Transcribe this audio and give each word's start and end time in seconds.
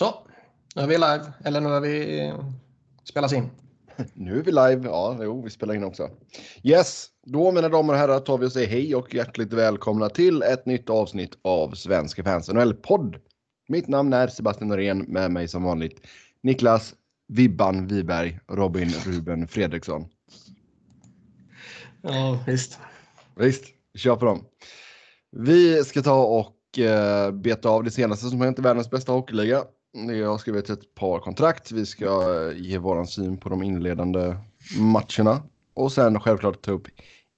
Så, 0.00 0.14
nu 0.74 0.82
är 0.82 0.86
vi 0.86 0.94
live. 0.94 1.32
Eller 1.44 1.60
nu 1.60 1.68
är 1.68 1.80
vi 1.80 2.32
spelas 3.04 3.32
in. 3.32 3.50
Nu 4.14 4.38
är 4.38 4.42
vi 4.42 4.50
live. 4.50 4.80
Ja, 4.84 5.18
jo, 5.20 5.42
vi 5.42 5.50
spelar 5.50 5.74
in 5.74 5.84
också. 5.84 6.10
Yes, 6.62 7.06
då 7.26 7.52
mina 7.52 7.68
damer 7.68 7.92
och 7.92 7.98
herrar 7.98 8.20
tar 8.20 8.38
vi 8.38 8.46
och 8.46 8.52
säger 8.52 8.68
hej 8.68 8.94
och 8.94 9.14
hjärtligt 9.14 9.52
välkomna 9.52 10.08
till 10.08 10.42
ett 10.42 10.66
nytt 10.66 10.90
avsnitt 10.90 11.38
av 11.42 11.74
Svenska 11.74 12.24
fans 12.24 12.48
NHL-podd. 12.48 13.16
Mitt 13.68 13.88
namn 13.88 14.12
är 14.12 14.28
Sebastian 14.28 14.68
Norén, 14.68 14.98
med 14.98 15.30
mig 15.30 15.48
som 15.48 15.62
vanligt 15.62 16.06
Niklas 16.42 16.94
Vibban 17.28 17.86
Wiberg, 17.86 18.40
Robin 18.48 18.88
Ruben 19.06 19.48
Fredriksson. 19.48 20.08
Ja, 22.02 22.44
visst. 22.46 22.78
Visst, 23.36 23.64
vi 23.92 23.98
kör 23.98 24.16
på 24.16 24.24
dem. 24.24 24.44
Vi 25.30 25.84
ska 25.84 26.02
ta 26.02 26.24
och 26.24 26.78
eh, 26.78 27.30
beta 27.30 27.68
av 27.68 27.84
det 27.84 27.90
senaste 27.90 28.26
som 28.26 28.40
hänt 28.40 28.58
i 28.58 28.62
världens 28.62 28.90
bästa 28.90 29.12
hockeyliga. 29.12 29.64
Jag 29.92 30.30
har 30.30 30.38
skrivit 30.38 30.70
ett 30.70 30.94
par 30.94 31.18
kontrakt. 31.18 31.72
Vi 31.72 31.86
ska 31.86 32.06
eh, 32.06 32.56
ge 32.56 32.78
våran 32.78 33.06
syn 33.06 33.38
på 33.38 33.48
de 33.48 33.62
inledande 33.62 34.36
matcherna 34.78 35.42
och 35.74 35.92
sen 35.92 36.20
självklart 36.20 36.62
ta 36.62 36.72
upp 36.72 36.88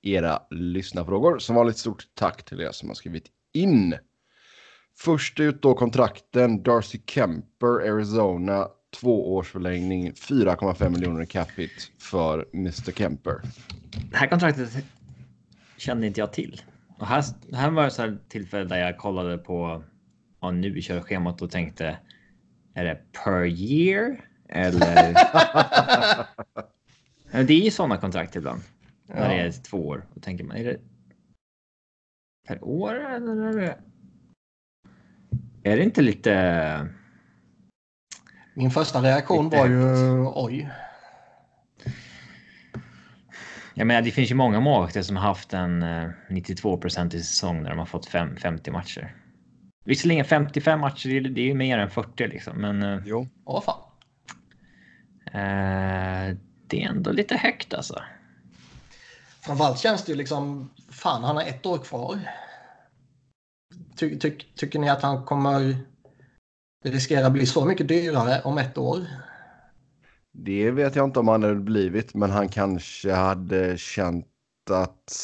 era 0.02 0.42
lyssnarfrågor. 0.50 1.38
Som 1.38 1.56
vanligt 1.56 1.78
stort 1.78 2.06
tack 2.14 2.44
till 2.44 2.60
er 2.60 2.72
som 2.72 2.88
har 2.88 2.94
skrivit 2.94 3.24
in. 3.52 3.94
Först 4.98 5.40
ut 5.40 5.62
då 5.62 5.74
kontrakten 5.74 6.62
Darcy 6.62 7.00
Kemper, 7.06 7.66
Arizona. 7.66 8.68
Två 9.00 9.34
års 9.34 9.50
förlängning. 9.50 10.12
4,5 10.12 10.88
miljoner 10.88 11.24
capita 11.24 11.72
för 11.98 12.46
Mr 12.54 12.92
Kemper. 12.92 13.40
Det 14.10 14.16
här 14.16 14.26
kontraktet 14.26 14.84
kände 15.76 16.06
inte 16.06 16.20
jag 16.20 16.32
till. 16.32 16.62
Och 16.98 17.06
här, 17.06 17.24
här 17.52 17.70
var 17.70 17.84
det 17.84 17.90
så 17.90 18.02
här 18.02 18.18
tillfälle 18.28 18.64
där 18.64 18.78
jag 18.78 18.98
kollade 18.98 19.38
på 19.38 19.82
ja, 20.40 20.50
nu 20.50 20.82
kör 20.82 21.00
schemat 21.00 21.42
och 21.42 21.50
tänkte 21.50 21.98
är 22.74 22.84
det 22.84 23.00
per 23.24 23.44
year? 23.44 24.20
Eller? 24.48 25.12
det 27.46 27.54
är 27.54 27.64
ju 27.64 27.70
sådana 27.70 27.96
kontrakt 27.96 28.36
ibland. 28.36 28.62
Ja. 29.06 29.14
När 29.14 29.28
det 29.28 29.34
är 29.34 29.52
två 29.52 29.88
år. 29.88 30.06
Då 30.14 30.20
tänker 30.20 30.44
man, 30.44 30.56
är 30.56 30.64
det 30.64 30.80
per 32.48 32.64
år 32.64 32.94
eller 32.94 33.36
är 33.36 33.60
det? 33.60 33.78
Är 35.62 35.76
det 35.76 35.82
inte 35.82 36.02
lite? 36.02 36.88
Min 38.54 38.70
första 38.70 39.02
reaktion 39.02 39.44
lite 39.44 39.56
var 39.56 39.66
ju 39.66 40.26
oj. 40.34 40.70
Jag 43.74 43.86
menar, 43.86 44.02
det 44.02 44.10
finns 44.10 44.30
ju 44.30 44.34
många 44.34 44.60
målvakter 44.60 45.02
som 45.02 45.16
haft 45.16 45.52
en 45.52 45.84
92% 46.28 47.14
i 47.14 47.22
säsong 47.22 47.62
när 47.62 47.70
de 47.70 47.78
har 47.78 47.86
fått 47.86 48.06
fem, 48.06 48.36
50 48.36 48.70
matcher. 48.70 49.14
Visserligen 49.84 50.24
55 50.24 50.80
matcher, 50.80 51.20
det 51.20 51.40
är 51.40 51.44
ju 51.44 51.54
mer 51.54 51.78
än 51.78 51.90
40 51.90 52.26
liksom, 52.26 52.60
men... 52.60 52.82
Eh, 52.82 53.00
jo, 53.04 53.28
åh 53.44 53.62
fan. 53.62 53.80
Eh, 55.26 56.36
det 56.66 56.82
är 56.82 56.88
ändå 56.88 57.12
lite 57.12 57.36
högt 57.36 57.74
alltså. 57.74 58.02
Framförallt 59.40 59.78
känns 59.78 60.04
det 60.04 60.12
ju 60.12 60.18
liksom, 60.18 60.70
fan 60.90 61.24
han 61.24 61.36
har 61.36 61.42
ett 61.42 61.66
år 61.66 61.78
kvar. 61.78 62.18
Ty, 63.96 64.18
ty, 64.18 64.38
tycker 64.54 64.78
ni 64.78 64.88
att 64.88 65.02
han 65.02 65.24
kommer 65.24 65.76
riskera 66.84 67.30
bli 67.30 67.46
så 67.46 67.64
mycket 67.64 67.88
dyrare 67.88 68.40
om 68.44 68.58
ett 68.58 68.78
år? 68.78 69.06
Det 70.32 70.70
vet 70.70 70.96
jag 70.96 71.04
inte 71.04 71.20
om 71.20 71.28
han 71.28 71.42
hade 71.42 71.54
blivit, 71.54 72.14
men 72.14 72.30
han 72.30 72.48
kanske 72.48 73.12
hade 73.12 73.78
känt 73.78 74.26
att 74.70 75.16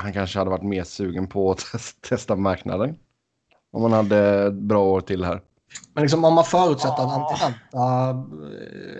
han 0.00 0.12
kanske 0.12 0.38
hade 0.38 0.50
varit 0.50 0.62
mer 0.62 0.84
sugen 0.84 1.26
på 1.26 1.50
att 1.50 1.66
testa 2.00 2.36
marknaden. 2.36 2.98
Om 3.72 3.82
man 3.82 3.92
hade 3.92 4.50
bra 4.50 4.84
år 4.84 5.00
till 5.00 5.24
här. 5.24 5.40
Men 5.94 6.02
liksom 6.02 6.24
om 6.24 6.34
man 6.34 6.44
förutsätter 6.44 7.02
att 7.02 7.18
Antiranta 7.18 8.10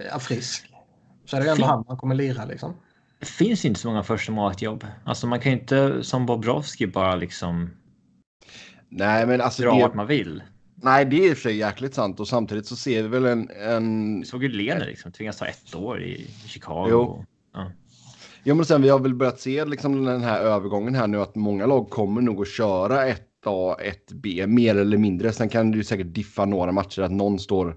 eh, 0.06 0.14
är 0.14 0.19
frisk 0.19 0.64
så 1.24 1.36
är 1.36 1.41
det 1.41 1.50
ändå 1.50 1.64
han 1.64 1.84
man 1.88 1.97
kommer 1.97 2.14
lira 2.14 2.44
liksom. 2.44 2.74
Det 3.20 3.27
finns 3.27 3.64
inte 3.64 3.80
så 3.80 3.89
många 3.89 4.02
första 4.02 4.33
målvaktjobb. 4.33 4.86
Alltså 5.05 5.27
man 5.27 5.40
kan 5.40 5.52
ju 5.52 5.58
inte 5.58 6.02
som 6.02 6.27
Bobrovski 6.27 6.86
bara 6.86 7.17
liksom. 7.17 7.70
Nej, 8.89 9.27
men 9.27 9.40
alltså. 9.40 9.62
Dra 9.62 9.74
det... 9.74 9.83
vart 9.83 9.95
man 9.95 10.07
vill. 10.07 10.42
Nej, 10.74 11.05
det 11.05 11.17
är 11.17 11.30
i 11.30 11.33
och 11.33 11.36
för 11.36 11.42
sig 11.42 11.57
jäkligt 11.57 11.95
sant 11.95 12.20
och 12.20 12.28
samtidigt 12.28 12.67
så 12.67 12.77
ser 12.77 13.02
vi 13.02 13.08
väl 13.08 13.27
en... 13.27 13.51
en... 13.51 14.20
Vi 14.20 14.27
såg 14.27 14.42
ju 14.42 14.48
Lener 14.48 14.86
liksom 14.86 15.12
tvingas 15.12 15.39
ta 15.39 15.46
ett 15.46 15.74
år 15.74 16.02
i 16.02 16.30
Chicago. 16.46 16.86
Jo. 16.90 17.24
Ja. 17.55 17.70
Jo, 18.45 18.55
men 18.55 18.64
sen 18.64 18.83
vi 18.83 18.89
har 18.89 18.98
väl 18.98 19.14
börjat 19.14 19.40
se 19.40 19.64
liksom 19.64 20.05
den 20.05 20.23
här 20.23 20.40
övergången 20.40 20.95
här 20.95 21.07
nu 21.07 21.20
att 21.20 21.34
många 21.34 21.67
lag 21.67 21.90
kommer 21.90 22.20
nog 22.20 22.42
att 22.42 22.48
köra 22.48 23.07
ett 23.07 23.27
A, 23.47 23.77
1B, 24.11 24.47
mer 24.47 24.77
eller 24.77 24.99
mindre. 24.99 25.33
Sen 25.33 25.49
kan 25.49 25.71
du 25.71 25.85
säkert 25.85 26.15
diffa 26.15 26.45
några 26.45 26.73
matcher 26.73 27.03
att 27.03 27.13
någon 27.13 27.39
står 27.39 27.77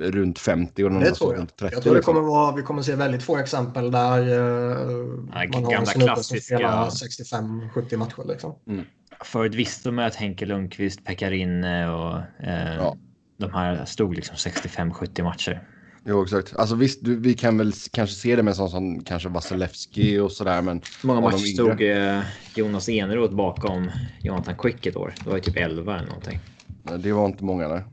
runt 0.00 0.38
50 0.38 0.84
och 0.84 0.92
någon 0.92 1.02
det 1.02 1.14
står 1.14 1.34
runt 1.34 1.56
30. 1.56 1.74
Jag 1.74 1.82
tror 1.82 1.92
det 1.92 1.98
liksom. 1.98 2.14
kommer 2.14 2.26
vara, 2.26 2.56
vi 2.56 2.62
kommer 2.62 2.82
se 2.82 2.94
väldigt 2.94 3.22
få 3.22 3.36
exempel 3.36 3.90
där 3.90 4.20
uh, 4.20 5.28
ja, 5.32 5.44
man 5.52 5.64
har 5.64 5.72
en 5.72 5.86
snubbe 5.86 6.22
som 6.22 6.38
spelar 6.38 6.90
65-70 6.90 7.96
matcher. 7.96 8.24
Liksom. 8.28 8.54
Mm. 8.66 8.84
Förut 9.24 9.54
visste 9.54 9.90
man 9.90 10.04
att 10.04 10.14
Henke 10.14 10.46
Lundqvist, 10.46 11.04
Pekarinne 11.04 11.90
och 11.90 12.16
uh, 12.16 12.76
ja. 12.76 12.96
de 13.38 13.54
här 13.54 13.84
stod 13.84 14.14
liksom 14.14 14.36
65-70 14.36 15.22
matcher. 15.22 15.66
Jo, 16.04 16.22
exakt. 16.22 16.56
Alltså 16.56 16.74
visst, 16.74 17.04
du, 17.04 17.16
vi 17.16 17.34
kan 17.34 17.58
väl 17.58 17.72
kanske 17.92 18.16
se 18.16 18.36
det 18.36 18.42
med 18.42 18.56
sån 18.56 18.70
som 18.70 19.04
kanske 19.04 19.28
Vasilevski 19.28 20.18
och 20.18 20.32
sådär, 20.32 20.62
men... 20.62 20.80
Många 21.02 21.20
matcher 21.20 21.36
stod 21.36 21.82
eh, 21.82 22.22
Jonas 22.54 22.88
Eneroth 22.88 23.34
bakom 23.34 23.90
Jonathan 24.22 24.54
Quick 24.58 24.86
ett 24.86 24.96
år? 24.96 25.14
Det 25.24 25.30
var 25.30 25.36
ju 25.36 25.42
typ 25.42 25.56
11 25.56 25.96
eller 25.96 26.06
någonting. 26.06 26.40
Det 26.98 27.12
var 27.12 27.26
inte 27.26 27.44
många, 27.44 27.68
nej. 27.68 27.84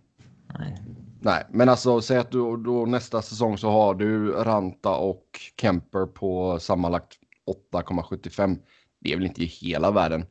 Nej. 0.59 0.77
Nej, 1.19 1.43
men 1.49 1.69
alltså 1.69 2.01
säg 2.01 2.17
att 2.17 2.31
du 2.31 2.57
då 2.57 2.85
nästa 2.85 3.21
säsong 3.21 3.57
så 3.57 3.69
har 3.69 3.95
du 3.95 4.31
Ranta 4.31 4.95
och 4.95 5.23
Kemper 5.61 6.05
på 6.05 6.59
sammanlagt 6.59 7.13
8,75. 7.73 8.57
Det 8.99 9.11
är 9.11 9.15
väl 9.15 9.25
inte 9.25 9.43
i 9.43 9.45
hela 9.45 9.91
världen. 9.91 10.25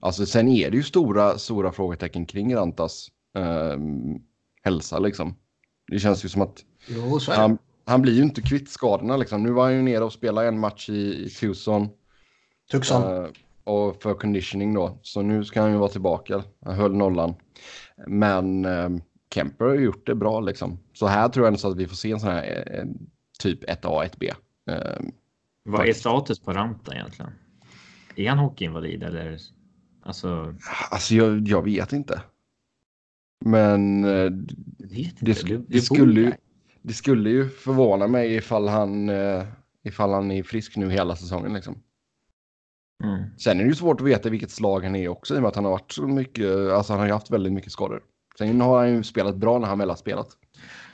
Alltså 0.00 0.26
sen 0.26 0.48
är 0.48 0.70
det 0.70 0.76
ju 0.76 0.82
stora, 0.82 1.38
stora 1.38 1.72
frågetecken 1.72 2.26
kring 2.26 2.56
Rantas 2.56 3.08
eh, 3.36 3.78
hälsa 4.62 4.98
liksom. 4.98 5.36
Det 5.88 5.98
känns 5.98 6.24
ju 6.24 6.28
som 6.28 6.42
att 6.42 6.64
Jo, 6.86 7.20
så 7.20 7.32
han, 7.32 7.58
han, 7.84 8.02
blir 8.02 8.12
ju 8.12 8.22
inte 8.22 8.42
kvitt 8.42 8.68
skadorna 8.68 9.16
liksom. 9.16 9.42
Nu 9.42 9.50
var 9.50 9.64
han 9.64 9.74
ju 9.74 9.82
nere 9.82 10.04
och 10.04 10.12
spelade 10.12 10.48
en 10.48 10.58
match 10.58 10.88
i, 10.88 11.24
i 11.24 11.30
Tucson. 11.30 11.88
Tucson. 12.70 13.02
Uh, 13.02 13.28
och 13.64 14.02
för 14.02 14.14
conditioning 14.14 14.74
då. 14.74 14.98
Så 15.02 15.22
nu 15.22 15.44
ska 15.44 15.60
han 15.60 15.72
ju 15.72 15.76
vara 15.76 15.88
tillbaka. 15.88 16.44
Han 16.64 16.74
höll 16.74 16.94
nollan. 16.94 17.34
Men 18.06 18.64
uh, 18.64 18.98
Kemper 19.34 19.64
har 19.64 19.74
gjort 19.74 20.06
det 20.06 20.14
bra 20.14 20.40
liksom. 20.40 20.78
Så 20.92 21.06
här 21.06 21.28
tror 21.28 21.44
jag 21.44 21.48
ändå 21.48 21.58
så 21.58 21.70
att 21.70 21.76
vi 21.76 21.86
får 21.86 21.96
se 21.96 22.10
en 22.10 22.20
sån 22.20 22.30
här 22.30 22.78
uh, 22.78 22.90
typ 23.38 23.64
1A, 23.64 24.08
1B. 24.10 24.30
Uh, 24.70 25.10
Vad 25.62 25.88
är 25.88 25.92
status 25.92 26.40
på 26.40 26.52
Ranta 26.52 26.94
egentligen? 26.94 27.30
Är 28.16 28.28
han 28.28 28.38
hockeyinvalid 28.38 29.02
eller? 29.02 29.38
Alltså, 30.02 30.54
alltså 30.90 31.14
jag, 31.14 31.48
jag 31.48 31.62
vet 31.62 31.92
inte. 31.92 32.22
Men 33.44 34.04
uh, 34.04 34.30
vet 34.78 35.14
det, 35.20 35.46
det, 35.46 35.58
det 35.68 35.80
skulle 35.80 36.20
ju 36.20 36.32
det 36.84 36.92
skulle 36.92 37.30
ju 37.30 37.48
förvåna 37.48 38.06
mig 38.06 38.34
ifall 38.34 38.68
han, 38.68 39.08
eh, 39.08 39.44
ifall 39.84 40.12
han 40.12 40.30
är 40.30 40.42
frisk 40.42 40.76
nu 40.76 40.90
hela 40.90 41.16
säsongen. 41.16 41.52
Liksom. 41.52 41.82
Mm. 43.04 43.24
Sen 43.38 43.60
är 43.60 43.64
det 43.64 43.68
ju 43.68 43.74
svårt 43.74 44.00
att 44.00 44.06
veta 44.06 44.28
vilket 44.28 44.50
slag 44.50 44.84
han 44.84 44.96
är 44.96 45.08
också 45.08 45.34
i 45.34 45.38
och 45.38 45.42
med 45.42 45.48
att 45.48 45.56
han 45.56 45.64
har 45.64 45.72
varit 45.72 45.92
så 45.92 46.06
mycket, 46.06 46.70
alltså 46.72 46.92
han 46.92 47.00
har 47.00 47.06
ju 47.06 47.12
haft 47.12 47.30
väldigt 47.30 47.52
mycket 47.52 47.72
skador. 47.72 48.02
Sen 48.38 48.60
har 48.60 48.78
han 48.78 48.90
ju 48.90 49.02
spelat 49.02 49.36
bra 49.36 49.58
när 49.58 49.68
han 49.68 49.78
väl 49.78 49.88
har 49.88 49.96
spelat. 49.96 50.28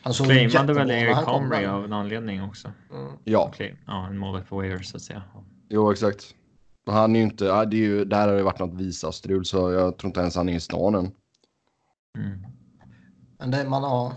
Han 0.02 0.14
såg 0.14 0.26
Claimade 0.26 0.74
väl 0.74 0.90
Eric 0.90 1.16
Comrie 1.16 1.70
av 1.70 1.84
en 1.84 1.92
anledning 1.92 2.42
också. 2.42 2.72
Mm. 2.92 3.12
Ja. 3.24 3.48
Okay. 3.48 3.74
Ja, 3.86 4.06
en 4.06 4.18
målvakt 4.18 4.48
på 4.48 4.56
waivers 4.56 4.86
så 4.86 4.96
att 4.96 5.02
säga. 5.02 5.22
Jo, 5.68 5.92
exakt. 5.92 6.34
Han 6.86 7.16
är 7.16 7.20
ju 7.20 7.24
inte, 7.24 7.44
det 7.44 7.76
är 7.76 7.80
ju, 7.80 8.04
där 8.04 8.28
har 8.28 8.36
det 8.36 8.42
varit 8.42 8.58
något 8.58 8.80
visa-strul 8.80 9.44
så 9.44 9.72
jag 9.72 9.98
tror 9.98 10.08
inte 10.08 10.20
ens 10.20 10.36
han 10.36 10.48
är 10.48 10.54
i 10.54 10.60
stan 10.60 10.94
än. 10.94 11.10
Mm. 12.18 12.46
Men 13.38 13.50
det 13.50 13.68
man 13.68 13.82
har, 13.82 14.12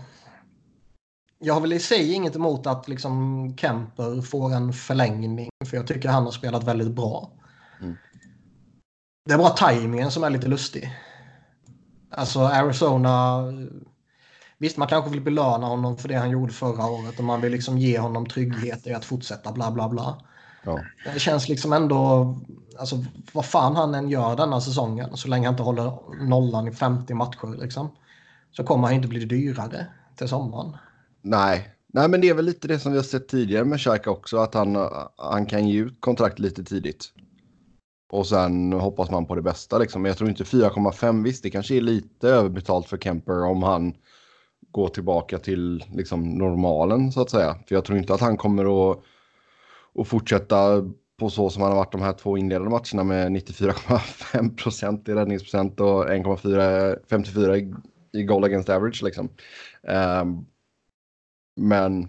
jag 1.44 1.54
har 1.54 1.60
väl 1.60 1.72
i 1.72 1.80
sig 1.80 2.12
inget 2.12 2.36
emot 2.36 2.66
att 2.66 2.88
liksom 2.88 3.56
Kemper 3.56 4.22
får 4.22 4.54
en 4.54 4.72
förlängning. 4.72 5.48
För 5.64 5.76
jag 5.76 5.86
tycker 5.86 6.08
han 6.08 6.24
har 6.24 6.30
spelat 6.30 6.64
väldigt 6.64 6.90
bra. 6.90 7.30
Mm. 7.80 7.96
Det 9.24 9.34
är 9.34 9.38
bara 9.38 9.50
tajmingen 9.50 10.10
som 10.10 10.24
är 10.24 10.30
lite 10.30 10.48
lustig. 10.48 10.92
Alltså 12.10 12.40
Arizona. 12.40 13.42
Visst, 14.58 14.76
man 14.76 14.88
kanske 14.88 15.10
vill 15.10 15.20
belöna 15.20 15.66
honom 15.66 15.96
för 15.96 16.08
det 16.08 16.14
han 16.14 16.30
gjorde 16.30 16.52
förra 16.52 16.86
året 16.86 17.18
och 17.18 17.24
man 17.24 17.40
vill 17.40 17.52
liksom 17.52 17.78
ge 17.78 17.98
honom 17.98 18.26
trygghet 18.26 18.86
i 18.86 18.94
att 18.94 19.04
fortsätta 19.04 19.52
bla 19.52 19.70
bla 19.70 19.88
bla. 19.88 20.20
Ja. 20.64 20.80
Det 21.14 21.20
känns 21.20 21.48
liksom 21.48 21.72
ändå, 21.72 22.34
alltså 22.78 23.04
vad 23.32 23.44
fan 23.44 23.76
han 23.76 23.94
än 23.94 24.08
gör 24.08 24.36
denna 24.36 24.60
säsongen 24.60 25.16
så 25.16 25.28
länge 25.28 25.46
han 25.46 25.54
inte 25.54 25.62
håller 25.62 25.92
nollan 26.24 26.68
i 26.68 26.72
50 26.72 27.14
matcher 27.14 27.56
liksom. 27.62 27.90
Så 28.52 28.64
kommer 28.64 28.88
han 28.88 28.96
inte 28.96 29.08
bli 29.08 29.24
dyrare 29.24 29.86
till 30.16 30.28
sommaren. 30.28 30.76
Nej. 31.24 31.70
Nej, 31.86 32.08
men 32.08 32.20
det 32.20 32.28
är 32.28 32.34
väl 32.34 32.44
lite 32.44 32.68
det 32.68 32.78
som 32.78 32.92
vi 32.92 32.98
har 32.98 33.04
sett 33.04 33.28
tidigare 33.28 33.64
med 33.64 33.80
Xhaka 33.80 34.10
också, 34.10 34.36
att 34.36 34.54
han, 34.54 34.88
han 35.16 35.46
kan 35.46 35.68
ge 35.68 35.80
ut 35.80 36.00
kontrakt 36.00 36.38
lite 36.38 36.64
tidigt. 36.64 37.12
Och 38.10 38.26
sen 38.26 38.72
hoppas 38.72 39.10
man 39.10 39.26
på 39.26 39.34
det 39.34 39.42
bästa 39.42 39.78
liksom. 39.78 40.02
Men 40.02 40.08
jag 40.08 40.18
tror 40.18 40.30
inte 40.30 40.44
4,5, 40.44 41.24
visst 41.24 41.42
det 41.42 41.50
kanske 41.50 41.76
är 41.76 41.80
lite 41.80 42.28
överbetalt 42.28 42.88
för 42.88 42.98
Kemper 42.98 43.44
om 43.44 43.62
han 43.62 43.94
går 44.70 44.88
tillbaka 44.88 45.38
till 45.38 45.84
liksom 45.92 46.38
normalen 46.38 47.12
så 47.12 47.20
att 47.20 47.30
säga. 47.30 47.56
För 47.68 47.74
jag 47.74 47.84
tror 47.84 47.98
inte 47.98 48.14
att 48.14 48.20
han 48.20 48.36
kommer 48.36 48.90
att, 48.90 48.98
att 49.98 50.08
fortsätta 50.08 50.90
på 51.18 51.30
så 51.30 51.50
som 51.50 51.62
han 51.62 51.70
har 51.70 51.78
varit 51.78 51.92
de 51.92 52.02
här 52.02 52.12
två 52.12 52.38
inledande 52.38 52.70
matcherna 52.70 53.04
med 53.04 53.32
94,5 53.32 54.56
procent 54.56 55.08
i 55.08 55.14
räddningsprocent 55.14 55.80
och 55.80 56.08
1,54 56.08 57.56
i, 57.56 57.74
i 58.18 58.24
goal 58.24 58.44
against 58.44 58.68
average 58.68 59.02
liksom. 59.02 59.28
Um, 60.22 60.46
men 61.56 62.08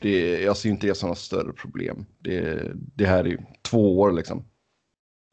det, 0.00 0.40
jag 0.42 0.56
ser 0.56 0.70
inte 0.70 0.86
det 0.86 0.94
som 0.94 1.08
något 1.08 1.18
större 1.18 1.52
problem. 1.52 2.06
Det, 2.18 2.62
det 2.74 3.06
här 3.06 3.24
är 3.24 3.28
ju 3.28 3.38
två 3.62 4.00
år 4.00 4.12
liksom. 4.12 4.44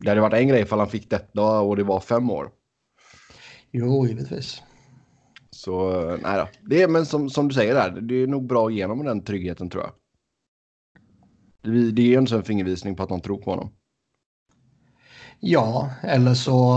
Det 0.03 0.09
hade 0.09 0.21
varit 0.21 0.33
en 0.33 0.47
grej 0.47 0.61
ifall 0.61 0.79
han 0.79 0.89
fick 0.89 1.09
detta 1.09 1.59
och 1.59 1.75
det 1.75 1.83
var 1.83 1.99
fem 1.99 2.31
år. 2.31 2.51
Jo, 3.71 4.07
givetvis. 4.07 4.61
Så 5.49 5.91
nej 6.23 6.37
då. 6.37 6.47
Det 6.61 6.81
är, 6.81 6.87
men 6.87 7.05
som, 7.05 7.29
som 7.29 7.47
du 7.47 7.53
säger 7.53 7.73
där, 7.73 8.01
det 8.01 8.15
är 8.15 8.27
nog 8.27 8.47
bra 8.47 8.69
genom 8.69 9.05
den 9.05 9.23
tryggheten 9.23 9.69
tror 9.69 9.83
jag. 9.83 9.93
Det, 11.61 11.91
det 11.91 12.13
är 12.13 12.17
en 12.17 12.27
sån 12.27 12.43
fingervisning 12.43 12.95
på 12.95 13.03
att 13.03 13.09
de 13.09 13.21
tror 13.21 13.37
på 13.37 13.51
honom. 13.51 13.73
Ja, 15.39 15.89
eller 16.01 16.33
så 16.33 16.71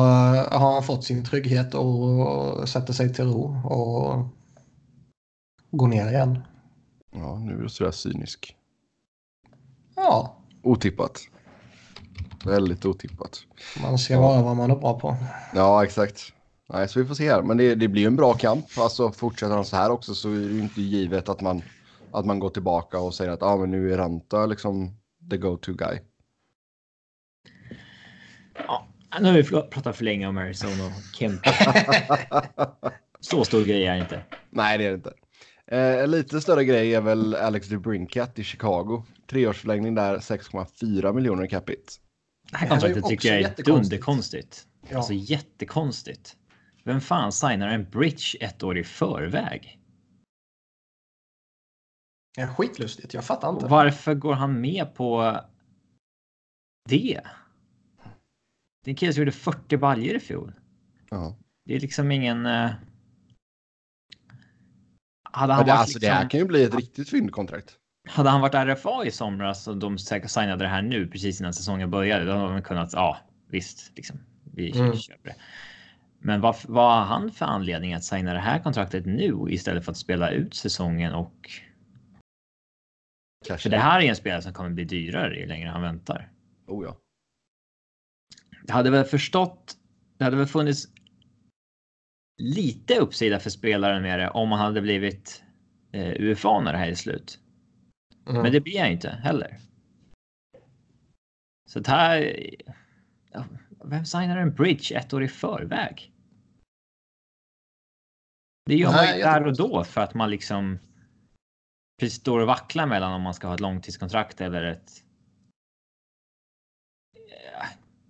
har 0.50 0.72
han 0.72 0.82
fått 0.82 1.04
sin 1.04 1.25
trygghet 1.25 1.75
och 1.75 2.69
sätter 2.69 2.93
sig 2.93 3.14
till 3.14 3.25
ro 3.25 3.60
och 3.64 4.26
går 5.76 5.88
ner 5.88 6.08
igen. 6.08 6.38
Ja, 7.11 7.38
nu 7.38 7.52
är 7.58 7.62
du 7.62 7.69
sådär 7.69 7.90
cynisk. 7.90 8.56
Ja. 9.96 10.37
Otippat. 10.62 11.20
Väldigt 12.44 12.84
otippat. 12.84 13.46
Man 13.82 13.99
ska 13.99 14.20
vara 14.20 14.43
vad 14.43 14.56
man 14.56 14.70
är 14.70 14.76
bra 14.76 15.00
på. 15.00 15.17
Ja, 15.55 15.84
exakt. 15.84 16.32
Nej, 16.69 16.88
så 16.88 17.00
vi 17.00 17.06
får 17.06 17.14
se 17.14 17.31
här. 17.31 17.43
Men 17.43 17.56
det, 17.56 17.75
det 17.75 17.88
blir 17.88 18.02
ju 18.02 18.06
en 18.06 18.17
bra 18.17 18.34
kamp. 18.34 18.67
Alltså 18.78 19.12
fortsätter 19.12 19.55
han 19.55 19.64
så 19.64 19.76
här 19.76 19.90
också 19.90 20.14
så 20.14 20.31
är 20.31 20.34
det 20.34 20.55
ju 20.55 20.61
inte 20.61 20.82
givet 20.82 21.28
att 21.28 21.40
man, 21.40 21.62
att 22.12 22.26
man 22.26 22.38
går 22.38 22.50
tillbaka 22.50 22.99
och 22.99 23.14
säger 23.14 23.31
att 23.31 23.43
ah, 23.43 23.56
men 23.56 23.70
nu 23.70 23.93
är 23.93 23.99
Ranta 23.99 24.46
liksom 24.46 24.96
the 25.31 25.37
go-to 25.37 25.72
guy. 25.72 25.99
Ja, 28.67 28.87
nu 29.20 29.26
har 29.26 29.34
vi 29.34 29.43
pratat 29.44 29.96
för 29.96 30.05
länge 30.05 30.26
om 30.26 30.38
Arizona 30.38 30.87
och 30.87 31.14
Kemp. 31.14 31.40
så 33.20 33.44
stor 33.44 33.64
grej 33.64 33.87
är 33.87 33.94
det 33.94 34.00
inte. 34.00 34.22
Nej, 34.50 34.79
det 34.79 34.84
är 34.84 34.88
det 34.88 34.94
inte. 34.94 35.12
Eh, 35.66 36.06
lite 36.06 36.40
större 36.40 36.64
grej 36.64 36.94
är 36.94 37.00
väl 37.00 37.34
Alex 37.34 37.68
DeBrincat 37.68 38.38
i 38.38 38.44
Chicago. 38.44 39.04
Treårsförlängning 39.26 39.94
där, 39.94 40.18
6,4 40.18 41.12
miljoner 41.12 41.44
i 41.44 41.48
capita. 41.48 41.92
Det 42.50 42.56
här 42.56 42.68
kontraktet 42.68 43.04
tycker 43.04 43.34
jag 43.34 43.42
är 43.42 43.64
dunderkonstigt. 43.64 44.66
Ja. 44.90 44.96
Alltså 44.96 45.12
jättekonstigt. 45.12 46.36
Vem 46.84 47.00
fan 47.00 47.32
signar 47.32 47.68
en 47.68 47.90
bridge 47.90 48.38
ett 48.40 48.62
år 48.62 48.78
i 48.78 48.84
förväg? 48.84 49.78
Ja, 52.36 52.48
skitlustigt, 52.48 53.14
jag 53.14 53.24
fattar 53.24 53.50
inte. 53.50 53.66
varför 53.66 54.14
går 54.14 54.34
han 54.34 54.60
med 54.60 54.94
på 54.94 55.40
det? 56.88 57.20
Det 58.84 58.90
är 58.90 58.92
en 58.92 58.96
kille 58.96 59.12
som 59.12 59.20
gjorde 59.20 59.32
40 59.32 59.76
baljor 59.76 60.16
i 60.16 60.20
fjol. 60.20 60.52
Ja. 61.10 61.36
Det 61.64 61.76
är 61.76 61.80
liksom 61.80 62.10
ingen... 62.10 62.46
Hade 65.36 65.52
han 65.52 65.64
det, 65.64 65.72
varit 65.72 65.80
alltså, 65.80 65.98
liksom... 65.98 66.08
det 66.08 66.14
här 66.14 66.24
liksom- 66.24 66.28
kan 66.28 66.40
ju 66.40 66.46
bli 66.46 66.64
ett 66.64 66.74
riktigt 66.74 67.10
fyndkontrakt. 67.10 67.76
Hade 68.08 68.30
han 68.30 68.40
varit 68.40 68.54
RFA 68.54 69.04
i 69.04 69.10
somras 69.10 69.68
och 69.68 69.76
de 69.76 69.98
säkert 69.98 70.30
signade 70.30 70.64
det 70.64 70.68
här 70.68 70.82
nu 70.82 71.06
precis 71.06 71.40
innan 71.40 71.54
säsongen 71.54 71.90
började, 71.90 72.24
då 72.24 72.32
hade 72.32 72.52
man 72.52 72.62
kunnat, 72.62 72.92
ja 72.92 73.18
visst, 73.50 73.92
liksom, 73.96 74.20
vi 74.54 74.78
mm. 74.78 74.96
köper 74.96 75.28
det. 75.28 75.36
Men 76.18 76.40
vad, 76.40 76.56
vad 76.64 76.98
har 76.98 77.04
han 77.04 77.30
för 77.30 77.46
anledning 77.46 77.94
att 77.94 78.04
signa 78.04 78.32
det 78.32 78.40
här 78.40 78.58
kontraktet 78.58 79.06
nu 79.06 79.46
istället 79.48 79.84
för 79.84 79.92
att 79.92 79.98
spela 79.98 80.30
ut 80.30 80.54
säsongen 80.54 81.14
och 81.14 81.50
Kanske. 83.46 83.62
För 83.62 83.70
det 83.70 83.82
här 83.82 84.00
är 84.00 84.08
en 84.08 84.16
spelare 84.16 84.42
som 84.42 84.52
kommer 84.52 84.70
bli 84.70 84.84
dyrare 84.84 85.38
ju 85.38 85.46
längre 85.46 85.68
han 85.68 85.82
väntar. 85.82 86.28
Oh 86.66 86.84
ja. 86.84 86.96
Jag 88.66 88.74
hade 88.74 88.90
väl 88.90 89.04
förstått. 89.04 89.76
Det 90.18 90.24
hade 90.24 90.36
väl 90.36 90.46
funnits. 90.46 90.88
Lite 92.38 92.98
uppsida 92.98 93.40
för 93.40 93.50
spelaren 93.50 94.02
med 94.02 94.18
det 94.18 94.30
om 94.30 94.48
man 94.48 94.58
hade 94.58 94.80
blivit 94.80 95.44
eh, 95.92 96.12
UFA 96.20 96.60
när 96.60 96.72
det 96.72 96.78
här 96.78 96.88
är 96.88 96.94
slut. 96.94 97.40
Mm. 98.28 98.42
Men 98.42 98.52
det 98.52 98.60
blir 98.60 98.76
jag 98.76 98.92
inte 98.92 99.10
heller. 99.10 99.58
Så 101.68 101.80
det 101.80 101.90
här. 101.90 102.36
Vem 103.84 104.04
signar 104.04 104.36
en 104.36 104.54
bridge 104.54 104.96
ett 104.96 105.12
år 105.12 105.22
i 105.22 105.28
förväg? 105.28 106.12
Det 108.66 108.76
gör 108.76 108.92
man 108.92 109.06
ju 109.06 109.22
där 109.22 109.46
och 109.46 109.56
då 109.56 109.84
för 109.84 110.00
att 110.00 110.14
man 110.14 110.30
liksom 110.30 110.78
precis 112.00 112.20
står 112.20 112.40
och 112.40 112.46
vacklar 112.46 112.86
mellan 112.86 113.12
om 113.12 113.22
man 113.22 113.34
ska 113.34 113.46
ha 113.46 113.54
ett 113.54 113.60
långtidskontrakt 113.60 114.40
eller 114.40 114.62
ett. 114.62 114.90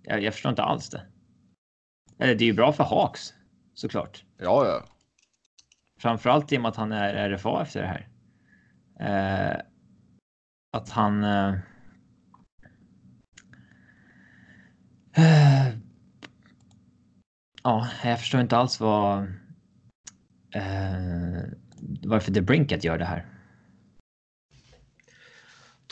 Jag, 0.03 0.23
jag 0.23 0.33
förstår 0.33 0.49
inte 0.49 0.63
alls 0.63 0.89
det. 0.89 1.07
Eller 2.17 2.35
det 2.35 2.43
är 2.43 2.47
ju 2.47 2.53
bra 2.53 2.73
för 2.73 2.83
Hawks 2.83 3.33
såklart. 3.77 4.25
Ja, 4.37 4.65
ja. 4.65 4.83
Framförallt 5.99 6.51
i 6.51 6.57
och 6.57 6.61
med 6.61 6.69
att 6.69 6.75
han 6.75 6.91
är 6.91 7.29
RFA 7.29 7.61
efter 7.61 7.81
det 7.81 7.87
här. 7.87 8.07
Eh, 8.99 9.61
att 10.71 10.89
han. 10.89 11.23
Eh, 11.23 11.53
eh, 15.13 15.67
ja, 17.63 17.87
jag 18.03 18.19
förstår 18.19 18.41
inte 18.41 18.57
alls 18.57 18.79
vad. 18.79 19.19
Eh, 20.51 21.43
varför 22.03 22.33
The 22.33 22.41
Brinket 22.41 22.83
gör 22.83 22.97
det 22.97 23.05
här. 23.05 23.25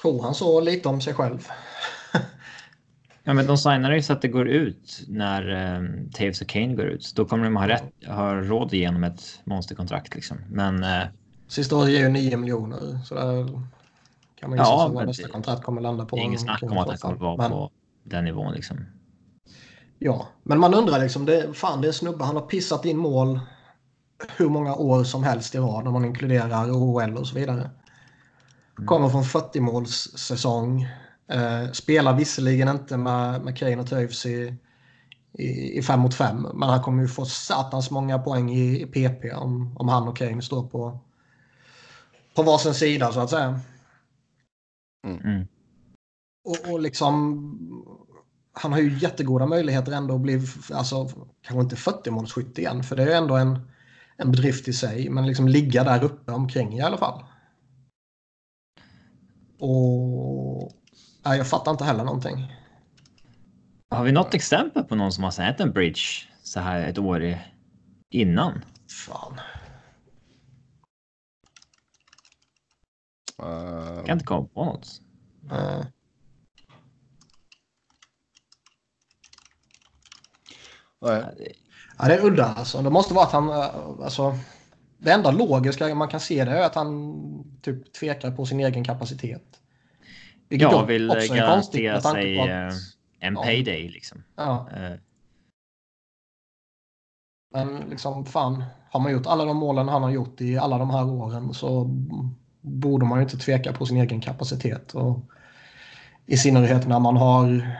Tror 0.01 0.23
han 0.23 0.35
så 0.35 0.61
lite 0.61 0.89
om 0.89 1.01
sig 1.01 1.13
själv? 1.13 1.47
Ja, 3.25 3.33
men 3.33 3.47
de 3.47 3.57
signar 3.57 3.91
ju 3.91 4.01
så 4.01 4.13
att 4.13 4.21
det 4.21 4.27
går 4.27 4.47
ut 4.47 5.03
när 5.07 5.49
eh, 5.51 5.81
Taves 6.13 6.41
och 6.41 6.47
Kane 6.47 6.75
går 6.75 6.85
ut. 6.85 7.13
Då 7.15 7.25
kommer 7.25 7.43
de 7.43 7.55
ha, 7.55 7.67
rätt, 7.67 7.93
ha 8.07 8.35
råd 8.35 8.73
igenom 8.73 9.03
ett 9.03 9.39
monsterkontrakt 9.43 10.15
liksom. 10.15 10.37
Men. 10.49 10.83
Eh, 10.83 11.03
Sista 11.47 11.75
året 11.75 11.89
ger 11.89 11.99
ju 11.99 12.09
9 12.09 12.37
miljoner 12.37 12.99
så 13.05 13.15
där 13.15 13.45
kan 14.39 14.49
man 14.49 14.59
ju 14.59 14.63
ja, 14.63 14.91
vad 14.93 15.07
nästa 15.07 15.27
kontrakt 15.27 15.63
kommer 15.63 15.81
landa 15.81 16.05
på. 16.05 16.15
Det 16.15 16.21
är 16.21 16.23
inget 16.23 16.41
snack 16.41 16.63
om 16.63 16.77
att 16.77 16.87
han 16.87 16.97
kommer 16.97 17.17
vara 17.17 17.37
men, 17.37 17.51
på 17.51 17.71
den 18.03 18.25
nivån 18.25 18.53
liksom. 18.53 18.85
Ja, 19.99 20.27
men 20.43 20.59
man 20.59 20.73
undrar 20.73 20.99
liksom. 20.99 21.25
Det, 21.25 21.53
fan, 21.53 21.81
det 21.81 21.87
är 21.87 21.91
snubbe. 21.91 22.23
Han 22.23 22.35
har 22.35 22.43
pissat 22.43 22.85
in 22.85 22.97
mål 22.97 23.39
hur 24.37 24.49
många 24.49 24.75
år 24.75 25.03
som 25.03 25.23
helst 25.23 25.55
i 25.55 25.57
rad 25.57 25.83
när 25.83 25.91
man 25.91 26.05
inkluderar 26.05 26.71
OHL 26.71 27.17
och 27.17 27.27
så 27.27 27.35
vidare. 27.35 27.69
Mm. 28.77 28.87
Kommer 28.87 29.09
från 29.09 29.23
40 29.23 29.59
målssäsong. 29.59 30.87
Eh, 31.27 31.71
spelar 31.71 32.13
visserligen 32.13 32.67
inte 32.67 32.97
med, 32.97 33.41
med 33.41 33.57
Kane 33.57 33.77
och 33.77 33.89
Toews 33.89 34.25
i, 34.25 34.55
i, 35.33 35.77
i 35.77 35.81
fem 35.81 35.99
mot 35.99 36.13
fem. 36.13 36.47
Men 36.53 36.69
han 36.69 36.81
kommer 36.81 37.01
ju 37.01 37.07
få 37.07 37.25
satans 37.25 37.91
många 37.91 38.19
poäng 38.19 38.51
i, 38.51 38.81
i 38.81 38.85
PP 38.85 39.33
om, 39.33 39.77
om 39.77 39.89
han 39.89 40.07
och 40.07 40.17
Kane 40.17 40.41
står 40.41 40.67
på, 40.67 40.99
på 42.35 42.43
varsin 42.43 42.73
sida 42.73 43.11
så 43.11 43.19
att 43.19 43.29
säga. 43.29 43.59
Mm. 45.07 45.21
mm. 45.23 45.47
Och, 46.45 46.73
och 46.73 46.79
liksom 46.79 47.51
han 48.53 48.73
har 48.73 48.79
ju 48.79 48.97
jättegoda 48.97 49.45
möjligheter 49.45 49.91
ändå 49.91 50.15
att 50.15 50.21
bli, 50.21 50.41
alltså 50.73 51.09
kanske 51.41 51.61
inte 51.61 51.75
40 51.75 52.11
målsskytt 52.11 52.57
igen 52.57 52.83
för 52.83 52.95
det 52.95 53.03
är 53.03 53.17
ändå 53.17 53.35
en, 53.35 53.59
en 54.17 54.31
bedrift 54.31 54.67
i 54.67 54.73
sig. 54.73 55.09
Men 55.09 55.27
liksom 55.27 55.47
ligga 55.47 55.83
där 55.83 56.03
uppe 56.03 56.31
omkring 56.31 56.77
i 56.77 56.81
alla 56.81 56.97
fall. 56.97 57.25
Och 59.59 60.84
nej, 61.25 61.37
jag 61.37 61.47
fattar 61.47 61.71
inte 61.71 61.83
heller 61.83 62.03
någonting. 62.03 62.53
Har 63.89 64.03
vi 64.03 64.11
något 64.11 64.33
exempel 64.33 64.83
på 64.83 64.95
någon 64.95 65.11
som 65.11 65.23
har 65.23 65.31
sett 65.31 65.59
en 65.59 65.71
bridge 65.71 66.01
så 66.43 66.59
här 66.59 66.87
ett 66.87 66.97
år 66.97 67.37
innan? 68.09 68.65
Fan. 69.07 69.39
Jag 73.37 74.05
kan 74.05 74.13
inte 74.13 74.25
komma 74.25 74.47
på 74.47 74.65
något. 74.65 75.01
Uh. 75.51 75.85
Nej. 81.01 81.55
Ja, 81.97 82.07
det 82.07 82.13
är 82.13 82.25
udda 82.25 82.45
alltså. 82.45 82.81
Det 82.81 82.89
måste 82.89 83.13
vara 83.13 83.25
att 83.25 83.31
han, 83.31 83.49
eh, 83.49 84.03
alltså, 84.03 84.37
det 84.97 85.11
enda 85.11 85.31
logiska 85.31 85.95
man 85.95 86.07
kan 86.07 86.19
se 86.19 86.45
det 86.45 86.51
är 86.51 86.65
att 86.65 86.75
han 86.75 87.59
typ 87.61 87.93
tvekar 87.93 88.31
på 88.31 88.45
sin 88.45 88.59
egen 88.59 88.83
kapacitet. 88.83 89.61
Vilket 90.49 90.71
jag 90.71 90.85
vill 90.85 91.07
garantera 91.07 92.01
sig 92.01 92.39
att, 92.39 92.45
eh, 92.45 92.77
en 93.19 93.33
ja. 93.33 93.43
payday 93.43 93.89
liksom. 93.89 94.23
Ja. 94.35 94.69
Uh. 94.73 94.97
Men 97.53 97.89
liksom 97.89 98.25
fan, 98.25 98.63
har 98.89 98.99
man 98.99 99.11
gjort 99.11 99.25
alla 99.25 99.45
de 99.45 99.57
målen 99.57 99.87
han 99.87 100.03
har 100.03 100.09
gjort 100.09 100.41
i 100.41 100.57
alla 100.57 100.77
de 100.77 100.89
här 100.89 101.09
åren 101.09 101.53
så 101.53 101.85
borde 102.61 103.05
man 103.05 103.19
ju 103.19 103.23
inte 103.23 103.37
tveka 103.37 103.73
på 103.73 103.85
sin 103.85 103.97
egen 103.97 104.21
kapacitet. 104.21 104.95
Och 104.95 105.19
I 106.25 106.37
synnerhet 106.37 106.87
när 106.87 106.99
man 106.99 107.17
har 107.17 107.75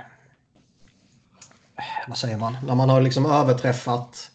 vad 2.08 2.18
säger 2.18 2.38
man, 2.38 2.58
när 2.68 2.76
man 2.76 2.90
har 2.90 3.02
liksom 3.02 3.26
överträffat 3.26 4.32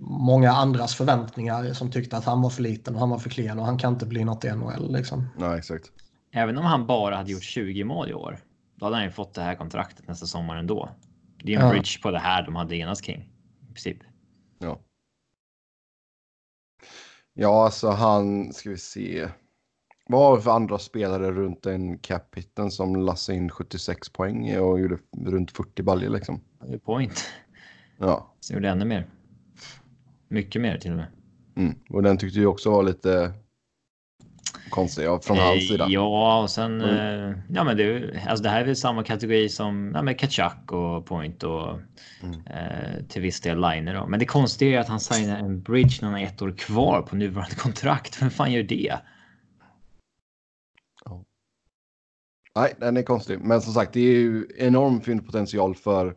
många 0.00 0.52
andras 0.52 0.94
förväntningar 0.94 1.72
som 1.72 1.90
tyckte 1.90 2.16
att 2.16 2.24
han 2.24 2.42
var 2.42 2.50
för 2.50 2.62
liten 2.62 2.94
och 2.94 3.00
han 3.00 3.10
var 3.10 3.18
för 3.18 3.30
klen 3.30 3.58
och 3.58 3.66
han 3.66 3.78
kan 3.78 3.92
inte 3.92 4.06
bli 4.06 4.24
något 4.24 4.44
i 4.44 4.50
NHL. 4.50 4.92
Liksom. 4.92 5.28
Nej, 5.36 5.58
exakt. 5.58 5.90
Även 6.30 6.58
om 6.58 6.64
han 6.64 6.86
bara 6.86 7.16
hade 7.16 7.32
gjort 7.32 7.42
20 7.42 7.84
mål 7.84 8.10
i 8.10 8.14
år, 8.14 8.38
då 8.74 8.86
hade 8.86 8.96
han 8.96 9.04
ju 9.04 9.10
fått 9.10 9.34
det 9.34 9.42
här 9.42 9.54
kontraktet 9.54 10.08
nästa 10.08 10.26
sommar 10.26 10.56
ändå. 10.56 10.88
Det 11.44 11.54
är 11.54 11.58
en 11.58 11.64
Ja. 11.66 11.70
bridge 11.70 12.02
på 12.02 12.10
det 12.10 12.18
här 12.18 12.42
de 12.46 12.56
hade 12.56 12.76
enats 12.76 13.00
kring. 13.00 13.32
I 13.62 13.66
princip. 13.66 13.98
Ja. 14.58 14.80
Ja, 17.34 17.64
alltså 17.64 17.88
han, 17.90 18.52
ska 18.52 18.70
vi 18.70 18.76
se. 18.76 19.28
Vad 20.06 20.20
har 20.20 20.36
vi 20.36 20.42
för 20.42 20.50
andra 20.50 20.78
spelare 20.78 21.30
runt 21.32 21.62
den 21.62 21.98
cap 21.98 22.34
hitten 22.36 22.70
som 22.70 22.96
lassade 22.96 23.38
in 23.38 23.50
76 23.50 24.08
poäng 24.12 24.58
och 24.58 24.80
gjorde 24.80 24.98
runt 25.16 25.50
40 25.50 25.82
baljor 25.82 26.10
liksom? 26.10 26.40
Point. 26.84 27.24
Ja, 27.98 28.34
Så 28.40 28.54
gjorde 28.54 28.68
ännu 28.68 28.84
mer. 28.84 29.06
Mycket 30.28 30.62
mer 30.62 30.78
till 30.78 30.90
och 30.90 30.96
med. 30.96 31.06
mm. 31.56 31.74
och 31.90 32.02
den 32.02 32.18
tyckte 32.18 32.40
jag 32.40 32.50
också 32.50 32.70
var 32.70 32.82
lite 32.82 33.32
konstig 34.70 35.04
ja, 35.04 35.20
från 35.22 35.38
hans 35.38 35.62
Eh, 35.62 35.68
sida. 35.68 35.86
Ja, 35.88 36.42
och 36.42 36.50
sen. 36.50 36.80
Mm. 36.80 37.30
Eh, 37.30 37.38
ja, 37.48 37.64
men 37.64 37.76
det, 37.76 38.10
alltså 38.28 38.42
det 38.42 38.48
här 38.48 38.60
är 38.60 38.64
väl 38.64 38.76
samma 38.76 39.04
kategori 39.04 39.48
som 39.48 39.92
ja, 39.94 40.02
men 40.02 40.14
Kachak 40.14 40.72
och 40.72 41.06
Point 41.06 41.42
och 41.42 41.80
Mm. 42.22 42.46
eh, 42.46 43.04
till 43.08 43.22
viss 43.22 43.40
del 43.40 43.60
Liner. 43.60 43.94
Då. 43.94 44.06
Men 44.06 44.18
det 44.20 44.26
konstiga 44.26 44.76
är 44.76 44.80
att 44.80 44.88
han 44.88 45.00
signar 45.00 45.38
en 45.38 45.62
bridge 45.62 45.98
när 46.00 46.08
han 46.08 46.20
har 46.20 46.26
ett 46.26 46.42
år 46.42 46.52
kvar 46.58 47.02
på 47.02 47.16
nuvarande 47.16 47.54
kontrakt. 47.58 48.22
Vem 48.22 48.30
fan 48.30 48.52
gör 48.52 48.62
det? 48.62 48.98
Nej, 52.54 52.74
den 52.78 52.96
är 52.96 53.02
konstig. 53.02 53.38
Men 53.40 53.60
som 53.62 53.72
sagt, 53.72 53.92
det 53.92 54.00
är 54.00 54.20
ju 54.20 54.46
enorm 54.58 55.00
fyndpotential 55.00 55.74
för 55.74 56.14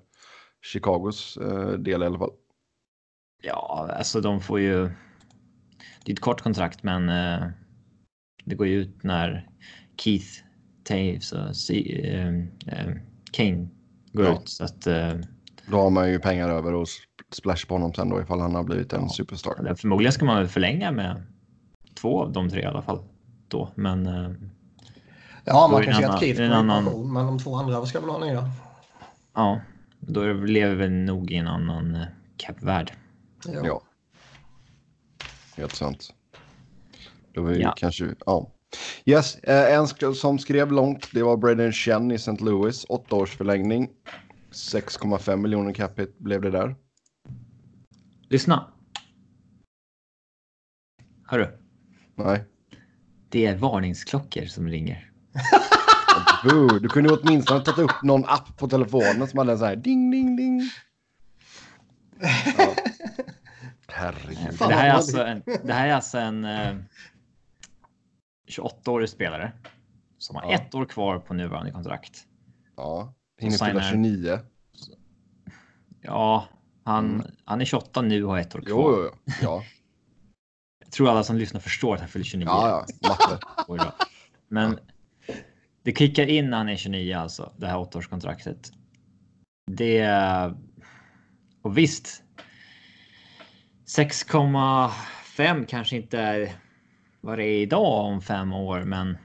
Chicagos 0.62 1.38
eh, 1.38 1.70
del 1.70 2.04
i 2.04 2.06
alla 2.06 2.20
fall. 2.20 2.32
Ja, 3.44 3.90
alltså 3.98 4.22
de 4.22 4.42
får 4.42 4.60
ju. 4.60 4.90
Det 6.06 6.12
är 6.12 6.14
ett 6.14 6.20
kort 6.20 6.42
kontrakt, 6.42 6.84
men 6.84 7.10
eh, 7.10 7.48
det 8.46 8.56
går 8.56 8.68
ju 8.68 8.76
ut 8.82 9.04
när 9.04 9.48
Keith 9.98 10.28
Taves 10.84 11.32
och 11.32 11.56
C, 11.56 12.02
eh, 12.14 12.28
eh, 12.74 12.96
Kane 13.32 13.68
går 14.14 14.26
Ja. 14.26 14.34
ut 14.42 14.50
så 14.50 14.64
att 14.64 14.88
eh, 14.88 15.14
Då 15.68 15.78
har 15.78 15.90
man 15.90 16.10
ju 16.12 16.20
pengar 16.20 16.50
över 16.50 16.74
och 16.74 16.84
sp- 16.86 17.06
splash 17.32 17.68
på 17.68 17.74
honom 17.76 17.94
sen 17.94 18.10
då 18.10 18.22
ifall 18.22 18.40
han 18.40 18.56
har 18.56 18.64
blivit 18.64 18.94
en 18.94 19.10
superstar. 19.10 19.56
Eller 19.60 19.76
Förmodligen 19.76 20.12
ska 20.14 20.26
man 20.26 20.38
väl 20.38 20.48
förlänga 20.48 20.92
med 20.92 21.24
två 21.96 22.22
av 22.24 22.32
de 22.32 22.50
tre 22.50 22.62
i 22.62 22.66
alla 22.66 22.82
fall. 22.82 23.00
Då. 23.48 23.72
Men 23.76 24.08
eh, 24.08 24.32
Ja, 25.46 25.68
man 25.72 25.84
kan 25.84 25.94
se 25.94 26.04
en 26.04 26.12
att 26.12 26.20
Keith 26.20 26.38
går 26.40 26.46
en 26.46 26.52
annan- 26.54 26.84
pension, 26.86 27.14
men 27.14 27.26
de 27.26 27.40
två 27.40 27.56
andra 27.56 27.86
ska 27.86 28.00
väl 28.00 28.10
ha 28.10 28.20
nya. 28.26 28.50
ja, 29.34 29.62
då 30.00 30.34
lever 30.34 30.76
vi 30.76 30.90
nog 30.90 31.32
i 31.32 31.36
en 31.36 31.48
annan 31.48 31.96
eh, 31.96 32.06
cap-värld. 32.38 32.92
Ja. 33.48 33.62
Ja. 33.66 33.82
Helt 35.58 35.76
sant. 35.76 36.14
Då 37.34 37.48
är 37.48 37.54
vi 37.54 37.62
Ja. 37.62 37.74
kanske, 37.78 38.16
ja. 38.26 38.52
Yes, 39.06 39.36
eh, 39.36 39.74
en 39.78 40.14
som 40.16 40.40
skrev 40.40 40.72
långt, 40.72 41.10
det 41.14 41.24
var 41.24 41.38
Braden 41.38 41.72
Chen 41.72 42.12
i 42.12 42.16
St. 42.16 42.38
Louis. 42.40 42.86
Åtta 42.90 43.16
års 43.16 43.38
förlängning. 43.38 43.90
6,5 44.52 45.38
miljoner 45.38 45.74
capita 45.74 46.12
blev 46.18 46.42
det 46.42 46.52
där. 46.52 46.76
Lyssna. 48.30 48.72
Hörru, 51.28 51.48
Nej. 52.16 52.44
det 53.30 53.46
är 53.46 53.58
varningsklockor 53.58 54.46
som 54.46 54.68
ringer. 54.68 55.12
Boo, 56.44 56.80
du 56.80 56.90
kunde 56.90 57.10
ju 57.10 57.16
åtminstone 57.16 57.60
tagit 57.66 57.80
upp 57.80 58.04
någon 58.04 58.26
app 58.26 58.58
på 58.58 58.68
telefonen 58.68 59.28
som 59.28 59.40
hade 59.40 59.52
en 59.52 59.60
så 59.60 59.66
här 59.66 59.76
ding, 59.76 60.12
ding, 60.12 60.36
ding. 60.36 60.62
Ja. 62.58 62.76
Herregud. 63.88 64.58
Det, 64.60 64.74
här 64.74 64.90
är 64.90 64.94
alltså 64.94 65.24
en, 65.24 65.42
det 65.64 65.74
här 65.74 65.88
är 65.88 65.94
alltså 65.94 66.18
en 66.18 66.46
eh, 66.46 66.76
28-årig 68.52 69.10
spelare 69.10 69.52
som 70.18 70.36
har 70.36 70.44
Ja. 70.44 70.52
ett 70.54 70.76
år 70.76 70.86
kvar 70.86 71.20
på 71.20 71.34
nuvarande 71.34 71.72
kontrakt. 71.72 72.28
Ja, 72.78 73.14
hinner 73.40 73.58
fylla 73.58 73.82
signar- 73.82 73.92
29. 73.92 74.40
Ja, 76.02 76.48
han, 76.84 77.06
Mm. 77.16 77.28
han 77.46 77.62
är 77.62 77.66
28 77.66 78.02
nu 78.02 78.24
och 78.24 78.32
har 78.32 78.40
ett 78.40 78.56
år 78.56 78.60
kvar. 78.62 78.70
Jo, 78.70 79.10
jo. 79.26 79.34
Ja, 79.42 79.64
Jag 80.84 80.92
tror 80.92 81.10
alla 81.10 81.24
som 81.24 81.36
lyssnar 81.38 81.60
förstår 81.60 81.94
att 81.94 82.00
han 82.00 82.10
fyller 82.10 82.26
29. 82.26 82.46
ja, 82.48 82.86
ja. 83.02 83.10
Matte. 83.68 83.92
Men 84.48 84.80
det 85.84 85.98
kickar 85.98 86.26
in 86.30 86.50
när 86.50 86.58
han 86.58 86.70
är 86.70 86.76
29 86.76 87.14
alltså, 87.14 87.54
det 87.58 87.68
här 87.68 87.78
åttaårskontraktet. 87.80 88.72
Det... 89.72 90.08
Och 91.62 91.78
visst. 91.78 92.24
6,5 93.98 95.66
kanske 95.66 95.96
inte 95.96 96.20
är 96.20 96.52
vad 97.22 97.38
det 97.38 97.46
är 97.46 97.62
idag 97.62 98.06
om 98.06 98.22
fem 98.22 98.54
år, 98.54 98.84
men 98.84 99.18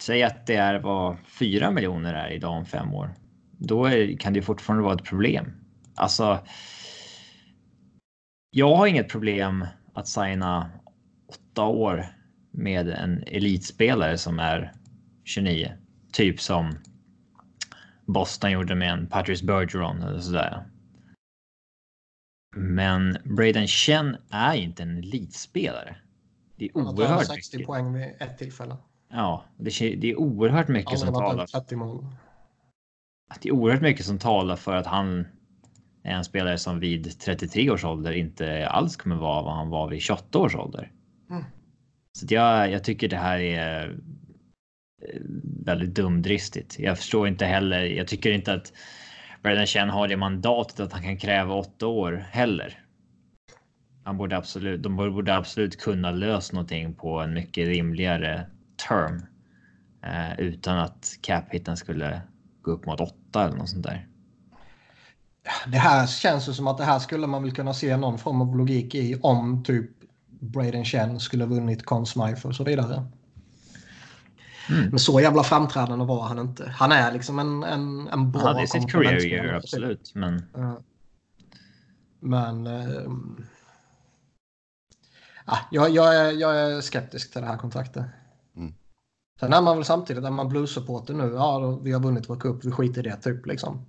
säg 0.00 0.22
att 0.22 0.46
det 0.46 0.54
är 0.54 0.78
vad 0.78 1.16
4 1.26 1.70
miljoner 1.70 2.14
är 2.14 2.30
idag 2.30 2.52
om 2.52 2.66
fem 2.66 2.94
år. 2.94 3.14
Då 3.52 3.84
är, 3.84 4.16
kan 4.16 4.32
det 4.32 4.42
fortfarande 4.42 4.84
vara 4.84 4.94
ett 4.94 5.04
problem. 5.04 5.52
Alltså. 5.94 6.46
Jag 8.50 8.76
har 8.76 8.86
inget 8.86 9.08
problem 9.08 9.66
att 9.94 10.08
signa 10.08 10.70
åtta 11.28 11.64
år 11.64 12.06
med 12.50 12.88
en 12.88 13.22
elitspelare 13.26 14.18
som 14.18 14.38
är 14.38 14.72
29. 15.24 15.72
Typ 16.12 16.40
som 16.40 16.74
Boston 18.06 18.50
gjorde 18.50 18.74
med 18.74 18.92
en 18.92 19.06
Patrice 19.06 19.42
Bergeron 19.42 20.02
eller 20.02 20.20
sådär. 20.20 20.66
Men 22.56 23.18
Braden 23.24 23.66
Chen 23.66 24.16
är 24.30 24.54
inte 24.54 24.82
en 24.82 24.98
elitspelare. 24.98 25.96
Det 26.58 26.64
är 26.64 26.76
oerhört 26.76 27.26
60 27.26 27.56
mycket. 27.56 27.66
poäng 27.66 27.92
vid 27.92 28.14
ett 28.18 28.38
tillfälle. 28.38 28.76
Ja, 29.10 29.44
det, 29.56 29.80
är 29.80 30.18
oerhört 30.18 30.68
mycket 30.68 30.92
Aldrig 30.92 31.06
som 31.06 31.14
talar. 31.14 31.34
över 31.34 31.46
30 31.46 31.76
mål. 31.76 32.06
Det 33.42 33.48
är 33.48 33.52
oerhört 33.52 33.82
mycket 33.82 34.06
som 34.06 34.18
talar 34.18 34.56
för 34.56 34.74
att 34.74 34.86
han 34.86 35.26
är 36.02 36.12
en 36.12 36.24
spelare 36.24 36.58
som 36.58 36.80
vid 36.80 37.20
33 37.20 37.70
års 37.70 37.84
ålder 37.84 38.12
inte 38.12 38.68
alls 38.68 38.96
kommer 38.96 39.16
vara 39.16 39.42
vad 39.42 39.54
han 39.54 39.68
var 39.68 39.88
vid 39.88 40.02
28 40.02 40.38
års 40.38 40.54
ålder. 40.54 40.92
Mm. 41.30 41.44
Så 42.12 42.26
jag, 42.28 42.70
jag 42.70 42.84
tycker 42.84 43.08
det 43.08 43.16
här 43.16 43.38
är 43.38 43.88
eh, 43.88 45.20
väldigt 45.64 45.94
dumdristigt. 45.94 46.78
Jag 46.78 46.98
förstår 46.98 47.28
inte 47.28 47.46
heller. 47.46 47.84
Jag 47.84 48.08
tycker 48.08 48.32
inte 48.32 48.54
att 48.54 48.72
Braden 49.42 49.66
Chen 49.66 49.90
har 49.90 50.08
det 50.08 50.16
mandatet 50.16 50.80
att 50.80 50.92
han 50.92 51.02
kan 51.02 51.16
kräva 51.16 51.54
åtta 51.54 51.86
år 51.86 52.26
heller. 52.30 52.87
Han 54.08 54.16
borde 54.16 54.36
absolut, 54.36 54.82
de 54.82 54.96
borde 54.96 55.36
absolut 55.36 55.80
kunna 55.80 56.10
lösa 56.10 56.52
någonting 56.52 56.94
på 56.94 57.20
en 57.20 57.34
mycket 57.34 57.68
rimligare 57.68 58.46
term. 58.88 59.22
Eh, 60.02 60.40
utan 60.40 60.78
att 60.78 61.18
cap-hiten 61.20 61.76
skulle 61.76 62.20
gå 62.62 62.70
upp 62.70 62.86
mot 62.86 63.00
åtta 63.00 63.44
eller 63.44 63.56
något 63.56 63.68
sånt 63.68 63.82
där. 63.82 64.08
Det 65.66 65.78
här 65.78 66.06
känns 66.06 66.48
ju 66.48 66.52
som 66.52 66.66
att 66.66 66.78
det 66.78 66.84
här 66.84 66.98
skulle 66.98 67.26
man 67.26 67.42
väl 67.42 67.52
kunna 67.52 67.74
se 67.74 67.96
någon 67.96 68.18
form 68.18 68.40
av 68.40 68.56
logik 68.56 68.94
i 68.94 69.18
om 69.22 69.64
typ 69.64 69.90
Braden 70.40 70.84
Chen 70.84 71.20
skulle 71.20 71.46
vunnit 71.46 71.86
Conn 71.86 72.06
Smythe 72.06 72.48
och 72.48 72.54
så 72.54 72.64
vidare. 72.64 73.06
Mm. 74.70 74.90
Men 74.90 74.98
så 74.98 75.20
jävla 75.20 75.42
framträdande 75.42 76.04
var 76.04 76.22
han 76.22 76.38
inte. 76.38 76.70
Han 76.76 76.92
är 76.92 77.12
liksom 77.12 77.38
en, 77.38 77.62
en, 77.62 78.08
en 78.08 78.32
bra 78.32 78.42
Han 78.42 78.54
hade 78.54 78.66
sitt 78.66 78.92
career 78.92 79.26
year, 79.26 79.54
absolut. 79.54 80.12
Men. 80.14 80.42
Men... 82.20 82.66
ehm, 82.66 83.44
ja, 85.48 85.58
jag, 85.70 85.90
jag, 85.90 86.16
är, 86.16 86.32
jag 86.32 86.56
är 86.56 86.80
skeptisk 86.80 87.32
till 87.32 87.40
det 87.40 87.46
här 87.46 87.56
kontraktet. 87.56 88.04
Mm. 88.56 88.74
Sen 89.40 89.52
är 89.52 89.62
man 89.62 89.76
väl 89.76 89.84
samtidigt, 89.84 90.24
är 90.24 90.30
man 90.30 90.48
blues-supporter 90.48 91.14
nu, 91.14 91.32
ja 91.34 91.58
då, 91.58 91.76
vi 91.76 91.92
har 91.92 92.00
vunnit 92.00 92.28
vår 92.28 92.36
cup, 92.36 92.64
vi 92.64 92.70
skiter 92.70 93.06
i 93.06 93.10
det 93.10 93.16
typ 93.16 93.46
liksom. 93.46 93.86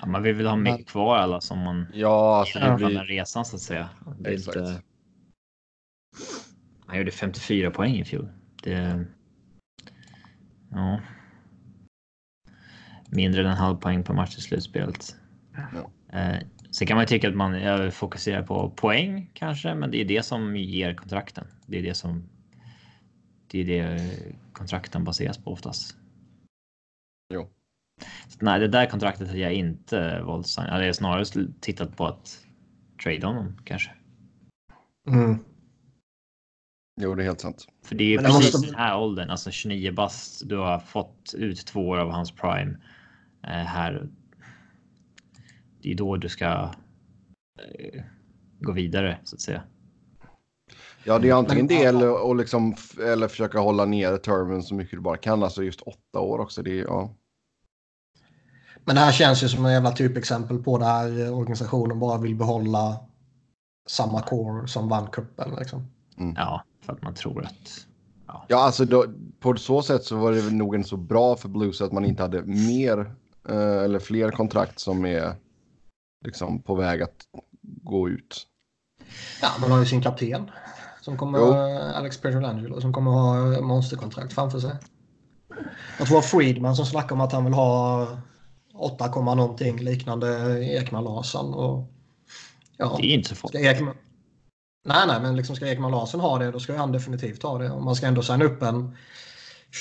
ja, 0.00 0.06
man 0.06 0.22
vill 0.22 0.34
väl 0.34 0.46
ha 0.46 0.56
med 0.56 0.88
kvar 0.88 1.16
alla 1.16 1.40
som 1.40 1.58
man 1.58 1.86
Ja, 1.94 2.40
alltså 2.40 2.58
det 2.58 2.76
blir... 2.76 2.88
den 2.88 3.06
resan 3.06 3.44
så 3.44 3.56
att 3.56 3.62
säga. 3.62 3.88
Det 4.18 4.30
är 4.30 4.34
Exakt. 4.34 4.56
inte... 4.56 4.82
Han 6.86 6.98
gjorde 6.98 7.10
54 7.10 7.70
poäng 7.70 7.94
i 7.94 8.04
fjol. 8.04 8.28
Det... 8.62 9.04
Ja. 10.70 11.00
Mindre 13.08 13.40
än 13.40 13.46
en 13.46 13.56
halv 13.56 13.76
poäng 13.76 14.04
per 14.04 14.14
match 14.14 14.38
i 14.38 14.40
slutspelet. 14.40 15.16
Ja. 15.54 15.90
Eh, 16.18 16.38
sen 16.70 16.86
kan 16.86 16.96
man 16.96 17.02
ju 17.02 17.06
tycka 17.06 17.28
att 17.28 17.36
man 17.36 17.92
fokuserar 17.92 18.42
på 18.42 18.70
poäng 18.70 19.30
kanske, 19.34 19.74
men 19.74 19.90
det 19.90 20.00
är 20.00 20.04
det 20.04 20.22
som 20.22 20.56
ger 20.56 20.94
kontrakten. 20.94 21.46
Det 21.66 21.78
är 21.78 21.82
det 21.82 21.94
som. 21.94 22.28
Det 23.46 23.60
är 23.60 23.64
det 23.64 24.10
kontrakten 24.52 25.04
baseras 25.04 25.38
på 25.38 25.52
oftast. 25.52 25.96
Jo. 27.34 27.48
Så, 28.28 28.38
nej, 28.40 28.60
det 28.60 28.68
där 28.68 28.86
kontraktet 28.86 29.26
hade 29.28 29.38
jag 29.40 29.52
inte 29.52 30.20
valt. 30.22 30.46
Jag 30.56 30.64
hade 30.64 30.94
snarare 30.94 31.24
tittat 31.60 31.96
på 31.96 32.06
att 32.06 32.46
trade 33.02 33.26
honom 33.26 33.56
kanske. 33.64 33.90
Mm. 35.08 35.38
Jo, 37.00 37.14
det 37.14 37.22
är 37.22 37.24
helt 37.24 37.40
sant. 37.40 37.66
För 37.84 37.94
det 37.94 38.04
är 38.04 38.16
Men 38.16 38.24
det 38.24 38.30
precis 38.30 38.54
måste- 38.54 38.66
den 38.68 38.74
här 38.80 38.98
åldern, 38.98 39.30
alltså 39.30 39.50
29 39.50 39.92
bast. 39.92 40.48
Du 40.48 40.56
har 40.56 40.78
fått 40.78 41.34
ut 41.36 41.66
två 41.66 41.88
år 41.88 41.98
av 41.98 42.10
hans 42.10 42.32
prime 42.32 42.76
eh, 43.42 43.50
här. 43.50 44.08
Det 45.82 45.92
är 45.92 45.94
då 45.94 46.16
du 46.16 46.28
ska. 46.28 46.46
Eh, 46.46 48.02
gå 48.60 48.72
vidare 48.72 49.18
så 49.24 49.36
att 49.36 49.40
säga. 49.40 49.62
Ja, 51.04 51.18
det 51.18 51.28
är 51.28 51.34
antingen 51.34 51.66
det 51.66 51.84
eller, 51.84 52.24
och 52.24 52.36
liksom, 52.36 52.74
eller 53.04 53.28
försöka 53.28 53.58
hålla 53.58 53.84
ner 53.84 54.16
termen 54.16 54.62
så 54.62 54.74
mycket 54.74 54.90
du 54.90 55.00
bara 55.00 55.16
kan. 55.16 55.42
Alltså 55.42 55.62
just 55.62 55.80
åtta 55.80 56.20
år 56.20 56.38
också. 56.38 56.62
Det 56.62 56.80
är, 56.80 56.84
ja. 56.84 57.14
Men 58.84 58.94
det 58.94 59.00
här 59.00 59.12
känns 59.12 59.42
ju 59.42 59.48
som 59.48 59.66
en 59.66 59.72
jävla 59.72 59.92
typexempel 59.92 60.58
på 60.62 60.78
där 60.78 61.32
organisationen 61.32 61.98
bara 61.98 62.18
vill 62.18 62.34
behålla 62.34 63.00
samma 63.88 64.22
core 64.22 64.68
som 64.68 64.88
vann 64.88 65.06
cupen. 65.06 65.54
Liksom. 65.58 65.86
Mm. 66.18 66.34
Ja, 66.36 66.64
för 66.80 66.92
att 66.92 67.02
man 67.02 67.14
tror 67.14 67.44
att... 67.44 67.86
Ja, 68.26 68.44
ja 68.48 68.56
alltså 68.56 68.84
då, 68.84 69.04
på 69.40 69.56
så 69.56 69.82
sätt 69.82 70.04
så 70.04 70.16
var 70.16 70.32
det 70.32 70.50
nog 70.50 70.74
inte 70.74 70.88
så 70.88 70.96
bra 70.96 71.36
för 71.36 71.48
Blues 71.48 71.80
att 71.80 71.92
man 71.92 72.04
inte 72.04 72.22
hade 72.22 72.42
mer 72.42 73.14
eh, 73.48 73.82
eller 73.84 73.98
fler 73.98 74.30
kontrakt 74.30 74.78
som 74.78 75.04
är 75.06 75.34
liksom 76.24 76.62
på 76.62 76.74
väg 76.74 77.02
att 77.02 77.26
gå 77.62 78.08
ut. 78.08 78.46
Ja, 79.42 79.48
man 79.60 79.70
har 79.70 79.78
ju 79.78 79.86
sin 79.86 80.02
kapten 80.02 80.50
som 81.00 81.16
kommer, 81.16 81.38
jo. 81.38 81.52
Alex 81.94 82.20
Pietrangelo, 82.20 82.80
som 82.80 82.92
kommer 82.92 83.10
ha 83.10 83.60
monsterkontrakt 83.60 84.32
framför 84.32 84.60
sig. 84.60 84.76
Jag 85.98 86.08
tror 86.08 86.20
Friedman 86.20 86.76
som 86.76 86.86
snackar 86.86 87.14
om 87.14 87.20
att 87.20 87.32
han 87.32 87.44
vill 87.44 87.54
ha 87.54 88.06
8, 88.74 89.06
någonting 89.06 89.78
liknande 89.78 90.58
Ekman 90.64 91.04
Larsson. 91.04 91.54
Och, 91.54 91.92
ja, 92.76 92.96
det 93.00 93.06
är 93.06 93.14
inte 93.14 93.28
så 93.28 93.34
farligt. 93.34 93.66
Ekman... 93.66 93.94
Nej, 94.84 95.06
nej, 95.06 95.20
men 95.20 95.36
liksom 95.36 95.56
ska 95.56 95.66
Ekman 95.66 95.90
Larsson 95.90 96.20
ha 96.20 96.38
det, 96.38 96.50
då 96.50 96.60
ska 96.60 96.76
han 96.76 96.92
definitivt 96.92 97.42
ha 97.42 97.58
det. 97.58 97.70
Och 97.70 97.82
man 97.82 97.96
ska 97.96 98.06
ändå 98.06 98.22
signa 98.22 98.44
upp 98.44 98.62
en 98.62 98.96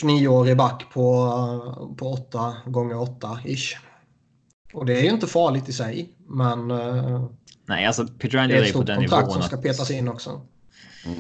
29-årig 0.03 0.57
back 0.57 0.85
på, 0.93 1.95
på 1.97 2.11
8 2.11 2.55
gånger 2.65 2.99
8 2.99 3.39
ish. 3.45 3.77
Och 4.73 4.85
det 4.85 4.99
är 4.99 5.03
ju 5.03 5.09
inte 5.09 5.27
farligt 5.27 5.69
i 5.69 5.73
sig, 5.73 6.13
men 6.27 6.71
eh, 6.71 7.29
Nej, 7.65 7.85
alltså 7.85 8.07
Pietrangelo 8.07 8.63
är 8.63 8.73
på 8.73 8.83
den 8.83 8.99
nivån. 8.99 9.19
Det 9.19 9.25
är 9.25 9.27
ett 9.27 9.33
som 9.33 9.41
ska 9.41 9.57
petas 9.57 9.91
in 9.91 10.07
också. 10.07 10.41
Mm. 11.05 11.19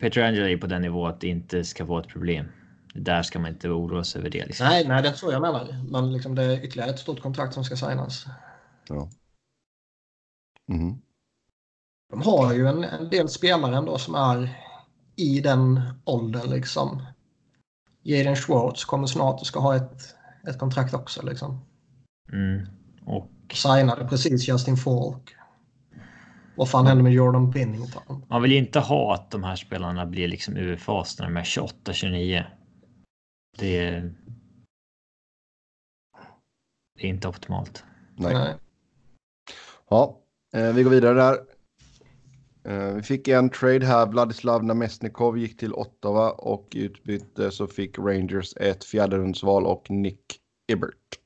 Pietrangelo 0.00 0.46
är 0.46 0.56
på 0.56 0.66
den 0.66 0.82
nivån 0.82 1.10
att 1.10 1.20
det 1.20 1.28
inte 1.28 1.64
ska 1.64 1.84
vara 1.84 2.02
ett 2.02 2.08
problem. 2.08 2.46
Där 2.94 3.22
ska 3.22 3.38
man 3.38 3.50
inte 3.50 3.68
oroa 3.68 4.04
sig 4.04 4.18
över 4.18 4.30
det. 4.30 4.46
Liksom. 4.46 4.66
Nej, 4.66 4.88
nej, 4.88 5.02
det 5.02 5.08
är 5.08 5.12
så 5.12 5.32
jag 5.32 5.42
menar. 5.42 5.84
Men 5.88 6.12
liksom 6.12 6.34
det 6.34 6.42
är 6.42 6.64
ytterligare 6.64 6.90
ett 6.90 6.98
stort 6.98 7.20
kontrakt 7.20 7.54
som 7.54 7.64
ska 7.64 7.76
signas. 7.76 8.26
Ja. 8.88 9.10
Mm. 10.68 10.94
De 12.10 12.22
har 12.22 12.54
ju 12.54 12.68
en, 12.68 12.84
en 12.84 13.10
del 13.10 13.28
spelare 13.28 13.76
ändå 13.76 13.98
som 13.98 14.14
är 14.14 14.60
i 15.16 15.40
den 15.40 15.80
åldern 16.04 16.50
liksom. 16.50 17.02
Jaden 18.02 18.36
Schwartz 18.36 18.84
kommer 18.84 19.06
snart 19.06 19.40
och 19.40 19.46
ska 19.46 19.60
ha 19.60 19.76
ett, 19.76 20.14
ett 20.48 20.58
kontrakt 20.58 20.94
också 20.94 21.22
liksom. 21.22 21.60
Mm. 22.32 22.66
Och... 23.04 23.30
Signade 23.52 24.08
precis 24.08 24.48
Justin 24.48 24.76
Falk. 24.76 25.34
Vad 26.56 26.70
fan 26.70 26.86
händer 26.86 27.02
med 27.02 27.12
Jordan 27.12 27.52
Pinnington? 27.52 28.24
Man 28.28 28.42
vill 28.42 28.52
ju 28.52 28.58
inte 28.58 28.80
ha 28.80 29.14
att 29.14 29.30
de 29.30 29.44
här 29.44 29.56
spelarna 29.56 30.06
blir 30.06 30.28
liksom 30.28 30.56
UFAs 30.56 31.18
när 31.18 31.26
de 31.26 31.36
är 31.36 31.42
28-29. 31.42 32.44
Det 33.58 33.78
är... 33.78 34.14
Det 36.98 37.06
är 37.06 37.08
inte 37.08 37.28
optimalt. 37.28 37.84
Nej. 38.16 38.34
Nej. 38.34 38.54
Ja, 39.90 40.20
eh, 40.54 40.72
vi 40.72 40.82
går 40.82 40.90
vidare 40.90 41.14
där. 41.14 41.38
Eh, 42.64 42.94
vi 42.94 43.02
fick 43.02 43.28
en 43.28 43.50
trade 43.50 43.86
här. 43.86 44.06
Vladislav 44.06 44.64
Namestnikov 44.64 45.38
gick 45.38 45.56
till 45.56 45.74
Ottawa 45.74 46.30
och 46.30 46.68
i 46.74 46.80
utbyte 46.80 47.50
så 47.50 47.66
fick 47.66 47.98
Rangers 47.98 48.56
ett 48.56 48.84
fjärderumsval 48.84 49.66
och 49.66 49.90
Nick 49.90 50.40
Ibert. 50.72 51.23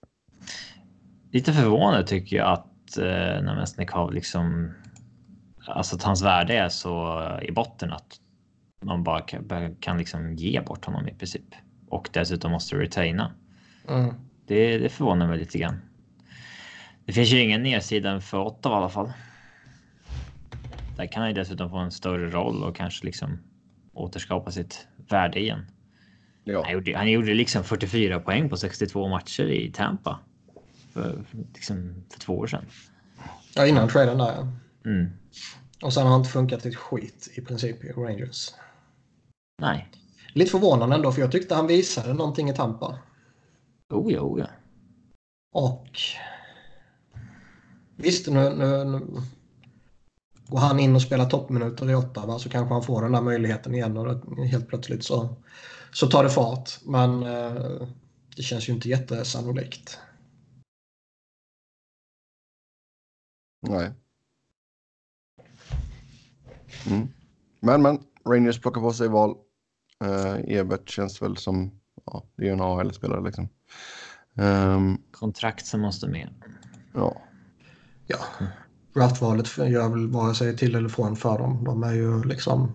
Lite 1.38 1.52
förvånande 1.52 2.06
tycker 2.06 2.36
jag 2.36 2.48
att 2.48 2.98
eh, 2.98 3.42
Namestnikov 3.42 4.12
liksom 4.12 4.74
alltså 5.66 5.96
att 5.96 6.02
hans 6.02 6.22
värde 6.22 6.54
är 6.54 6.68
så 6.68 7.22
i 7.42 7.52
botten 7.52 7.92
att 7.92 8.20
man 8.82 9.04
bara 9.04 9.20
kan, 9.20 9.74
kan 9.80 9.98
liksom 9.98 10.34
ge 10.34 10.60
bort 10.60 10.84
honom 10.84 11.08
i 11.08 11.14
princip. 11.14 11.54
Och 11.88 12.08
dessutom 12.12 12.52
måste 12.52 12.76
retaina. 12.76 13.32
Mm. 13.88 14.14
Det, 14.46 14.78
det 14.78 14.88
förvånar 14.88 15.28
mig 15.28 15.38
lite 15.38 15.58
grann. 15.58 15.80
Det 17.04 17.12
finns 17.12 17.32
ju 17.32 17.40
ingen 17.40 17.62
nedsida 17.62 18.20
för 18.20 18.38
Ottawa 18.38 18.74
i 18.74 18.78
alla 18.78 18.88
fall. 18.88 19.12
Där 20.96 21.06
kan 21.06 21.20
han 21.20 21.30
ju 21.30 21.34
dessutom 21.34 21.70
få 21.70 21.76
en 21.76 21.90
större 21.90 22.30
roll 22.30 22.62
och 22.62 22.76
kanske 22.76 23.06
liksom 23.06 23.38
återskapa 23.92 24.50
sitt 24.50 24.88
värde 25.08 25.40
igen. 25.40 25.66
Ja. 26.44 26.62
Han, 26.64 26.72
gjorde, 26.72 26.96
han 26.96 27.10
gjorde 27.10 27.34
liksom 27.34 27.64
44 27.64 28.20
poäng 28.20 28.48
på 28.48 28.56
62 28.56 29.08
matcher 29.08 29.44
i 29.44 29.70
Tampa. 29.72 30.18
För, 30.98 31.24
liksom, 31.54 32.04
för 32.10 32.20
två 32.20 32.38
år 32.38 32.46
sedan. 32.46 32.64
Ja, 33.54 33.66
innan 33.66 33.88
traden 33.88 34.18
där 34.18 34.32
ja. 34.32 34.48
Mm. 34.90 35.10
Och 35.82 35.92
sen 35.94 36.02
har 36.02 36.10
han 36.10 36.20
inte 36.20 36.30
funkat 36.30 36.66
ett 36.66 36.76
skit 36.76 37.28
i 37.34 37.40
princip 37.40 37.84
i 37.84 37.92
Rangers. 37.92 38.50
Nej. 39.62 39.88
Lite 40.32 40.50
förvånande 40.50 40.96
ändå, 40.96 41.12
för 41.12 41.20
jag 41.20 41.32
tyckte 41.32 41.54
han 41.54 41.66
visade 41.66 42.14
någonting 42.14 42.50
i 42.50 42.54
Tampa. 42.54 42.98
Oh 43.90 44.12
ja, 44.12 44.20
oh 44.20 44.40
ja. 44.40 44.46
Och 45.52 46.00
visst, 47.96 48.26
nu, 48.26 48.54
nu, 48.54 48.84
nu 48.84 49.22
går 50.46 50.58
han 50.58 50.80
in 50.80 50.94
och 50.94 51.02
spelar 51.02 51.30
toppminuter 51.30 51.90
i 51.90 51.94
Ottawa 51.94 52.38
så 52.38 52.48
kanske 52.48 52.74
han 52.74 52.82
får 52.82 53.02
den 53.02 53.12
där 53.12 53.20
möjligheten 53.20 53.74
igen 53.74 53.96
och 53.96 54.46
helt 54.46 54.68
plötsligt 54.68 55.04
så, 55.04 55.36
så 55.92 56.06
tar 56.06 56.24
det 56.24 56.30
fart. 56.30 56.70
Men 56.84 57.22
eh, 57.22 57.88
det 58.36 58.42
känns 58.42 58.68
ju 58.68 58.72
inte 58.72 58.88
jättesannolikt. 58.88 59.98
Nej. 63.68 63.92
Mm. 66.86 67.08
Men, 67.60 67.82
men. 67.82 67.98
Rangers 68.24 68.60
plockar 68.60 68.80
på 68.80 68.92
sig 68.92 69.08
val. 69.08 69.36
Uh, 70.04 70.56
Ebert 70.56 70.90
känns 70.90 71.22
väl 71.22 71.36
som, 71.36 71.70
ja, 72.04 72.24
det 72.36 72.48
är 72.48 72.52
en 72.52 72.60
AHL-spelare 72.60 73.24
liksom. 73.24 73.48
Um, 74.34 75.02
Kontrakt 75.10 75.66
som 75.66 75.80
måste 75.80 76.08
med. 76.08 76.28
Ja. 76.94 77.22
Ja. 78.06 78.18
Draftvalet 78.94 79.58
gör 79.58 79.88
väl 79.88 80.08
vare 80.08 80.34
sig 80.34 80.56
till 80.56 80.74
eller 80.74 80.88
från 80.88 81.16
för 81.16 81.38
dem. 81.38 81.64
De 81.64 81.82
är 81.82 81.92
ju 81.92 82.22
liksom... 82.22 82.72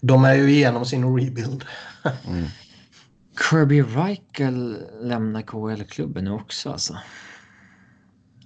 De 0.00 0.24
är 0.24 0.34
ju 0.34 0.50
igenom 0.50 0.84
sin 0.84 1.16
rebuild. 1.18 1.64
mm. 2.26 2.44
Kirby 3.50 3.82
Reichel 3.82 4.86
lämnar 5.00 5.42
KHL-klubben 5.42 6.24
nu 6.24 6.30
också 6.30 6.70
alltså. 6.70 6.98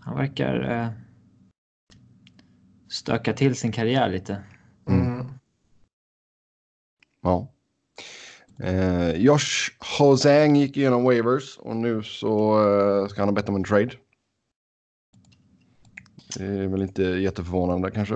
Han 0.00 0.16
verkar 0.16 0.70
eh, 0.70 0.88
stöka 2.88 3.32
till 3.32 3.56
sin 3.56 3.72
karriär 3.72 4.08
lite. 4.08 4.42
Mm. 4.88 5.26
Ja. 7.22 7.48
Eh, 8.62 9.10
Josh 9.10 9.70
Hosang 9.98 10.56
gick 10.56 10.76
igenom 10.76 11.04
waivers 11.04 11.58
och 11.58 11.76
nu 11.76 12.02
så 12.02 12.58
eh, 13.02 13.08
ska 13.08 13.20
han 13.20 13.28
ha 13.28 13.34
bett 13.34 13.48
om 13.48 13.56
en 13.56 13.64
trade. 13.64 13.90
Det 16.36 16.44
är 16.44 16.66
väl 16.66 16.82
inte 16.82 17.02
jätteförvånande 17.02 17.90
kanske. 17.90 18.14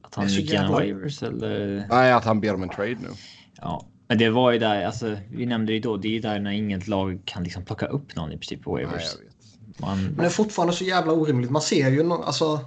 Att 0.00 0.14
han 0.14 0.28
gick 0.28 0.50
igenom 0.50 0.72
waivers 0.72 1.22
eller? 1.22 1.86
Nej, 1.88 2.12
att 2.12 2.24
han 2.24 2.40
ber 2.40 2.54
om 2.54 2.62
en 2.62 2.68
trade 2.68 2.96
nu. 3.00 3.08
Ja, 3.56 3.86
men 4.08 4.18
det 4.18 4.30
var 4.30 4.52
ju 4.52 4.58
där, 4.58 4.86
alltså 4.86 5.16
vi 5.30 5.46
nämnde 5.46 5.72
ju 5.72 5.80
då, 5.80 5.96
det 5.96 6.08
är 6.08 6.12
ju 6.12 6.20
där 6.20 6.40
när 6.40 6.50
inget 6.50 6.88
lag 6.88 7.22
kan 7.24 7.44
liksom 7.44 7.64
plocka 7.64 7.86
upp 7.86 8.16
någon 8.16 8.32
i 8.32 8.36
princip 8.36 8.62
på 8.62 8.72
waivers. 8.72 9.16
Nej, 9.20 9.30
Man... 9.76 10.04
Men 10.04 10.16
det 10.16 10.24
är 10.24 10.30
fortfarande 10.30 10.74
så 10.74 10.84
jävla 10.84 11.12
orimligt. 11.12 11.50
Man 11.50 11.62
ser 11.62 11.90
ju, 11.90 12.02
no 12.02 12.22
alltså 12.22 12.60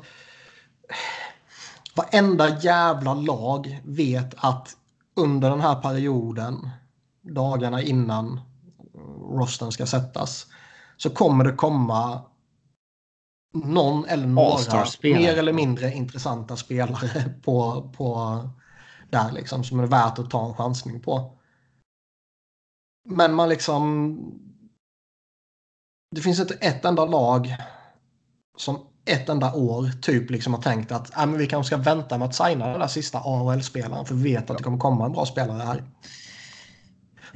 varenda 1.95 2.59
jävla 2.59 3.13
lag 3.13 3.81
vet 3.85 4.33
att 4.37 4.77
under 5.15 5.49
den 5.49 5.61
här 5.61 5.75
perioden, 5.75 6.69
dagarna 7.21 7.81
innan 7.81 8.41
rosten 9.31 9.71
ska 9.71 9.85
sättas, 9.85 10.47
så 10.97 11.09
kommer 11.09 11.45
det 11.45 11.51
komma 11.51 12.21
någon 13.53 14.05
eller 14.05 14.27
några 14.27 14.85
mer 15.03 15.37
eller 15.37 15.53
mindre 15.53 15.93
intressanta 15.93 16.55
spelare 16.55 17.33
på, 17.43 17.89
på 17.97 18.39
där 19.09 19.31
liksom 19.31 19.63
som 19.63 19.79
är 19.79 19.87
värt 19.87 20.19
att 20.19 20.29
ta 20.29 20.47
en 20.47 20.53
chansning 20.53 20.99
på. 20.99 21.37
Men 23.05 23.33
man 23.33 23.49
liksom... 23.49 24.43
Det 26.11 26.21
finns 26.21 26.39
inte 26.39 26.53
ett 26.53 26.85
enda 26.85 27.05
lag 27.05 27.55
som 28.57 28.79
ett 29.05 29.29
enda 29.29 29.53
år 29.53 30.01
typ 30.01 30.29
liksom 30.29 30.53
har 30.53 30.61
tänkt 30.61 30.91
att 30.91 31.17
äh, 31.17 31.25
men 31.25 31.37
vi 31.37 31.47
kanske 31.47 31.67
ska 31.67 31.83
vänta 31.83 32.17
med 32.17 32.27
att 32.27 32.35
signa 32.35 32.67
den 32.67 32.79
där 32.79 32.87
sista 32.87 33.19
AHL-spelaren 33.19 34.05
för 34.05 34.15
vi 34.15 34.33
vet 34.33 34.49
att 34.49 34.57
det 34.57 34.63
kommer 34.63 34.77
komma 34.77 35.05
en 35.05 35.11
bra 35.11 35.25
spelare 35.25 35.63
här. 35.63 35.83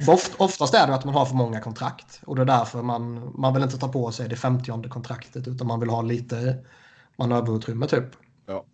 För 0.04 0.12
oft, 0.12 0.40
oftast 0.40 0.74
är 0.74 0.86
det 0.86 0.94
att 0.94 1.04
man 1.04 1.14
har 1.14 1.26
för 1.26 1.34
många 1.34 1.60
kontrakt 1.60 2.20
och 2.26 2.36
det 2.36 2.42
är 2.42 2.46
därför 2.46 2.82
man, 2.82 3.32
man 3.34 3.54
vill 3.54 3.62
inte 3.62 3.78
ta 3.78 3.88
på 3.88 4.12
sig 4.12 4.28
det 4.28 4.36
50 4.36 4.88
kontraktet 4.88 5.48
utan 5.48 5.66
man 5.66 5.80
vill 5.80 5.90
ha 5.90 6.02
lite 6.02 6.64
manöverutrymme 7.16 7.86
typ. 7.86 8.04
Ja. 8.46 8.64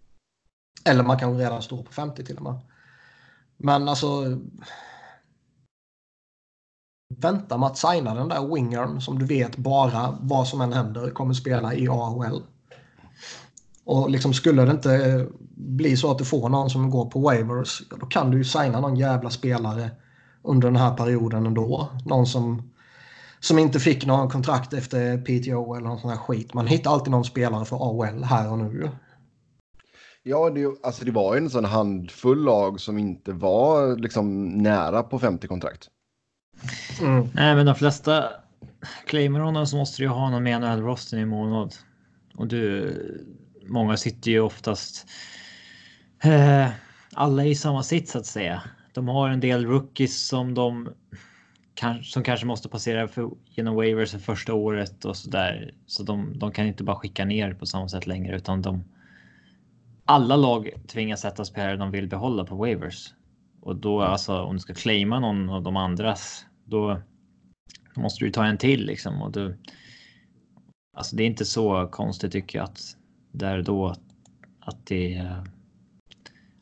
Eller 0.84 1.04
man 1.04 1.18
kanske 1.18 1.44
redan 1.44 1.62
står 1.62 1.82
på 1.82 1.92
50 1.92 2.24
till 2.24 2.37
och 2.37 2.42
med. 2.42 2.61
Men 3.56 3.88
alltså 3.88 4.38
vänta 7.08 7.58
med 7.58 7.66
att 7.66 7.78
signa 7.78 8.14
den 8.14 8.28
där 8.28 8.54
wingern 8.54 9.00
som 9.00 9.18
du 9.18 9.26
vet 9.26 9.56
bara 9.56 10.18
vad 10.20 10.48
som 10.48 10.60
än 10.60 10.72
händer 10.72 11.10
kommer 11.10 11.34
spela 11.34 11.74
i 11.74 11.88
AHL. 11.88 12.42
Och 13.84 14.10
liksom 14.10 14.34
skulle 14.34 14.64
det 14.64 14.70
inte 14.70 15.26
bli 15.54 15.96
så 15.96 16.10
att 16.10 16.18
du 16.18 16.24
får 16.24 16.48
någon 16.48 16.70
som 16.70 16.90
går 16.90 17.10
på 17.10 17.20
waivers, 17.20 17.82
då 18.00 18.06
kan 18.06 18.30
du 18.30 18.38
ju 18.38 18.44
signa 18.44 18.80
någon 18.80 18.96
jävla 18.96 19.30
spelare 19.30 19.90
under 20.42 20.68
den 20.68 20.76
här 20.76 20.94
perioden 20.96 21.46
ändå. 21.46 21.88
Någon 22.06 22.26
som, 22.26 22.72
som 23.40 23.58
inte 23.58 23.80
fick 23.80 24.06
någon 24.06 24.30
kontrakt 24.30 24.72
efter 24.72 25.18
PTO 25.18 25.74
eller 25.74 25.88
någon 25.88 25.98
sån 25.98 26.10
här 26.10 26.16
skit. 26.16 26.54
Man 26.54 26.66
hittar 26.66 26.90
alltid 26.90 27.10
någon 27.10 27.24
spelare 27.24 27.64
för 27.64 27.76
AHL 27.76 28.24
här 28.24 28.52
och 28.52 28.58
nu. 28.58 28.90
Ja, 30.22 30.50
det, 30.50 30.66
alltså 30.82 31.04
det 31.04 31.10
var 31.10 31.34
ju 31.34 31.38
en 31.38 31.50
sån 31.50 31.64
handfull 31.64 32.44
lag 32.44 32.80
som 32.80 32.98
inte 32.98 33.32
var 33.32 33.96
liksom 33.96 34.48
nära 34.48 35.02
på 35.02 35.18
50 35.18 35.48
kontrakt. 35.48 35.88
Mm. 37.00 37.28
Nej, 37.34 37.54
men 37.54 37.66
de 37.66 37.74
flesta 37.74 38.30
claimar 39.06 39.40
honom 39.40 39.66
så 39.66 39.76
måste 39.76 40.02
du 40.02 40.08
ha 40.08 40.30
någon 40.30 40.42
med 40.42 40.60
NHL-rosten 40.60 41.18
i 41.18 41.24
månad. 41.24 41.74
Och 42.34 42.46
du, 42.46 43.26
många 43.66 43.96
sitter 43.96 44.30
ju 44.30 44.40
oftast 44.40 45.06
eh, 46.22 46.68
alla 47.12 47.44
i 47.44 47.54
samma 47.54 47.82
sitt 47.82 48.08
så 48.08 48.18
att 48.18 48.26
säga. 48.26 48.62
De 48.92 49.08
har 49.08 49.28
en 49.28 49.40
del 49.40 49.66
rookies 49.66 50.26
som 50.26 50.54
de 50.54 50.88
som 52.02 52.22
kanske 52.22 52.46
måste 52.46 52.68
passera 52.68 53.08
för, 53.08 53.30
genom 53.44 53.74
waivers 53.74 54.10
för 54.10 54.18
första 54.18 54.54
året 54.54 55.04
och 55.04 55.16
så 55.16 55.30
där. 55.30 55.74
Så 55.86 56.02
de, 56.02 56.38
de 56.38 56.52
kan 56.52 56.66
inte 56.66 56.84
bara 56.84 56.96
skicka 56.96 57.24
ner 57.24 57.54
på 57.54 57.66
samma 57.66 57.88
sätt 57.88 58.06
längre 58.06 58.36
utan 58.36 58.62
de. 58.62 58.84
Alla 60.04 60.36
lag 60.36 60.70
tvingas 60.86 61.20
sätta 61.20 61.44
spelare 61.44 61.76
de 61.76 61.90
vill 61.90 62.08
behålla 62.08 62.44
på 62.44 62.56
waivers 62.56 63.12
och 63.60 63.76
då 63.76 64.02
alltså 64.02 64.42
om 64.42 64.54
du 64.54 64.60
ska 64.60 64.74
claima 64.74 65.20
någon 65.20 65.50
av 65.50 65.62
de 65.62 65.76
andras 65.76 66.46
då 66.68 67.02
måste 67.94 68.24
du 68.24 68.31
ta 68.31 68.44
en 68.44 68.59
till 68.59 68.87
liksom 68.87 69.22
och 69.22 69.33
du. 69.33 69.59
Alltså, 70.96 71.16
det 71.16 71.22
är 71.22 71.26
inte 71.26 71.44
så 71.44 71.88
konstigt 71.92 72.33
tycker 72.33 72.59
jag 72.59 72.64
att 72.64 72.96
där 73.33 73.62
då 73.62 73.94
att 74.61 74.87
det. 74.87 75.33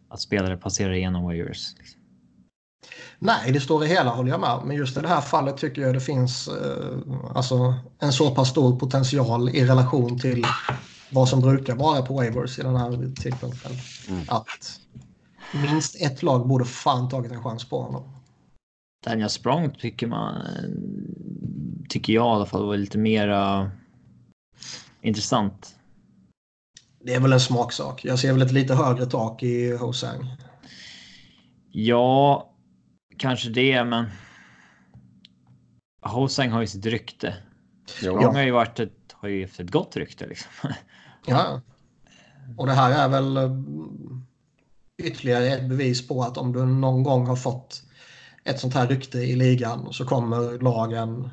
Att 0.09 0.21
spelare 0.21 0.57
passerar 0.57 0.92
igenom 0.92 1.25
waivers. 1.25 1.75
Liksom. 1.79 2.01
Nej, 3.19 3.53
det 3.53 3.61
står 3.61 3.85
i 3.85 3.88
hela 3.88 4.11
håller 4.11 4.31
jag 4.31 4.40
med. 4.40 4.61
Men 4.64 4.77
just 4.77 4.97
i 4.97 5.01
det 5.01 5.09
här 5.09 5.21
fallet 5.21 5.57
tycker 5.57 5.83
jag 5.83 5.95
det 5.95 6.01
finns 6.01 6.49
eh, 6.49 6.99
alltså, 7.35 7.75
en 7.99 8.12
så 8.12 8.35
pass 8.35 8.51
stor 8.51 8.79
potential 8.79 9.49
i 9.49 9.64
relation 9.66 10.19
till 10.19 10.47
vad 11.11 11.29
som 11.29 11.40
brukar 11.40 11.75
vara 11.75 12.03
på 12.03 12.14
waivers 12.14 12.59
i 12.59 12.62
den 12.62 12.77
här 12.77 13.14
tidpunkten. 13.23 13.73
Mm. 14.09 14.23
Att 14.29 14.81
minst 15.53 16.03
ett 16.03 16.23
lag 16.23 16.49
borde 16.49 16.64
fan 16.64 17.09
tagit 17.09 17.33
en 17.33 17.42
chans 17.42 17.69
på 17.69 17.83
honom. 17.83 18.15
Daniel 19.07 19.31
Sprong 19.31 19.71
tycker 19.71 20.07
man, 20.07 20.42
tycker 21.88 22.12
jag 22.12 22.27
i 22.27 22.37
alla 22.37 22.47
fall 22.47 22.66
var 22.66 22.77
lite 22.77 22.99
mera 22.99 23.71
intressant. 25.01 25.77
Det 27.01 27.14
är 27.14 27.21
väl 27.21 27.33
en 27.33 27.40
smaksak. 27.40 28.05
Jag 28.05 28.19
ser 28.19 28.33
väl 28.33 28.42
ett 28.42 28.53
lite 28.53 28.75
högre 28.75 29.07
tak 29.07 29.42
i 29.42 29.77
Hosang. 29.77 30.37
Ja, 31.71 32.51
kanske 33.16 33.51
det, 33.51 33.85
men 33.85 34.07
Hosang 36.03 36.51
har 36.51 36.61
ju 36.61 36.66
sitt 36.66 36.87
rykte. 36.87 37.35
Jo. 38.03 38.16
har 38.16 38.42
ju 38.42 38.51
varit 38.51 38.81
ett, 38.81 39.12
har 39.12 39.29
ju 39.29 39.42
haft 39.42 39.61
ett 39.61 39.71
gott 39.71 39.97
rykte 39.97 40.27
liksom. 40.27 40.51
Ja. 41.27 41.61
Och 42.57 42.66
det 42.66 42.73
här 42.73 42.90
är 42.90 43.09
väl 43.09 43.37
eh, 43.37 43.51
ytterligare 45.03 45.47
ett 45.47 45.69
bevis 45.69 46.09
på 46.09 46.23
att 46.23 46.38
om 46.38 46.53
du 46.53 46.66
någon 46.66 47.03
gång 47.03 47.27
har 47.27 47.37
fått 47.37 47.86
ett 48.46 48.61
sånt 48.61 48.74
här 48.74 48.87
rykte 48.87 49.18
i 49.18 49.37
ligan 49.37 49.92
så 49.92 50.04
kommer 50.04 50.59
lagen 50.59 51.30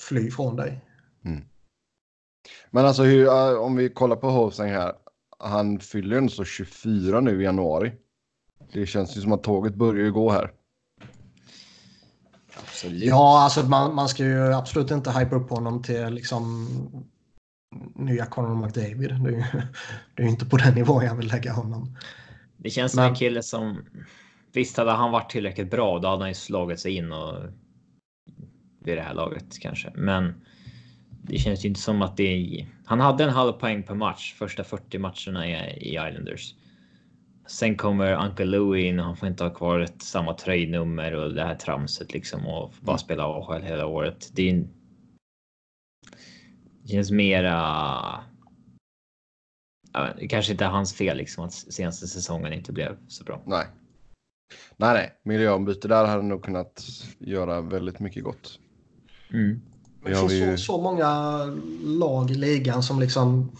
fly 0.00 0.30
från 0.30 0.56
dig. 0.56 0.84
Mm. 1.24 1.44
Men 2.70 2.86
alltså 2.86 3.02
hur, 3.02 3.58
om 3.58 3.76
vi 3.76 3.88
kollar 3.88 4.16
på 4.16 4.30
Hosang 4.30 4.70
här. 4.70 4.92
Han 5.38 5.80
fyller 5.80 6.20
ju 6.20 6.28
så 6.28 6.44
24 6.44 7.20
nu 7.20 7.40
i 7.40 7.44
januari. 7.44 7.92
Det 8.72 8.86
känns 8.86 9.16
ju 9.16 9.20
som 9.20 9.32
att 9.32 9.42
tåget 9.42 9.74
börjar 9.74 10.04
ju 10.04 10.12
gå 10.12 10.30
här. 10.30 10.52
Absolut. 12.56 13.04
Ja, 13.04 13.42
alltså 13.44 13.62
man, 13.62 13.94
man 13.94 14.08
ska 14.08 14.24
ju 14.24 14.54
absolut 14.54 14.90
inte 14.90 15.10
hypa 15.10 15.36
upp 15.36 15.50
honom 15.50 15.82
till 15.82 16.06
liksom 16.06 16.68
nya 17.94 18.26
Conor 18.26 18.66
McDavid. 18.66 19.10
Det 19.24 19.30
är 19.30 19.32
ju 19.32 19.44
det 20.14 20.22
är 20.22 20.26
inte 20.26 20.46
på 20.46 20.56
den 20.56 20.74
nivån 20.74 21.04
jag 21.04 21.14
vill 21.14 21.28
lägga 21.28 21.52
honom. 21.52 21.96
Det 22.56 22.70
känns 22.70 22.92
som 22.92 23.02
Men... 23.02 23.10
en 23.10 23.16
kille 23.16 23.42
som 23.42 23.84
Visst 24.52 24.76
hade 24.76 24.90
han 24.90 25.12
varit 25.12 25.30
tillräckligt 25.30 25.70
bra, 25.70 25.98
då 25.98 26.08
hade 26.08 26.22
han 26.22 26.30
ju 26.30 26.34
slagit 26.34 26.80
sig 26.80 26.96
in 26.96 27.12
och 27.12 27.34
vid 28.80 28.96
det 28.96 29.02
här 29.02 29.14
laget 29.14 29.58
kanske. 29.60 29.92
Men 29.94 30.34
det 31.22 31.38
känns 31.38 31.64
ju 31.64 31.68
inte 31.68 31.80
som 31.80 32.02
att 32.02 32.16
det 32.16 32.22
är... 32.22 32.66
Han 32.84 33.00
hade 33.00 33.24
en 33.24 33.30
halv 33.30 33.52
poäng 33.52 33.82
per 33.82 33.94
match 33.94 34.34
första 34.34 34.64
40 34.64 34.98
matcherna 34.98 35.48
i, 35.48 35.88
Islanders. 35.88 36.54
Sen 37.46 37.76
kommer 37.76 38.24
Uncle 38.26 38.44
Louie 38.44 38.88
in 38.88 38.98
och 38.98 39.04
han 39.04 39.16
får 39.16 39.28
inte 39.28 39.44
ha 39.44 39.50
kvar 39.50 39.80
ett, 39.80 40.02
samma 40.02 40.34
tröjnummer 40.34 41.14
och 41.14 41.34
det 41.34 41.44
här 41.44 41.54
tramset 41.54 42.12
liksom 42.12 42.46
och 42.46 42.74
bara 42.80 42.92
mm. 42.92 42.98
spela 42.98 43.24
AHL 43.24 43.62
hela 43.62 43.86
året. 43.86 44.30
Det, 44.32 44.50
är, 44.50 44.64
det 46.82 46.88
känns 46.88 47.10
mera. 47.10 48.24
Det 50.18 50.28
kanske 50.28 50.52
inte 50.52 50.64
är 50.64 50.68
hans 50.68 50.94
fel 50.94 51.16
liksom 51.16 51.44
att 51.44 51.52
senaste 51.52 52.06
säsongen 52.06 52.52
inte 52.52 52.72
blev 52.72 52.96
så 53.08 53.24
bra. 53.24 53.42
Nej, 53.46 53.66
Nej, 54.76 54.94
nej. 54.94 55.20
Miljöombyte 55.24 55.88
där 55.88 56.04
hade 56.04 56.22
nog 56.22 56.44
kunnat 56.44 56.86
göra 57.18 57.60
väldigt 57.60 58.00
mycket 58.00 58.24
gott. 58.24 58.58
Mm. 59.32 59.60
Det 60.04 60.14
finns 60.14 60.32
ju... 60.32 60.56
så, 60.56 60.64
så 60.64 60.82
många 60.82 61.38
lag 61.82 62.30
i 62.30 62.34
ligan 62.34 62.82
som 62.82 63.00
liksom... 63.00 63.52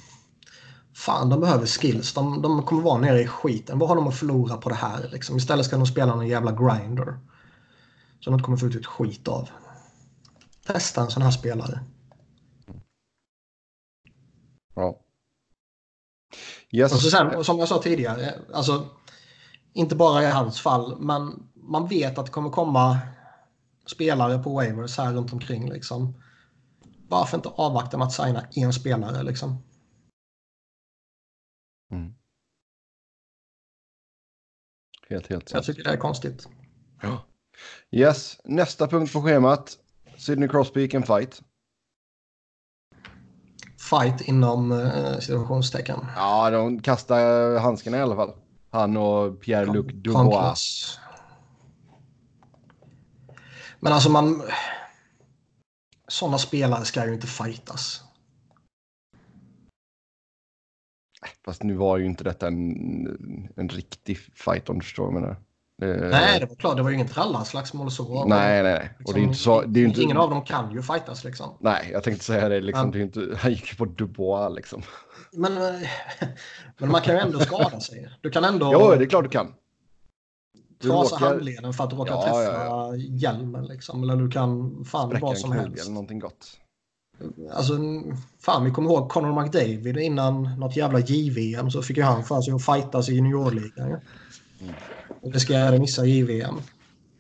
Fan, 0.95 1.29
de 1.29 1.41
behöver 1.41 1.67
skills. 1.67 2.15
De, 2.15 2.43
de 2.43 2.63
kommer 2.63 2.83
vara 2.83 3.01
nere 3.01 3.21
i 3.21 3.27
skiten. 3.27 3.79
Vad 3.79 3.89
har 3.89 3.97
de 3.97 4.09
att 4.09 4.19
förlora 4.19 4.57
på 4.57 4.69
det 4.69 4.75
här? 4.75 5.09
Liksom? 5.13 5.37
Istället 5.37 5.67
ska 5.67 5.77
de 5.77 5.87
spela 5.87 6.15
någon 6.15 6.29
jävla 6.29 6.53
grinder. 6.53 7.19
Som 8.21 8.31
de 8.31 8.35
inte 8.35 8.45
kommer 8.45 8.59
få 8.59 8.67
ut 8.67 8.75
ett 8.75 8.87
skit 8.87 9.29
av. 9.29 9.49
Testa 10.67 11.01
en 11.01 11.11
sån 11.11 11.23
här 11.23 11.31
spelare. 11.31 11.81
Ja. 14.75 15.01
Yes. 16.71 16.93
Och 16.93 17.01
så 17.01 17.11
sen, 17.11 17.45
som 17.45 17.59
jag 17.59 17.69
sa 17.69 17.83
tidigare, 17.83 18.35
alltså 18.53 18.87
inte 19.79 19.97
bara 19.97 20.23
i 20.23 20.31
hans 20.31 20.61
fall, 20.61 21.01
men 21.01 21.49
man 21.55 21.89
vet 21.89 22.19
att 22.19 22.27
det 22.27 22.33
kommer 22.33 22.51
komma 22.51 22.99
spelare 23.87 24.39
på 24.39 24.55
waivers 24.55 24.99
här 24.99 25.13
runt 25.13 25.33
omkring. 25.33 25.71
Liksom. 25.71 26.23
Varför 27.09 27.37
inte 27.37 27.49
avvakta 27.49 27.99
med 27.99 28.07
att 28.07 28.13
signa 28.13 28.47
en 28.51 28.73
spelare 28.73 29.23
liksom? 29.23 29.63
Mm. 31.91 32.15
Helt, 35.09 35.27
helt. 35.27 35.53
Jag 35.53 35.65
tycker 35.65 35.85
det 35.85 35.91
är 35.91 35.97
konstigt. 35.97 36.49
Ja. 37.03 37.25
Yes, 37.91 38.41
nästa 38.45 38.89
punkt 38.89 39.13
på 39.13 39.23
schemat. 39.23 39.79
Sidney 40.17 40.49
Crosby 40.49 40.89
kan 40.89 41.03
fight. 41.03 41.43
Fight 43.91 44.21
inom 44.21 44.73
eh, 44.73 45.19
situationstecken. 45.19 46.07
Ja, 46.17 46.51
de 46.51 46.83
kastar 46.83 47.59
handskarna 47.59 47.97
i 47.97 48.01
alla 48.01 48.17
fall. 48.17 48.33
Han 48.71 48.97
och 48.97 49.41
Pierre-Luc 49.41 49.87
Dubois. 49.93 50.99
Men 53.81 53.93
alltså 53.93 54.11
man... 54.11 54.43
Sådana 56.09 56.39
spelare 56.39 56.85
ska 56.85 57.07
ju 57.07 57.15
inte 57.15 57.27
fightas. 57.27 58.05
Fast 61.45 61.63
nu 61.63 61.75
var 61.75 61.99
ju 61.99 62.07
inte 62.07 62.25
detta 62.25 62.47
en, 62.47 63.53
en 63.57 63.69
riktig 63.69 64.19
fight 64.19 64.69
om 64.69 64.79
du 64.79 64.85
förstår 64.85 65.05
vad 65.05 65.15
jag 65.15 65.21
menar. 65.21 65.37
Nej, 66.11 66.41
det 66.41 66.47
var 66.47 66.57
klart. 66.57 66.77
Det 66.77 66.83
var 66.83 66.91
ju 66.91 66.97
inget 66.97 67.17
rallarslagsmål 67.17 67.91
så. 67.91 68.25
Nej, 68.25 68.63
nej, 68.63 68.73
nej. 68.73 68.91
Liksom, 68.99 69.05
och 69.07 69.15
det 69.15 69.21
är 69.21 69.23
inte 69.23 69.39
så, 69.39 69.63
det 69.63 69.81
är 69.81 69.85
inte... 69.85 70.03
Ingen 70.03 70.17
av 70.17 70.31
dem 70.31 70.45
kan 70.45 70.73
ju 70.73 70.83
fightas 70.83 71.25
liksom. 71.25 71.57
Nej, 71.61 71.89
jag 71.93 72.03
tänkte 72.03 72.25
säga 72.25 72.49
det. 72.49 72.61
Liksom, 72.61 72.83
men... 72.83 72.93
det 72.93 72.99
är 72.99 73.03
inte, 73.03 73.37
han 73.43 73.51
gick 73.51 73.71
ju 73.71 73.77
på 73.77 73.85
Dubois 73.85 74.57
liksom. 74.57 74.83
Men, 75.33 75.53
men 76.79 76.91
man 76.91 77.03
kan 77.03 77.15
ju 77.15 77.21
ändå 77.21 77.41
skada 77.41 77.81
sig. 77.81 78.09
Du 78.21 78.31
kan 78.31 78.45
ändå... 78.45 78.73
Ja, 78.73 78.97
det 78.97 79.05
är 79.05 79.09
klart 79.09 79.25
du 79.25 79.31
kan. 79.31 79.55
Du 80.79 80.89
trasa 80.89 81.17
råkar... 81.17 81.27
handleden 81.27 81.73
för 81.73 81.85
att 81.85 81.91
du 81.91 81.97
råkar 81.97 82.15
ja, 82.15 82.23
träffa 82.23 82.43
ja, 82.43 82.65
ja. 82.65 82.97
hjälmen 82.97 83.67
liksom. 83.67 84.03
Eller 84.03 84.17
du 84.17 84.31
kan 84.31 84.85
fan 84.85 85.09
Spräcka 85.09 85.27
vad 85.27 85.39
som 85.39 85.53
helst. 85.53 85.83
eller 85.83 85.93
någonting 85.93 86.19
gott. 86.19 86.59
Alltså, 87.53 87.79
fan 88.41 88.65
vi 88.65 88.71
kommer 88.71 88.91
ihåg 88.91 89.09
Conor 89.09 89.43
McDavid 89.43 89.97
innan 89.97 90.59
något 90.59 90.77
jävla 90.77 90.99
JVM 90.99 91.71
så 91.71 91.83
fick 91.83 91.97
ju 91.97 92.03
han 92.03 92.25
för 92.25 92.41
sig 92.41 92.55
att 92.55 92.65
fightas 92.65 93.09
i 93.09 93.15
juniorligan. 93.15 93.91
Ja. 93.91 94.01
Mm. 94.61 94.75
Och 95.21 95.33
riskerade 95.33 95.79
missa 95.79 96.05
JVM. 96.05 96.55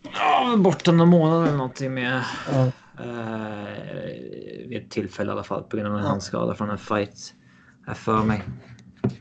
Ja, 0.03 0.57
borta 0.57 0.93
någon 0.93 1.09
månad 1.09 1.43
eller 1.43 1.57
någonting 1.57 1.95
med... 1.95 2.25
Ja. 2.53 2.71
Uh, 3.05 4.69
vid 4.69 4.83
ett 4.83 4.91
tillfälle 4.91 5.31
i 5.31 5.33
alla 5.33 5.45
fall 5.45 5.63
på 5.63 5.77
grund 5.77 5.89
av 5.89 5.99
en 5.99 6.05
ja. 6.05 6.09
handskada 6.09 6.55
från 6.55 6.71
en 6.71 6.79
fight 6.79 7.35
här 7.89 7.95
för 7.95 8.23
mig. 8.23 8.43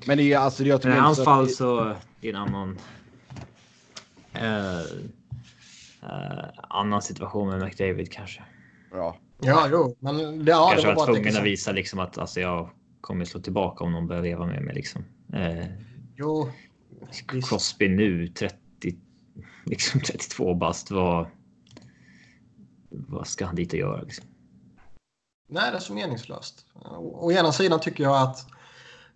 Men 0.05 0.17
det 0.17 0.33
är 0.33 0.37
alltså 0.37 0.63
det 0.63 0.69
jag 0.69 0.85
I 0.85 0.89
hans 0.89 1.23
fall 1.23 1.49
så 1.49 1.79
är 1.79 1.95
det 2.21 2.29
en 2.29 2.35
annan. 2.35 2.77
Uh, 4.35 4.81
uh, 6.03 6.45
annan 6.69 7.01
situation 7.01 7.49
med 7.49 7.61
McDavid 7.61 8.11
kanske. 8.11 8.43
Ja. 8.91 9.17
Ja, 9.39 9.67
jo, 9.71 9.95
men 9.99 10.45
det, 10.45 10.51
ja, 10.51 10.69
kanske 10.69 10.87
det 10.87 10.95
var, 10.95 11.07
var 11.07 11.13
tvungen 11.13 11.37
att 11.37 11.43
visa 11.43 11.71
liksom 11.71 11.99
att 11.99 12.17
alltså 12.17 12.39
jag 12.39 12.69
kommer 13.01 13.25
slå 13.25 13.41
tillbaka 13.41 13.83
om 13.83 13.91
någon 13.91 14.07
börjar 14.07 14.23
leva 14.23 14.45
med 14.45 14.61
mig 14.61 14.75
liksom. 14.75 15.05
Eh, 15.33 15.65
Jo, 16.15 16.51
Crosby 17.27 17.87
nu 17.87 18.27
30, 18.27 18.57
liksom 19.65 20.01
32 20.01 20.53
bast. 20.53 20.91
Vad, 20.91 21.27
vad 22.89 23.27
ska 23.27 23.45
han 23.45 23.55
dit 23.55 23.73
och 23.73 23.79
göra? 23.79 24.01
Liksom? 24.01 24.25
Nej, 25.49 25.71
det 25.71 25.77
är 25.77 25.81
så 25.81 25.93
meningslöst. 25.93 26.65
Å 26.99 27.31
ena 27.31 27.51
sidan 27.51 27.79
tycker 27.79 28.03
jag 28.03 28.21
att, 28.21 28.47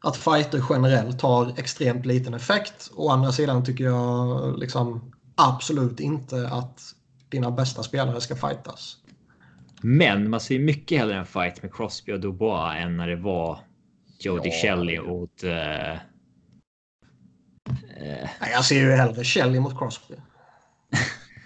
att 0.03 0.17
fighter 0.17 0.63
generellt 0.69 1.21
har 1.21 1.59
extremt 1.59 2.05
liten 2.05 2.33
effekt. 2.33 2.91
Å 2.95 3.09
andra 3.09 3.31
sidan 3.31 3.65
tycker 3.65 3.83
jag 3.83 4.59
liksom 4.59 5.11
absolut 5.35 5.99
inte 5.99 6.47
att 6.47 6.81
dina 7.29 7.51
bästa 7.51 7.83
spelare 7.83 8.21
ska 8.21 8.35
fightas. 8.35 8.97
Men 9.81 10.29
man 10.29 10.39
ser 10.39 10.59
mycket 10.59 10.97
hellre 10.99 11.15
en 11.15 11.25
fight 11.25 11.61
med 11.63 11.73
Crosby 11.73 12.11
och 12.13 12.19
Dubois 12.19 12.75
än 12.77 12.97
när 12.97 13.07
det 13.07 13.15
var 13.15 13.59
Jody 14.19 14.49
Ja, 14.49 14.55
Shelley 14.61 14.99
åt... 14.99 15.43
Uh, 15.43 15.49
Nej, 18.39 18.51
jag 18.53 18.65
ser 18.65 18.75
ju 18.75 18.91
hellre 18.91 19.23
Shelley 19.23 19.59
mot 19.59 19.77
Crosby. 19.77 20.15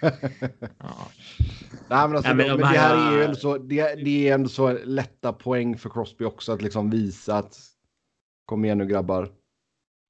ja. 0.00 0.10
Nej, 1.88 2.08
men, 2.08 2.16
alltså, 2.16 2.34
Nej, 2.34 2.34
men 2.34 2.36
men, 2.36 2.48
de 2.48 2.56
det 2.58 2.66
här 2.66 2.96
här- 2.96 3.12
är 3.12 3.16
ju 3.16 3.24
ändå 3.24 3.36
så, 3.36 3.58
det, 3.58 3.94
det 4.04 4.28
är 4.28 4.34
ändå 4.34 4.48
så 4.48 4.72
lätta 4.84 5.32
poäng 5.32 5.78
för 5.78 5.90
Crosby 5.90 6.24
också 6.24 6.52
att 6.52 6.62
liksom 6.62 6.90
visa 6.90 7.38
att 7.38 7.56
kom 8.46 8.64
igen 8.64 8.78
nu 8.78 8.86
grabbar. 8.86 9.28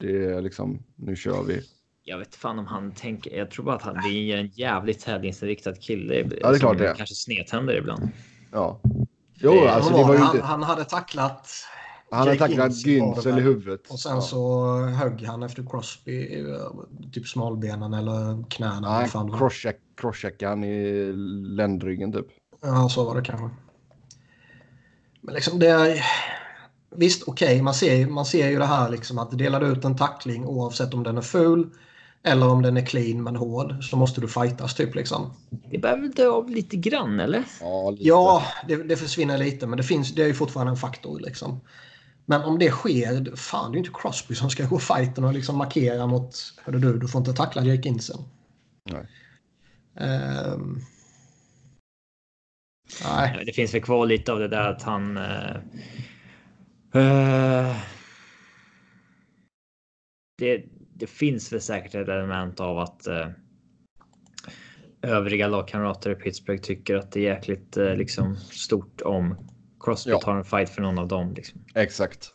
Det 0.00 0.24
är 0.24 0.40
liksom, 0.42 0.82
nu 0.96 1.16
kör 1.16 1.42
vi. 1.42 1.60
Jag 2.02 2.18
vet 2.18 2.34
fan 2.34 2.58
om 2.58 2.66
han 2.66 2.92
tänker. 2.92 3.36
Jag 3.36 3.50
tror 3.50 3.64
bara 3.64 3.76
att 3.76 3.82
han 3.82 3.94
det 3.94 4.32
är 4.32 4.36
en 4.36 4.46
jävligt 4.46 5.00
tävlingsinriktad 5.00 5.74
kille. 5.74 6.14
Ja, 6.14 6.50
det 6.50 6.56
är 6.56 6.58
klart 6.58 6.78
det 6.78 6.88
är. 6.88 6.94
Kanske 6.94 7.14
snedtänder 7.14 7.76
ibland. 7.76 8.08
Ja. 8.52 8.80
Jo, 9.34 9.50
Det- 9.52 9.70
alltså 9.70 9.96
det 9.96 10.02
var 10.02 10.12
ju 10.14 10.18
han, 10.20 10.36
inte, 10.36 10.46
han 10.46 10.62
hade 10.62 10.84
tacklat 10.84 11.50
han 12.10 12.18
hade 12.18 12.38
tacklat 12.38 12.86
i 12.86 13.00
väl. 13.24 13.34
huvudet. 13.40 13.90
och 13.90 13.98
sen 14.00 14.14
ja. 14.14 14.20
så 14.20 14.76
högg 14.82 15.22
han 15.22 15.42
efter 15.42 15.66
Crosby 15.70 16.40
eh, 16.40 16.70
typ 17.12 17.26
smalbenen 17.26 17.94
eller 17.94 18.50
knäna. 18.50 18.98
Nej, 18.98 19.10
var. 19.14 19.38
crosscheck, 19.38 19.80
crosscheckade 19.96 20.48
han 20.50 20.64
i 20.64 21.12
ländryggen 21.56 22.12
typ. 22.12 22.26
Ja, 22.62 22.88
så 22.88 23.04
var 23.04 23.14
det 23.14 23.22
kanske. 23.22 23.50
Men 25.20 25.34
liksom 25.34 25.58
det 25.58 25.68
är... 25.68 26.04
Visst, 26.98 27.28
okej, 27.28 27.62
man, 27.62 27.74
ser, 27.74 28.06
man 28.06 28.26
ser 28.26 28.48
ju 28.48 28.58
det 28.58 28.66
här 28.66 28.90
liksom 28.90 29.18
att 29.18 29.38
delar 29.38 29.60
du 29.60 29.66
ut 29.66 29.84
en 29.84 29.96
tackling 29.96 30.46
oavsett 30.46 30.94
om 30.94 31.02
den 31.02 31.18
är 31.18 31.22
ful 31.22 31.70
eller 32.22 32.48
om 32.48 32.62
den 32.62 32.76
är 32.76 32.86
clean 32.86 33.22
men 33.22 33.36
hård 33.36 33.84
så 33.84 33.96
måste 33.96 34.20
du 34.20 34.28
fightas 34.28 34.74
typ 34.74 34.94
liksom. 34.94 35.32
Det 35.70 35.78
börjar 35.78 35.96
väl 35.96 36.10
dö 36.10 36.28
av 36.28 36.50
lite 36.50 36.76
grann 36.76 37.20
eller? 37.20 37.44
Ja, 37.60 37.90
lite. 37.90 38.04
Ja, 38.04 38.42
det, 38.68 38.76
det 38.76 38.96
försvinner 38.96 39.38
lite 39.38 39.66
men 39.66 39.76
det, 39.76 39.82
finns, 39.82 40.14
det 40.14 40.22
är 40.22 40.26
ju 40.26 40.34
fortfarande 40.34 40.70
en 40.70 40.76
faktor 40.76 41.20
liksom. 41.20 41.60
Men 42.24 42.42
om 42.42 42.58
det 42.58 42.70
sker, 42.70 43.36
fan 43.36 43.70
det 43.70 43.74
är 43.74 43.78
ju 43.78 43.86
inte 43.86 44.00
Crosby 44.00 44.34
som 44.34 44.50
ska 44.50 44.66
gå 44.66 44.78
fighten 44.78 45.24
och 45.24 45.34
liksom 45.34 45.56
markera 45.56 46.06
mot, 46.06 46.34
hörru 46.64 46.78
du, 46.78 46.98
du 46.98 47.08
får 47.08 47.18
inte 47.18 47.32
tackla 47.32 47.64
Jake 47.64 47.88
Insel. 47.88 48.16
Nej. 48.90 49.06
Ehm. 49.96 50.80
nej. 53.04 53.42
Det 53.46 53.52
finns 53.52 53.74
väl 53.74 53.82
kvar 53.82 54.06
lite 54.06 54.32
av 54.32 54.38
det 54.38 54.48
där 54.48 54.68
att 54.70 54.82
han. 54.82 55.16
eh, 55.16 55.56
eh, 56.96 57.76
det, 60.38 60.64
det 60.94 61.06
finns 61.06 61.52
väl 61.52 61.60
säkert 61.60 61.94
ett 61.94 62.08
element 62.08 62.60
av 62.60 62.78
att 62.78 63.06
eh, 63.06 63.28
övriga 65.02 65.48
lagkamrater 65.48 66.10
i 66.10 66.14
Pittsburgh 66.14 66.62
tycker 66.62 66.96
att 66.96 67.12
det 67.12 67.20
är 67.20 67.34
jäkligt 67.34 67.76
eh, 67.76 67.94
liksom 67.94 68.36
stort 68.36 69.00
om 69.00 69.36
Crosby 69.80 70.10
Ja. 70.10 70.18
tar 70.20 70.36
en 70.36 70.44
fight 70.44 70.70
för 70.70 70.82
någon 70.82 70.98
av 70.98 71.08
dem. 71.08 71.34
Liksom. 71.34 71.60
Exakt. 71.74 72.32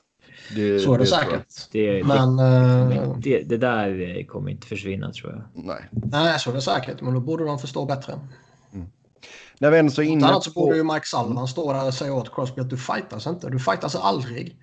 Det, 0.55 0.79
Så 0.79 0.93
är 0.93 0.97
det 0.97 1.03
jag. 1.09 1.19
säkert. 1.23 1.71
Det, 1.71 2.03
Men... 2.03 2.37
det, 2.37 3.15
det, 3.19 3.43
det 3.43 3.57
där 3.57 4.23
kommer 4.27 4.51
inte 4.51 4.67
försvinna 4.67 5.11
tror 5.11 5.31
jag. 5.31 5.65
Nej. 5.65 5.83
Nej, 5.91 6.39
så 6.39 6.49
är 6.49 6.53
det 6.53 6.61
säkert. 6.61 7.01
Men 7.01 7.13
då 7.13 7.19
borde 7.19 7.43
de 7.45 7.59
förstå 7.59 7.85
bättre. 7.85 8.19
När 9.61 9.71
vi 9.71 9.77
ändå 9.77 9.91
så 9.91 10.01
är 10.01 10.05
inne 10.05 10.27
Annars 10.27 10.43
så 10.43 10.51
borde 10.51 10.77
ju. 10.77 10.83
Mike 10.83 11.05
Sullivan 11.05 11.47
stå 11.47 11.73
där 11.73 11.87
och 11.87 11.93
säga 11.93 12.13
åt 12.13 12.35
Crosby 12.35 12.61
att 12.61 12.69
du 12.69 12.77
fightas 12.77 13.27
inte. 13.27 13.49
Du 13.49 13.59
fightas 13.59 13.95
aldrig. 13.95 14.57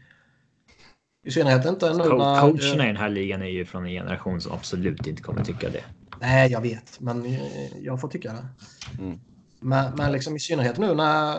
I 1.27 1.31
synnerhet 1.31 1.67
inte 1.67 1.93
nu 1.93 2.05
Co- 2.05 2.17
när... 2.17 2.41
Coacherna 2.41 2.85
i 2.85 2.87
den 2.87 2.97
här 2.97 3.09
ligan 3.09 3.43
är 3.43 3.47
ju 3.47 3.65
från 3.65 3.85
en 3.85 3.91
generation 3.91 4.41
som 4.41 4.53
absolut 4.53 5.07
inte 5.07 5.23
kommer 5.23 5.45
tycka 5.45 5.69
det. 5.71 5.85
Nej, 6.21 6.53
jag 6.53 6.61
vet. 6.61 7.01
Men 7.01 7.39
jag 7.81 8.01
får 8.01 8.09
tycka 8.09 8.33
det. 8.33 8.47
Mm. 9.03 9.21
Men, 9.61 9.95
men 9.97 10.13
liksom 10.13 10.37
i 10.37 10.41
synnerhet 10.41 10.79
nu 10.79 10.95
när 10.95 11.39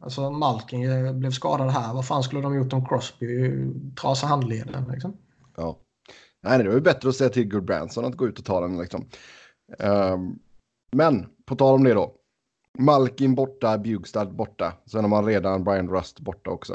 alltså 0.00 0.30
Malkin 0.30 1.20
blev 1.20 1.30
skadad 1.30 1.70
här. 1.70 1.94
Vad 1.94 2.06
fan 2.06 2.22
skulle 2.22 2.42
de 2.42 2.54
gjort 2.54 2.72
om 2.72 2.86
Crosby 2.86 3.52
trasade 4.00 4.30
handleden? 4.30 4.84
Liksom? 4.92 5.16
Ja. 5.56 5.78
Nej, 6.42 6.58
det 6.58 6.68
var 6.68 6.74
ju 6.74 6.80
bättre 6.80 7.08
att 7.08 7.16
säga 7.16 7.30
till 7.30 7.48
Goodbranson 7.48 8.04
att 8.04 8.16
gå 8.16 8.28
ut 8.28 8.38
och 8.38 8.44
ta 8.44 8.60
den 8.60 8.78
liksom. 8.78 9.08
Ehm, 9.78 10.38
men 10.92 11.26
på 11.46 11.56
tal 11.56 11.74
om 11.74 11.84
det 11.84 11.94
då. 11.94 12.14
Malkin 12.78 13.34
borta, 13.34 13.78
Bjugstad 13.78 14.24
borta. 14.34 14.72
Sen 14.86 15.00
har 15.04 15.08
man 15.08 15.24
redan 15.26 15.64
Brian 15.64 15.88
Rust 15.88 16.20
borta 16.20 16.50
också. 16.50 16.74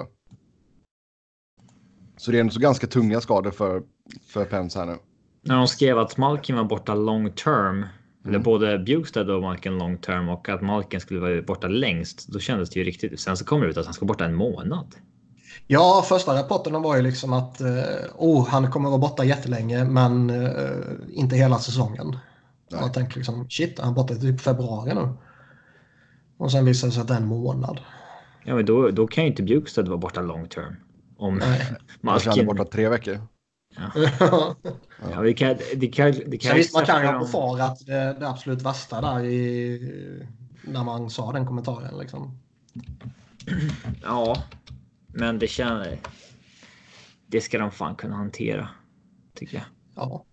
Så 2.18 2.32
det 2.32 2.38
är 2.38 2.42
ändå 2.42 2.54
så 2.54 2.60
ganska 2.60 2.88
tunga 2.88 3.22
skador 3.22 3.52
för, 3.52 3.84
för 4.28 4.46
Pens 4.46 4.76
här 4.76 4.86
nu. 4.86 4.98
När 5.42 5.56
de 5.58 5.68
skrev 5.68 6.00
att 6.00 6.18
Malkin 6.18 6.56
var 6.56 6.64
borta 6.64 6.96
long 6.96 7.32
term, 7.32 7.86
eller 8.24 8.30
Mm. 8.36 8.44
både 8.44 8.80
Bjugstad 8.80 9.30
och 9.36 9.42
Malkin 9.42 9.78
long 9.78 9.98
term 9.98 10.30
och 10.30 10.50
att 10.50 10.62
Malkin 10.62 11.00
skulle 11.00 11.20
vara 11.20 11.42
borta 11.42 11.68
längst, 11.68 12.28
då 12.28 12.40
kändes 12.40 12.70
det 12.70 12.80
ju 12.80 12.86
riktigt. 12.86 13.20
Sen 13.20 13.38
så 13.38 13.46
kommer 13.46 13.66
det 13.66 13.72
ut 13.72 13.78
att 13.78 13.86
han 13.86 13.94
ska 13.94 14.06
borta 14.06 14.26
en 14.26 14.36
månad. 14.36 14.96
Ja, 15.68 16.06
första 16.10 16.36
rapporten 16.40 16.82
var 16.82 16.96
ju 16.96 17.02
liksom 17.02 17.34
att 17.34 17.62
eh, 17.62 17.68
oh, 18.18 18.48
han 18.48 18.72
kommer 18.72 18.90
vara 18.90 19.00
borta 19.00 19.24
jättelänge 19.26 19.84
men 19.84 20.30
eh, 20.30 20.72
inte 21.10 21.36
hela 21.36 21.60
säsongen. 21.60 22.18
Nej. 22.72 22.82
Man 22.82 22.92
tänker 22.92 23.18
liksom 23.18 23.50
shit, 23.50 23.80
han 23.80 23.90
är 23.90 23.96
borta 23.96 24.14
till 24.14 24.22
typ 24.22 24.42
februari 24.42 24.94
nu. 24.94 25.10
Och 26.38 26.52
sen 26.52 26.66
visade 26.66 26.90
det 26.90 26.94
sig 26.94 27.02
att 27.02 27.08
det 27.08 27.14
är 27.14 27.18
en 27.18 27.28
månad. 27.28 27.80
Ja, 28.44 28.56
men 28.56 28.66
då, 28.66 28.92
då 28.92 29.08
kan 29.08 29.24
ju 29.24 29.30
inte 29.30 29.44
Bjugstad 29.44 29.84
vara 29.84 29.98
borta 29.98 30.22
long 30.22 30.48
term. 30.48 30.76
Om 31.18 31.36
Nej. 31.36 31.60
Kanske 32.04 32.30
han 32.30 32.40
är 32.40 32.44
Malkin... 32.44 32.46
borta 32.46 32.66
tre 32.66 32.90
veckor. 32.90 33.20
Ja, 33.76 35.22
det 35.24 35.34
kan, 35.34 35.58
det 35.76 35.88
kan, 35.88 36.14
det 36.28 36.38
kan 36.38 36.56
visst, 36.56 36.74
man 36.74 36.86
kan 36.86 37.02
ju 37.02 37.08
ha 37.08 37.20
befarat 37.20 37.86
det, 37.86 38.16
det 38.20 38.30
absolut 38.30 38.62
värsta 38.62 39.02
där 39.02 39.26
i, 39.26 40.26
när 40.64 40.84
man 40.84 41.10
sa 41.10 41.32
den 41.32 41.46
kommentaren. 41.46 42.00
Liksom. 42.00 42.40
Ja, 44.04 44.44
men 45.08 45.40
det 45.40 45.48
känner... 45.48 46.00
Det 47.28 47.42
ska 47.42 47.58
de 47.58 47.72
fan 47.72 47.96
kunna 47.96 48.16
hantera. 48.16 48.70
Tycker 49.34 49.58
jag. 49.58 49.66
Ja, 49.96 50.26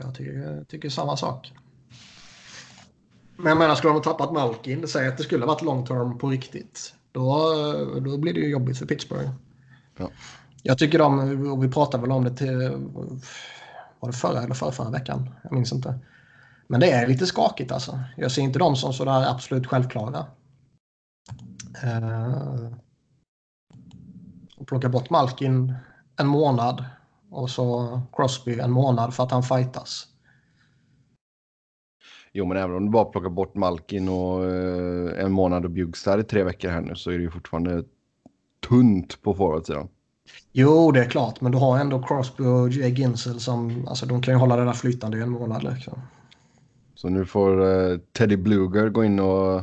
jag 0.00 0.14
tycker, 0.14 0.64
tycker 0.68 0.88
samma 0.88 1.16
sak. 1.16 1.52
Men 3.42 3.48
jag 3.50 3.58
menar, 3.58 3.74
skulle 3.74 3.92
de 3.92 3.96
ha 3.96 4.02
tappat 4.02 4.32
Malkin, 4.32 4.88
säg 4.88 5.08
att 5.08 5.16
det 5.16 5.22
skulle 5.22 5.44
ha 5.44 5.52
varit 5.52 5.62
long 5.62 5.86
term 5.86 6.18
på 6.18 6.28
riktigt. 6.28 6.94
Då, 7.12 7.52
då 8.00 8.18
blir 8.18 8.34
det 8.34 8.40
ju 8.40 8.48
jobbigt 8.48 8.78
för 8.78 8.86
Pittsburgh. 8.86 9.30
Ja. 9.96 10.10
Jag 10.62 10.78
tycker 10.78 10.98
de, 10.98 11.18
och 11.52 11.64
vi 11.64 11.68
pratade 11.68 12.02
väl 12.02 12.12
om 12.12 12.24
det 12.24 12.36
till, 12.36 12.70
var 14.00 14.10
det 14.10 14.16
förra 14.16 14.42
eller 14.42 14.54
förra, 14.54 14.72
förra 14.72 14.90
veckan? 14.90 15.30
Jag 15.42 15.52
minns 15.52 15.72
inte. 15.72 15.98
Men 16.66 16.80
det 16.80 16.90
är 16.90 17.06
lite 17.06 17.26
skakigt 17.26 17.72
alltså. 17.72 18.00
Jag 18.16 18.32
ser 18.32 18.42
inte 18.42 18.58
dem 18.58 18.76
som 18.76 18.92
sådär 18.92 19.30
absolut 19.30 19.66
självklara. 19.66 20.26
Uh, 21.84 22.72
och 24.56 24.66
plocka 24.66 24.88
bort 24.88 25.10
Malkin 25.10 25.74
en 26.16 26.26
månad 26.26 26.84
och 27.30 27.50
så 27.50 28.00
Crosby 28.12 28.60
en 28.60 28.70
månad 28.70 29.14
för 29.14 29.24
att 29.24 29.30
han 29.30 29.42
fightas. 29.42 30.06
Jo, 32.32 32.46
men 32.46 32.56
även 32.56 32.76
om 32.76 32.84
du 32.84 32.90
bara 32.90 33.04
plockar 33.04 33.28
bort 33.28 33.54
Malkin 33.54 34.08
och 34.08 34.44
eh, 34.44 35.24
en 35.24 35.32
månad 35.32 35.64
och 35.64 35.70
Bjugstad 35.70 36.20
i 36.20 36.24
tre 36.24 36.42
veckor 36.42 36.68
här 36.68 36.80
nu 36.80 36.94
så 36.94 37.10
är 37.10 37.14
det 37.18 37.22
ju 37.22 37.30
fortfarande 37.30 37.84
tunt 38.68 39.22
på 39.22 39.34
forwardsidan. 39.34 39.88
Jo, 40.52 40.92
det 40.92 41.00
är 41.00 41.10
klart, 41.10 41.40
men 41.40 41.52
du 41.52 41.58
har 41.58 41.78
ändå 41.78 42.02
Crosby 42.02 42.44
och 42.44 42.68
Jay 42.68 42.90
Ginsel 42.90 43.40
som 43.40 43.88
alltså, 43.88 44.06
de 44.06 44.22
kan 44.22 44.34
ju 44.34 44.38
hålla 44.40 44.56
det 44.56 44.64
där 44.64 44.72
flytande 44.72 45.18
i 45.18 45.22
en 45.22 45.30
månad. 45.30 45.62
Liksom. 45.62 46.00
Så 46.94 47.08
nu 47.08 47.26
får 47.26 47.62
eh, 47.62 47.98
Teddy 48.12 48.36
Bluger 48.36 48.88
gå 48.88 49.04
in 49.04 49.20
och 49.20 49.62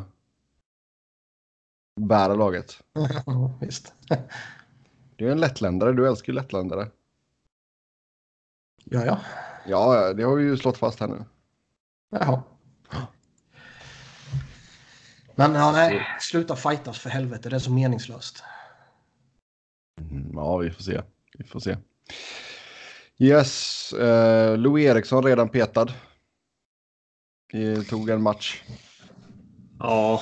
bära 2.01 2.35
laget. 2.35 2.83
Ja, 3.25 3.51
Visst. 3.61 3.93
Du 5.15 5.27
är 5.27 5.31
en 5.31 5.39
lättländare, 5.39 5.93
du 5.93 6.07
älskar 6.07 6.33
ju 6.33 6.39
lättländare. 6.39 6.87
Ja, 8.83 9.05
ja. 9.05 9.19
Ja, 9.67 10.13
det 10.13 10.23
har 10.23 10.35
vi 10.35 10.43
ju 10.43 10.57
slått 10.57 10.77
fast 10.77 10.99
här 10.99 11.07
nu. 11.07 11.25
Jaha. 12.09 12.41
Men 15.39 15.53
ja, 15.53 15.71
nej, 15.71 16.07
sluta 16.19 16.55
fightas 16.55 16.99
för 16.99 17.09
helvete. 17.09 17.49
Det 17.49 17.55
är 17.55 17.59
så 17.59 17.71
meningslöst. 17.71 18.43
Mm, 20.11 20.31
Ja, 20.33 20.57
vi 20.57 20.71
får 20.71 20.83
se. 20.83 21.01
Vi 21.37 21.43
får 21.43 21.59
se. 21.59 21.77
Yes, 23.17 23.93
eh, 23.93 24.57
Louis 24.57 24.85
Eriksson 24.85 25.23
redan 25.23 25.49
petad. 25.49 25.87
Vi 27.53 27.85
tog 27.85 28.09
en 28.09 28.21
match. 28.21 28.63
Ja, 29.79 30.21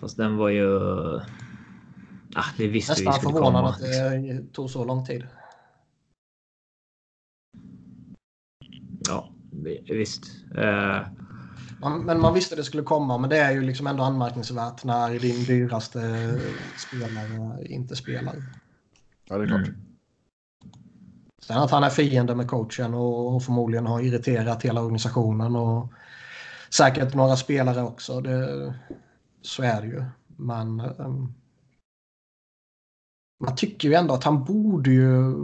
fast 0.00 0.16
den 0.16 0.36
var 0.36 0.48
ju... 0.48 0.80
Ah, 2.34 2.44
det 2.56 2.68
visste 2.68 2.94
vi 3.02 3.04
Nästan 3.06 3.12
skulle 3.20 3.32
förvånad 3.32 3.52
komma. 3.54 3.68
att 3.70 3.78
det 3.80 4.52
tog 4.52 4.70
så 4.70 4.84
lång 4.84 5.06
tid. 5.06 5.26
Ja, 9.08 9.30
vi- 9.52 9.84
visst. 9.88 10.24
Eh, 10.56 11.00
Man, 11.80 12.04
men 12.04 12.20
man 12.20 12.34
visste 12.34 12.56
det 12.56 12.64
skulle 12.64 12.82
komma, 12.82 13.18
men 13.18 13.30
det 13.30 13.38
är 13.38 13.52
ju 13.52 13.62
liksom 13.62 13.86
ändå 13.86 14.02
anmärkningsvärt 14.02 14.84
när 14.84 15.18
din 15.18 15.44
dyraste 15.44 16.00
spelare 16.76 17.66
inte 17.66 17.96
spelar. 17.96 18.34
Ja, 19.28 19.38
det 19.38 19.44
är 19.44 19.46
klart. 19.46 19.68
Mm. 19.68 19.80
Sen 21.42 21.58
att 21.58 21.70
han 21.70 21.84
är 21.84 21.90
fiende 21.90 22.34
med 22.34 22.48
coachen 22.48 22.94
och, 22.94 23.42
förmodligen 23.42 23.86
har 23.86 24.00
irriterat 24.00 24.62
hela 24.62 24.80
organisationen 24.80 25.56
och 25.56 25.92
säkert 26.70 27.14
några 27.14 27.36
spelare 27.36 27.82
också. 27.82 28.20
Det, 28.20 28.74
så 29.42 29.62
är 29.62 29.80
det 29.80 29.86
ju. 29.86 30.04
Men 30.26 30.80
ehm, 30.80 31.34
man 33.44 33.56
tycker 33.56 33.88
ju 33.88 33.94
ändå 33.94 34.14
att 34.14 34.24
han 34.24 34.44
borde 34.44 34.90
ju... 34.90 35.34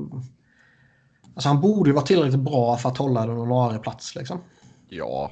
Alltså 1.34 1.48
han 1.48 1.60
borde 1.60 1.90
ju 1.90 1.94
vara 1.94 2.06
tillräckligt 2.06 2.40
bra 2.40 2.76
för 2.76 2.88
att 2.88 2.98
hålla 2.98 3.22
en 3.22 3.30
ordinarie 3.30 3.78
plats 3.78 4.14
liksom. 4.14 4.38
Ja, 4.88 5.30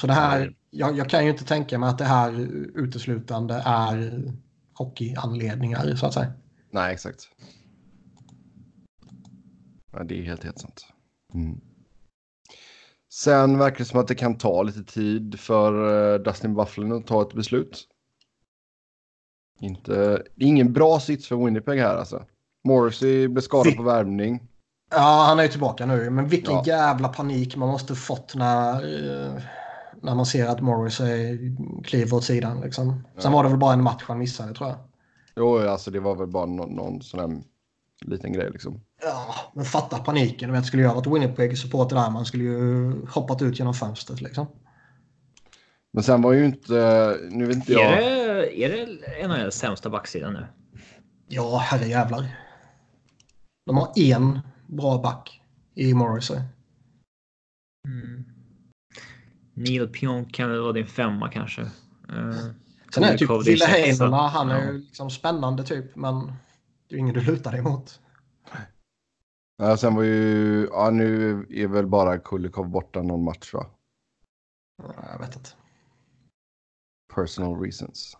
Så 0.00 0.06
det 0.06 0.12
här, 0.12 0.54
jag, 0.70 0.96
jag 0.98 1.10
kan 1.10 1.24
ju 1.24 1.30
inte 1.30 1.44
tänka 1.44 1.78
mig 1.78 1.88
att 1.88 1.98
det 1.98 2.04
här 2.04 2.40
uteslutande 2.74 3.62
är 3.66 4.22
hockeyanledningar 4.74 5.94
så 5.96 6.06
att 6.06 6.14
säga. 6.14 6.32
nej 6.70 6.92
exakt. 6.92 7.28
Ja, 9.92 10.04
det 10.04 10.18
är 10.18 10.22
helt, 10.22 10.44
helt 10.44 10.58
sant. 10.58 10.86
Mm. 11.34 11.60
Sen 13.12 13.58
verkar 13.58 13.78
det 13.78 13.84
som 13.84 14.00
att 14.00 14.08
det 14.08 14.14
kan 14.14 14.38
ta 14.38 14.62
lite 14.62 14.84
tid 14.84 15.40
för 15.40 15.72
eh, 16.14 16.20
Dustin 16.20 16.54
Bufflin 16.54 16.92
att 16.92 17.06
ta 17.06 17.22
ett 17.22 17.34
beslut. 17.34 17.86
Inte, 19.60 19.92
det 20.36 20.44
är 20.44 20.48
ingen 20.48 20.72
bra 20.72 21.00
sits 21.00 21.28
för 21.28 21.36
Winnipeg 21.44 21.78
här 21.80 21.96
alltså. 21.96 22.24
Morrissey 22.64 23.28
blev 23.28 23.42
skadad 23.42 23.76
på 23.76 23.82
värvning. 23.82 24.42
Ja, 24.90 25.24
han 25.28 25.38
är 25.38 25.42
ju 25.42 25.48
tillbaka 25.48 25.86
nu. 25.86 26.10
Men 26.10 26.28
vilken 26.28 26.54
Ja. 26.54 26.62
jävla 26.66 27.08
panik 27.08 27.56
man 27.56 27.68
måste 27.68 27.94
fått 27.94 28.34
när, 28.34 28.74
eh, 29.34 29.42
när 30.02 30.14
man 30.14 30.26
ser 30.26 30.46
att 30.46 30.60
Morris 30.60 31.00
är 31.00 31.38
kliver 31.84 32.16
åt 32.16 32.24
sidan. 32.24 32.60
Liksom. 32.60 33.04
Sen 33.18 33.30
Ja. 33.32 33.36
var 33.36 33.42
det 33.42 33.48
väl 33.50 33.58
bara 33.58 33.72
en 33.72 33.82
match 33.82 34.02
han 34.06 34.18
missade 34.18 34.54
tror 34.54 34.68
jag. 34.68 34.78
Jo, 35.36 35.58
alltså 35.58 35.90
det 35.90 36.00
var 36.00 36.16
väl 36.16 36.26
bara 36.28 36.46
någon, 36.46 36.74
någon 36.74 37.02
sån 37.02 37.20
här 37.20 37.42
liten 38.00 38.32
grej 38.32 38.50
liksom. 38.52 38.80
Ja, 39.02 39.34
men 39.54 39.64
fatta 39.64 39.98
paniken. 39.98 40.52
Vet, 40.52 40.66
skulle 40.66 40.82
jag 40.82 40.94
varit 40.94 41.06
Winnipeg-supporter 41.06 41.96
där, 41.96 42.10
man 42.10 42.24
skulle 42.24 42.44
ju 42.44 42.92
hoppat 43.06 43.42
ut 43.42 43.58
genom 43.58 43.74
fönstret 43.74 44.20
liksom. 44.20 44.46
Men 45.92 46.02
sen 46.02 46.22
var 46.22 46.32
ju 46.32 46.44
inte, 46.44 47.16
nu 47.30 47.46
vet 47.46 47.56
inte 47.56 47.72
är, 47.72 47.78
jag. 47.78 47.98
det, 47.98 48.64
är 48.64 48.68
det 48.68 49.28
NHLs 49.28 49.54
sämsta 49.54 49.90
backsida 49.90 50.30
nu? 50.30 50.46
Ja, 51.28 51.58
herre 51.58 51.86
jävlar. 51.88 52.26
De 53.66 53.76
har 53.76 53.92
en 53.96 54.38
bra 54.66 54.98
back 55.02 55.40
i 55.74 55.94
Morrissey. 55.94 56.40
Mm. 57.88 58.24
Neil 59.54 59.88
Pionk 59.88 60.34
kan 60.34 60.50
väl 60.50 60.60
vara 60.60 60.72
din 60.72 60.86
femma 60.86 61.30
kanske. 61.30 61.62
Eh, 62.08 62.34
Sen 62.94 63.04
är 63.04 63.12
det 63.12 63.18
typ 63.18 63.46
Ville. 63.46 63.64
Heinola, 63.64 64.16
han 64.28 64.50
är 64.50 64.72
ju 64.72 64.78
liksom 64.78 65.10
spännande 65.10 65.64
typ, 65.64 65.96
men 65.96 66.32
det 66.88 66.94
är 66.94 66.98
ingen 66.98 67.14
du 67.14 67.20
lutar 67.20 67.52
dig 67.52 67.62
mot. 67.62 68.00
Ja, 69.56 69.76
sen 69.76 69.94
var 69.94 70.02
ju, 70.02 70.68
ja 70.72 70.90
nu 70.90 71.30
är 71.50 71.66
väl 71.66 71.86
bara 71.86 72.18
Kulikov 72.18 72.68
borta 72.68 73.02
någon 73.02 73.24
match 73.24 73.54
va? 73.54 73.66
Ja, 74.82 74.94
Jag 75.12 75.18
vet 75.18 75.36
inte. 75.36 75.50
Personal 77.14 77.60
reasons. 77.60 78.16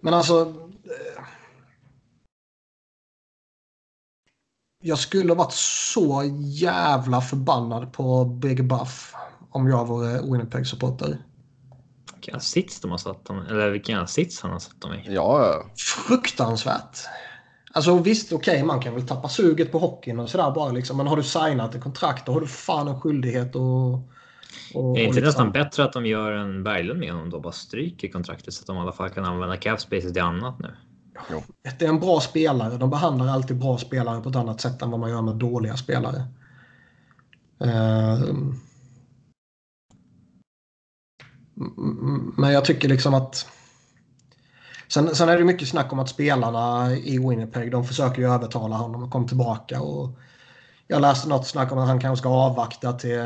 Men 0.00 0.14
alltså... 0.14 0.40
eh, 0.84 1.24
Jag 4.82 4.98
skulle 4.98 5.34
varit 5.34 5.52
så 5.52 6.22
jävla 6.40 7.20
förbannad 7.20 7.92
på 7.92 8.24
Big 8.24 8.68
Buff 8.68 9.14
om 9.50 9.68
jag 9.68 9.86
vore 9.86 10.22
Winnipeg-supporter. 10.22 11.18
Vilken 12.14 12.40
sits 12.40 12.80
de 12.80 12.90
har 12.90 12.98
satt 12.98 13.24
dem 13.24 13.46
Eller 13.50 13.70
vilken 13.70 14.08
sits 14.08 14.40
han 14.40 14.50
har 14.50 14.58
satt 14.58 14.80
dem 14.80 14.92
i. 14.92 15.14
Ja. 15.14 15.64
Fruktansvärt. 16.06 16.98
Alltså 17.72 17.98
visst, 17.98 18.32
okej, 18.32 18.64
man 18.64 18.80
kan 18.80 18.94
väl 18.94 19.06
tappa 19.06 19.28
suget 19.28 19.72
på 19.72 19.78
hockeyn 19.78 20.20
och 20.20 20.28
sådär 20.28 20.50
bara 20.50 20.72
liksom. 20.72 20.96
Men 20.96 21.06
har 21.06 21.16
du 21.16 21.22
signat 21.22 21.74
ett 21.74 21.82
kontrakt 21.82 22.26
då 22.26 22.32
har 22.32 22.40
du 22.40 22.46
fan 22.46 22.88
en 22.88 23.00
skyldighet 23.00 23.54
och... 23.56 23.92
och 24.74 24.98
Är 24.98 25.02
inte 25.02 25.02
liksom- 25.02 25.24
nästan 25.24 25.52
bättre 25.52 25.84
att 25.84 25.92
de 25.92 26.06
gör 26.06 26.32
en 26.32 26.64
Berglund 26.64 27.00
med 27.00 27.12
honom 27.12 27.30
då? 27.30 27.40
Bara 27.40 27.52
stryker 27.52 28.08
kontraktet 28.08 28.54
så 28.54 28.60
att 28.62 28.66
de 28.66 28.76
i 28.76 28.80
alla 28.80 28.92
fall 28.92 29.10
kan 29.10 29.24
använda 29.24 29.56
cap 29.56 29.80
spaces 29.80 30.12
till 30.12 30.22
annat 30.22 30.58
nu. 30.58 30.76
Det 31.78 31.84
är 31.84 31.88
en 31.88 32.00
bra 32.00 32.20
spelare. 32.20 32.76
De 32.76 32.90
behandlar 32.90 33.28
alltid 33.28 33.58
bra 33.58 33.78
spelare 33.78 34.20
på 34.20 34.28
ett 34.28 34.36
annat 34.36 34.60
sätt 34.60 34.82
än 34.82 34.90
vad 34.90 35.00
man 35.00 35.10
gör 35.10 35.22
med 35.22 35.34
dåliga 35.34 35.76
spelare. 35.76 36.24
Ehm. 37.64 38.54
Men 42.36 42.52
jag 42.52 42.64
tycker 42.64 42.88
liksom 42.88 43.14
att... 43.14 43.46
Sen, 44.88 45.14
sen 45.14 45.28
är 45.28 45.38
det 45.38 45.44
mycket 45.44 45.68
snack 45.68 45.92
om 45.92 45.98
att 45.98 46.08
spelarna 46.08 46.96
i 46.96 47.18
Winnipeg 47.18 47.72
de 47.72 47.84
försöker 47.84 48.22
ju 48.22 48.28
övertala 48.28 48.76
honom 48.76 49.04
att 49.04 49.10
komma 49.10 49.28
tillbaka. 49.28 49.80
Och 49.80 50.18
jag 50.86 51.02
läste 51.02 51.28
något 51.28 51.46
snack 51.46 51.72
om 51.72 51.78
att 51.78 51.88
han 51.88 52.00
kanske 52.00 52.22
ska 52.22 52.28
avvakta 52.28 52.92
till, 52.92 53.18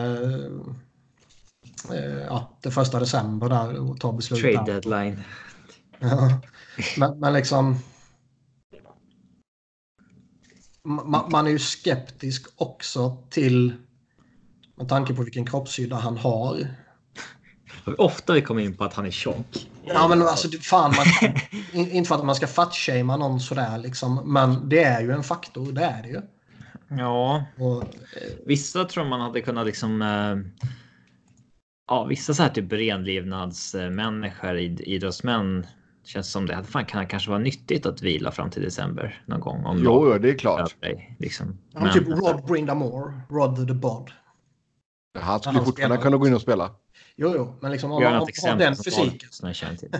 eh, 1.90 2.22
ja, 2.28 2.58
till 2.60 2.72
första 2.72 3.00
december 3.00 3.48
där 3.48 3.90
och 3.90 4.00
ta 4.00 4.12
beslut. 4.12 4.40
Trade 4.40 4.56
där. 4.56 4.72
deadline. 4.72 5.22
Ja. 5.98 6.40
Men, 6.96 7.20
men 7.20 7.32
liksom... 7.32 7.78
Ma, 10.84 11.28
man 11.30 11.46
är 11.46 11.50
ju 11.50 11.58
skeptisk 11.58 12.46
också 12.56 13.16
till... 13.30 13.72
Med 14.76 14.88
tanke 14.88 15.14
på 15.14 15.22
vilken 15.22 15.46
kroppshydda 15.46 15.96
han 15.96 16.16
har. 16.16 16.68
Ofta 17.98 18.32
vi 18.32 18.42
kommer 18.42 18.62
in 18.62 18.76
på 18.76 18.84
att 18.84 18.94
han 18.94 19.06
är 19.06 19.10
tjock. 19.10 19.68
Ja 19.84 20.08
men 20.08 20.22
alltså 20.22 20.48
det- 20.48 20.58
fan, 20.64 20.94
man, 20.96 21.32
in- 21.72 21.90
inte 21.90 22.08
för 22.08 22.14
att 22.14 22.24
man 22.24 22.34
ska 22.34 22.46
fatshamea 22.46 23.16
någon 23.16 23.40
sådär 23.40 23.78
liksom. 23.78 24.32
Men 24.32 24.68
det 24.68 24.82
är 24.84 25.00
ju 25.00 25.12
en 25.12 25.22
faktor, 25.22 25.72
det 25.72 25.84
är 25.84 26.02
det 26.02 26.08
ju. 26.08 26.20
Ja, 26.98 27.44
Och, 27.58 27.82
vissa 28.46 28.84
tror 28.84 29.04
man 29.04 29.20
hade 29.20 29.40
kunnat 29.40 29.66
liksom. 29.66 30.02
Eh, 30.02 30.36
ja, 31.88 32.04
vissa 32.04 32.34
så 32.34 32.42
här 32.42 32.50
typ 32.50 32.72
renlevnadsmänniskor, 32.72 34.54
id- 34.58 34.80
idrottsmän. 34.82 35.66
Känns 36.04 36.30
som 36.32 36.46
det 36.46 36.64
fan 36.64 36.84
kan 36.84 37.06
kanske 37.06 37.30
vara 37.30 37.40
nyttigt 37.40 37.86
att 37.86 38.02
vila 38.02 38.30
fram 38.32 38.50
till 38.50 38.62
december 38.62 39.22
någon 39.26 39.40
gång. 39.40 39.64
Om 39.64 39.78
Jo, 39.84 40.08
jo, 40.12 40.18
det 40.18 40.30
är 40.30 40.38
klart. 40.38 40.80
dig, 40.80 41.16
liksom. 41.18 41.58
ja, 41.72 41.80
Men- 41.80 41.92
typ 41.92 42.08
Rod 42.08 42.44
Brindamore, 42.46 43.20
Rod 43.30 43.68
the 43.68 43.74
Bod. 43.74 44.10
Han 45.18 45.40
skulle 45.40 45.56
han 45.58 45.64
fortfarande 45.64 45.94
spelar. 45.96 45.96
kunna 46.02 46.16
gå 46.16 46.26
in 46.26 46.34
och 46.34 46.40
spela. 46.40 46.70
Jo, 47.16 47.32
jo, 47.36 47.54
men 47.60 47.72
liksom 47.72 47.92
om 47.92 48.02
man 48.02 48.12
har 48.12 48.56
den 48.58 48.76
fysiken. 48.76 49.28
Som 49.30 49.46
jag 49.48 49.56
känner 49.56 49.76
till. 49.76 49.90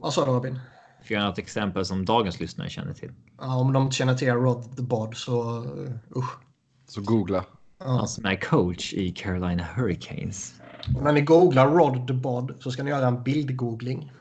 Vad 0.00 0.14
sa 0.14 0.24
du 0.24 0.32
Robin? 0.32 0.58
Får 1.04 1.16
jag 1.16 1.24
något 1.24 1.38
exempel 1.38 1.84
som 1.84 2.04
dagens 2.04 2.40
lyssnare 2.40 2.70
känner 2.70 2.94
till. 2.94 3.12
Ja, 3.38 3.56
om 3.56 3.72
de 3.72 3.82
inte 3.82 3.96
känner 3.96 4.14
till 4.14 4.32
Rod 4.32 4.76
the 4.76 4.82
Bod 4.82 5.16
så 5.16 5.60
uh, 5.60 5.90
usch. 6.16 6.38
Så 6.88 7.00
googla. 7.00 7.44
Ja. 7.78 7.86
Han 7.86 8.08
som 8.08 8.24
är 8.24 8.36
coach 8.36 8.94
i 8.94 9.12
Carolina 9.12 9.64
Hurricanes. 9.64 10.54
När 11.02 11.12
ni 11.12 11.20
googlar 11.20 11.70
Rod 11.70 12.06
the 12.06 12.12
Bod 12.12 12.54
så 12.60 12.70
ska 12.70 12.82
ni 12.82 12.90
göra 12.90 13.06
en 13.06 13.22
bildgoogling. 13.22 14.12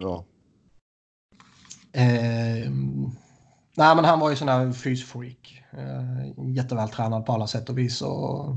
Ja. 0.00 0.24
Ehm, 1.92 3.10
nej, 3.76 3.96
men 3.96 4.04
han 4.04 4.20
var 4.20 4.30
ju 4.30 4.36
sån 4.36 4.46
där 4.46 4.72
fysfreak. 4.72 5.62
Uh, 5.78 6.54
jättevältränad 6.56 7.26
på 7.26 7.32
alla 7.32 7.46
sätt 7.46 7.68
och 7.68 7.78
vis. 7.78 8.02
Och, 8.02 8.56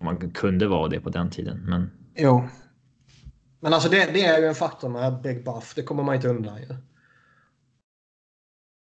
Man 0.00 0.30
kunde 0.30 0.68
vara 0.68 0.88
det 0.88 1.00
på 1.00 1.10
den 1.10 1.30
tiden, 1.30 1.64
men 1.64 1.90
jo. 2.16 2.48
Men 3.60 3.74
alltså 3.74 3.88
det, 3.88 4.12
det 4.12 4.24
är 4.24 4.38
ju 4.38 4.46
en 4.46 4.54
faktor 4.54 4.88
med 4.88 5.20
Big 5.22 5.44
Buff. 5.44 5.74
Det 5.74 5.82
kommer 5.82 6.02
man 6.02 6.14
inte 6.14 6.28
undan 6.28 6.62
ju. 6.62 6.68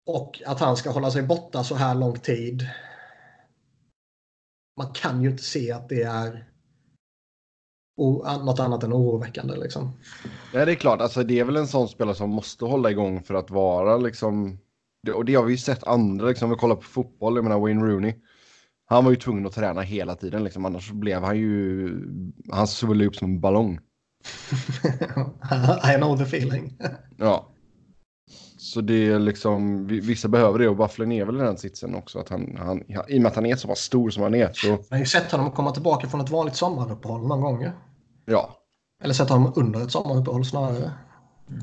Och 0.05 0.41
att 0.45 0.59
han 0.59 0.77
ska 0.77 0.89
hålla 0.91 1.11
sig 1.11 1.23
borta 1.23 1.63
så 1.63 1.75
här 1.75 1.95
lång 1.95 2.19
tid. 2.19 2.69
Man 4.77 4.93
kan 4.93 5.21
ju 5.21 5.29
inte 5.29 5.43
se 5.43 5.71
att 5.71 5.89
det 5.89 6.03
är 6.03 6.45
något 8.23 8.59
annat 8.59 8.83
än 8.83 8.93
oroväckande 8.93 9.55
liksom. 9.55 9.99
Nej, 10.53 10.65
det 10.65 10.71
är 10.71 10.75
klart. 10.75 11.01
Alltså, 11.01 11.23
det 11.23 11.39
är 11.39 11.43
väl 11.43 11.55
en 11.55 11.67
sån 11.67 11.87
spelare 11.87 12.15
som 12.15 12.29
måste 12.29 12.65
hålla 12.65 12.91
igång 12.91 13.23
för 13.23 13.33
att 13.33 13.49
vara 13.49 13.97
liksom. 13.97 14.59
Det, 15.05 15.11
och 15.11 15.25
det 15.25 15.35
har 15.35 15.43
vi 15.43 15.51
ju 15.51 15.57
sett 15.57 15.83
andra, 15.83 16.27
liksom, 16.27 16.45
om 16.45 16.49
vi 16.49 16.55
kollar 16.55 16.75
på 16.75 16.81
fotboll, 16.81 17.35
jag 17.35 17.43
menar 17.43 17.59
Wayne 17.59 17.85
Rooney. 17.85 18.13
Han 18.87 19.03
var 19.03 19.11
ju 19.11 19.17
tvungen 19.17 19.45
att 19.45 19.53
träna 19.53 19.81
hela 19.81 20.15
tiden, 20.15 20.43
liksom, 20.43 20.65
annars 20.65 20.91
blev 20.91 21.23
han 21.23 21.37
ju, 21.37 21.89
han 22.51 22.67
svullnade 22.67 23.07
upp 23.07 23.15
som 23.15 23.27
en 23.31 23.39
ballong. 23.41 23.79
I 25.93 25.97
know 25.97 26.17
the 26.17 26.23
feeling. 26.23 26.77
Ja. 27.17 27.51
Så 28.57 28.81
det 28.81 29.07
är 29.07 29.19
liksom, 29.19 29.87
vi- 29.87 29.99
vissa 29.99 30.27
behöver 30.27 30.59
det 30.59 30.67
och 30.67 30.75
Bufflin 30.75 31.11
är 31.11 31.25
väl 31.25 31.35
i 31.35 31.39
den 31.39 31.57
sitsen 31.57 31.95
också. 31.95 32.19
Att 32.19 32.29
han, 32.29 32.55
han, 32.59 32.83
I 33.07 33.17
och 33.17 33.21
med 33.21 33.25
att 33.29 33.35
han 33.35 33.45
är 33.45 33.55
så 33.55 33.67
pass 33.67 33.79
stor 33.79 34.09
som 34.09 34.23
han 34.23 34.35
är 34.35 34.49
så, 34.53 34.67
Jag 34.67 34.79
har 34.89 34.97
ju 34.97 35.05
sett 35.05 35.31
honom 35.31 35.51
komma 35.51 35.71
tillbaka 35.71 36.07
från 36.07 36.21
ett 36.21 36.29
vanligt 36.29 36.55
sommaruppehåll 36.55 37.27
någon 37.27 37.41
gång. 37.41 37.67
ja. 38.25 38.49
Eller 39.03 39.13
sätta 39.13 39.33
honom 39.33 39.53
under 39.55 39.81
ett 39.83 39.91
sommaruppehåll 39.91 40.45
snarare. 40.45 40.91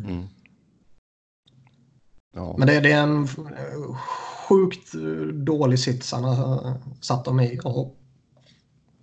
Mm. 0.05 0.24
Ja. 2.33 2.55
Men 2.59 2.66
det, 2.66 2.80
det 2.80 2.93
är 2.93 3.03
en 3.03 3.22
eh, 3.24 3.97
sjukt 4.49 4.95
eh, 4.95 5.35
dålig 5.35 5.78
sits 5.78 6.12
han 6.12 6.24
har 6.24 6.74
satt 7.01 7.24
dem 7.24 7.41
i. 7.41 7.61
Och 7.64 7.97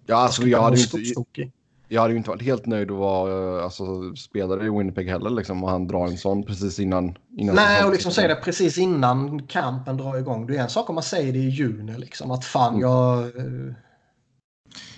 ja, 0.05 0.15
alltså 0.15 0.43
jag 0.43 0.61
hade, 0.61 0.77
ju 0.77 0.84
inte, 0.84 1.51
jag 1.88 2.01
hade 2.01 2.13
ju 2.13 2.17
inte 2.17 2.30
varit 2.30 2.41
helt 2.41 2.65
nöjd 2.65 2.91
att 2.91 2.97
vara 2.97 3.57
eh, 3.57 3.63
alltså, 3.63 4.15
spelare 4.15 4.65
i 4.65 4.69
Winnipeg 4.69 5.09
heller. 5.09 5.30
Liksom, 5.30 5.63
och 5.63 5.69
han 5.69 5.88
drar 5.88 6.07
en 6.07 6.17
sån 6.17 6.43
precis 6.43 6.80
innan. 6.80 7.17
innan 7.38 7.55
Nej, 7.55 7.86
och 7.86 7.91
liksom 7.91 8.11
säga 8.11 8.27
det 8.27 8.36
precis 8.36 8.77
innan 8.77 9.47
kampen 9.47 9.97
drar 9.97 10.17
igång. 10.17 10.47
Det 10.47 10.57
är 10.57 10.61
en 10.63 10.69
sak 10.69 10.89
om 10.89 10.95
man 10.95 11.03
säger 11.03 11.34
det 11.34 11.39
i 11.39 11.49
juni. 11.49 11.97
Liksom, 11.97 12.32
att 12.32 12.45
fan, 12.45 12.80
jag... 12.80 13.19
eh, 13.19 13.73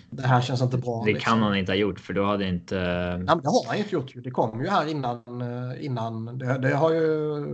Det 0.09 0.27
här 0.27 0.41
känns 0.41 0.61
inte 0.61 0.77
bra. 0.77 1.03
Det 1.05 1.13
liksom. 1.13 1.31
kan 1.31 1.41
han 1.41 1.55
inte 1.57 1.71
ha 1.71 1.77
gjort 1.77 1.99
för 1.99 2.13
då 2.13 2.25
hade 2.25 2.47
inte... 2.47 2.75
Men 3.17 3.25
det 3.25 3.49
har 3.49 3.67
han 3.67 3.77
inte 3.77 3.95
gjort. 3.95 4.15
ju. 4.15 4.21
Det 4.21 4.31
kom 4.31 4.63
ju 4.63 4.69
här 4.69 4.87
innan. 4.87 5.41
eh, 5.41 5.85
innan 5.85 6.37
det, 6.37 6.57
det 6.57 6.75
har 6.75 6.91
ju... 6.91 7.45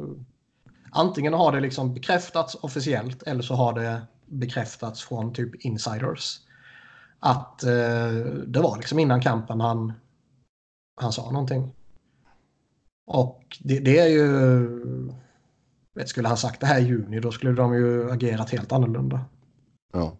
Antingen 0.97 1.33
har 1.33 1.51
det 1.51 1.59
liksom 1.59 1.93
bekräftats 1.93 2.55
officiellt 2.55 3.23
eller 3.23 3.41
så 3.41 3.53
har 3.53 3.73
det 3.73 4.01
bekräftats 4.25 5.03
från 5.03 5.33
typ 5.33 5.65
insiders. 5.65 6.39
Att 7.19 7.63
eh, 7.63 8.11
det 8.47 8.59
var 8.61 8.77
liksom 8.77 8.99
innan 8.99 9.21
kampen 9.21 9.61
han, 9.61 9.93
han 11.01 11.11
sa 11.11 11.31
någonting. 11.31 11.73
Och 13.07 13.57
det, 13.59 13.79
det 13.79 13.99
är 13.99 14.07
ju... 14.07 14.27
Vet, 15.95 16.09
skulle 16.09 16.27
han 16.27 16.37
sagt 16.37 16.59
det 16.61 16.67
här 16.67 16.79
i 16.79 16.83
juni 16.83 17.19
då 17.19 17.31
skulle 17.31 17.51
de 17.51 17.73
ju 17.73 18.11
agerat 18.11 18.49
helt 18.49 18.71
annorlunda. 18.71 19.25
Ja. 19.93 20.17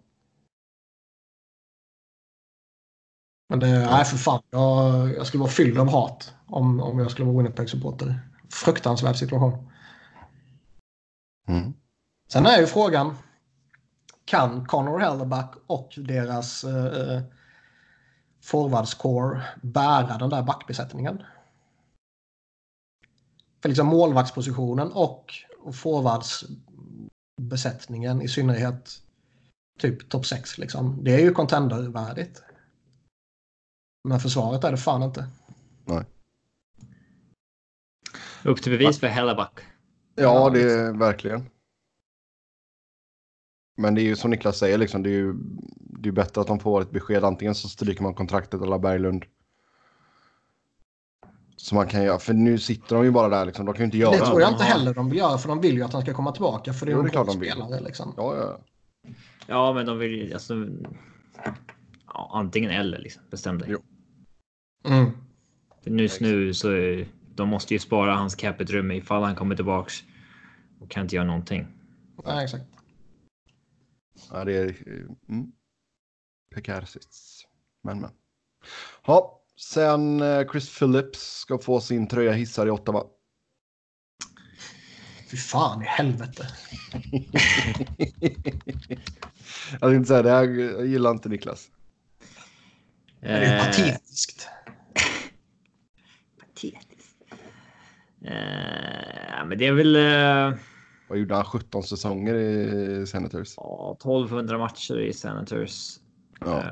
Men 3.48 3.60
det, 3.60 3.66
nej 3.66 4.04
för 4.04 4.16
fan. 4.16 4.42
Jag, 4.50 5.14
jag 5.14 5.26
skulle 5.26 5.40
vara 5.40 5.50
fylld 5.50 5.78
av 5.78 5.88
hat 5.88 6.34
om, 6.46 6.80
om 6.80 6.98
jag 6.98 7.10
skulle 7.10 7.26
vara 7.26 7.36
Winnipeg-supporter. 7.36 8.20
Fruktansvärd 8.50 9.16
situation. 9.16 9.67
Mm. 11.48 11.74
Sen 12.28 12.46
är 12.46 12.60
ju 12.60 12.66
frågan. 12.66 13.14
Kan 14.24 14.66
Connor 14.66 14.98
Helleback 14.98 15.54
och 15.66 15.94
deras 15.96 16.64
eh, 16.64 17.22
forwardscore 18.42 19.42
bära 19.62 20.18
den 20.18 20.30
där 20.30 20.42
backbesättningen? 20.42 21.22
För 23.62 23.68
liksom 23.68 23.86
målvaktspositionen 23.86 24.92
och 24.92 25.34
forwardsbesättningen 25.72 28.22
i 28.22 28.28
synnerhet 28.28 29.02
typ 29.78 30.08
topp 30.08 30.26
6 30.26 30.58
liksom. 30.58 31.04
Det 31.04 31.14
är 31.14 31.20
ju 31.20 31.32
contendervärdigt. 31.32 32.42
Men 34.08 34.20
försvaret 34.20 34.64
är 34.64 34.70
det 34.70 34.76
fan 34.76 35.02
inte. 35.02 35.28
Upp 38.42 38.62
till 38.62 38.72
bevis 38.72 39.00
för 39.00 39.06
Helleback. 39.06 39.60
Ja, 40.18 40.50
det 40.50 40.72
är 40.72 40.92
verkligen. 40.92 41.50
Men 43.76 43.94
det 43.94 44.00
är 44.00 44.04
ju 44.04 44.16
som 44.16 44.30
Niklas 44.30 44.58
säger, 44.58 44.78
liksom, 44.78 45.02
det 45.02 45.10
är 45.10 45.12
ju 45.18 45.34
det 46.00 46.08
är 46.08 46.12
bättre 46.12 46.40
att 46.40 46.46
de 46.46 46.60
får 46.60 46.80
ett 46.82 46.90
besked. 46.90 47.24
Antingen 47.24 47.54
så 47.54 47.68
stryker 47.68 48.02
man 48.02 48.14
kontraktet 48.14 48.62
eller 48.62 48.78
Berglund. 48.78 49.24
Så 51.56 51.74
man 51.74 51.86
kan 51.86 52.02
göra, 52.02 52.18
för 52.18 52.34
nu 52.34 52.58
sitter 52.58 52.96
de 52.96 53.04
ju 53.04 53.10
bara 53.10 53.28
där 53.28 53.44
liksom. 53.46 53.66
De 53.66 53.74
kan 53.74 53.80
ju 53.80 53.84
inte 53.84 53.98
göra 53.98 54.10
Det 54.10 54.26
tror 54.26 54.40
jag 54.40 54.52
inte 54.52 54.64
heller 54.64 54.94
de 54.94 55.10
vill 55.10 55.18
göra 55.18 55.38
för 55.38 55.48
de 55.48 55.60
vill 55.60 55.74
ju 55.76 55.82
att 55.82 55.92
han 55.92 56.02
ska 56.02 56.14
komma 56.14 56.32
tillbaka 56.32 56.72
för 56.72 56.86
det 56.86 56.92
är 56.92 56.96
Jo, 56.96 57.02
det 57.02 57.08
är 57.08 57.10
klart 57.10 57.26
de 57.26 57.40
vill. 57.40 57.50
spelare 57.50 57.80
liksom. 57.80 58.14
Ja, 58.16 58.36
ja. 58.36 58.58
Ja, 59.46 59.72
men 59.72 59.86
de 59.86 59.98
vill 59.98 60.10
ju 60.12 60.32
alltså. 60.32 60.54
Ja, 62.06 62.30
antingen 62.34 62.70
eller 62.70 62.98
liksom. 62.98 63.22
Bestäm 63.30 63.58
dig. 63.58 63.68
Jo. 63.70 63.78
Mm. 64.92 65.10
För 65.84 65.90
just 65.90 66.20
nu 66.20 66.54
så 66.54 66.70
är- 66.70 67.08
de 67.38 67.48
måste 67.48 67.74
ju 67.74 67.78
spara 67.80 68.14
hans 68.14 68.34
capitrum 68.34 68.90
ifall 68.90 69.22
han 69.22 69.34
kommer 69.34 69.56
tillbaks 69.56 70.02
och 70.80 70.90
kan 70.90 71.02
inte 71.02 71.16
göra 71.16 71.26
någonting. 71.26 71.66
Nej, 72.24 72.44
exakt. 72.44 72.64
ja 74.30 74.44
det 74.44 74.56
är 74.56 74.74
mm. 75.28 75.52
prekär 76.54 76.84
sits. 76.84 77.46
Men, 77.82 78.00
men. 78.00 78.10
Ja, 79.06 79.42
sen 79.56 80.20
eh, 80.20 80.50
Chris 80.50 80.78
Phillips 80.78 81.18
ska 81.18 81.58
få 81.58 81.80
sin 81.80 82.08
tröja 82.08 82.32
hissad 82.32 82.68
i 82.68 82.70
Ottawa. 82.70 83.04
Fy 85.30 85.36
fan 85.36 85.82
i 85.82 85.86
helvete. 85.86 86.46
Jag 89.80 89.90
tänkte 89.90 90.08
säga 90.08 90.22
det, 90.22 90.30
här 90.30 90.44
jag 90.44 90.86
gillar 90.86 91.10
inte 91.10 91.28
Niklas. 91.28 91.70
Det 93.20 93.26
är 93.28 93.58
Eh, 93.58 93.66
patetiskt. 93.66 94.48
patetiskt. 96.38 97.14
Eh, 98.30 99.36
ja, 99.38 99.44
men 99.44 99.58
det 99.58 99.66
är 99.66 99.72
väl 99.72 99.96
eh, 99.96 100.58
Vad 101.08 101.18
gjorde 101.18 101.34
han? 101.34 101.44
17 101.44 101.82
säsonger 101.82 102.34
i 102.34 103.06
Senators? 103.06 103.54
ja, 103.56 103.96
1200 104.00 104.58
matcher 104.58 104.98
i 105.00 105.12
Senators. 105.12 105.98
Ja. 106.40 106.58
Eh, 106.58 106.64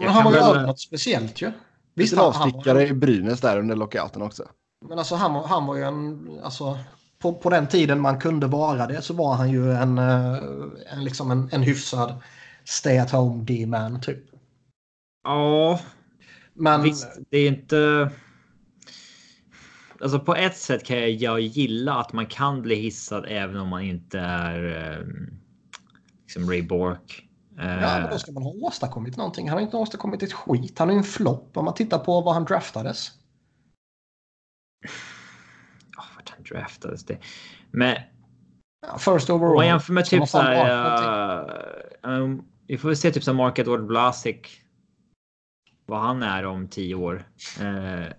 Men 0.00 0.08
han 0.08 0.24
var 0.24 0.32
ju 0.32 0.38
väl- 0.38 0.66
något 0.66 0.80
speciellt 0.80 1.42
ju. 1.42 1.52
Visst 1.94 2.16
han, 2.16 2.24
avstickare 2.26 2.74
var, 2.74 2.82
i 2.82 2.92
Brynäs 2.92 3.40
där 3.40 3.58
under 3.58 3.76
lockouten 3.76 4.22
också. 4.22 4.44
men 4.88 4.98
alltså 4.98 5.14
han, 5.14 5.34
var- 5.34 5.46
han 5.46 5.66
var 5.66 5.76
ju 5.76 5.82
en, 5.82 6.30
alltså 6.42 6.78
på, 7.18 7.32
på 7.32 7.50
den 7.50 7.66
tiden 7.68 8.00
man 8.00 8.20
kunde 8.20 8.46
vara 8.46 8.86
det 8.86 9.02
så 9.02 9.14
var 9.14 9.34
han 9.34 9.50
ju 9.50 9.72
en, 9.72 9.98
eh, 9.98 10.34
en, 10.92 11.04
liksom 11.04 11.30
en, 11.30 11.48
en 11.52 11.62
hyfsad 11.62 12.14
stay 12.64 12.98
at 12.98 13.10
home 13.10 13.44
D-man 13.44 14.00
typ. 14.00 14.18
Ja, 15.24 15.80
Men 16.54 16.82
Visst, 16.82 17.08
det 17.30 17.38
är 17.38 17.48
inte... 17.48 18.10
Alltså 20.00 20.20
på 20.20 20.34
ett 20.34 20.56
sätt 20.56 20.84
kan 20.84 21.18
jag, 21.18 21.40
gilla 21.40 21.94
att 21.94 22.12
man 22.12 22.26
kan 22.26 22.62
bli 22.62 22.74
hissad 22.74 23.24
även 23.28 23.56
om 23.56 23.68
man 23.68 23.82
inte 23.82 24.18
är 24.18 24.92
eh, 24.92 25.06
liksom 26.22 26.50
Ray 26.50 26.62
Bork. 26.62 27.28
Ja, 27.56 27.62
men 28.00 28.10
då 28.10 28.18
ska 28.18 28.32
man 28.32 28.42
ha 28.42 28.50
åstadkommit 28.50 29.16
någonting. 29.16 29.48
Han 29.48 29.58
har 29.58 29.62
inte 29.62 29.76
åstadkommit 29.76 30.22
ett 30.22 30.32
skit. 30.32 30.78
Han 30.78 30.90
är 30.90 30.94
en 30.94 31.04
flopp 31.04 31.56
om 31.56 31.64
man 31.64 31.74
tittar 31.74 31.98
på 31.98 32.20
vad 32.20 32.34
han 32.34 32.44
draftades. 32.44 33.12
ja, 35.96 36.04
vart 36.16 36.30
han 36.30 36.42
draftades 36.44 37.04
det. 37.04 37.18
Men 37.70 37.96
Ja, 38.86 38.98
first 38.98 39.30
om 39.30 39.36
overall. 39.36 39.54
man 39.56 39.66
jämför 39.66 39.92
med 39.92 40.04
typ 40.04 40.28
så 40.28 40.38
här... 40.38 41.40
eh, 42.04 42.10
um, 42.10 42.44
vi 42.66 42.78
får 42.78 42.88
väl 42.88 42.96
se 42.96 43.10
typ 43.10 43.22
som 43.24 43.36
Mark 43.36 43.58
Edward 43.58 43.80
Vlasic. 43.80 44.36
Vad 45.86 46.00
han 46.00 46.22
är 46.22 46.46
om 46.46 46.68
tio 46.68 46.94
år. 46.94 47.28
eh, 47.60 48.12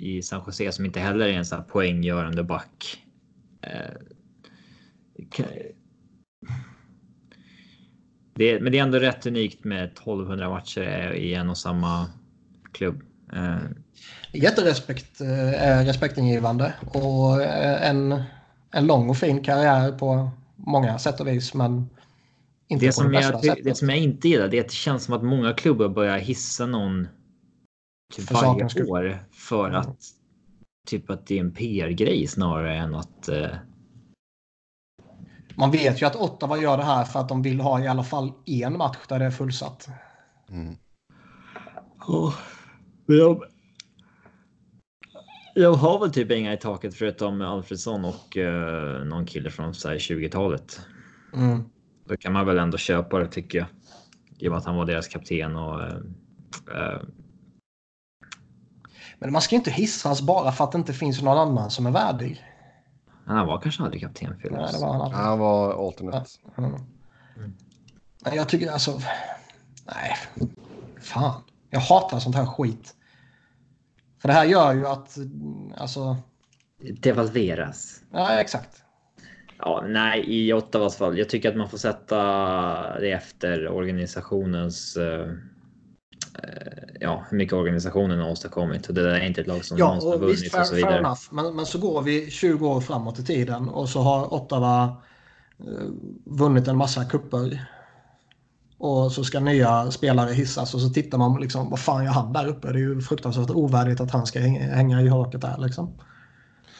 I 0.00 0.22
San 0.22 0.42
Jose 0.46 0.72
som 0.72 0.84
inte 0.84 1.00
heller 1.00 1.28
är 1.28 1.32
en 1.32 1.44
sån 1.44 1.58
här 1.58 1.64
poänggörande 1.64 2.44
back. 2.44 3.04
Eh, 3.62 4.00
det, 8.34 8.60
men 8.60 8.72
det 8.72 8.78
är 8.78 8.82
ändå 8.82 8.98
rätt 8.98 9.26
unikt 9.26 9.64
med 9.64 9.84
1200 9.84 10.50
matcher 10.50 11.12
i 11.12 11.34
en 11.34 11.50
och 11.50 11.58
samma 11.58 12.06
klubb. 12.72 13.02
Eh, 13.32 13.56
Jätterespekt, 14.32 15.20
eh, 15.20 15.84
respektingivande 15.84 16.72
och 16.86 17.42
eh, 17.42 17.88
en, 17.90 18.22
en 18.70 18.86
lång 18.86 19.10
och 19.10 19.16
fin 19.16 19.44
karriär 19.44 19.92
på 19.92 20.30
många 20.56 20.98
sätt 20.98 21.20
och 21.20 21.28
vis 21.28 21.54
men 21.54 21.90
inte 22.68 22.86
det, 22.86 22.96
på 22.96 23.02
det 23.02 23.04
som 23.04 23.12
bästa 23.12 23.32
jag, 23.32 23.44
sättet. 23.44 23.64
det 23.64 23.74
som 23.74 23.88
jag 23.88 23.98
inte 23.98 24.28
gillar 24.28 24.48
det 24.48 24.56
är 24.56 24.60
att 24.60 24.68
det 24.68 24.74
känns 24.74 25.04
som 25.04 25.14
att 25.14 25.22
många 25.22 25.52
klubbar 25.52 25.88
börjar 25.88 26.18
hissa 26.18 26.66
någon 26.66 27.08
typ 28.10 28.26
För 28.28 28.34
varje 28.34 28.46
sakens 28.46 28.72
skull. 28.72 28.88
år 28.88 29.18
för 29.32 29.68
Mm. 29.68 29.80
att 29.80 29.96
typ 30.86 31.10
att 31.10 31.26
det 31.26 31.36
är 31.36 31.40
en 31.40 31.52
PR-grej 31.52 32.26
snarare 32.26 32.76
än 32.76 32.94
att 32.94 33.28
eh, 33.28 33.48
Man 35.54 35.70
vet 35.70 36.02
ju 36.02 36.06
att 36.06 36.16
Ottawa 36.16 36.58
gör 36.58 36.76
det 36.76 36.84
här 36.84 37.04
för 37.04 37.20
att 37.20 37.28
de 37.28 37.42
vill 37.42 37.60
ha 37.60 37.80
i 37.84 37.86
alla 37.86 38.04
fall 38.04 38.32
en 38.46 38.78
match 38.78 38.98
där 39.08 39.18
det 39.18 39.24
är 39.24 39.30
fullsatt. 39.30 39.88
Mm. 40.48 40.74
Men 43.06 43.16
jag, 43.16 43.42
jag 45.54 45.72
har 45.72 46.00
väl 46.00 46.12
typ 46.12 46.30
inga 46.30 46.52
i 46.52 46.56
taket 46.56 46.94
förutom 46.94 47.40
Alfredsson 47.40 48.04
och 48.04 48.36
eh, 48.36 49.04
någon 49.04 49.26
kille 49.26 49.50
från 49.50 49.74
så 49.74 49.88
här 49.88 49.96
20-talet. 49.96 50.80
Mm. 51.34 51.62
Då 52.04 52.16
kan 52.16 52.32
man 52.32 52.46
väl 52.46 52.58
ändå 52.58 52.78
köpa 52.78 53.18
det 53.18 53.26
tycker 53.26 53.58
jag. 53.58 53.66
I 54.38 54.48
och 54.48 54.50
med 54.52 54.58
att 54.58 54.64
han 54.66 54.76
var 54.76 54.86
deras 54.86 55.08
kapten 55.08 55.56
och 55.56 55.82
eh, 55.82 55.96
eh, 56.74 57.00
Men 59.20 59.32
man 59.32 59.42
ska 59.42 59.56
inte 59.56 59.70
hissas 59.70 60.22
bara 60.22 60.52
för 60.52 60.64
att 60.64 60.72
det 60.72 60.78
inte 60.78 60.92
finns 60.92 61.22
någon 61.22 61.38
annan 61.38 61.70
som 61.70 61.86
är 61.86 61.90
värdig. 61.90 62.44
han 63.26 63.46
var 63.46 63.60
kanske 63.60 63.82
aldrig 63.82 64.02
kapten 64.02 64.30
Nej, 64.30 64.38
Phillips. 64.38 64.72
det 64.72 64.86
var 64.86 64.92
han 64.92 65.00
aldrig. 65.00 65.20
Han 65.20 65.38
var 65.38 65.86
alternate. 65.86 66.30
Mm. 66.58 66.80
Men 68.24 68.34
jag 68.34 68.48
tycker 68.48 68.70
alltså... 68.70 69.00
Nej. 69.86 70.16
Fan. 71.00 71.42
Jag 71.70 71.80
hatar 71.80 72.18
sånt 72.18 72.36
här 72.36 72.46
skit. 72.46 72.94
För 74.18 74.28
det 74.28 74.34
här 74.34 74.44
gör 74.44 74.74
ju 74.74 74.86
att... 74.86 75.18
Alltså... 75.76 76.16
Devalveras. 77.00 78.00
Ja, 78.12 78.40
exakt. 78.40 78.82
Ja, 79.58 79.84
nej, 79.86 80.24
i 80.26 80.52
Ottawas 80.52 80.96
fall. 80.96 81.18
Jag 81.18 81.28
tycker 81.28 81.48
att 81.48 81.56
man 81.56 81.68
får 81.68 81.78
sätta 81.78 82.18
det 82.98 83.10
efter 83.12 83.68
organisationens 83.68 84.96
eh, 84.96 85.26
ja, 87.00 87.24
hur 87.30 87.36
mycket 87.38 87.52
organisationen 87.54 88.18
har 88.20 88.30
åstadkommit 88.30 88.86
och 88.88 88.94
det 88.94 89.02
där 89.02 89.10
är 89.10 89.26
inte 89.26 89.40
ett 89.40 89.46
lag 89.46 89.64
som 89.64 89.78
Ja, 89.78 89.86
någonsin 89.86 90.10
har 90.10 90.16
och 90.16 90.28
visst, 90.28 90.40
vunnit 90.40 90.52
fair, 90.52 90.60
och 90.60 90.66
så 90.66 90.74
vidare. 90.74 90.98
enough. 90.98 91.20
Men, 91.30 91.56
men 91.56 91.66
så 91.66 91.78
går 91.78 92.02
vi 92.02 92.30
20 92.30 92.68
år 92.68 92.80
framåt 92.80 93.18
i 93.18 93.24
tiden 93.24 93.68
och 93.68 93.88
så 93.88 94.00
har 94.00 94.34
Ottawa 94.34 94.84
eh, 95.58 95.66
vunnit 96.24 96.68
en 96.68 96.76
massa 96.76 97.04
kupper. 97.04 97.66
Och 98.78 99.12
så 99.12 99.24
ska 99.24 99.40
nya 99.40 99.90
spelare 99.90 100.32
hissas 100.32 100.74
och 100.74 100.80
så 100.80 100.88
tittar 100.88 101.18
man 101.18 101.40
liksom, 101.40 101.70
vad 101.70 101.80
fan 101.80 102.04
gör 102.04 102.12
han 102.12 102.32
där 102.32 102.46
uppe? 102.48 102.68
Det 102.72 102.78
är 102.78 102.80
ju 102.80 103.00
fruktansvärt 103.00 103.50
ovärdigt 103.50 104.00
att 104.00 104.10
han 104.10 104.26
ska 104.26 104.40
hänga, 104.40 105.00
i 105.02 105.08
haket 105.08 105.40
där 105.40 105.56
liksom. 105.58 105.86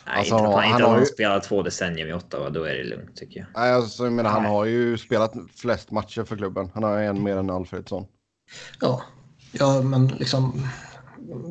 Nej, 0.07 0.19
Alltså, 0.19 0.35
inte, 0.35 0.45
han 0.47 0.53
han, 0.53 0.55
har- 0.55 0.65
inte 0.65 0.73
han 0.73 0.83
om 0.83 0.89
har 0.89 0.95
han 0.95 1.01
ju- 1.01 1.07
spelar 1.07 1.41
två 1.41 1.63
decennier 1.63 2.07
i 2.07 2.13
Ottawa, 2.13 2.51
då 2.51 2.65
är 2.65 2.75
det 2.75 2.85
lugnt 2.85 3.17
tycker 3.17 3.41
jag. 3.41 3.47
Nej, 3.57 3.73
alltså, 3.73 4.05
jag 4.05 4.13
menar, 4.13 4.31
han 4.31 4.45
har 4.45 4.65
ju 4.65 4.99
spelat 4.99 5.33
flest 5.57 5.91
matcher 5.91 6.25
för 6.25 6.37
klubben. 6.37 6.71
Han 6.75 6.83
har 6.83 6.99
en 6.99 7.23
mer 7.23 7.37
än 7.37 7.51
Alfredsson. 7.51 8.05
Ja, 8.81 9.03
ja 9.53 9.83
men 9.83 10.07
liksom... 10.09 10.69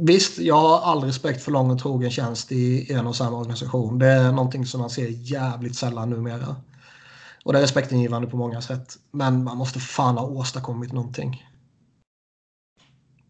Visst, 0.02 0.39
jag 0.39 0.56
har 0.56 0.80
all 0.91 1.04
respekt 1.04 1.43
för 1.43 1.52
lång 1.52 1.72
och 1.72 1.80
trogen 1.80 2.12
tjänst 2.12 2.52
i 2.52 2.93
en 2.93 3.08
och 3.08 3.16
samma 3.16 3.38
organisation. 3.38 4.00
Det 4.00 4.08
är 4.08 4.32
någonting 4.32 4.66
som 4.66 4.80
man 4.82 4.89
ser 4.89 5.08
jävligt 5.10 5.76
sällan 5.76 6.10
numera. 6.10 6.56
Och 7.45 7.54
det 7.54 7.60
är 7.60 7.64
respektingivande 7.64 8.28
på 8.28 8.38
många 8.38 8.62
sätt. 8.62 8.97
Men 9.12 9.43
man 9.43 9.58
måste 9.58 9.80
fan 9.80 10.18
ha 10.18 10.26
åstadkommit 10.28 10.91
någonting. 10.93 11.45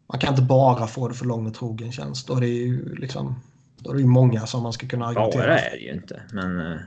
Man 0.07 0.19
kan 0.19 0.29
inte 0.29 0.41
bara 0.41 0.87
få 0.87 1.07
det 1.07 1.13
för 1.13 1.25
lång 1.25 1.47
och 1.47 1.53
trogen 1.53 1.91
tjänst. 1.91 2.27
Då 2.27 2.35
är 2.35 2.41
det 2.41 2.47
ju 2.47 2.95
liksom... 2.95 3.35
Då 3.77 3.89
är 3.89 3.93
det 3.95 4.01
ju 4.01 4.07
många 4.07 4.47
som 4.47 4.63
man 4.63 4.73
ska 4.73 4.87
kunna 4.87 5.05
argumentera 5.07 5.41
Bara 5.47 5.59
är 5.59 5.71
det 5.71 5.77
ju 5.83 5.93
inte, 5.93 6.21
men 6.31 6.59
eh, 6.71 6.77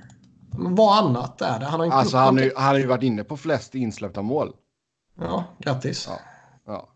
Men 0.58 0.74
vad 0.74 1.04
annat 1.04 1.42
är 1.42 1.58
det? 1.58 1.66
Han 1.66 1.80
har 1.80 1.86
inte 1.86 1.96
Alltså, 1.96 2.16
han, 2.16 2.38
är- 2.38 2.52
han 2.56 2.64
har 2.68 2.78
ju 2.78 2.86
varit 2.86 3.02
inne 3.02 3.24
på 3.24 3.36
flest 3.36 3.74
insläppta 3.74 4.22
mål. 4.22 4.52
Ja, 5.20 5.44
grattis. 5.58 6.08
Ja. 6.10 6.18
Ja. 6.66 6.88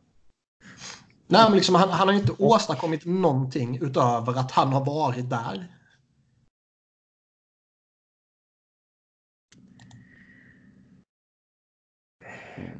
Nej, 1.28 1.44
men 1.48 1.56
liksom, 1.56 1.74
han, 1.74 1.88
han 1.88 2.08
har 2.08 2.14
inte 2.14 2.32
åstadkommit 2.38 3.04
någonting 3.04 3.78
utöver 3.82 4.38
att 4.38 4.50
han 4.50 4.72
har 4.72 4.84
varit 4.84 5.30
där. 5.30 5.68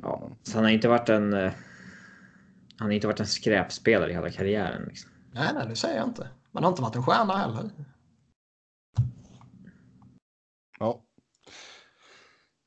ja. 0.02 0.30
Så 0.42 0.56
han 0.58 0.64
har 0.64 0.70
inte 0.70 0.88
varit 0.88 1.08
en. 1.08 1.32
eh, 1.32 1.52
Han 2.78 2.88
har 2.88 2.92
inte 2.92 3.06
varit 3.06 3.20
en 3.20 3.26
skräpspelare 3.26 4.10
i 4.10 4.14
hela 4.14 4.30
karriären. 4.30 4.84
Liksom. 4.88 5.10
Nej, 5.32 5.54
nej, 5.54 5.66
det 5.68 5.76
säger 5.76 5.96
jag 5.96 6.08
inte. 6.08 6.22
Men 6.22 6.62
han 6.62 6.64
har 6.64 6.70
inte 6.70 6.82
varit 6.82 6.96
en 6.96 7.02
stjärna 7.02 7.36
heller. 7.38 7.70
Ja. 10.78 11.02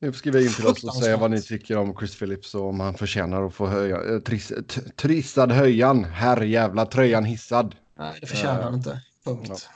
Nu 0.02 0.12
får 0.12 0.18
skriva 0.18 0.40
in 0.40 0.50
till 0.50 0.68
oss 0.68 0.84
och 0.84 0.96
säga 0.96 1.18
vad 1.18 1.32
ni 1.32 1.42
tycker 1.42 1.78
om 1.78 1.96
Chris 2.00 2.20
Phillips 2.20 2.56
och 2.56 2.64
om 2.70 2.80
han 2.80 2.94
förtjänar 2.94 3.44
att 3.44 3.54
få 3.54 3.68
höja, 3.68 4.14
eh, 4.14 4.20
tris, 4.20 4.48
t, 4.68 4.82
trissad 4.96 5.52
höjan. 5.52 6.04
Herr 6.04 6.42
jävla 6.42 6.86
tröjan 6.86 7.26
hissad. 7.26 7.76
Nej, 7.98 8.18
det 8.22 8.28
förtjänar 8.28 8.60
Ja. 8.60 8.64
han 8.64 8.74
inte. 8.74 9.02
Punkt. 9.24 9.70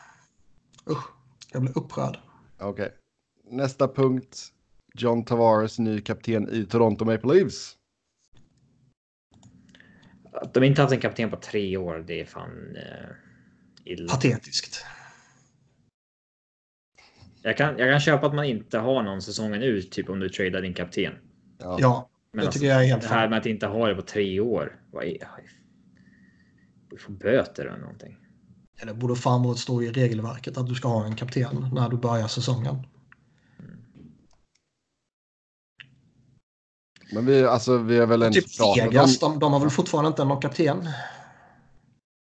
Usch, 0.89 1.03
jag 1.51 1.61
blir 1.61 1.77
upprörd. 1.77 2.19
Okej. 2.59 2.93
Nästa 3.49 3.87
punkt. 3.87 4.49
John 4.95 5.25
Tavares, 5.25 5.79
ny 5.79 6.01
kapten 6.01 6.49
i 6.49 6.65
Toronto 6.65 7.05
Maple 7.05 7.33
Leafs. 7.33 7.77
Att 10.33 10.53
de 10.53 10.63
inte 10.63 10.81
haft 10.81 10.93
en 10.93 10.99
kapten 10.99 11.29
på 11.29 11.37
tre 11.37 11.77
år, 11.77 12.03
det 12.07 12.21
är 12.21 12.25
fan 12.25 12.75
eh, 12.75 13.09
illa. 13.85 14.13
Patetiskt. 14.13 14.85
Jag 17.45 17.57
kan, 17.57 17.77
jag 17.77 17.91
kan 17.91 17.99
köpa 17.99 18.27
att 18.27 18.35
man 18.35 18.45
inte 18.45 18.79
har 18.79 19.03
någon 19.03 19.21
säsongen 19.21 19.63
ut, 19.63 19.91
typ 19.91 20.09
om 20.09 20.19
du 20.19 20.29
tradar 20.29 20.61
din 20.61 20.73
kapten. 20.73 21.13
Ja. 21.57 21.77
Ja, 21.79 22.09
Men 22.31 22.39
det 22.39 22.45
alltså, 22.45 22.59
tycker 22.59 22.73
jag 22.73 22.83
är 22.83 22.87
helt 22.87 23.01
det 23.01 23.07
här 23.07 23.29
med 23.29 23.39
att 23.39 23.45
inte 23.45 23.67
ha 23.67 23.87
det 23.87 23.95
på 23.95 24.01
tre 24.01 24.39
år. 24.39 24.79
Vad 24.91 25.03
är... 25.03 25.17
Du 26.89 26.97
får 26.97 27.13
böter 27.13 27.65
eller 27.65 27.77
någonting. 27.77 28.17
Det 28.83 28.93
borde 28.93 29.15
fan 29.15 29.43
vara 29.43 29.55
stå 29.55 29.81
i 29.81 29.91
regelverket 29.91 30.57
att 30.57 30.67
du 30.67 30.75
ska 30.75 30.87
ha 30.87 31.05
en 31.05 31.15
kapten 31.15 31.69
när 31.73 31.89
du 31.89 31.97
börjar 31.97 32.27
säsongen. 32.27 32.75
Men 37.13 37.25
vi, 37.25 37.43
alltså, 37.43 37.77
vi 37.77 37.99
har 37.99 38.07
väl 38.07 38.21
ens 38.21 38.35
Typ 38.35 38.57
pratat 38.57 38.85
Vegas, 38.85 39.23
om... 39.23 39.31
de, 39.31 39.39
de 39.39 39.53
har 39.53 39.59
väl 39.59 39.69
fortfarande 39.69 40.07
inte 40.07 40.25
någon 40.25 40.41
kapten. 40.41 40.89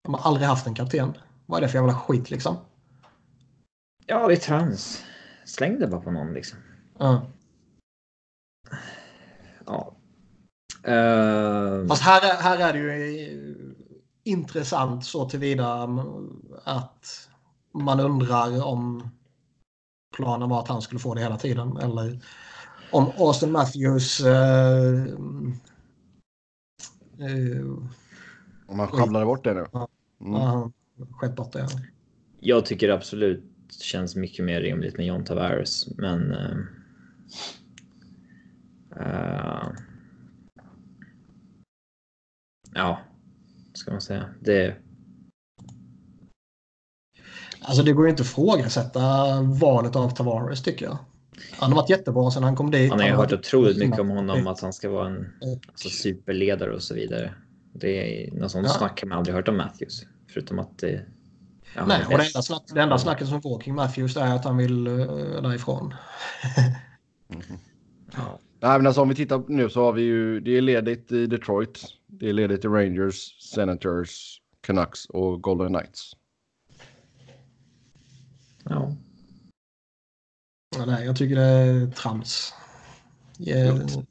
De 0.05 0.15
har 0.15 0.21
aldrig 0.21 0.47
haft 0.47 0.67
en 0.67 0.75
kapten. 0.75 1.13
Vad 1.47 1.59
är 1.59 1.63
det 1.63 1.69
för 1.69 1.79
jävla 1.79 1.95
skit 1.95 2.31
liksom? 2.31 2.57
Ja, 4.07 4.29
det 4.29 4.35
är 4.35 4.37
trams. 4.37 5.05
Släng 5.51 5.79
det 5.79 5.87
bara 5.87 6.01
på 6.01 6.11
någon 6.11 6.35
liksom. 6.35 6.59
Ja. 6.99 7.27
Ja. 9.67 9.97
Uh, 10.89 11.87
Fast 11.89 12.03
här, 12.03 12.21
är- 12.23 12.43
här 12.43 12.59
är 12.59 12.73
det 12.73 12.79
ju 12.79 13.23
eh, 13.23 13.77
intressant 14.25 15.05
så 15.05 15.29
tillvida 15.29 15.89
att 16.65 17.29
man 17.73 18.01
undrar 18.01 18.65
om 18.65 19.11
planen 20.17 20.49
var 20.49 20.61
att 20.61 20.69
han 20.69 20.83
skulle 20.83 20.99
få 20.99 21.15
det 21.15 21.21
hela 21.21 21.37
tiden 21.37 21.77
eller 21.77 22.21
om 22.93 23.13
Austin 23.19 23.53
Matthews 23.53 24.21
eh, 24.21 25.05
eh, 27.19 27.67
Om 28.67 28.77
man 28.77 28.89
sjabblade 28.89 29.25
bort 29.27 29.45
det 29.45 29.55
nu. 29.55 29.67
Mm. 30.21 30.33
ja, 30.33 30.71
skett 31.11 31.37
bort 31.37 31.53
det. 31.53 31.67
jag 32.41 32.67
tycker 32.67 32.89
absolut 32.89 33.45
känns 33.79 34.17
mycket 34.17 34.45
mer 34.45 34.61
rimligt 34.61 34.97
med 34.97 35.07
John 35.07 35.25
Tavares, 35.25 35.89
men. 35.97 36.33
eh, 39.01 39.69
ja, 42.75 43.01
ska 43.75 43.91
man 43.91 44.01
säga? 44.01 44.25
Det. 44.41 44.77
Alltså 47.63 47.83
det 47.83 47.93
går 47.93 48.05
ju 48.07 48.11
inte 48.11 48.23
att 48.23 48.27
ifrågasätta 48.29 49.01
valet 49.43 49.97
av 49.97 50.11
Tavares 50.11 50.63
tycker 50.63 50.87
jag. 50.87 50.99
Han 51.53 51.73
har 51.73 51.77
varit 51.81 51.91
jättebra 51.91 52.31
sedan 52.31 52.43
han 52.43 52.57
kom 52.57 52.71
dit. 52.71 52.91
Man 52.91 52.99
har 52.99 53.07
ju 53.07 53.13
Han 53.13 53.21
hört 53.21 53.33
otroligt 53.33 53.79
mycket 53.79 54.01
om 54.01 54.09
honom, 54.09 54.47
att 54.47 54.61
han 54.61 54.73
ska 54.73 54.91
vara 54.91 55.07
en 55.09 55.33
alltså, 55.43 55.89
superledare 55.89 56.75
och 56.75 56.83
så 56.83 56.95
vidare. 56.95 57.35
Det 57.73 58.25
är 58.27 58.33
något 58.33 58.51
sånt 58.51 58.67
Ja. 58.67 58.73
snack 58.73 59.01
har 59.01 59.09
man 59.09 59.19
aldrig 59.19 59.37
hört 59.37 59.49
om 59.49 59.57
Matthews, 59.57 60.07
förutom 60.29 60.59
att 60.59 60.79
det. 60.79 61.07
Ja, 61.75 61.87
Nej, 61.87 62.05
och 62.05 62.19
det 62.19 62.27
enda, 62.27 62.43
snack, 62.43 62.63
det 62.75 62.81
enda 62.81 62.99
snacket 62.99 63.29
som 63.29 63.43
får 63.43 63.61
kring 63.61 63.75
Matthews 63.75 64.17
är 64.17 64.35
att 64.35 64.45
han 64.45 64.57
vill 64.57 64.89
uh, 64.89 65.43
därifrån. 65.43 65.95
Ja. 68.17 68.39
Nej, 68.61 68.79
men 68.79 68.87
alltså 68.87 69.03
om 69.03 69.09
vi 69.09 69.15
tittar 69.15 69.45
nu 69.49 69.71
så 69.71 69.85
har 69.85 69.93
vi 69.93 70.03
ju, 70.03 70.41
det 70.41 70.57
är 70.57 70.61
ledigt 70.61 71.13
i 71.13 71.27
Detroit. 71.27 71.85
Det 72.07 72.29
är 72.29 72.33
ledigt 72.33 72.65
i 72.65 72.69
Rangers, 72.69 73.43
Senators, 73.43 74.41
Canucks 74.61 75.07
och 75.07 75.43
Golden 75.43 75.69
Knights. 75.75 76.17
Ja. 78.65 78.97
Ja, 80.77 80.85
nej, 80.87 81.07
jag 81.07 81.17
tycker 81.17 81.37
det 81.37 81.43
är 81.43 81.91
trams. 81.91 82.55
Ja, 83.39 83.57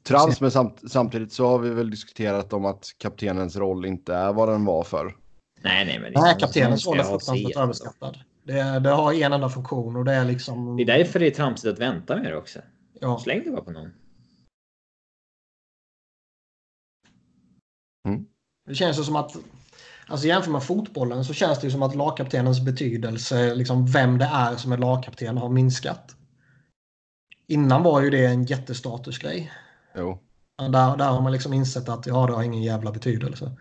Trams, 0.02 0.40
men 0.40 0.50
samt, 0.50 0.82
samtidigt 0.90 1.32
så 1.32 1.46
har 1.46 1.58
vi 1.58 1.70
väl 1.70 1.90
diskuterat 1.90 2.52
om 2.52 2.64
att 2.64 2.86
kaptenens 2.98 3.56
roll 3.56 3.84
inte 3.84 4.14
är 4.14 4.32
vad 4.32 4.48
den 4.48 4.64
var 4.64 4.82
för. 4.82 5.16
Nej, 5.62 5.84
nej, 5.84 5.98
men 5.98 6.12
det 6.12 6.18
är 6.18 6.22
Nej, 6.22 6.36
kaptenens 6.38 6.82
som 6.82 6.92
roll 6.92 7.00
är 7.00 7.04
fruktansvärt 7.04 7.56
överskattad. 7.56 8.18
Det, 8.44 8.78
det 8.78 8.90
har 8.90 9.12
en 9.12 9.32
enda 9.32 9.48
funktion 9.48 9.96
och 9.96 10.04
det 10.04 10.12
är 10.12 10.24
liksom... 10.24 10.76
Det 10.76 10.82
är 10.82 10.86
därför 10.86 11.18
det 11.18 11.26
är 11.26 11.30
tramsigt 11.30 11.72
att 11.72 11.78
vänta 11.78 12.16
med 12.16 12.32
det 12.32 12.36
också. 12.36 12.60
ja, 13.00 13.18
Släng 13.18 13.44
det 13.44 13.50
bara 13.50 13.64
på 13.64 13.70
någon. 13.70 13.90
det 18.66 18.74
känns 18.74 18.98
ju 18.98 19.02
som 19.02 19.16
att... 19.16 19.36
Alltså 20.06 20.26
jämför 20.26 20.50
med 20.50 20.62
fotbollen 20.62 21.24
så 21.24 21.34
känns 21.34 21.60
det 21.60 21.66
ju 21.66 21.70
som 21.70 21.82
att 21.82 21.94
lagkaptenens 21.94 22.60
betydelse, 22.60 23.54
liksom 23.54 23.86
vem 23.86 24.18
det 24.18 24.24
är 24.24 24.56
som 24.56 24.72
är 24.72 24.78
lagkapten, 24.78 25.36
har 25.38 25.48
minskat. 25.48 26.16
Innan 27.46 27.82
var 27.82 28.02
ju 28.02 28.10
det 28.10 28.26
en 28.26 28.44
jättestatusgrej. 28.44 29.52
Jo. 29.96 30.18
Där, 30.58 30.96
där 30.96 31.08
har 31.08 31.20
man 31.20 31.32
liksom 31.32 31.52
insett 31.52 31.88
att 31.88 32.06
ja, 32.06 32.26
det 32.26 32.32
har 32.32 32.42
ingen 32.42 32.62
jävla 32.62 32.92
betydelse. 32.92 33.52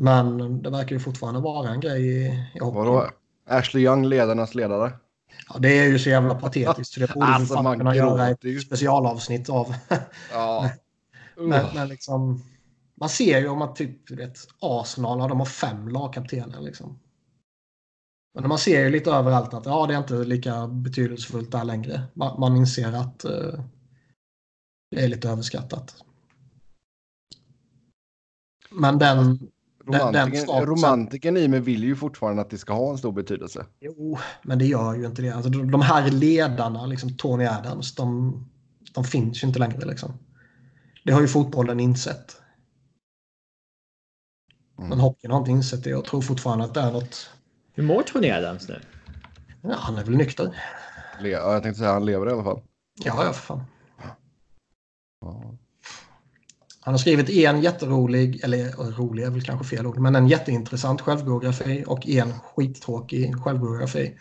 Men 0.00 0.62
det 0.62 0.70
verkar 0.70 0.96
ju 0.96 1.00
fortfarande 1.00 1.40
vara 1.40 1.70
en 1.70 1.80
grej 1.80 2.08
i, 2.08 2.26
i 2.54 2.58
hockey. 2.60 2.78
Vadå? 2.78 3.10
Ashley 3.46 3.82
Young, 3.84 4.06
ledarnas 4.06 4.54
ledare. 4.54 4.92
Ja, 5.48 5.58
det 5.58 5.78
är 5.78 5.88
ju 5.88 5.98
så 5.98 6.08
jävla 6.08 6.34
patetiskt. 6.34 6.94
Så 6.94 7.00
det 7.00 7.14
borde 7.14 7.26
Alltså, 7.26 7.54
fan 7.54 7.64
man 7.64 7.78
kunna 7.78 7.96
göra 7.96 8.28
ett 8.28 8.44
ju. 8.44 8.60
specialavsnitt 8.60 9.50
av. 9.50 9.74
Ja. 10.32 10.70
men, 11.36 11.66
men 11.74 11.88
liksom, 11.88 12.44
man 12.94 13.08
ser 13.08 13.38
ju 13.38 13.48
om 13.48 13.62
att 13.62 13.76
typ 13.76 14.10
vet, 14.10 14.38
Arsenal 14.60 15.28
de 15.28 15.38
har 15.38 15.46
fem 15.46 15.88
lagkaptener. 15.88 16.60
Liksom. 16.60 16.98
Men 18.34 18.48
man 18.48 18.58
ser 18.58 18.84
ju 18.84 18.90
lite 18.90 19.10
överallt 19.10 19.54
att 19.54 19.66
ja, 19.66 19.86
det 19.86 19.94
är 19.94 19.98
inte 19.98 20.14
lika 20.14 20.66
betydelsefullt 20.66 21.52
där 21.52 21.64
längre. 21.64 22.02
Man, 22.14 22.40
man 22.40 22.56
inser 22.56 22.92
att 22.92 23.24
eh, 23.24 23.64
det 24.90 25.04
är 25.04 25.08
lite 25.08 25.28
överskattat. 25.28 25.94
Men 28.70 28.98
den 28.98 29.50
Romantiken, 30.66 31.36
i 31.36 31.48
mig 31.48 31.60
vill 31.60 31.84
ju 31.84 31.96
fortfarande 31.96 32.42
att 32.42 32.50
det 32.50 32.58
ska 32.58 32.72
ha 32.72 32.90
en 32.90 32.98
stor 32.98 33.12
betydelse. 33.12 33.66
Jo, 33.80 34.18
men 34.42 34.58
det 34.58 34.66
gör 34.66 34.94
ju 34.94 35.06
inte 35.06 35.22
det. 35.22 35.30
Alltså, 35.30 35.50
de 35.50 35.70
de 35.70 35.82
här 35.82 36.10
ledarna, 36.10 36.86
liksom 36.86 37.16
Tony 37.16 37.46
Adams, 37.46 37.94
de, 37.94 38.34
de 38.94 39.04
finns 39.04 39.42
ju 39.42 39.46
inte 39.46 39.58
längre. 39.58 39.84
Liksom. 39.84 40.12
Det 41.04 41.12
har 41.12 41.20
ju 41.20 41.28
fotbollen 41.28 41.80
insett. 41.80 42.36
Men 44.76 45.00
Hopkin 45.00 45.30
har 45.30 45.38
inte 45.38 45.50
insett 45.50 45.84
det 45.84 45.94
och 45.94 46.04
tror 46.04 46.20
fortfarande 46.22 46.64
att 46.64 46.74
det 46.74 46.80
är 46.80 46.92
något... 46.92 47.30
Hur 47.72 47.82
mår 47.82 48.02
Tony 48.02 48.30
Adams 48.30 48.68
nu? 48.68 48.80
Ja, 49.62 49.74
han 49.78 49.96
är 49.96 50.04
väl 50.04 50.16
nykter. 50.16 50.56
Le- 51.20 51.28
ja, 51.28 51.52
jag 51.52 51.62
tänkte 51.62 51.78
säga 51.78 51.92
han 51.92 52.04
lever 52.04 52.28
i 52.28 52.32
alla 52.32 52.44
fall. 52.44 52.60
Ja, 53.04 53.24
ja 53.24 53.32
för 53.32 53.40
fan. 53.40 53.64
Ja. 55.20 55.54
Han 56.82 56.94
har 56.94 56.98
skrivit 56.98 57.30
en 57.30 57.60
jätterolig, 57.60 58.40
eller 58.44 58.92
rolig 58.96 59.24
är 59.24 59.30
väl 59.30 59.42
kanske 59.42 59.76
fel 59.76 59.86
ord, 59.86 59.98
men 59.98 60.16
en 60.16 60.28
jätteintressant 60.28 61.00
självbiografi 61.00 61.84
och 61.86 62.08
en 62.08 62.32
skittråkig 62.32 63.42
självbiografi. 63.44 64.18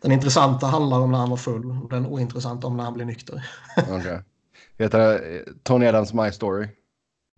Den 0.00 0.12
intressanta 0.12 0.66
handlar 0.66 1.00
om 1.00 1.12
när 1.12 1.18
han 1.18 1.30
var 1.30 1.36
full 1.36 1.70
och 1.82 1.90
den 1.90 2.06
ointressanta 2.06 2.66
om 2.66 2.76
när 2.76 2.84
han 2.84 2.94
blev 2.94 3.06
nykter. 3.06 3.46
Okej. 3.90 4.22
Heter 4.78 4.98
det 4.98 5.18
eh, 5.18 5.42
Tony 5.62 5.86
Adams 5.86 6.12
My 6.12 6.32
Story? 6.32 6.68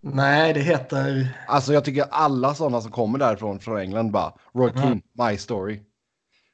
Nej, 0.02 0.52
det 0.52 0.60
heter... 0.60 1.28
Alltså 1.48 1.72
jag 1.72 1.84
tycker 1.84 2.04
alla 2.10 2.54
sådana 2.54 2.80
som 2.80 2.90
kommer 2.90 3.18
därifrån 3.18 3.58
från 3.58 3.78
England 3.78 4.10
bara 4.10 4.32
Roy 4.54 4.72
Keane, 4.72 5.00
My 5.12 5.36
Story. 5.36 5.80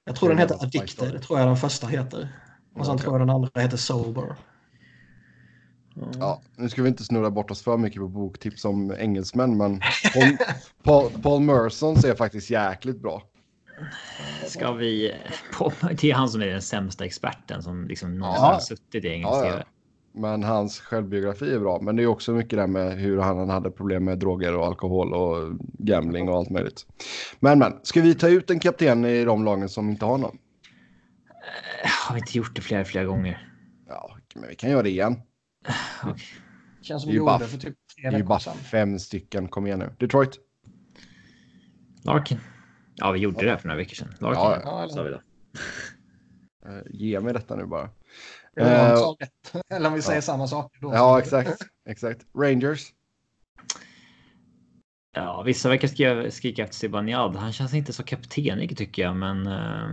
Jag 0.05 0.17
tror 0.17 0.29
den 0.29 0.39
heter 0.39 0.55
Addicted, 0.55 1.13
det 1.13 1.19
tror 1.19 1.39
jag 1.39 1.49
den 1.49 1.57
första 1.57 1.87
heter. 1.87 2.29
Och 2.75 2.87
sen 2.87 2.95
Okej. 2.95 3.05
tror 3.05 3.15
jag 3.15 3.21
den 3.21 3.31
andra 3.31 3.61
heter 3.61 3.77
Sober. 3.77 4.37
Ja, 6.19 6.43
nu 6.57 6.69
ska 6.69 6.83
vi 6.83 6.89
inte 6.89 7.05
snurra 7.05 7.31
bort 7.31 7.51
oss 7.51 7.63
för 7.63 7.77
mycket 7.77 8.01
på 8.01 8.09
boktips 8.09 8.65
om 8.65 8.95
engelsmän, 8.99 9.57
men 9.57 9.81
Paul, 10.15 10.37
Paul, 10.83 11.23
Paul 11.23 11.43
Merson 11.43 11.97
är 11.97 12.15
faktiskt 12.15 12.51
jäkligt 12.51 13.01
bra. 13.03 13.23
Ska 14.47 14.73
vi... 14.73 15.15
Det 16.01 16.11
är 16.11 16.15
han 16.15 16.29
som 16.29 16.43
är 16.43 16.47
den 16.47 16.63
sämsta 16.63 17.05
experten 17.05 17.63
som 17.63 17.89
liksom 17.89 18.19
någonsin 18.19 18.45
Ja. 18.45 18.53
har 18.53 18.61
suttit 18.61 19.05
i 19.05 19.09
engelsk 19.09 19.35
Ja, 19.35 19.47
ja. 19.47 19.65
Men 20.13 20.43
hans 20.43 20.81
självbiografi 20.81 21.55
är 21.55 21.59
bra. 21.59 21.81
Men 21.81 21.97
det 21.97 22.03
är 22.03 22.07
också 22.07 22.33
mycket 22.33 22.59
det 22.59 22.67
med 22.67 22.99
hur 22.99 23.19
han 23.19 23.49
hade 23.49 23.71
problem 23.71 24.05
med 24.05 24.19
droger 24.19 24.57
och 24.57 24.67
alkohol 24.67 25.15
och 25.15 25.59
gambling 25.79 26.29
och 26.29 26.37
allt 26.37 26.51
möjligt. 26.51 26.87
Men 27.41 27.59
men, 27.59 27.73
ska 27.83 28.01
vi 28.01 28.15
ta 28.15 28.29
ut 28.29 28.51
en 28.51 28.61
kapten 28.61 29.05
i 29.05 29.25
de 29.25 29.45
lagen 29.45 29.69
som 29.69 29.91
inte 29.91 30.05
har 30.05 30.19
någon? 30.19 30.39
Har 32.09 32.15
vi 32.15 32.21
inte 32.21 32.39
gjort 32.39 32.57
det 32.57 32.63
flera, 32.63 32.85
flera 32.85 33.05
gånger? 33.05 33.49
Ja, 33.89 34.17
men 34.35 34.49
vi 34.49 34.55
kan 34.55 34.71
göra 34.71 34.83
det 34.83 34.91
igen. 34.91 35.17
Känns 36.83 37.03
som 37.03 37.11
Det 37.11 37.11
är 37.11 37.13
vi 37.13 37.19
ju 37.19 37.25
bara- 37.25 37.35
gjorde 37.35 37.47
för 37.49 37.59
typ 37.59 37.77
tre 37.97 38.11
Det 38.11 38.17
är 38.17 38.19
ju 38.19 38.25
bara 38.25 38.39
fem 38.41 38.99
stycken. 38.99 39.49
Kom 39.49 39.67
igen 39.67 39.79
nu. 39.79 39.95
Detroit. 39.99 40.39
Larkin. 42.05 42.39
Ja, 42.95 43.11
vi 43.11 43.19
gjorde 43.21 43.47
det 43.47 43.59
för 43.59 43.69
några 43.69 43.77
veckor 43.79 43.95
sedan. 43.95 44.15
Larkin, 44.21 44.41
Ja, 44.43 44.83
ja. 44.83 44.89
sa 44.89 45.03
vi 45.03 45.11
då. 45.11 45.21
Eh, 46.67 46.83
ge 46.91 47.21
mig 47.21 47.33
detta 47.33 47.57
nu 47.57 47.67
bara. 47.67 47.91
Eller 48.57 49.07
om 49.09 49.17
rätt. 49.21 49.65
Eller 49.71 49.89
om 49.89 49.95
vi 49.95 50.03
säger 50.03 50.17
ja. 50.19 50.23
samma 50.23 50.47
sak. 50.47 50.77
Då. 50.81 50.93
Ja, 50.95 51.19
exakt. 51.19 51.57
exakt. 51.89 52.27
Rangers. 52.39 52.93
Ja, 55.13 55.43
vissa 55.43 55.69
verkar 55.69 55.89
skrika, 55.89 56.31
skrika 56.31 56.63
efter 56.65 56.77
Zibanejad. 56.77 57.37
Han 57.37 57.53
känns 57.53 57.75
inte 57.75 57.93
så 57.93 58.03
kaptenig 58.03 58.77
tycker 58.77 59.03
jag, 59.03 59.17
men... 59.17 59.47
eh, 59.47 59.89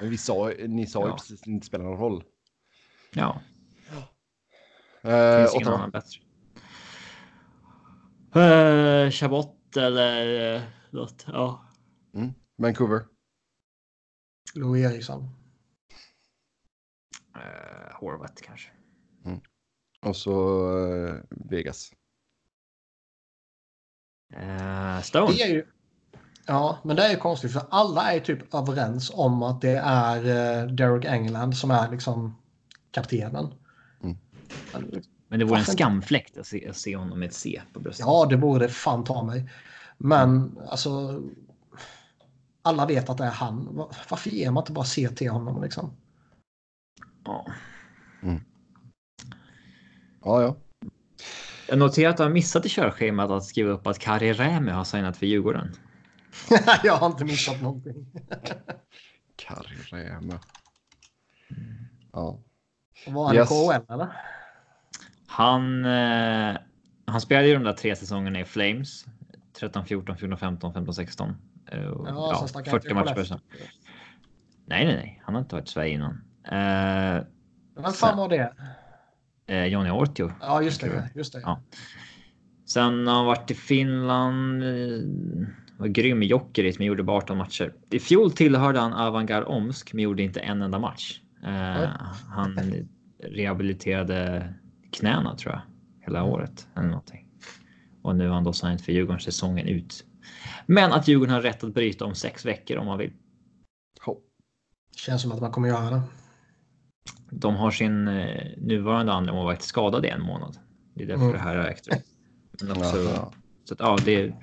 Men 0.00 0.10
vi 0.10 0.18
sa, 0.18 0.52
ni 0.68 0.86
sa 0.86 1.00
ju 1.02 1.08
Ja. 1.08 1.16
precis 1.16 1.40
att 1.40 1.44
det 1.44 1.50
inte 1.50 1.66
spelar 1.66 1.84
någon 1.84 1.98
roll. 1.98 2.24
ja, 3.14 3.40
Eh, 5.04 5.50
finns 5.50 5.66
annan 5.66 5.90
bättre. 5.90 6.20
Uh, 8.36 9.10
Chabot 9.10 9.76
eller 9.76 10.56
uh, 10.56 10.62
något. 10.90 11.24
Ja. 11.26 11.70
Mm. 12.14 12.32
Vancouver. 12.56 13.06
Louis 14.54 14.92
Eriksson. 14.92 15.22
Uh, 17.36 17.92
Horvat 17.94 18.42
kanske. 18.42 18.70
Och 20.02 20.16
så 20.16 20.68
eh, 21.06 21.14
Vegas. 21.30 21.92
Uh, 24.36 25.00
Stone. 25.00 25.32
Det 25.32 25.42
är 25.42 25.48
ju... 25.54 25.66
Ja, 26.46 26.78
men 26.84 26.96
det 26.96 27.02
är 27.06 27.10
ju 27.10 27.16
konstigt 27.16 27.52
för 27.52 27.62
alla 27.70 28.12
är 28.12 28.20
typ 28.20 28.54
överens 28.54 29.10
om 29.14 29.42
att 29.42 29.60
det 29.60 29.76
är 29.84 30.16
eh, 30.16 30.66
Derek 30.68 31.04
England 31.04 31.56
som 31.56 31.70
är 31.70 31.90
liksom 31.90 32.36
kaptenen. 32.90 33.54
Mm. 34.02 34.16
Men- 34.72 35.02
Men 35.28 35.38
det 35.38 35.44
vore 35.44 35.58
en 35.58 35.64
skamfläkt 35.64 36.38
att 36.38 36.46
se, 36.46 36.68
att 36.68 36.76
se 36.76 36.96
honom 36.96 37.18
med 37.18 37.28
ett 37.28 37.34
C 37.34 37.62
på 37.72 37.80
bröstet. 37.80 38.06
Ja, 38.06 38.26
det 38.30 38.36
borde 38.36 38.68
fan 38.68 39.04
ta 39.04 39.22
mig. 39.22 39.50
Men 39.98 40.58
alltså... 40.68 41.22
Alla 42.62 42.86
vet 42.86 43.10
att 43.10 43.18
det 43.18 43.24
är 43.24 43.30
han. 43.30 43.76
Va- 43.76 43.90
Varför 44.08 44.30
ger 44.30 44.50
man 44.50 44.62
inte 44.62 44.72
bara 44.72 44.84
C 44.84 45.08
till 45.08 45.30
honom 45.30 45.62
liksom? 45.62 45.90
Ja. 47.24 47.46
Ja, 50.24 50.42
ja. 50.42 50.56
Jag 51.68 51.78
noterar 51.78 52.10
att 52.10 52.16
du 52.16 52.22
har 52.22 52.30
missat 52.30 52.66
i 52.66 52.68
körschemat 52.68 53.30
att 53.30 53.44
skriva 53.44 53.70
upp 53.70 53.86
att 53.86 53.98
Kari 53.98 54.32
Rämy 54.32 54.70
har 54.72 54.84
signat 54.84 55.16
för 55.16 55.26
Djurgården. 55.26 55.72
Jag 56.84 56.96
har 56.96 57.06
inte 57.06 57.24
missat 57.24 57.62
någonting. 57.62 58.06
Karriärma. 59.36 60.38
Ja. 62.12 62.38
Var 63.06 63.26
han 63.26 63.36
Yes. 63.36 63.50
i 63.50 63.54
KHL 63.54 63.92
eller? 63.92 64.08
Han, 65.26 65.84
eh, 65.84 66.56
han 67.06 67.20
spelade 67.20 67.48
ju 67.48 67.54
de 67.54 67.62
där 67.64 67.72
tre 67.72 67.96
säsongerna 67.96 68.40
i 68.40 68.44
Flames. 68.44 69.04
13, 69.52 69.86
14, 69.86 70.16
14, 70.16 70.38
15, 70.38 70.72
15, 70.74 70.94
16. 70.94 71.36
Eh, 71.72 71.80
och, 71.84 72.08
Ja, 72.08 72.28
ja, 72.32 72.36
sen 72.38 72.48
stack 72.48 72.66
han 72.68 72.72
40 72.80 72.86
till 72.86 72.94
matcher 72.94 73.04
per 73.06 73.14
Skellefteå. 73.14 73.36
säsong. 73.38 73.68
Nej, 74.66 74.84
nej, 74.86 74.94
nej. 74.96 75.22
Han 75.24 75.34
har 75.34 75.42
inte 75.42 75.54
varit 75.54 75.68
i 75.68 75.72
Sverige 75.72 75.92
innan. 75.94 76.12
Eh, 76.44 77.24
Vem 77.76 77.92
fan 77.92 78.18
var 78.18 78.28
det? 78.28 78.52
eh, 79.46 79.64
Johnny 79.64 79.90
Ortio. 79.90 80.32
Ja, 80.40 80.62
just 80.62 80.80
det. 80.80 81.10
Just 81.14 81.32
det. 81.32 81.40
Ja. 81.40 81.60
Sen 82.66 83.06
har 83.06 83.14
han 83.14 83.26
varit 83.26 83.50
i 83.50 83.54
Finland. 83.54 84.62
eh, 84.62 84.68
Var 85.82 85.88
grym 85.88 86.22
i 86.22 86.26
Jokerit 86.26 86.78
men 86.78 86.86
gjorde 86.86 87.02
bara 87.02 87.16
18 87.16 87.38
matcher. 87.38 87.74
I 87.90 87.98
fjol 87.98 88.32
tillhörde 88.32 88.78
han 88.80 88.92
Avangar 88.92 89.42
Omsk 89.48 89.92
men 89.92 90.04
gjorde 90.04 90.22
inte 90.22 90.40
en 90.40 90.62
enda 90.62 90.78
match. 90.78 91.20
Eh, 91.44 91.90
han 92.28 92.60
rehabiliterade 93.22 94.48
knäna 94.92 95.36
tror 95.36 95.52
jag 95.54 95.62
hela 96.00 96.24
året 96.24 96.68
eller 96.76 96.88
någonting. 96.88 97.26
Och 98.02 98.16
nu 98.16 98.26
har 98.26 98.34
han 98.34 98.44
då 98.44 98.52
signat 98.52 98.82
för 98.82 98.92
Djurgården 98.92 99.20
säsongen 99.20 99.66
ut. 99.66 100.04
Men 100.66 100.92
att 100.92 101.08
Djurgården 101.08 101.34
har 101.34 101.40
rätt 101.42 101.64
att 101.64 101.74
bryta 101.74 102.04
om 102.04 102.14
sex 102.14 102.46
veckor 102.46 102.76
om 102.76 102.86
man 102.86 102.98
vill. 102.98 103.12
Hopp. 104.00 104.24
Känns 104.96 105.22
som 105.22 105.32
att 105.32 105.40
man 105.40 105.50
kommer 105.52 105.68
göra 105.68 105.90
det. 105.90 106.02
De 107.30 107.56
har 107.56 107.70
sin 107.70 108.08
eh, 108.08 108.44
nuvarande 108.56 109.12
andra 109.12 109.32
målvakt 109.32 109.62
skadad 109.62 110.04
i 110.04 110.08
en 110.08 110.22
månad. 110.22 110.56
Det 110.94 111.02
är 111.02 111.06
därför 111.06 111.22
Mm. 111.22 111.32
det 111.36 111.42
här 111.42 111.56
har 111.56 111.64
ägt 111.64 111.88
rum. 111.88 111.98
Men 112.60 112.70
också, 112.70 113.02
Jaha. 113.02 113.32
Så 113.64 113.74
att, 113.74 113.80
ja, 113.80 113.98
det 114.04 114.34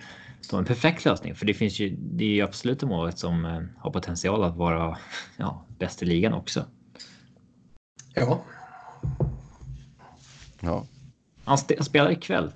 är 0.53 0.57
en 0.57 0.65
perfekt 0.65 1.05
lösning 1.05 1.35
för 1.35 1.45
det 1.45 1.53
finns 1.53 1.79
ju. 1.79 1.95
Det 1.99 2.23
är 2.23 2.29
ju 2.29 2.41
absolut 2.41 2.83
målvakt 2.83 3.17
som 3.17 3.45
eh, 3.45 3.61
har 3.77 3.91
potential 3.91 4.43
att 4.43 4.55
vara 4.55 4.97
ja, 5.37 5.65
bäst 5.77 6.03
i 6.03 6.05
ligan 6.05 6.33
också. 6.33 6.65
Ja. 8.13 8.43
Ja. 10.61 10.85
Han 11.43 11.57
spe- 11.57 11.83
spelar 11.83 12.11
ikväll. 12.11 12.51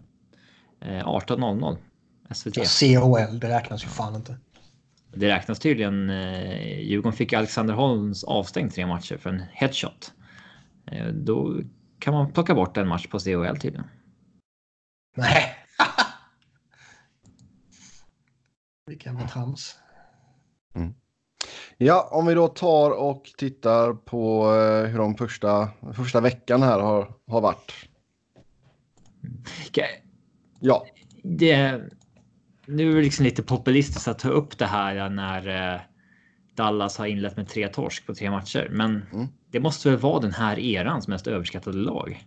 Eh, 0.81 1.07
18.00 1.07 1.77
SVT. 2.33 2.53
CHL, 2.67 3.39
det 3.39 3.49
räknas 3.49 3.83
ju 3.83 3.87
fan 3.87 4.15
inte. 4.15 4.37
Det 5.15 5.27
räknas 5.27 5.59
tydligen. 5.59 6.09
Eh, 6.09 6.79
Djurgården 6.79 7.17
fick 7.17 7.33
Alexander 7.33 7.73
Holms 7.73 8.23
avstängd 8.23 8.73
tre 8.73 8.85
matcher 8.85 9.17
för 9.17 9.29
en 9.29 9.43
headshot. 9.51 10.13
Eh, 10.85 11.07
då 11.07 11.59
kan 11.99 12.13
man 12.13 12.31
plocka 12.31 12.55
bort 12.55 12.77
en 12.77 12.87
match 12.87 13.07
på 13.07 13.19
CHL 13.19 13.57
tydligen. 13.59 13.87
Nej. 15.17 15.52
Vilken 18.85 19.13
jävla 19.13 19.27
trams. 19.29 19.79
ja, 21.77 22.09
om 22.11 22.25
vi 22.25 22.33
då 22.33 22.47
tar 22.47 22.91
och 22.91 23.23
tittar 23.37 23.93
på 23.93 24.53
eh, 24.55 24.85
hur 24.89 24.97
de 24.97 25.15
första, 25.15 25.69
första 25.93 26.21
veckan 26.21 26.61
här 26.63 26.79
har, 26.79 27.13
har 27.27 27.41
varit. 27.41 27.71
Okej, 29.67 30.03
Ja, 30.59 30.85
det, 31.23 31.81
nu 32.65 32.91
är 32.91 32.95
det 32.95 33.01
liksom 33.01 33.25
lite 33.25 33.43
populistiskt 33.43 34.07
att 34.07 34.19
ta 34.19 34.29
upp 34.29 34.57
det 34.57 34.65
här 34.65 35.09
när 35.09 35.73
eh, 35.75 35.81
Dallas 36.55 36.97
har 36.97 37.05
inlett 37.05 37.37
med 37.37 37.49
tre 37.49 37.67
torsk 37.67 38.05
på 38.05 38.15
tre 38.15 38.31
matcher. 38.31 38.67
Men 38.71 39.05
Mm. 39.13 39.27
det 39.51 39.59
måste 39.59 39.89
väl 39.89 39.99
vara 39.99 40.19
den 40.19 40.33
här 40.33 40.59
erans 40.59 41.07
mest 41.07 41.27
överskattade 41.27 41.77
lag. 41.77 42.23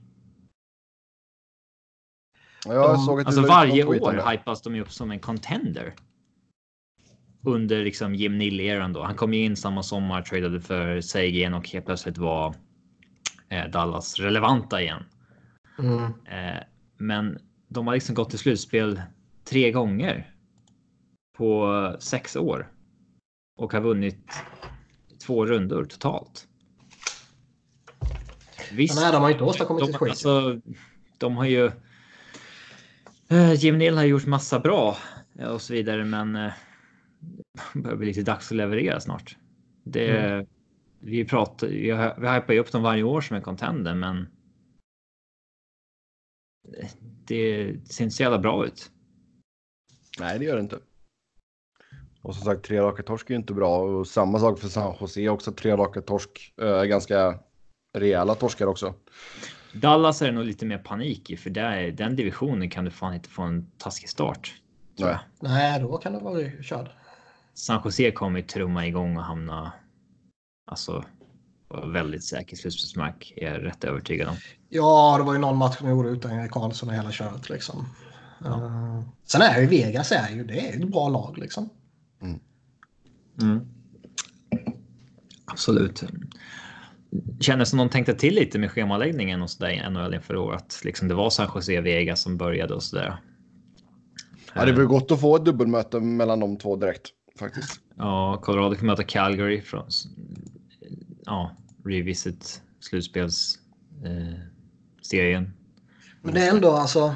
jag 2.64 2.94
De- 2.94 2.98
såg 2.98 3.20
att 3.20 3.26
Alltså 3.26 3.42
varje 3.42 3.84
år 3.84 4.30
hypas 4.30 4.62
de 4.62 4.74
ju 4.74 4.82
upp 4.82 4.92
som 4.92 5.10
en 5.10 5.20
contender. 5.20 5.94
Under 7.46 7.84
liksom 7.84 8.14
Jim 8.14 8.38
Nill-eran 8.38 8.92
då. 8.92 9.02
Han 9.02 9.14
kom 9.14 9.34
ju 9.34 9.44
in 9.44 9.56
samma 9.56 9.82
sommar, 9.82 10.22
tradade 10.22 10.60
för 10.60 11.00
Seigen 11.00 11.54
och 11.54 11.68
helt 11.68 11.86
plötsligt 11.86 12.18
var 12.18 12.54
eh, 13.48 13.70
Dallas 13.70 14.18
relevanta 14.18 14.82
igen. 14.82 15.02
Mm. 15.78 16.02
Eh, 16.04 16.62
men 16.96 17.38
de 17.68 17.86
har 17.86 17.94
liksom 17.94 18.14
gått 18.14 18.30
till 18.30 18.38
slutspel 18.38 19.02
tre 19.44 19.70
gånger 19.70 20.30
på 21.38 21.96
sex 21.98 22.36
år 22.36 22.68
och 23.58 23.72
har 23.72 23.80
vunnit 23.80 24.32
två 25.26 25.46
rundor 25.46 25.84
totalt. 25.84 26.46
Visst, 28.72 29.00
nej, 29.00 29.12
de 29.12 29.22
har 29.22 29.30
inte 29.30 29.44
åstadkommit 29.44 29.84
de, 29.84 29.90
ett 29.90 29.96
skit. 29.96 30.10
alltså, 30.10 30.60
de 31.18 31.36
har 31.36 31.44
ju. 31.44 31.70
Uh, 33.32 33.54
Jim 33.54 33.78
Neal 33.78 33.96
har 33.96 34.04
gjort 34.04 34.26
massa 34.26 34.58
bra 34.60 34.96
och 35.50 35.62
så 35.62 35.72
vidare, 35.72 36.04
men 36.04 36.50
börjar 37.74 37.96
bli 37.96 38.06
lite 38.06 38.22
dags 38.22 38.50
att 38.50 38.56
leverera 38.56 39.00
snart. 39.00 39.36
Det, 39.84 40.18
mm. 40.18 40.46
Vi 41.00 41.24
pratar, 41.24 41.66
vi, 41.66 42.12
vi 42.18 42.28
hypar 42.28 42.52
ju 42.52 42.60
upp 42.60 42.72
dem 42.72 42.82
varje 42.82 43.02
år 43.02 43.20
som 43.20 43.36
en 43.36 43.42
contender, 43.42 43.94
men. 43.94 44.28
Det, 46.62 47.64
det 47.64 47.92
ser 47.92 48.04
inte 48.04 48.16
så 48.16 48.22
jävla 48.22 48.38
bra 48.38 48.66
ut. 48.66 48.90
Nej, 50.20 50.38
det 50.38 50.44
gör 50.44 50.56
det 50.56 50.62
inte. 50.62 50.78
Och 52.22 52.34
som 52.34 52.44
sagt, 52.44 52.64
tre 52.64 52.80
raka 52.80 53.02
torsk 53.02 53.30
är 53.30 53.34
ju 53.34 53.40
inte 53.40 53.54
bra. 53.54 53.78
Och 53.78 54.06
samma 54.06 54.38
sak 54.38 54.58
för 54.58 54.68
San 54.68 54.96
Jose 55.00 55.28
också. 55.28 55.52
Tre 55.52 55.76
raka 55.76 56.00
torsk. 56.00 56.54
Äh, 56.62 56.82
ganska 56.82 57.38
rejäla 57.98 58.34
torskar 58.34 58.66
också. 58.66 58.94
Dallas 59.72 60.22
är 60.22 60.26
det 60.26 60.32
nog 60.32 60.44
lite 60.44 60.66
mer 60.66 60.78
panik 60.78 61.30
i, 61.30 61.36
för 61.36 61.50
där, 61.50 61.90
den 61.90 62.16
divisionen 62.16 62.70
kan 62.70 62.84
du 62.84 62.90
fan 62.90 63.14
inte 63.14 63.28
få 63.28 63.42
en 63.42 63.70
taskig 63.78 64.08
start. 64.08 64.54
Nej. 64.98 65.18
Nej, 65.40 65.80
då 65.80 65.98
kan 65.98 66.12
det 66.12 66.18
vara 66.18 66.50
körd. 66.62 66.88
San 67.56 67.80
Jose 67.84 68.10
kommer 68.10 68.38
ju 68.38 68.46
trumma 68.46 68.86
igång 68.86 69.16
och 69.16 69.22
hamna 69.22 69.72
alltså 70.66 71.04
väldigt 71.92 72.24
säker 72.24 72.56
slutspelsmark 72.56 73.32
är 73.36 73.52
jag 73.52 73.64
rätt 73.64 73.84
övertygad 73.84 74.28
om. 74.28 74.36
Ja, 74.68 75.16
det 75.18 75.24
var 75.24 75.32
ju 75.32 75.38
någon 75.38 75.56
match 75.56 75.78
som 75.78 75.90
gjorde 75.90 76.08
utan 76.08 76.32
Erik 76.32 76.50
Karlsson 76.50 76.88
och 76.88 76.94
hela 76.94 77.12
köret 77.12 77.48
liksom. 77.48 77.88
Ja. 78.44 78.50
Uh, 78.50 79.02
sen 79.24 79.42
är 79.42 79.60
ju 79.60 79.66
Vegas 79.66 80.12
är 80.12 80.30
ju, 80.30 80.44
det 80.44 80.68
är 80.68 80.76
ett 80.76 80.88
bra 80.88 81.08
lag 81.08 81.38
liksom. 81.38 81.68
Mm. 82.22 82.40
Mm. 83.42 83.68
Absolut. 85.44 86.04
Kändes 87.40 87.70
som 87.70 87.76
någon 87.76 87.88
tänkte 87.88 88.14
till 88.14 88.34
lite 88.34 88.58
med 88.58 88.70
schemaläggningen 88.70 89.42
och 89.42 89.50
sådär 89.50 89.70
i 89.70 89.90
NHL 89.90 90.14
inför 90.14 90.36
året. 90.36 90.80
Liksom 90.84 91.08
det 91.08 91.14
var 91.14 91.30
San 91.30 91.50
Jose 91.54 91.80
Vegas 91.80 92.20
som 92.20 92.36
började 92.36 92.74
och 92.74 92.82
sådär. 92.82 93.16
Ja, 94.54 94.64
det 94.64 94.72
var 94.72 94.84
gott 94.84 95.10
att 95.10 95.20
få 95.20 95.36
ett 95.36 95.44
dubbelmöte 95.44 96.00
mellan 96.00 96.40
de 96.40 96.56
två 96.56 96.76
direkt 96.76 97.12
faktiskt. 97.38 97.80
Ja, 97.96 98.40
Colorado 98.42 98.74
kan 98.74 98.86
möta 98.86 99.04
Calgary 99.04 99.62
från 99.62 99.88
ja, 101.24 101.56
revisit 101.84 102.62
slutspelsserien. 102.80 105.44
Eh, 105.44 105.50
Men 106.22 106.34
det 106.34 106.46
är 106.46 106.50
ändå 106.50 106.70
alltså. 106.70 107.14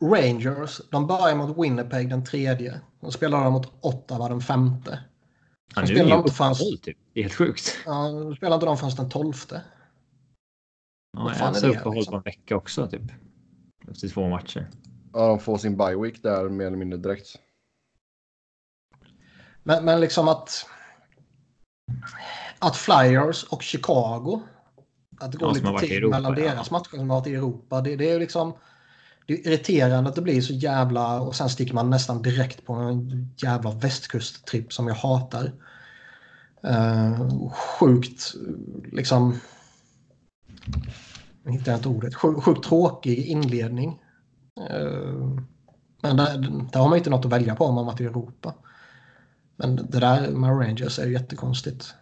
Rangers, 0.00 0.80
de 0.90 1.06
börjar 1.06 1.36
mot 1.36 1.58
Winnipeg 1.58 2.10
den 2.10 2.24
tredje. 2.24 2.80
De 3.00 3.12
spelar 3.12 3.50
mot 3.50 3.72
Ottawa 3.80 4.28
den 4.28 4.40
femte. 4.40 5.04
Ja, 5.74 5.80
nu 5.80 5.86
spelar 5.86 6.10
de 6.10 6.18
inte 6.18 6.32
förrän... 6.32 6.54
typ. 6.54 6.98
Det 7.12 7.20
är 7.20 7.24
helt 7.24 7.34
sjukt. 7.34 7.76
Ja, 7.86 8.08
de 8.08 8.36
spelar 8.36 8.54
inte 8.54 8.66
de 8.66 8.76
förrän 8.76 8.94
den 8.96 9.08
tolfte. 9.08 9.62
Ja, 11.16 11.32
jag 11.38 11.44
har 11.44 11.68
uppehåll 11.68 11.94
liksom? 11.94 12.12
på 12.12 12.16
en 12.16 12.22
vecka 12.22 12.56
också 12.56 12.86
typ. 12.86 13.02
Efter 13.90 14.08
två 14.08 14.28
matcher. 14.28 14.70
Ja, 15.18 15.28
de 15.28 15.40
får 15.40 15.58
sin 15.58 15.76
bye 15.76 15.96
week 15.96 16.22
där 16.22 16.48
mer 16.48 16.66
eller 16.66 16.76
mindre 16.76 16.98
direkt. 16.98 17.38
Men, 19.62 19.84
men 19.84 20.00
liksom 20.00 20.28
att... 20.28 20.66
Att 22.58 22.76
Flyers 22.76 23.44
och 23.44 23.62
Chicago. 23.62 24.42
Att 25.20 25.32
det 25.32 25.38
går 25.38 25.48
ja, 25.48 25.70
lite 25.72 25.86
tid 25.86 25.96
Europa, 25.96 26.16
mellan 26.16 26.38
ja. 26.38 26.44
deras 26.44 26.70
matcher 26.70 26.90
som 26.90 27.10
har 27.10 27.18
varit 27.18 27.26
i 27.26 27.34
Europa. 27.34 27.80
Det, 27.80 27.96
det 27.96 28.10
är 28.10 28.18
liksom... 28.18 28.52
Det 29.26 29.32
är 29.32 29.46
irriterande 29.46 30.10
att 30.10 30.16
det 30.16 30.22
blir 30.22 30.40
så 30.40 30.52
jävla... 30.52 31.20
Och 31.20 31.36
sen 31.36 31.48
sticker 31.48 31.74
man 31.74 31.90
nästan 31.90 32.22
direkt 32.22 32.66
på 32.66 32.72
en 32.72 33.34
jävla 33.36 33.70
västkusttripp 33.70 34.72
som 34.72 34.86
jag 34.86 34.94
hatar. 34.94 35.52
Uh, 36.64 37.50
sjukt 37.50 38.34
liksom... 38.92 39.40
Jag 41.44 41.52
hittar 41.52 41.74
inte 41.74 41.88
ordet. 41.88 42.14
Sjukt, 42.14 42.44
sjukt 42.44 42.64
tråkig 42.64 43.26
inledning. 43.26 44.02
Uh, 44.58 45.40
men 46.02 46.16
där, 46.16 46.38
där 46.72 46.80
har 46.80 46.88
man 46.88 46.98
inte 46.98 47.10
något 47.10 47.24
att 47.24 47.32
välja 47.32 47.54
på 47.54 47.64
om 47.64 47.74
man 47.74 47.86
varit 47.86 48.00
i 48.00 48.04
Europa. 48.04 48.54
Men 49.56 49.76
det 49.76 50.00
där 50.00 50.30
med 50.30 50.50
Rangers 50.50 50.98
är 50.98 51.06
ju 51.06 51.12
jättekonstigt. 51.12 51.94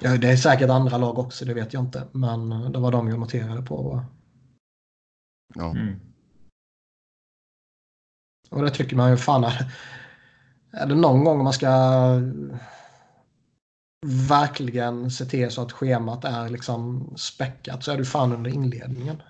Ja, 0.00 0.16
det 0.16 0.28
är 0.28 0.36
säkert 0.36 0.70
andra 0.70 0.98
lag 0.98 1.18
också, 1.18 1.44
det 1.44 1.54
vet 1.54 1.72
jag 1.72 1.82
inte. 1.82 2.06
Men 2.12 2.72
det 2.72 2.78
var 2.78 2.92
de 2.92 3.08
jag 3.08 3.18
noterade 3.18 3.62
på. 3.62 4.04
Ja. 5.54 5.70
Mm. 5.70 6.00
Och 8.50 8.62
det 8.62 8.70
tycker 8.70 8.96
man 8.96 9.10
ju 9.10 9.16
fan 9.16 9.44
är, 9.44 9.72
är 10.70 10.86
det 10.86 10.94
någon 10.94 11.24
gång 11.24 11.44
man 11.44 11.52
ska 11.52 11.68
verkligen 14.28 15.10
se 15.10 15.24
till 15.24 15.50
så 15.50 15.62
att 15.62 15.72
schemat 15.72 16.24
är 16.24 16.48
liksom 16.48 17.12
späckat 17.16 17.84
så 17.84 17.92
är 17.92 17.96
det 17.96 18.04
fan 18.04 18.32
under 18.32 18.50
inledningen. 18.50 19.22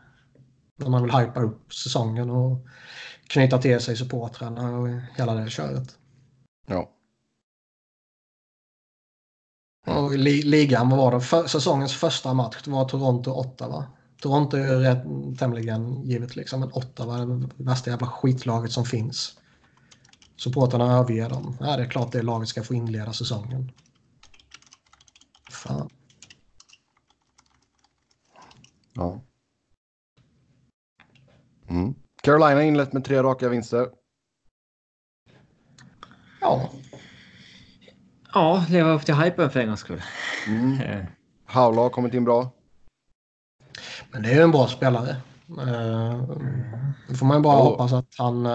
När 0.76 0.88
man 0.88 1.02
vill 1.02 1.12
hypa 1.12 1.40
upp 1.40 1.74
säsongen 1.74 2.30
och 2.30 2.66
knyta 3.26 3.58
till 3.58 3.80
sig 3.80 3.96
supportrarna 3.96 4.78
och 4.78 4.88
hela 5.16 5.34
det 5.34 5.50
köret. 5.50 5.98
Ja. 6.66 6.92
Och 9.86 10.18
li 10.18 10.42
ligan, 10.42 10.88
vad 10.88 10.98
var 10.98 11.12
det? 11.12 11.20
För, 11.20 11.46
säsongens 11.46 11.94
första 11.94 12.34
match 12.34 12.62
det 12.64 12.70
var 12.70 12.88
Toronto-Ottawa. 12.88 13.84
Toronto 14.20 14.56
är 14.56 14.76
rätt, 14.76 15.38
tämligen 15.38 16.02
givet 16.02 16.36
liksom, 16.36 16.60
men 16.60 16.72
Ottawa 16.72 17.18
är 17.18 17.26
det 17.26 17.48
värsta 17.56 17.90
jävla 17.90 18.06
skitlaget 18.06 18.72
som 18.72 18.84
finns. 18.84 19.38
Supporterna 20.36 20.98
överger 20.98 21.28
dem. 21.28 21.56
Ja, 21.60 21.76
det 21.76 21.82
är 21.82 21.90
klart 21.90 22.12
det 22.12 22.22
laget 22.22 22.48
ska 22.48 22.62
få 22.62 22.74
inleda 22.74 23.12
säsongen. 23.12 23.72
Fan. 25.50 25.90
Ja. 28.92 29.25
Mm. 31.68 31.94
Carolina 32.22 32.62
inlett 32.62 32.92
med 32.92 33.04
tre 33.04 33.22
raka 33.22 33.48
vinster. 33.48 33.88
Ja, 36.40 36.70
Ja, 38.36 38.64
leva 38.68 38.90
upp 38.90 39.04
till 39.04 39.14
hypen 39.14 39.50
för 39.50 39.60
en 39.60 39.66
gångs 39.66 39.80
skull. 39.80 40.02
Mm. 40.46 41.06
Haula 41.46 41.82
har 41.82 41.90
kommit 41.90 42.14
in 42.14 42.24
bra. 42.24 42.50
Men 44.10 44.22
det 44.22 44.30
är 44.30 44.34
ju 44.34 44.42
en 44.42 44.50
bra 44.50 44.66
spelare. 44.66 45.16
Uh, 45.50 46.22
då 47.08 47.14
får 47.14 47.26
man 47.26 47.36
ju 47.36 47.42
bara 47.42 47.56
oh. 47.56 47.64
hoppas 47.64 47.92
att 47.92 48.14
han, 48.18 48.46
uh, 48.46 48.52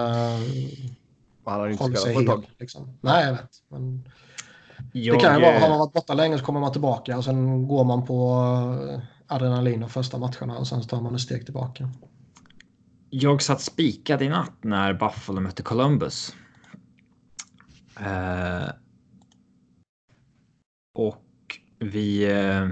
han 1.44 1.60
har 1.60 1.68
inte 1.68 1.82
håller 1.82 1.96
sig 1.96 2.14
helt. 2.14 2.46
Liksom. 2.58 2.98
Nej, 3.00 3.24
jag 3.24 3.32
vet. 3.32 3.50
Men 3.68 4.08
jag, 4.92 5.16
det 5.16 5.20
kan 5.20 5.34
ju 5.34 5.42
vara, 5.42 5.58
har 5.58 5.68
man 5.68 5.78
varit 5.78 5.92
borta 5.92 6.14
länge 6.14 6.38
så 6.38 6.44
kommer 6.44 6.60
man 6.60 6.72
tillbaka 6.72 7.16
och 7.16 7.24
sen 7.24 7.68
går 7.68 7.84
man 7.84 8.06
på 8.06 8.34
adrenalin 9.26 9.80
de 9.80 9.90
första 9.90 10.18
matcherna 10.18 10.58
och 10.58 10.68
sen 10.68 10.82
tar 10.82 11.00
man 11.00 11.14
ett 11.14 11.20
steg 11.20 11.44
tillbaka. 11.44 11.88
Jag 13.14 13.42
satt 13.42 13.60
spikad 13.60 14.22
i 14.22 14.28
natt 14.28 14.64
när 14.64 14.92
Buffalo 14.94 15.40
mötte 15.40 15.62
Columbus. 15.62 16.36
Eh, 18.00 18.68
och 20.94 21.24
vi. 21.78 22.24
Eh, 22.24 22.68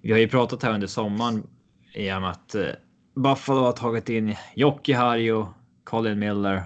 vi 0.00 0.12
har 0.12 0.18
ju 0.18 0.28
pratat 0.28 0.62
här 0.62 0.74
under 0.74 0.86
sommaren 0.86 1.46
i 1.94 2.12
och 2.12 2.20
med 2.20 2.30
att 2.30 2.54
eh, 2.54 2.68
Buffalo 3.14 3.60
har 3.60 3.72
tagit 3.72 4.08
in 4.08 4.36
Jocke 4.54 4.96
Harjo, 4.96 5.54
Colin 5.84 6.18
Miller 6.18 6.64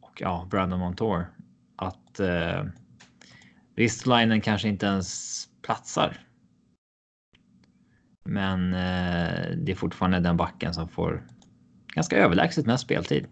och 0.00 0.20
ja, 0.20 0.46
Brandon 0.50 0.80
Montour. 0.80 1.26
Att 1.76 2.20
eh, 2.20 2.64
Ristolainen 3.76 4.40
kanske 4.40 4.68
inte 4.68 4.86
ens 4.86 5.48
platsar. 5.62 6.25
Men 8.26 8.72
eh, 8.72 9.56
det 9.56 9.72
är 9.72 9.74
fortfarande 9.74 10.20
den 10.20 10.36
backen 10.36 10.74
som 10.74 10.88
får 10.88 11.26
ganska 11.86 12.16
överlägset 12.16 12.66
mest 12.66 12.84
speltid. 12.84 13.26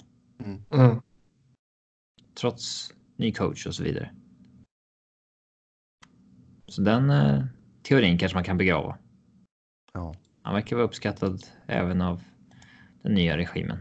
Mm. 0.45 0.63
Mm. 0.71 1.01
Trots 2.35 2.95
ny 3.17 3.33
coach 3.33 3.67
och 3.67 3.75
så 3.75 3.83
vidare. 3.83 4.11
Så 6.67 6.83
den 6.83 7.11
eh, 7.11 7.45
teorin 7.83 8.19
kanske 8.19 8.37
man 8.37 8.45
kan 8.45 8.59
begrava. 8.59 8.99
Ja. 9.93 10.15
Han 10.43 10.55
verkar 10.55 10.77
vara 10.77 10.87
uppskattad 10.87 11.43
även 11.67 12.01
av 12.01 12.23
den 13.03 13.15
nya 13.15 13.37
regimen. 13.37 13.79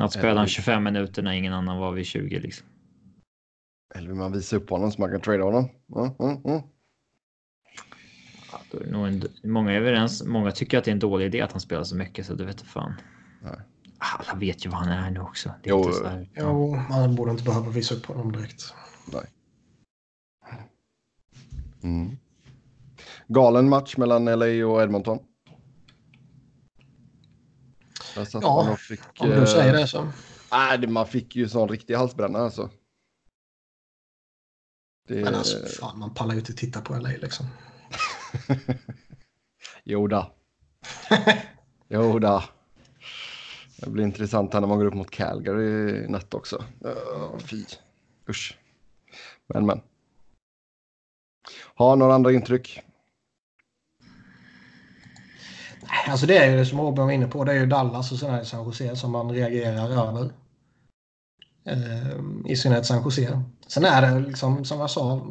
Att 0.00 0.12
spela 0.12 0.46
25 0.46 0.84
minuter 0.84 1.22
när 1.22 1.32
ingen 1.32 1.52
annan 1.52 1.78
var 1.78 1.92
vid 1.92 2.06
20 2.06 2.40
liksom. 2.40 2.66
Eller 3.94 4.08
vill 4.08 4.16
man 4.16 4.32
visa 4.32 4.56
upp 4.56 4.70
honom 4.70 4.92
så 4.92 5.00
man 5.00 5.10
kan 5.10 5.20
trada 5.20 5.44
honom? 5.44 5.68
Mm, 5.96 6.10
mm, 6.18 6.44
mm. 6.44 6.62
Ja, 8.70 8.78
då 8.78 8.84
är 8.84 8.90
nog 8.90 9.06
en, 9.08 9.22
många 9.42 9.72
är 9.72 9.76
överens. 9.76 10.24
Många 10.24 10.50
tycker 10.50 10.78
att 10.78 10.84
det 10.84 10.90
är 10.90 10.92
en 10.92 10.98
dålig 10.98 11.26
idé 11.26 11.40
att 11.40 11.52
han 11.52 11.60
spelar 11.60 11.84
så 11.84 11.96
mycket 11.96 12.26
så 12.26 12.34
det 12.34 12.44
vet 12.44 12.60
fan. 12.60 12.94
Nej. 13.42 13.60
Alla 13.98 14.38
vet 14.38 14.66
ju 14.66 14.70
vad 14.70 14.78
han 14.78 14.88
är 14.88 15.10
nu 15.10 15.20
också. 15.20 15.54
Det 15.62 15.70
är 15.70 15.70
jo, 15.70 15.78
inte 15.78 15.92
så 15.92 16.08
här, 16.08 16.28
jo, 16.36 16.76
man 16.90 17.14
borde 17.14 17.30
inte 17.30 17.44
behöva 17.44 17.70
visa 17.70 17.94
upp 17.94 18.06
honom 18.06 18.32
direkt. 18.32 18.74
Nej. 19.12 19.24
Mm. 21.82 22.16
Galen 23.26 23.68
match 23.68 23.96
mellan 23.96 24.24
LA 24.24 24.66
och 24.66 24.82
Edmonton. 24.82 25.18
ja, 28.32 28.76
fick, 28.76 29.00
om 29.18 29.30
du 29.30 29.46
säger 29.46 29.72
det 29.72 29.86
så. 29.86 30.08
Nej, 30.52 30.86
man 30.86 31.06
fick 31.06 31.36
ju 31.36 31.48
sån 31.48 31.68
riktig 31.68 31.94
halsbränna 31.94 32.38
alltså. 32.38 32.70
Det... 35.08 35.14
Men 35.14 35.34
alltså, 35.34 35.66
fan, 35.80 35.98
man 35.98 36.14
pallar 36.14 36.34
ju 36.34 36.40
inte 36.40 36.52
titta 36.52 36.80
på 36.80 36.94
LA 36.94 37.08
liksom. 37.08 37.46
Joda. 39.84 40.30
Joda. 41.88 42.44
Det 43.76 43.90
blir 43.90 44.04
intressant 44.04 44.52
här 44.52 44.60
när 44.60 44.68
man 44.68 44.78
går 44.78 44.86
upp 44.86 44.94
mot 44.94 45.10
Calgary 45.10 46.04
i 46.04 46.08
natt 46.08 46.34
också. 46.34 46.64
Uh, 46.84 47.38
fy. 47.38 47.64
Usch. 48.28 48.58
Men 49.46 49.66
men. 49.66 49.80
Har 51.74 51.96
några 51.96 52.14
andra 52.14 52.32
intryck? 52.32 52.82
Alltså 56.08 56.26
det 56.26 56.36
är 56.36 56.50
ju 56.50 56.56
det 56.56 56.66
som 56.66 56.80
Robin 56.80 57.04
var 57.04 57.12
inne 57.12 57.26
på. 57.26 57.44
Det 57.44 57.52
är 57.52 57.56
ju 57.56 57.66
Dallas 57.66 58.12
och 58.12 58.18
sen 58.18 58.46
San 58.46 58.64
Jose 58.64 58.96
som 58.96 59.12
man 59.12 59.30
reagerar 59.30 60.08
över. 60.08 60.32
Eh, 61.64 62.20
I 62.46 62.56
synnerhet 62.56 62.86
San 62.86 63.02
Jose. 63.02 63.42
Sen 63.66 63.84
är 63.84 64.02
det 64.02 64.20
liksom 64.20 64.64
som 64.64 64.80
jag 64.80 64.90
sa. 64.90 65.26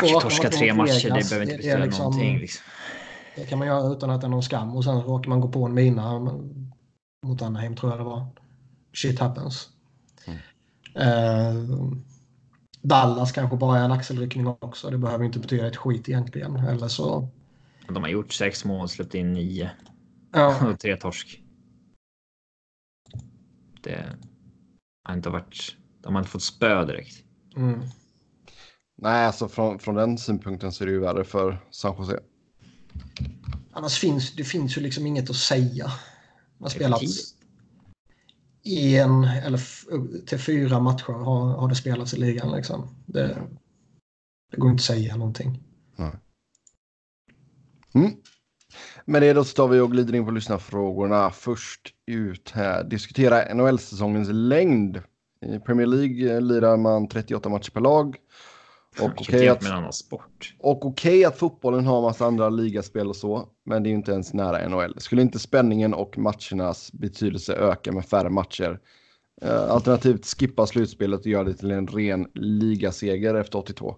Två 0.00 0.20
torska 0.20 0.50
tre 0.50 0.74
matcher, 0.74 1.10
det 1.14 1.28
behöver 1.28 1.42
inte 1.42 1.56
betyda 1.56 1.78
liksom, 1.78 2.04
någonting. 2.04 2.38
Liksom. 2.38 2.64
Det 3.36 3.46
kan 3.46 3.58
man 3.58 3.68
göra 3.68 3.92
utan 3.92 4.10
att 4.10 4.20
det 4.20 4.26
är 4.26 4.28
någon 4.28 4.42
skam 4.42 4.76
och 4.76 4.84
sen 4.84 5.00
råkar 5.02 5.28
man 5.28 5.40
gå 5.40 5.48
på 5.48 5.64
en 5.64 5.74
mina 5.74 6.20
mot 7.26 7.42
Anaheim 7.42 7.76
tror 7.76 7.92
jag 7.92 8.00
det 8.00 8.04
var. 8.04 8.26
Shit 8.92 9.18
happens. 9.18 9.68
Mm. 10.26 10.38
Eh, 10.94 11.76
Dallas 12.82 13.32
kanske 13.32 13.56
bara 13.56 13.78
är 13.78 13.84
en 13.84 13.92
axelryckning 13.92 14.46
också. 14.46 14.90
Det 14.90 14.98
behöver 14.98 15.24
inte 15.24 15.38
betyda 15.38 15.66
ett 15.66 15.76
skit 15.76 16.08
egentligen. 16.08 16.56
Eller 16.56 16.88
så... 16.88 17.28
De 17.88 18.02
har 18.02 18.10
gjort 18.10 18.32
sex 18.32 18.64
mål, 18.64 18.88
släppt 18.88 19.14
in 19.14 19.32
nio. 19.32 19.70
Ja. 20.32 20.68
Och 20.70 20.80
tre 20.80 20.96
torsk. 20.96 21.42
Det 23.82 24.04
har 25.04 25.14
inte 25.14 25.30
varit... 25.30 25.76
De 26.00 26.14
har 26.14 26.20
inte 26.20 26.30
fått 26.30 26.42
spö 26.42 26.84
direkt. 26.84 27.24
Mm. 27.56 27.80
Nej, 28.96 29.26
alltså 29.26 29.48
från, 29.48 29.78
från 29.78 29.94
den 29.94 30.18
synpunkten 30.18 30.72
så 30.72 30.84
är 30.84 30.86
det 30.86 30.92
ju 30.92 31.00
värre 31.00 31.24
för 31.24 31.66
San 31.70 31.96
Jose. 31.98 32.20
Annars 33.72 33.98
finns 33.98 34.36
det 34.36 34.44
finns 34.44 34.76
ju 34.76 34.80
liksom 34.80 35.06
inget 35.06 35.30
att 35.30 35.36
säga. 35.36 35.92
Man 36.58 36.70
spelat 36.70 37.02
en 38.64 39.24
eller 39.24 39.60
till 40.26 40.38
fyra 40.38 40.80
matcher 40.80 41.12
har, 41.12 41.46
har 41.46 41.68
det 41.68 41.74
spelats 41.74 42.14
i 42.14 42.18
ligan. 42.18 42.52
Liksom. 42.56 42.88
Det, 43.06 43.38
det 44.50 44.56
går 44.56 44.70
inte 44.70 44.80
att 44.80 44.84
säga 44.84 45.16
någonting. 45.16 45.62
Nej. 45.96 46.10
Mm. 47.94 48.12
Med 49.04 49.22
det 49.22 49.32
då 49.32 49.44
tar 49.44 49.68
vi 49.68 49.80
och 49.80 49.90
glider 49.90 50.14
in 50.14 50.24
på 50.24 50.30
lyssnarfrågorna. 50.30 51.30
Först 51.30 51.94
ut 52.06 52.50
här. 52.50 52.84
Diskutera 52.84 53.54
NHL-säsongens 53.54 54.28
längd. 54.32 55.02
I 55.46 55.58
Premier 55.58 55.86
League 55.86 56.40
lirar 56.40 56.76
man 56.76 57.08
38 57.08 57.48
matcher 57.48 57.70
per 57.70 57.80
lag. 57.80 58.16
Och 59.00 59.10
okej 59.20 59.50
okay 59.50 59.70
att, 59.70 59.94
sport. 59.94 60.54
Och 60.58 60.86
okay 60.86 61.24
att 61.24 61.38
fotbollen 61.38 61.86
har 61.86 62.02
massa 62.02 62.26
andra 62.26 62.48
ligaspel 62.48 63.08
och 63.08 63.16
så, 63.16 63.48
men 63.64 63.82
det 63.82 63.88
är 63.88 63.90
ju 63.90 63.96
inte 63.96 64.12
ens 64.12 64.34
nära 64.34 64.68
NHL. 64.68 64.94
Skulle 65.00 65.22
inte 65.22 65.38
spänningen 65.38 65.94
och 65.94 66.18
matchernas 66.18 66.92
betydelse 66.92 67.54
öka 67.54 67.92
med 67.92 68.06
färre 68.06 68.30
matcher? 68.30 68.80
Uh, 69.44 69.70
alternativt 69.70 70.26
skippa 70.26 70.66
slutspelet 70.66 71.20
och 71.20 71.26
göra 71.26 71.44
det 71.44 71.54
till 71.54 71.70
en 71.70 71.86
ren 71.86 72.26
ligaseger 72.34 73.34
efter 73.34 73.58
82. 73.58 73.96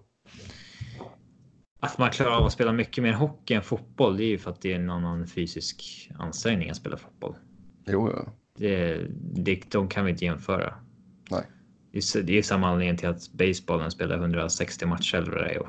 Att 1.79 1.97
man 1.97 2.11
klarar 2.11 2.31
av 2.31 2.45
att 2.45 2.53
spela 2.53 2.71
mycket 2.73 3.03
mer 3.03 3.13
hockey 3.13 3.53
än 3.53 3.61
fotboll, 3.61 4.17
det 4.17 4.23
är 4.23 4.29
ju 4.29 4.37
för 4.37 4.51
att 4.51 4.61
det 4.61 4.71
är 4.71 4.75
en 4.75 4.89
annan 4.89 5.27
fysisk 5.27 6.09
ansträngning 6.19 6.69
att 6.69 6.77
spela 6.77 6.97
fotboll. 6.97 7.35
Jo, 7.85 8.11
ja. 8.15 8.33
Det, 8.57 8.97
det, 9.21 9.71
de 9.71 9.87
kan 9.87 10.05
vi 10.05 10.11
inte 10.11 10.25
jämföra. 10.25 10.73
Nej. 11.31 11.43
Det 12.23 12.37
är 12.37 12.41
samma 12.41 12.67
anledning 12.67 12.97
till 12.97 13.07
att 13.09 13.31
basebollen 13.31 13.91
spelar 13.91 14.17
160 14.17 14.85
matcher 14.85 15.17
eller 15.17 15.31
det. 15.31 15.59
Och 15.59 15.67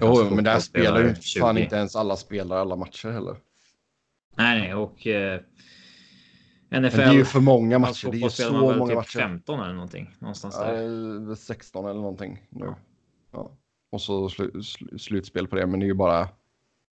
jo, 0.00 0.34
men 0.34 0.44
där 0.44 0.60
spelar 0.60 1.00
ju 1.00 1.14
fan 1.14 1.58
inte 1.58 1.76
ens 1.76 1.96
alla 1.96 2.16
spelare 2.16 2.60
alla 2.60 2.76
matcher 2.76 3.08
heller. 3.08 3.36
Nej, 4.36 4.60
nej, 4.60 4.74
och 4.74 5.06
eh, 5.06 5.40
NFL. 5.40 5.46
Men 6.70 6.82
det 6.82 7.02
är 7.02 7.12
ju 7.12 7.24
för 7.24 7.40
många 7.40 7.78
matcher. 7.78 8.08
Det 8.10 8.16
är 8.16 8.20
ju 8.20 8.30
så 8.30 8.52
många 8.52 8.86
typ 8.86 8.94
matcher. 8.94 9.18
15 9.18 9.60
eller 9.60 9.74
någonting. 9.74 10.16
Någonstans 10.18 10.58
där. 10.58 10.82
Ja, 11.28 11.36
16 11.36 11.84
eller 11.84 12.00
någonting 12.00 12.46
nu. 12.48 12.74
Ja. 13.32 13.56
Och 13.90 14.00
så 14.00 14.28
sl 14.28 14.42
sl 14.62 14.96
slutspel 14.98 15.46
på 15.46 15.56
det, 15.56 15.66
men 15.66 15.80
det 15.80 15.86
är 15.86 15.88
ju 15.88 15.94
bara 15.94 16.28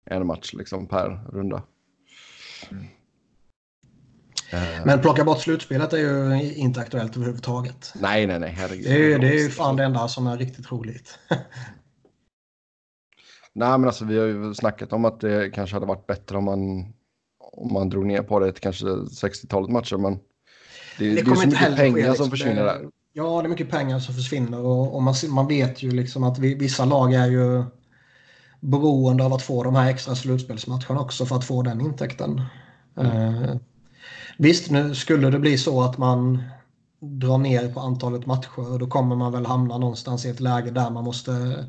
en 0.05 0.27
match 0.27 0.55
liksom 0.55 0.87
per 0.87 1.21
runda. 1.33 1.63
Mm. 2.71 2.85
Eh. 4.51 4.85
Men 4.85 5.01
plocka 5.01 5.25
bort 5.25 5.41
slutspelet 5.41 5.93
är 5.93 5.99
ju 5.99 6.55
inte 6.55 6.81
aktuellt 6.81 7.17
överhuvudtaget. 7.17 7.93
Nej, 7.95 8.27
nej, 8.27 8.39
nej. 8.39 8.51
Herregud. 8.51 8.85
Det 8.85 9.13
är, 9.13 9.19
det 9.19 9.29
är 9.29 9.43
ju 9.43 9.51
fan 9.51 9.77
det 9.77 9.85
enda 9.85 10.09
som 10.09 10.27
är 10.27 10.37
riktigt 10.37 10.73
roligt. 10.73 11.19
nej, 13.53 13.79
men 13.79 13.85
alltså 13.85 14.05
vi 14.05 14.19
har 14.19 14.27
ju 14.27 14.55
snackat 14.55 14.93
om 14.93 15.05
att 15.05 15.21
det 15.21 15.51
kanske 15.55 15.77
hade 15.77 15.87
varit 15.87 16.07
bättre 16.07 16.37
om 16.37 16.45
man, 16.45 16.61
om 17.53 17.73
man 17.73 17.89
drog 17.89 18.07
ner 18.07 18.23
på 18.23 18.41
det 18.41 18.53
till 18.53 18.63
kanske 18.63 18.87
60-talet 18.87 19.71
matcher, 19.71 19.97
men 19.97 20.19
det, 20.99 21.09
det, 21.09 21.15
det 21.15 21.21
är 21.21 21.35
så 21.35 21.47
mycket 21.47 21.77
pengar 21.77 21.95
ske, 21.95 22.09
liksom. 22.09 22.17
som 22.17 22.31
försvinner 22.31 22.65
där. 22.65 22.91
Ja, 23.13 23.43
det 23.43 23.47
är 23.47 23.51
mycket 23.51 23.71
pengar 23.71 23.99
som 23.99 24.15
försvinner 24.15 24.61
och, 24.61 24.95
och 24.95 25.03
man, 25.03 25.15
man 25.29 25.49
vet 25.49 25.83
ju 25.83 25.91
liksom 25.91 26.25
att 26.25 26.39
vi, 26.39 26.55
vissa 26.55 26.85
lag 26.85 27.15
är 27.15 27.27
ju 27.27 27.65
beroende 28.61 29.25
av 29.25 29.33
att 29.33 29.43
få 29.43 29.63
de 29.63 29.75
här 29.75 29.91
extra 29.91 30.15
slutspelsmatcherna 30.15 31.01
också 31.01 31.27
för 31.27 31.37
att 31.37 31.45
få 31.45 31.63
den 31.63 31.81
intäkten. 31.81 32.43
Mm. 32.97 33.59
Visst, 34.39 34.71
nu 34.71 34.95
skulle 34.95 35.31
det 35.31 35.39
bli 35.39 35.59
så 35.59 35.83
att 35.83 35.99
man 35.99 36.43
drar 37.01 37.39
ner 37.39 37.73
på 37.73 37.81
antalet 37.81 38.27
matcher 38.27 38.79
då 38.79 38.87
kommer 38.87 39.17
man 39.17 39.33
väl 39.33 39.47
hamna 39.47 39.79
någonstans 39.79 40.27
i 40.27 40.31
ett 40.31 40.41
läge 40.41 40.71
där 40.71 40.91
man 40.91 41.05
måste 41.05 41.65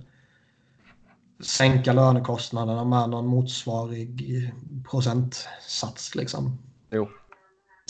sänka 1.40 1.94
lönekostnaderna 1.94 2.84
med 2.84 3.10
någon 3.10 3.28
motsvarig 3.28 4.54
procentsats. 4.90 6.16
Liksom. 6.16 6.58
Jo. 6.92 7.10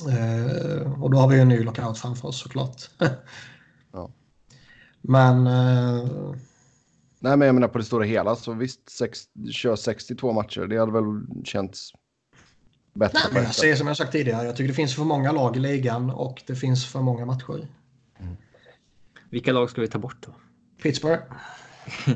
Eh, 0.10 1.04
och 1.04 1.12
då 1.12 1.18
har 1.18 1.30
vi 1.30 1.40
en 1.40 1.48
ny 1.48 1.64
lockout 1.64 1.98
framför 1.98 2.28
oss 2.28 2.42
såklart. 2.42 2.90
ja. 3.92 4.12
Men... 5.02 5.48
Eh... 5.48 6.36
Nej, 7.20 7.38
men 7.38 7.46
jag 7.46 7.56
menar 7.56 7.68
på 7.68 7.78
det 7.78 7.84
stora 7.84 8.04
hela 8.06 8.36
så 8.36 8.54
visst, 8.54 8.90
sex, 8.90 9.20
kör 9.52 9.76
62 9.76 10.34
matcher. 10.34 10.62
Det 10.62 10.80
hade 10.80 10.92
väl 10.92 11.04
känts 11.44 11.92
bättre. 12.98 13.20
Nej, 13.34 13.44
jag 13.44 13.56
säger 13.56 13.76
som 13.76 13.88
jag 13.88 13.98
sagt 13.98 14.12
tidigare, 14.12 14.46
jag 14.46 14.56
tycker 14.56 14.68
det 14.68 14.74
finns 14.74 14.96
för 14.96 15.04
många 15.04 15.32
lag 15.32 15.58
i 15.58 15.60
ligan 15.60 16.10
och 16.10 16.44
det 16.48 16.56
finns 16.56 16.86
för 16.86 17.00
många 17.00 17.26
matcher. 17.26 17.68
Mm. 18.20 18.38
Vilka 19.30 19.52
lag 19.52 19.70
ska 19.70 19.82
vi 19.82 19.88
ta 19.88 20.00
bort 20.00 20.18
då? 20.26 20.36
Pittsburgh. 20.84 21.24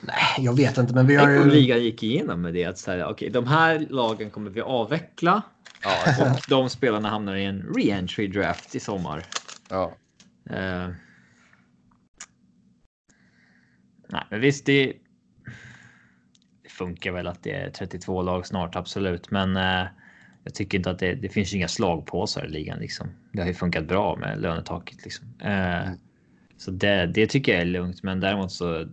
Nej, 0.00 0.34
jag 0.38 0.56
vet 0.56 0.78
inte, 0.78 0.94
men 0.94 1.06
vi 1.06 1.16
har 1.16 1.30
ju... 1.30 1.44
ligan 1.44 1.82
gick 1.82 2.02
igenom 2.02 2.42
med 2.42 2.54
det 2.54 2.64
att 2.64 2.78
säga, 2.78 3.08
okej, 3.08 3.28
okay, 3.28 3.42
de 3.42 3.46
här 3.46 3.86
lagen 3.90 4.30
kommer 4.30 4.50
vi 4.50 4.60
avveckla 4.60 5.42
ja, 5.82 6.24
och 6.24 6.40
de 6.48 6.70
spelarna 6.70 7.08
hamnar 7.08 7.36
i 7.36 7.44
en 7.44 7.62
re-entry 7.62 8.32
draft 8.32 8.74
i 8.74 8.80
sommar. 8.80 9.24
Ja. 9.68 9.92
Uh... 10.50 10.88
Nej, 14.08 14.24
men 14.30 14.40
visst, 14.40 14.66
det 14.66 14.92
funkar 16.78 17.12
väl 17.12 17.26
att 17.26 17.42
det 17.42 17.52
är 17.52 17.70
32 17.70 18.22
lag 18.22 18.46
snart, 18.46 18.76
absolut. 18.76 19.30
Men 19.30 19.56
eh, 19.56 19.86
jag 20.44 20.54
tycker 20.54 20.78
inte 20.78 20.90
att 20.90 20.98
det, 20.98 21.14
det 21.14 21.28
finns 21.28 21.54
inga 21.54 21.68
slagpåsar 21.68 22.44
i 22.46 22.48
ligan. 22.48 22.78
Liksom. 22.78 23.06
Det 23.32 23.40
har 23.40 23.48
ju 23.48 23.54
funkat 23.54 23.84
bra 23.84 24.16
med 24.16 24.40
lönetaket. 24.40 25.04
Liksom. 25.04 25.26
Eh, 25.40 25.86
mm. 25.86 25.98
Så 26.56 26.70
det, 26.70 27.06
det 27.06 27.26
tycker 27.26 27.52
jag 27.52 27.60
är 27.60 27.66
lugnt. 27.66 28.02
Men 28.02 28.20
däremot 28.20 28.52
så 28.52 28.86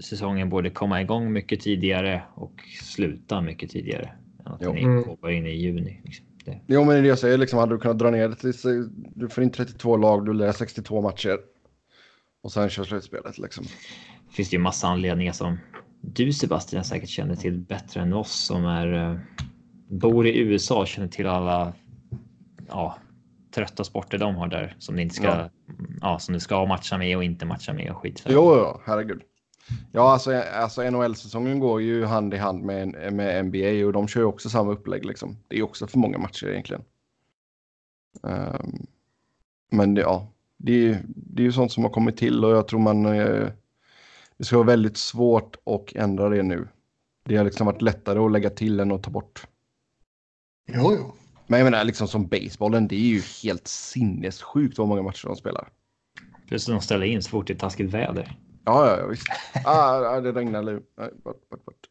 säsongen 0.00 0.48
borde 0.48 0.70
komma 0.70 1.02
igång 1.02 1.32
mycket 1.32 1.60
tidigare 1.60 2.22
och 2.34 2.52
sluta 2.82 3.40
mycket 3.40 3.70
tidigare. 3.70 4.12
Än 4.46 4.52
att 4.52 4.60
den 4.60 4.76
mm. 4.76 5.04
in 5.30 5.46
i 5.46 5.50
juni. 5.50 6.00
Liksom. 6.04 6.26
Det. 6.44 6.60
Jo, 6.66 6.84
men 6.84 7.02
det 7.02 7.08
jag 7.08 7.18
säger, 7.18 7.38
liksom, 7.38 7.58
hade 7.58 7.74
du 7.74 7.78
kunnat 7.78 7.98
dra 7.98 8.10
ner 8.10 8.28
det 8.28 8.34
till, 8.34 8.88
du 9.14 9.28
får 9.28 9.44
in 9.44 9.50
32 9.50 9.96
lag, 9.96 10.26
du 10.26 10.32
lär 10.32 10.52
62 10.52 11.00
matcher 11.02 11.38
och 12.42 12.52
sen 12.52 12.70
kör 12.70 12.84
slutspelet 12.84 13.38
liksom. 13.38 13.64
Finns 14.30 14.50
det 14.50 14.56
ju 14.56 14.62
massa 14.62 14.86
anledningar 14.88 15.32
som 15.32 15.58
du 16.12 16.32
Sebastian 16.32 16.84
säkert 16.84 17.08
känner 17.08 17.36
till 17.36 17.58
bättre 17.58 18.00
än 18.00 18.12
oss 18.12 18.32
som 18.32 18.64
är 18.64 18.92
eh, 18.92 19.18
bor 19.88 20.26
i 20.26 20.38
USA 20.38 20.80
och 20.80 20.86
känner 20.86 21.08
till 21.08 21.26
alla 21.26 21.72
ja, 22.68 22.98
trötta 23.54 23.84
sporter 23.84 24.18
de 24.18 24.34
har 24.34 24.48
där 24.48 24.76
som 24.78 24.96
ni 24.96 25.02
inte 25.02 25.14
ska, 25.14 25.26
ja. 25.26 25.50
ja 26.00 26.18
som 26.18 26.34
du 26.34 26.40
ska 26.40 26.66
matcha 26.66 26.98
med 26.98 27.16
och 27.16 27.24
inte 27.24 27.46
matcha 27.46 27.72
med 27.72 27.90
och 27.90 27.96
skit. 27.96 28.22
Jo, 28.28 28.56
jo, 28.56 28.80
herregud. 28.84 29.22
Ja, 29.92 30.12
alltså, 30.12 30.34
alltså 30.34 30.90
NHL-säsongen 30.90 31.60
går 31.60 31.82
ju 31.82 32.04
hand 32.04 32.34
i 32.34 32.36
hand 32.36 32.62
med, 32.62 33.12
med 33.12 33.44
NBA 33.44 33.86
och 33.86 33.92
de 33.92 34.08
kör 34.08 34.20
ju 34.20 34.26
också 34.26 34.50
samma 34.50 34.72
upplägg 34.72 35.04
liksom. 35.04 35.36
Det 35.48 35.58
är 35.58 35.62
också 35.62 35.86
för 35.86 35.98
många 35.98 36.18
matcher 36.18 36.46
egentligen. 36.46 36.82
Um, 38.22 38.86
men 39.70 39.96
ja, 39.96 40.32
det 40.56 40.72
är, 40.72 41.02
det 41.06 41.42
är 41.42 41.44
ju 41.44 41.52
sånt 41.52 41.72
som 41.72 41.84
har 41.84 41.90
kommit 41.90 42.16
till 42.16 42.44
och 42.44 42.50
jag 42.50 42.68
tror 42.68 42.80
man 42.80 43.06
uh, 43.06 43.48
det 44.38 44.44
ska 44.44 44.56
vara 44.56 44.66
väldigt 44.66 44.96
svårt 44.96 45.56
att 45.66 45.92
ändra 45.96 46.28
det 46.28 46.42
nu. 46.42 46.68
Det 47.24 47.36
har 47.36 47.44
liksom 47.44 47.66
varit 47.66 47.82
lättare 47.82 48.18
att 48.18 48.32
lägga 48.32 48.50
till 48.50 48.80
än 48.80 48.92
att 48.92 49.02
ta 49.02 49.10
bort. 49.10 49.46
Jo, 50.68 50.92
jo. 50.98 51.12
Men 51.46 51.60
jag 51.60 51.64
menar, 51.64 51.84
liksom 51.84 52.08
som 52.08 52.26
basebollen, 52.26 52.88
det 52.88 52.96
är 52.96 53.00
ju 53.00 53.22
helt 53.42 53.68
sinnessjukt 53.68 54.78
vad 54.78 54.88
många 54.88 55.02
matcher 55.02 55.26
de 55.26 55.36
spelar. 55.36 55.68
Plus 56.48 56.68
att 56.68 56.74
de 56.74 56.80
ställer 56.80 57.06
in 57.06 57.22
så 57.22 57.30
fort 57.30 57.46
det 57.46 57.52
är 57.52 57.58
taskigt 57.58 57.90
väder. 57.90 58.38
Ja, 58.64 58.88
ja, 58.90 58.98
ja 59.00 59.06
visst. 59.06 59.26
ah, 59.64 60.20
det 60.20 60.32
regnar 60.32 60.62
nu. 60.62 60.82
Nej, 60.98 61.10
bort, 61.24 61.48
bort, 61.48 61.64
bort. 61.64 61.86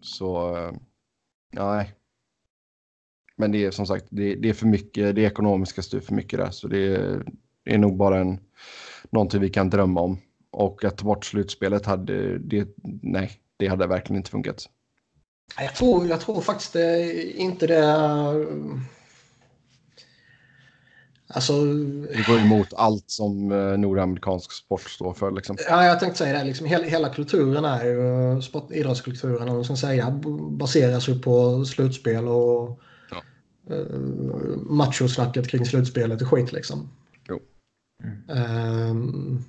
Så 0.00 0.56
eh, 0.56 0.72
nej. 1.50 1.94
Men 3.36 3.52
det 3.52 3.64
är 3.64 3.70
som 3.70 3.86
sagt, 3.86 4.06
det, 4.10 4.34
det 4.34 4.48
är 4.48 4.54
för 4.54 4.66
mycket, 4.66 5.14
det 5.14 5.22
ekonomiska 5.22 5.82
styr 5.82 6.00
för 6.00 6.14
mycket 6.14 6.38
där. 6.38 6.50
Så 6.50 6.68
det 6.68 6.96
är, 6.96 7.24
det 7.64 7.74
är 7.74 7.78
nog 7.78 7.96
bara 7.96 8.18
en, 8.18 8.40
någonting 9.10 9.40
vi 9.40 9.48
kan 9.48 9.70
drömma 9.70 10.00
om. 10.00 10.18
Och 10.58 10.84
att 10.84 10.98
ta 10.98 11.04
bort 11.04 11.24
slutspelet 11.24 11.86
hade, 11.86 12.38
det, 12.38 12.68
nej, 13.02 13.30
det 13.56 13.68
hade 13.68 13.86
verkligen 13.86 14.16
inte 14.16 14.30
funkat. 14.30 14.68
Jag 15.58 15.74
tror, 15.74 16.06
jag 16.06 16.20
tror 16.20 16.40
faktiskt 16.40 16.72
det, 16.72 17.12
inte 17.32 17.66
det... 17.66 17.84
Alltså... 21.28 21.64
Det 22.02 22.26
går 22.26 22.38
emot 22.38 22.72
allt 22.72 23.10
som 23.10 23.52
eh, 23.52 23.78
nordamerikansk 23.78 24.52
sport 24.52 24.90
står 24.90 25.14
för. 25.14 25.30
Liksom. 25.30 25.56
Ja, 25.68 25.84
jag 25.84 26.00
tänkte 26.00 26.18
säga 26.18 26.38
det. 26.38 26.44
Liksom, 26.44 26.66
hela, 26.66 26.84
hela 26.84 27.14
kulturen 27.14 27.64
är 27.64 27.84
ju, 27.84 28.42
sport, 28.42 28.72
idrottskulturen, 28.72 29.48
om 29.48 29.64
säga, 29.64 30.10
baseras 30.50 31.08
ju 31.08 31.18
på 31.18 31.64
slutspel 31.64 32.28
och 32.28 32.80
ja. 33.10 33.22
uh, 33.74 34.56
machosnacket 34.56 35.48
kring 35.48 35.66
slutspelet 35.66 36.22
och 36.22 36.28
skit 36.28 36.52
liksom. 36.52 36.90
Jo. 37.28 37.40
Mm. 38.02 38.90
Um, 38.90 39.44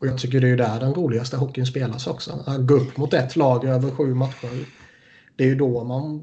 och 0.00 0.06
jag 0.06 0.18
tycker 0.18 0.40
det 0.40 0.46
är 0.46 0.50
ju 0.50 0.56
där 0.56 0.80
den 0.80 0.94
roligaste 0.94 1.36
hockeyn 1.36 1.66
spelas 1.66 2.06
också. 2.06 2.44
Att 2.46 2.66
gå 2.66 2.74
upp 2.74 2.96
mot 2.96 3.14
ett 3.14 3.36
lag 3.36 3.64
över 3.64 3.90
sju 3.90 4.14
matcher. 4.14 4.66
Det 5.36 5.44
är 5.44 5.48
ju 5.48 5.54
då 5.54 5.84
man, 5.84 6.20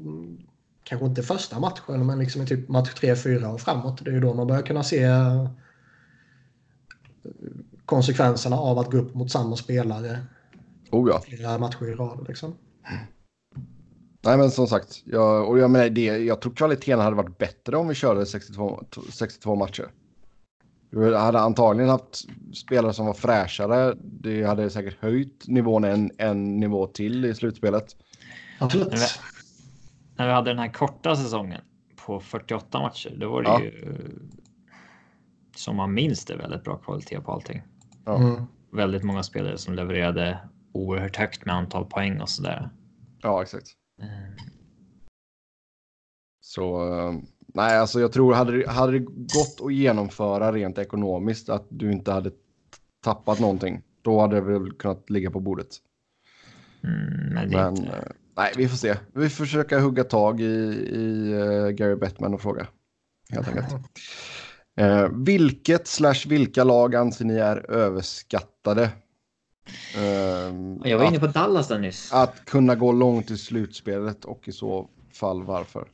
kanske 0.84 1.06
inte 1.06 1.22
första 1.22 1.60
matchen, 1.60 2.06
men 2.06 2.18
liksom 2.18 2.42
i 2.42 2.46
typ 2.46 2.68
match 2.68 2.90
3-4 2.94 3.54
och 3.54 3.60
framåt. 3.60 4.04
Det 4.04 4.10
är 4.10 4.14
ju 4.14 4.20
då 4.20 4.34
man 4.34 4.46
börjar 4.46 4.62
kunna 4.62 4.82
se 4.82 5.08
konsekvenserna 7.84 8.56
av 8.56 8.78
att 8.78 8.90
gå 8.90 8.98
upp 8.98 9.14
mot 9.14 9.30
samma 9.30 9.56
spelare 9.56 10.18
oh 10.90 11.10
ja. 11.10 11.20
flera 11.20 11.58
matcher 11.58 11.88
i 11.88 11.94
rad. 11.94 12.24
Liksom. 12.28 12.54
Nej 14.20 14.38
men 14.38 14.50
som 14.50 14.66
sagt, 14.66 15.02
jag, 15.04 15.48
och 15.48 15.58
jag, 15.58 15.70
menar 15.70 15.88
det, 15.88 16.04
jag 16.04 16.40
tror 16.40 16.52
kvaliteten 16.52 17.00
hade 17.00 17.16
varit 17.16 17.38
bättre 17.38 17.76
om 17.76 17.88
vi 17.88 17.94
körde 17.94 18.26
62, 18.26 18.84
62 19.12 19.54
matcher. 19.54 19.90
Du 20.90 21.16
hade 21.16 21.40
antagligen 21.40 21.90
haft 21.90 22.24
spelare 22.54 22.92
som 22.92 23.06
var 23.06 23.14
fräschare. 23.14 23.94
Det 24.00 24.44
hade 24.44 24.70
säkert 24.70 25.00
höjt 25.00 25.48
nivån 25.48 25.84
en, 25.84 26.10
en 26.18 26.60
nivå 26.60 26.86
till 26.86 27.24
i 27.24 27.34
slutspelet. 27.34 27.96
Absolut. 28.58 28.90
När 28.90 28.96
vi, 28.96 29.04
när 30.16 30.26
vi 30.26 30.32
hade 30.32 30.50
den 30.50 30.58
här 30.58 30.72
korta 30.72 31.16
säsongen 31.16 31.60
på 31.96 32.20
48 32.20 32.80
matcher, 32.80 33.16
då 33.16 33.30
var 33.30 33.42
det 33.42 33.48
ja. 33.48 33.62
ju 33.62 34.18
som 35.56 35.76
man 35.76 35.94
minns 35.94 36.24
det 36.24 36.36
väldigt 36.36 36.64
bra 36.64 36.76
kvalitet 36.76 37.20
på 37.20 37.32
allting. 37.32 37.62
Ja. 38.04 38.16
Mm. 38.16 38.44
Väldigt 38.72 39.02
många 39.02 39.22
spelare 39.22 39.58
som 39.58 39.74
levererade 39.74 40.38
oerhört 40.72 41.16
högt 41.16 41.44
med 41.44 41.54
antal 41.54 41.84
poäng 41.84 42.20
och 42.20 42.28
sådär. 42.28 42.70
Ja, 43.22 43.42
exakt. 43.42 43.66
Mm. 44.02 44.32
Så 46.40 46.94
eh, 46.98 47.14
nej, 47.58 47.78
alltså 47.78 48.00
jag 48.00 48.12
tror 48.12 48.34
hade 48.34 48.58
det, 48.58 48.68
hade 48.68 48.92
det 48.92 49.04
gått 49.08 49.60
att 49.64 49.72
genomföra 49.72 50.52
rent 50.52 50.78
ekonomiskt 50.78 51.48
att 51.48 51.66
du 51.68 51.92
inte 51.92 52.12
hade 52.12 52.30
tappat 53.04 53.40
någonting. 53.40 53.82
Då 54.02 54.20
hade 54.20 54.36
det 54.36 54.40
väl 54.40 54.72
kunnat 54.72 55.10
ligga 55.10 55.30
på 55.30 55.40
bordet. 55.40 55.66
Mm, 56.84 57.34
men, 57.34 57.50
men. 57.50 57.84
Eh, 57.84 57.94
nej, 58.36 58.52
vi 58.56 58.68
får 58.68 58.76
se. 58.76 58.96
Vi 59.12 59.28
får 59.28 59.44
försöka 59.44 59.80
hugga 59.80 60.04
tag 60.04 60.40
i, 60.40 60.44
i 60.44 61.34
uh, 61.34 61.68
Gary 61.68 61.94
Bettman 61.94 62.34
och 62.34 62.40
fråga. 62.40 62.66
Helt 63.30 63.48
enkelt. 63.48 63.74
Uh, 64.80 65.08
vilket 65.24 65.86
slash 65.86 66.28
vilka 66.28 66.64
lag 66.64 66.94
anser 66.94 67.24
ni 67.24 67.34
är 67.34 67.70
överskattade? 67.70 68.90
Uh, 69.96 70.02
jag 70.84 70.98
var 70.98 71.04
inne 71.08 71.20
på 71.20 71.26
Dallas 71.26 71.68
där 71.68 71.78
nyss. 71.78 72.12
Att 72.12 72.44
kunna 72.44 72.74
gå 72.74 72.92
långt 72.92 73.30
i 73.30 73.38
slutspelet 73.38 74.24
och 74.24 74.48
i 74.48 74.52
så 74.52 74.88
fall 75.12 75.42
varför? 75.42 75.88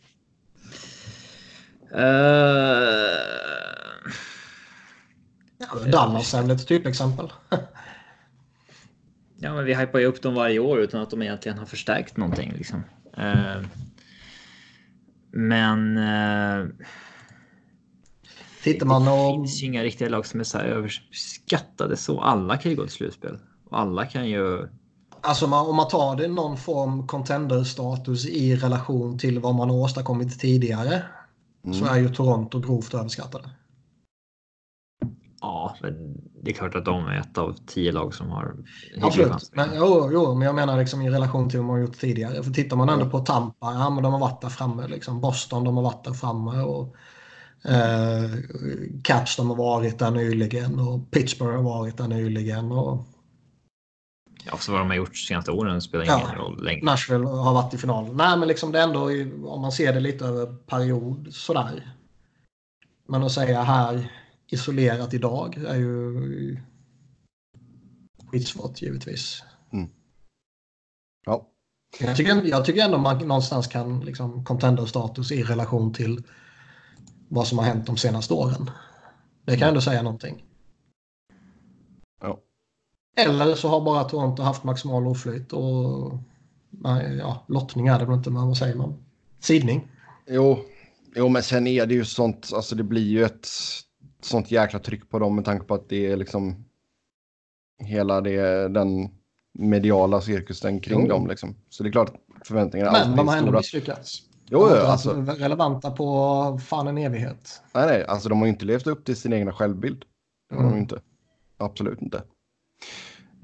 Uh... 1.94 2.00
Ja, 5.58 5.90
Dallas 5.92 6.34
är 6.34 6.42
väl 6.42 6.50
ett 6.50 6.68
typexempel. 6.68 7.32
ja, 9.36 9.54
men 9.54 9.64
vi 9.64 9.74
hypar 9.74 9.98
ju 9.98 10.06
upp 10.06 10.22
dem 10.22 10.34
varje 10.34 10.58
år 10.58 10.80
utan 10.80 11.02
att 11.02 11.10
de 11.10 11.22
egentligen 11.22 11.58
har 11.58 11.66
förstärkt 11.66 12.16
någonting. 12.16 12.52
Liksom. 12.52 12.84
Uh... 13.18 13.66
Men... 15.30 15.96
Uh... 15.96 16.68
Tittar 18.62 18.86
man 18.86 19.08
och... 19.08 19.32
Det 19.32 19.38
finns 19.38 19.62
ju 19.62 19.66
inga 19.66 19.82
riktiga 19.82 20.08
lag 20.08 20.26
som 20.26 20.40
är 20.40 20.44
så 20.44 20.58
här 20.58 20.64
överskattade 20.64 21.96
så. 21.96 22.20
Alla 22.20 22.56
kan 22.56 22.70
ju 22.70 22.76
gå 22.76 22.82
till 22.82 22.92
slutspel. 22.92 23.38
Och 23.70 23.78
alla 23.78 24.06
kan 24.06 24.28
ju... 24.28 24.68
Alltså 25.20 25.46
om 25.46 25.76
man 25.76 25.88
tar 25.88 26.16
det 26.16 26.28
någon 26.28 26.56
form 26.56 27.06
contender-status 27.06 28.26
i 28.26 28.56
relation 28.56 29.18
till 29.18 29.38
vad 29.38 29.54
man 29.54 29.70
har 29.70 29.76
åstadkommit 29.76 30.40
tidigare 30.40 31.02
mm. 31.64 31.74
så 31.74 31.84
är 31.84 31.98
ju 31.98 32.08
Toronto 32.08 32.60
grovt 32.60 32.94
överskattade. 32.94 33.50
Ja, 35.40 35.76
det 36.42 36.50
är 36.50 36.54
klart 36.54 36.74
att 36.74 36.84
de 36.84 37.06
är 37.06 37.20
ett 37.20 37.38
av 37.38 37.56
tio 37.66 37.92
lag 37.92 38.14
som 38.14 38.30
har... 38.30 38.56
Absolut, 39.02 39.50
men, 39.52 39.68
jo, 39.74 40.10
jo, 40.12 40.34
men 40.34 40.46
jag 40.46 40.54
menar 40.54 40.78
liksom 40.78 41.02
i 41.02 41.10
relation 41.10 41.50
till 41.50 41.58
vad 41.58 41.66
man 41.66 41.76
har 41.76 41.82
gjort 41.82 42.00
tidigare. 42.00 42.42
För 42.42 42.50
tittar 42.50 42.76
man 42.76 42.88
ändå 42.88 43.10
på 43.10 43.18
Tampa, 43.18 43.72
ja 43.72 43.90
men 43.90 44.02
de 44.02 44.12
har 44.12 44.20
varit 44.20 44.40
där 44.40 44.48
framme. 44.48 44.86
Liksom. 44.86 45.20
Boston, 45.20 45.64
de 45.64 45.76
har 45.76 45.84
varit 45.84 46.04
där 46.04 46.12
framme. 46.12 46.62
Och, 46.62 46.96
eh, 47.70 48.30
Caps, 49.04 49.36
de 49.36 49.50
har 49.50 49.56
varit 49.56 49.98
där 49.98 50.10
nyligen. 50.10 50.80
Och 50.80 51.10
Pittsburgh 51.10 51.56
har 51.56 51.62
varit 51.62 51.96
där 51.96 52.08
nyligen. 52.08 52.72
Och, 52.72 53.06
Ja, 54.46 54.56
för 54.56 54.72
vad 54.72 54.80
de 54.80 54.88
har 54.88 54.96
gjort 54.96 55.12
de 55.12 55.16
senaste 55.16 55.50
åren 55.50 55.80
spelar 55.80 56.04
ingen 56.04 56.18
ja, 56.18 56.34
roll 56.36 56.64
längre. 56.64 56.84
Nashville 56.84 57.26
har 57.26 57.54
varit 57.54 57.74
i 57.74 57.78
final. 57.78 58.16
Nej, 58.16 58.38
men 58.38 58.48
liksom 58.48 58.72
det 58.72 58.78
är 58.78 58.82
ändå, 58.82 59.10
om 59.48 59.60
man 59.60 59.72
ser 59.72 59.92
det 59.92 60.00
lite 60.00 60.24
över 60.24 60.46
period 60.46 61.28
sådär. 61.30 61.94
Men 63.08 63.22
att 63.22 63.32
säga 63.32 63.62
här 63.62 64.12
isolerat 64.46 65.14
idag 65.14 65.56
är 65.56 65.76
ju 65.76 66.58
skitsvårt 68.30 68.82
givetvis. 68.82 69.42
Mm. 69.72 69.88
Ja. 71.26 71.48
Jag 72.00 72.16
tycker, 72.16 72.44
jag 72.44 72.64
tycker 72.64 72.84
ändå 72.84 72.98
man 72.98 73.18
någonstans 73.18 73.66
kan 73.66 74.00
liksom 74.00 74.44
contender-status 74.44 75.32
i 75.32 75.42
relation 75.42 75.92
till 75.92 76.22
vad 77.28 77.46
som 77.46 77.58
har 77.58 77.64
hänt 77.64 77.86
de 77.86 77.96
senaste 77.96 78.34
åren. 78.34 78.70
Det 79.44 79.56
kan 79.56 79.68
ändå 79.68 79.80
säga 79.80 80.02
någonting. 80.02 80.44
Eller 83.16 83.54
så 83.54 83.68
har 83.68 83.80
bara 83.80 84.04
Toronto 84.04 84.42
haft 84.42 84.64
maximal 84.64 85.06
oflyt 85.06 85.52
och 85.52 86.12
ja, 87.18 87.44
lottning 87.48 87.86
är 87.86 87.98
det 87.98 88.04
väl 88.04 88.14
inte, 88.14 88.30
men 88.30 88.46
vad 88.46 88.56
säger 88.56 88.74
man? 88.74 89.04
Sidning? 89.40 89.88
Jo, 90.26 90.58
jo, 91.14 91.28
men 91.28 91.42
sen 91.42 91.66
är 91.66 91.86
det 91.86 91.94
ju 91.94 92.04
sånt, 92.04 92.50
alltså 92.54 92.74
det 92.74 92.82
blir 92.82 93.08
ju 93.08 93.24
ett 93.24 93.48
sånt 94.22 94.50
jäkla 94.50 94.78
tryck 94.78 95.10
på 95.10 95.18
dem 95.18 95.36
med 95.36 95.44
tanke 95.44 95.66
på 95.66 95.74
att 95.74 95.88
det 95.88 96.06
är 96.06 96.16
liksom 96.16 96.64
hela 97.78 98.20
det, 98.20 98.68
den 98.68 99.08
mediala 99.52 100.20
cirkusen 100.20 100.80
kring 100.80 101.00
jo. 101.00 101.08
dem 101.08 101.26
liksom. 101.26 101.54
Så 101.68 101.82
det 101.82 101.88
är 101.88 101.92
klart 101.92 102.08
att 102.08 102.46
förväntningarna 102.46 102.92
Men 102.92 103.16
de 103.16 103.28
har 103.28 103.36
ändå 103.36 103.52
misslyckats. 103.52 104.22
Jo, 104.46 104.68
de 104.68 104.74
alltså, 104.74 105.12
relevanta 105.12 105.90
på 105.90 106.58
fan 106.64 106.86
en 106.86 106.98
evighet. 106.98 107.62
Nej, 107.74 107.86
nej, 107.86 108.04
alltså 108.04 108.28
de 108.28 108.38
har 108.38 108.46
ju 108.46 108.52
inte 108.52 108.64
levt 108.64 108.86
upp 108.86 109.04
till 109.04 109.16
sin 109.16 109.32
egna 109.32 109.52
självbild. 109.52 110.04
Det 110.48 110.54
har 110.54 110.62
mm. 110.62 110.74
de 110.74 110.80
inte. 110.80 111.00
Absolut 111.56 112.02
inte. 112.02 112.22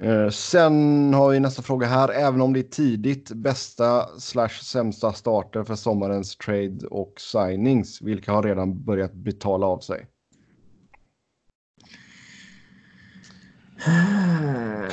Eh, 0.02 0.28
sen 0.28 1.14
har 1.14 1.30
vi 1.30 1.40
nästa 1.40 1.62
fråga 1.62 1.86
här. 1.86 2.08
Även 2.08 2.40
om 2.40 2.52
det 2.52 2.60
är 2.60 2.70
tidigt, 2.70 3.30
bästa 3.30 4.06
slash 4.18 4.62
sämsta 4.62 5.12
starter 5.12 5.64
för 5.64 5.74
sommarens 5.74 6.36
trade 6.36 6.86
och 6.90 7.12
signings. 7.18 8.02
Vilka 8.02 8.32
har 8.32 8.42
redan 8.42 8.84
börjat 8.84 9.12
betala 9.12 9.66
av 9.66 9.78
sig? 9.78 10.06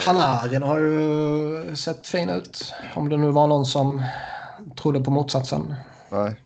Panarin 0.06 0.64
har 0.64 0.80
ju 0.80 1.76
sett 1.76 2.08
fin 2.08 2.30
ut. 2.30 2.74
Om 2.96 3.10
det 3.10 3.18
nu 3.18 3.32
var 3.32 3.48
någon 3.48 3.66
som 3.66 4.04
trodde 4.82 5.04
på 5.04 5.12
motsatsen. 5.12 5.76
Nej. 6.12 6.42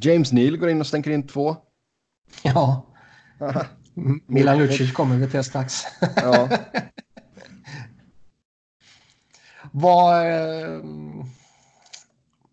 James 0.00 0.32
Neal 0.32 0.56
går 0.56 0.68
in 0.68 0.80
och 0.80 0.86
stänker 0.86 1.10
in 1.10 1.26
två. 1.26 1.56
Ja. 2.42 2.86
Milan 4.26 4.58
Lucic 4.58 4.92
kommer 4.92 5.16
vi 5.16 5.30
till 5.30 5.44
strax. 5.44 5.82
Ja. 6.16 6.48
Vad... 9.72 10.26
Eh... 10.26 10.80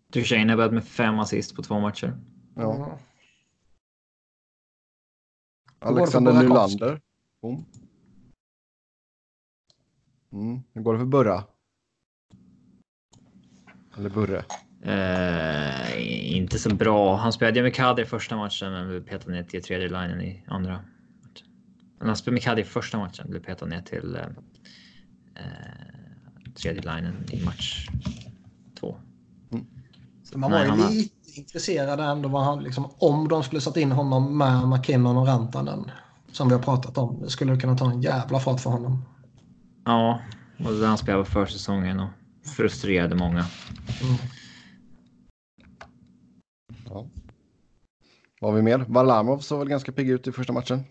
Duchene 0.08 0.52
har 0.52 0.56
börjat 0.56 0.72
med 0.72 0.84
fem 0.84 1.18
assist 1.18 1.56
på 1.56 1.62
två 1.62 1.80
matcher. 1.80 2.18
Ja. 2.54 2.74
Mm. 2.74 2.98
Alexander 5.78 6.32
Nylander. 6.32 7.00
Boom. 7.42 7.64
Mm. 10.32 10.62
Hur 10.72 10.82
går 10.82 10.92
det 10.92 10.98
för 10.98 11.06
Burra? 11.06 11.44
Eller 13.96 14.10
Burre? 14.10 14.44
Eh, 14.82 16.36
inte 16.36 16.58
så 16.58 16.74
bra. 16.74 17.16
Han 17.16 17.32
spelade 17.32 17.62
med 17.62 17.74
Kadir 17.74 18.02
i 18.02 18.06
första 18.06 18.36
matchen 18.36 18.72
men 18.72 18.88
blev 18.88 19.04
petad 19.04 19.30
ner 19.30 19.42
till 19.42 19.62
tredje 19.62 19.88
linjen 19.88 20.20
i 20.20 20.44
andra. 20.46 20.84
Men 21.98 22.06
han 22.06 22.16
spelade 22.16 22.34
med 22.34 22.42
Kadir 22.42 22.62
i 22.62 22.66
första 22.66 22.98
matchen 22.98 23.30
blev 23.30 23.40
petad 23.40 23.66
ner 23.66 23.82
till 23.82 24.16
eh, 25.34 25.42
tredje 26.54 26.82
linen 26.82 27.26
i 27.32 27.44
match 27.44 27.88
två. 28.80 28.96
Mm. 29.52 29.66
Så 30.22 30.38
man 30.38 30.50
var 30.50 30.64
ju 30.64 30.68
han... 30.68 30.90
lite 30.90 31.40
intresserad 31.40 32.00
ändå 32.00 32.28
vad 32.28 32.44
han, 32.44 32.62
liksom, 32.62 32.90
om 32.98 33.28
de 33.28 33.42
skulle 33.42 33.60
satt 33.60 33.76
in 33.76 33.92
honom 33.92 34.38
med 34.38 34.68
McKinnon 34.68 35.16
och 35.16 35.26
Rantanen. 35.26 35.90
Som 36.32 36.48
vi 36.48 36.54
har 36.54 36.62
pratat 36.62 36.98
om. 36.98 37.20
Det 37.20 37.30
skulle 37.30 37.60
kunna 37.60 37.76
ta 37.76 37.90
en 37.90 38.02
jävla 38.02 38.40
fart 38.40 38.60
för 38.60 38.70
honom. 38.70 39.02
Ja, 39.84 40.20
och 40.58 40.86
han 40.86 40.98
spelade 40.98 41.24
på 41.24 41.30
försäsongen 41.30 42.00
och 42.00 42.08
frustrerade 42.56 43.14
många. 43.14 43.46
Mm. 44.02 44.16
Ja. 46.84 47.06
Vad 48.40 48.50
har 48.50 48.56
vi 48.56 48.62
mer? 48.62 48.78
Varlamov 48.88 49.38
såg 49.38 49.58
väl 49.58 49.68
ganska 49.68 49.92
pigg 49.92 50.10
ut 50.10 50.26
i 50.26 50.32
första 50.32 50.52
matchen. 50.52 50.84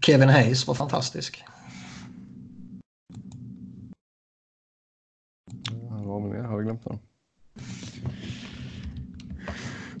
Kevin 0.00 0.28
Hayes 0.28 0.66
var 0.66 0.74
fantastisk. 0.74 1.44
vad 6.08 6.22
har 6.22 6.28
vi 6.28 6.36
mer? 6.36 6.42
Har 6.42 6.62
glömt 6.62 6.84
någon? 6.84 6.98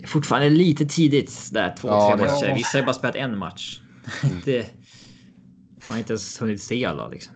Fortfarande 0.06 0.50
lite 0.50 0.86
tidigt 0.86 1.50
där, 1.52 1.76
två, 1.76 1.88
ja, 1.88 2.16
tre 2.16 2.26
matcher. 2.26 2.54
Vissa 2.54 2.78
har 2.78 2.84
bara 2.84 2.94
spelat 2.94 3.16
en 3.16 3.38
match. 3.38 3.80
Mm. 4.24 4.40
det, 4.44 4.70
man 5.72 5.80
har 5.88 5.98
inte 5.98 6.12
ens 6.12 6.42
hunnit 6.42 6.62
se 6.62 6.84
alla 6.84 7.08
liksom. 7.08 7.34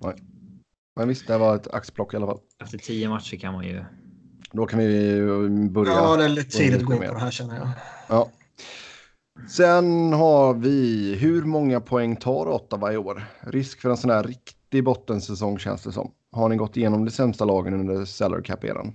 Nej. 0.00 0.14
Men 0.96 1.08
visst, 1.08 1.26
det 1.26 1.38
var 1.38 1.56
ett 1.56 1.68
axplock 1.68 2.14
i 2.14 2.16
alla 2.16 2.26
fall. 2.26 2.40
Efter 2.62 2.78
tio 2.78 3.08
matcher 3.08 3.36
kan 3.36 3.52
man 3.52 3.64
ju 3.64 3.84
då 4.52 4.66
kan 4.66 4.78
vi 4.78 5.68
börja. 5.70 5.92
Ja, 5.92 6.16
det 6.16 6.24
är 6.24 6.28
lite 6.28 6.50
tidigt 6.50 6.80
att 6.80 6.86
gå 6.86 6.94
in 6.94 6.98
på 6.98 7.14
det 7.14 7.20
här 7.20 7.30
känner 7.30 7.56
jag. 7.56 7.68
Ja. 8.08 8.30
Sen 9.48 10.12
har 10.12 10.54
vi, 10.54 11.14
hur 11.14 11.42
många 11.42 11.80
poäng 11.80 12.16
tar 12.16 12.46
Ottawa 12.48 12.92
i 12.92 12.96
år? 12.96 13.24
Risk 13.40 13.80
för 13.80 13.90
en 13.90 13.96
sån 13.96 14.10
här 14.10 14.22
riktig 14.22 14.84
bottensäsong 14.84 15.58
känns 15.58 15.82
det 15.82 15.92
som. 15.92 16.10
Har 16.32 16.48
ni 16.48 16.56
gått 16.56 16.76
igenom 16.76 17.04
de 17.04 17.10
sämsta 17.10 17.44
lagen 17.44 17.74
under 17.74 18.04
salary 18.04 18.42
cap-eran? 18.42 18.92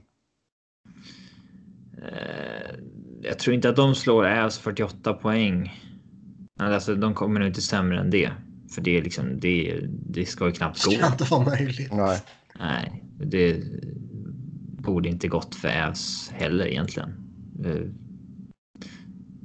Eh, 1.98 2.76
jag 3.22 3.40
tror 3.40 3.56
inte 3.56 3.70
att 3.70 3.76
de 3.76 3.96
slår 3.96 4.26
Ävs 4.26 4.58
48 4.58 5.14
poäng. 5.14 5.74
Alltså, 6.60 6.96
de 6.96 7.14
kommer 7.14 7.40
nog 7.40 7.50
inte 7.50 7.62
sämre 7.62 8.00
än 8.00 8.10
det. 8.10 8.32
För 8.76 8.82
det 8.82 8.98
är 8.98 9.02
liksom, 9.02 9.40
det, 9.40 9.80
det 9.90 10.26
ska 10.26 10.46
ju 10.46 10.52
knappt 10.52 10.84
gå. 10.84 10.92
Det 10.92 10.98
ska 10.98 11.08
inte 11.08 11.24
vara 11.24 11.46
möjligt. 11.46 11.94
Nej. 11.94 12.22
Nej, 12.60 13.04
det, 13.20 13.64
borde 14.88 15.10
inte 15.10 15.28
gått 15.28 15.56
för 15.56 15.68
Ävs 15.68 16.32
heller 16.34 16.68
egentligen. 16.68 17.14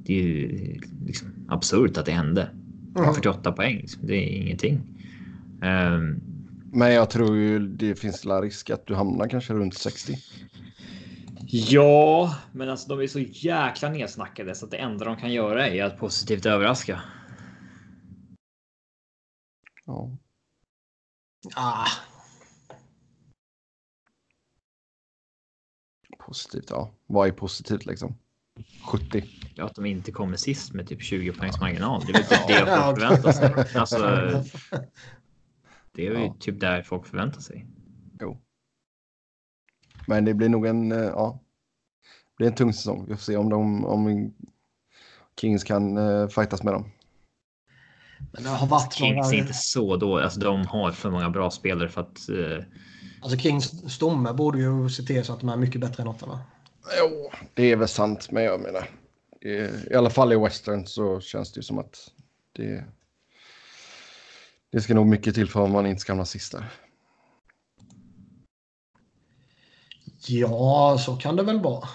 Det 0.04 0.12
är 0.12 0.22
ju 0.22 0.80
liksom 1.06 1.46
absurt 1.48 1.96
att 1.96 2.06
det 2.06 2.12
hände. 2.12 2.50
Mm. 2.96 3.14
48 3.14 3.52
poäng, 3.52 3.76
liksom. 3.76 4.06
det 4.06 4.14
är 4.14 4.42
ingenting. 4.42 4.80
Um, 5.62 6.20
men 6.72 6.92
jag 6.92 7.10
tror 7.10 7.36
ju 7.36 7.58
det 7.58 7.94
finns 7.94 8.24
la 8.24 8.42
risk 8.42 8.70
att 8.70 8.86
du 8.86 8.94
hamnar 8.94 9.28
kanske 9.28 9.54
runt 9.54 9.74
60. 9.74 10.18
Ja, 11.46 12.36
men 12.52 12.68
alltså 12.68 12.88
de 12.88 13.00
är 13.02 13.06
så 13.06 13.18
jäkla 13.20 13.88
nedsnackade 13.88 14.54
så 14.54 14.64
att 14.64 14.70
det 14.70 14.76
enda 14.76 15.04
de 15.04 15.16
kan 15.16 15.32
göra 15.32 15.68
är 15.68 15.84
att 15.84 15.98
positivt 15.98 16.46
överraska. 16.46 17.02
Ja. 19.86 20.16
Ah, 21.54 21.86
Positivt, 26.18 26.70
ja. 26.70 26.90
Vad 27.06 27.28
är 27.28 27.32
positivt 27.32 27.86
liksom? 27.86 28.14
70? 28.84 29.24
Ja, 29.54 29.64
att 29.64 29.74
de 29.74 29.86
inte 29.86 30.12
kommer 30.12 30.36
sist 30.36 30.72
med 30.72 30.88
typ 30.88 31.02
20 31.02 31.32
poängs 31.32 31.60
marginal. 31.60 32.02
Det 32.06 32.12
är 32.12 32.12
väl 32.12 32.24
typ 32.24 32.46
det 32.48 32.66
folk 32.66 32.98
förväntar 32.98 33.32
sig. 33.32 33.78
Alltså, 33.80 33.98
det 35.92 36.06
är 36.06 36.10
ju 36.10 36.24
ja. 36.24 36.36
typ 36.40 36.60
där 36.60 36.82
folk 36.82 37.06
förväntar 37.06 37.40
sig. 37.40 37.66
Jo. 38.20 38.40
Men 40.06 40.24
det 40.24 40.34
blir 40.34 40.48
nog 40.48 40.66
en, 40.66 40.92
eh, 40.92 40.98
ja. 40.98 41.40
Det 42.02 42.36
blir 42.36 42.46
en 42.46 42.54
tung 42.54 42.72
säsong. 42.72 43.06
Vi 43.08 43.14
får 43.16 43.22
se 43.22 43.36
om, 43.36 43.50
de, 43.50 43.84
om 43.84 44.32
Kings 45.40 45.64
kan 45.64 45.98
uh, 45.98 46.28
fightas 46.28 46.62
med 46.62 46.74
dem. 46.74 46.90
Men 48.32 48.42
det 48.42 48.48
har 48.48 48.66
varit 48.66 48.92
Kings 48.92 49.16
några... 49.16 49.28
är 49.28 49.38
inte 49.38 49.54
så 49.54 49.96
då. 49.96 50.18
Alltså, 50.18 50.40
de 50.40 50.66
har 50.66 50.90
för 50.92 51.10
många 51.10 51.30
bra 51.30 51.50
spelare 51.50 51.88
för 51.88 52.00
att 52.00 52.28
uh, 52.30 52.64
Alltså 53.22 53.38
Kings 53.38 53.92
stomme 53.92 54.32
borde 54.32 54.58
ju 54.58 54.88
se 54.88 55.02
till 55.02 55.24
så 55.24 55.32
att 55.32 55.40
de 55.40 55.48
är 55.48 55.56
mycket 55.56 55.80
bättre 55.80 56.02
än 56.02 56.08
Ottawa. 56.08 56.40
Jo, 56.98 57.32
det 57.54 57.72
är 57.72 57.76
väl 57.76 57.88
sant, 57.88 58.30
men 58.30 58.44
jag 58.44 58.60
menar. 58.60 58.88
I 59.90 59.94
alla 59.94 60.10
fall 60.10 60.32
i 60.32 60.36
Western 60.36 60.86
så 60.86 61.20
känns 61.20 61.52
det 61.52 61.58
ju 61.58 61.62
som 61.62 61.78
att 61.78 62.10
det, 62.52 62.84
det 64.72 64.80
ska 64.80 64.94
nog 64.94 65.06
mycket 65.06 65.34
till 65.34 65.48
för 65.48 65.64
att 65.64 65.70
man 65.70 65.86
inte 65.86 66.00
ska 66.00 66.12
hamna 66.12 66.24
sist 66.24 66.52
där. 66.52 66.70
Ja, 70.26 70.98
så 71.00 71.16
kan 71.16 71.36
det 71.36 71.42
väl 71.42 71.60
vara. 71.60 71.88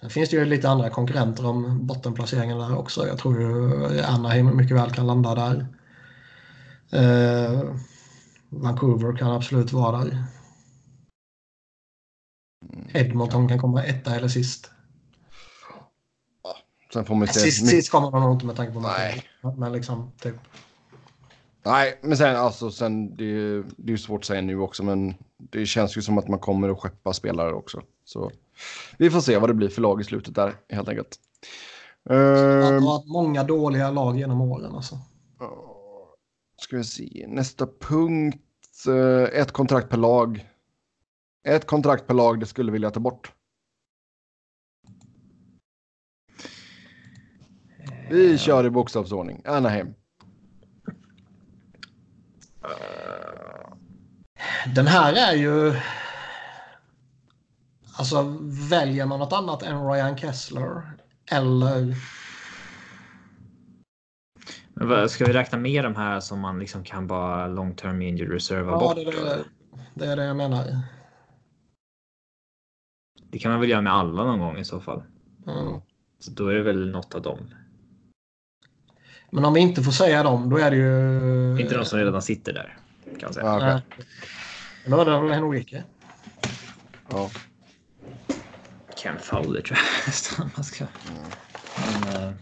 Sen 0.00 0.10
finns 0.10 0.30
det 0.30 0.36
ju 0.36 0.44
lite 0.44 0.68
andra 0.68 0.90
konkurrenter 0.90 1.46
om 1.46 1.86
bottenplaceringen 1.86 2.58
där 2.58 2.78
också. 2.78 3.06
Jag 3.06 3.18
tror 3.18 3.40
ju 3.40 4.00
Anaheim 4.02 4.56
mycket 4.56 4.76
väl 4.76 4.90
kan 4.90 5.06
landa 5.06 5.34
där. 5.34 5.66
Uh, 6.94 7.76
Vancouver 8.48 9.16
kan 9.16 9.30
absolut 9.30 9.72
vara 9.72 10.04
där. 10.04 10.24
Edmonton 12.94 13.48
kan 13.48 13.58
komma 13.58 13.84
etta 13.84 14.16
eller 14.16 14.28
sist. 14.28 14.70
Ja, 16.42 16.56
sen 16.92 17.04
får 17.04 17.14
man 17.14 17.28
se. 17.28 17.40
Sist, 17.40 17.68
sist 17.68 17.90
kommer 17.90 18.10
man 18.10 18.22
nog 18.22 18.32
inte 18.32 18.46
med 18.46 18.56
tanke 18.56 18.72
på 18.72 18.80
Nej. 18.80 19.24
Men 19.56 19.72
liksom, 19.72 20.12
typ. 20.20 20.36
Nej, 21.64 21.98
men 22.02 22.16
sen 22.16 22.36
alltså, 22.36 22.70
sen, 22.70 23.16
det, 23.16 23.24
är, 23.24 23.64
det 23.76 23.92
är 23.92 23.96
svårt 23.96 24.20
att 24.20 24.24
säga 24.24 24.40
nu 24.40 24.58
också, 24.58 24.82
men 24.82 25.14
det 25.36 25.66
känns 25.66 25.96
ju 25.96 26.02
som 26.02 26.18
att 26.18 26.28
man 26.28 26.38
kommer 26.38 26.68
att 26.68 26.78
skeppa 26.78 27.12
spelare 27.12 27.52
också. 27.52 27.82
Så 28.04 28.30
vi 28.98 29.10
får 29.10 29.20
se 29.20 29.38
vad 29.38 29.50
det 29.50 29.54
blir 29.54 29.68
för 29.68 29.82
lag 29.82 30.00
i 30.00 30.04
slutet 30.04 30.34
där, 30.34 30.54
helt 30.68 30.88
enkelt. 30.88 31.16
Det 32.08 32.14
har 32.14 32.80
varit 32.80 33.06
många 33.06 33.44
dåliga 33.44 33.90
lag 33.90 34.18
genom 34.18 34.40
åren 34.40 34.74
alltså. 34.74 34.98
Ska 36.60 36.76
vi 36.76 36.84
se, 36.84 37.26
nästa 37.28 37.68
punkt. 37.80 38.40
Eh, 38.88 39.40
ett 39.40 39.52
kontrakt 39.52 39.88
per 39.88 39.96
lag. 39.96 40.48
Ett 41.44 41.66
kontrakt 41.66 42.06
per 42.06 42.14
lag 42.14 42.40
det 42.40 42.46
skulle 42.46 42.72
vilja 42.72 42.90
ta 42.90 43.00
bort. 43.00 43.32
Vi 48.10 48.38
kör 48.38 48.66
i 48.66 48.70
bokstavsordning. 48.70 49.42
Anaheim. 49.44 49.94
Den 54.74 54.86
här 54.86 55.12
är 55.12 55.36
ju... 55.36 55.74
Alltså 57.98 58.36
väljer 58.70 59.06
man 59.06 59.18
något 59.18 59.32
annat 59.32 59.62
än 59.62 59.88
Ryan 59.88 60.16
Kessler 60.16 60.82
eller... 61.30 61.94
Men 64.74 65.08
ska 65.08 65.24
vi 65.24 65.32
räkna 65.32 65.58
med 65.58 65.84
de 65.84 65.96
här 65.96 66.20
som 66.20 66.40
man 66.40 66.58
liksom 66.58 66.84
kan 66.84 67.06
bara 67.06 67.46
long 67.46 67.74
term 67.74 68.02
injury 68.02 68.34
reserva 68.36 68.72
ja, 68.72 68.78
bort? 68.78 68.96
Det, 68.96 69.04
det, 69.04 69.44
det 69.94 70.06
är 70.06 70.16
det 70.16 70.24
jag 70.24 70.36
menar. 70.36 70.64
Det 73.34 73.38
kan 73.40 73.50
man 73.50 73.60
väl 73.60 73.70
göra 73.70 73.80
med 73.80 73.92
alla 73.92 74.24
någon 74.24 74.38
gång 74.38 74.58
i 74.58 74.64
så 74.64 74.80
fall. 74.80 75.02
Mm. 75.46 75.80
Så 76.18 76.30
då 76.30 76.48
är 76.48 76.54
det 76.54 76.62
väl 76.62 76.90
något 76.90 77.14
av 77.14 77.22
dem. 77.22 77.38
Men 79.30 79.44
om 79.44 79.54
vi 79.54 79.60
inte 79.60 79.82
får 79.82 79.92
säga 79.92 80.22
dem, 80.22 80.50
då 80.50 80.56
är 80.56 80.70
det 80.70 80.76
ju... 80.76 81.62
Inte 81.62 81.76
de 81.76 81.84
som 81.84 81.98
redan 81.98 82.22
sitter 82.22 82.52
där. 82.52 82.78
Kan 83.04 83.18
man 83.22 83.34
säga. 83.34 83.46
Ja, 83.46 83.56
okay. 83.56 84.04
Då 84.86 85.00
är 85.00 85.04
det 85.04 85.20
väl 85.20 85.32
Henrike. 85.32 85.84
Ja. 87.10 87.30
Ken 88.96 89.18
Fowler 89.18 89.60
tror 89.60 89.78
jag 89.78 90.06
nästan 90.06 90.50
man 90.56 90.64
ska... 90.64 90.86
Men, 91.76 92.24
uh... 92.24 92.34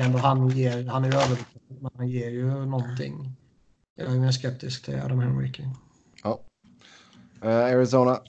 Ändå 0.00 0.18
han, 0.18 0.48
ger, 0.48 0.86
han 0.86 1.04
är 1.04 1.12
ju 1.12 1.18
överviktig, 1.18 1.60
men 1.80 1.90
han 1.96 2.08
ger 2.08 2.30
ju 2.30 2.66
någonting. 2.66 3.32
Jag 3.96 4.14
är 4.14 4.18
mer 4.18 4.32
skeptisk 4.32 4.84
till 4.84 5.00
Adam 5.00 5.18
Henrike. 5.18 5.70
Ja. 6.22 6.40
Uh, 7.44 7.50
Arizona. 7.50 8.20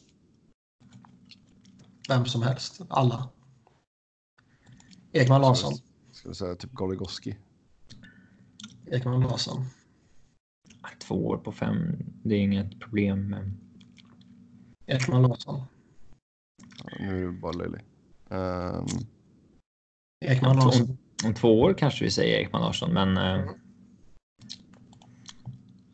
Vem 2.10 2.26
som 2.26 2.41
helst. 2.41 2.81
Alla. 2.90 3.30
Ekman 5.11 5.41
Larsson. 5.41 5.73
Ska 6.11 6.30
vi 6.30 6.36
säga 6.36 6.56
typ 6.56 6.72
Goligoski. 6.72 7.38
Ekman 8.91 9.22
Larsson. 9.22 9.65
Två 11.07 11.27
år 11.27 11.38
på 11.38 11.52
fem. 11.52 11.95
Det 12.23 12.36
är 12.36 12.40
inget 12.40 12.80
problem. 12.80 13.30
Men... 13.30 13.60
Ekman 14.86 15.22
Larsson. 15.22 15.64
Ja, 16.84 16.98
nu 16.99 17.07
är 17.07 17.26
du 17.26 17.31
bara 17.31 17.52
löjlig. 17.52 17.81
Um... 18.30 18.88
Ekman 20.26 20.56
Larsson. 20.56 20.90
Om, 20.90 20.98
om, 21.26 21.34
två 21.34 21.61
år 21.61 21.73
kanske 21.73 22.06
vi 22.06 22.11
säger 22.11 22.40
Ekman 22.40 22.61
Larsson, 22.61 22.94
men 22.94 23.18
uh... 23.18 23.52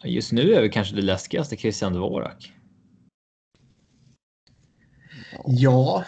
just 0.03 0.31
nu 0.31 0.53
är 0.53 0.61
vi 0.61 0.69
kanske 0.69 0.95
det 0.95 1.01
läskigaste 1.01 1.57
Christian 1.57 1.93
Dvorak. 1.93 2.53
Ja. 5.45 6.03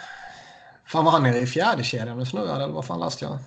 Fan 0.86 1.04
var 1.04 1.12
han 1.12 1.22
nere 1.22 1.38
i 1.38 1.46
fjärde 1.46 1.84
kedjan 1.84 2.18
och 2.20 2.28
snurrade 2.28 2.64
eller 2.64 2.74
vad 2.74 2.84
fan 2.84 3.00
läste 3.00 3.24
jag? 3.24 3.38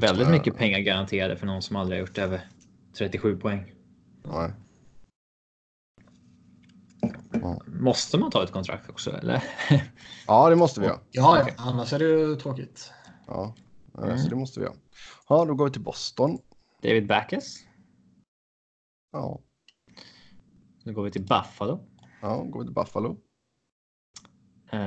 Väldigt 0.00 0.28
mycket 0.28 0.56
pengar 0.56 0.78
garanterade 0.78 1.36
för 1.36 1.46
någon 1.46 1.62
som 1.62 1.76
aldrig 1.76 2.00
har 2.00 2.06
gjort 2.06 2.18
över 2.18 2.48
37 2.92 3.38
poäng. 3.38 3.72
Nej. 4.22 4.50
Måste 7.66 8.18
man 8.18 8.30
ta 8.30 8.44
ett 8.44 8.52
kontrakt 8.52 8.90
också 8.90 9.10
eller? 9.10 9.44
Ja, 10.26 10.50
det 10.50 10.56
måste 10.56 10.80
vi 10.80 10.86
göra. 10.86 11.00
Ja, 11.10 11.38
ja, 11.38 11.52
annars 11.56 11.92
är 11.92 11.98
det 11.98 12.04
ju 12.04 12.36
tråkigt. 12.36 12.92
Ja, 13.26 13.54
Mm. 13.98 14.18
så 14.18 14.28
det 14.28 14.36
måste 14.36 14.60
vi 14.60 14.66
göra. 14.66 14.76
Ja, 15.28 15.44
då 15.44 15.54
går 15.54 15.64
vi 15.64 15.70
till 15.70 15.80
Boston. 15.82 16.38
David 16.82 17.06
Backes. 17.06 17.56
Ja, 19.12 19.40
Nu 20.84 20.92
går 20.92 21.02
vi 21.04 21.10
till 21.10 21.22
Buffalo. 21.26 21.80
Ja 22.24 22.42
går 22.42 22.60
vi 22.60 22.66
till 22.66 22.74
Buffalo. 22.74 23.16
Eh, 24.72 24.78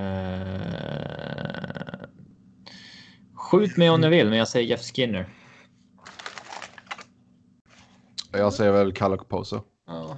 skjut 3.34 3.78
mig 3.78 3.90
om 3.90 4.02
ni 4.02 4.10
vill, 4.10 4.30
men 4.30 4.38
jag 4.38 4.48
säger 4.48 4.68
Jeff 4.70 4.82
Skinner. 4.82 5.30
Jag 8.32 8.54
säger 8.54 8.72
väl 8.72 8.94
Kalle 8.94 9.18
Poso. 9.18 9.62
Ja. 9.88 10.18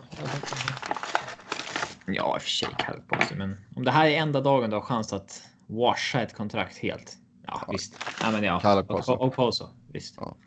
Ja, 2.06 2.36
i 2.36 2.38
och 2.38 2.41
för 2.41 2.50
sig 2.50 2.70
kallt 2.78 3.08
på 3.08 3.26
sig, 3.26 3.38
men 3.38 3.58
om 3.76 3.84
det 3.84 3.91
här 3.91 4.08
är 4.08 4.18
enda 4.18 4.41
dagen 4.41 4.70
du 4.70 4.76
har 4.76 4.84
chans 4.84 5.14
att 5.14 5.44
washa 5.68 6.22
ett 6.22 6.36
kontrakt 6.36 6.78
helt. 6.78 7.18
Ja, 7.48 7.68
visst. 7.72 7.96
Ja, 8.22 8.32
men 8.32 8.44
ja. 8.44 8.60
Kalle 8.60 8.82
Och, 8.82 8.88
Poso. 8.88 9.14
och, 9.14 9.22
och 9.22 9.34
Poso, 9.34 9.70
visst. 9.94 10.18
Ja. 10.18 10.38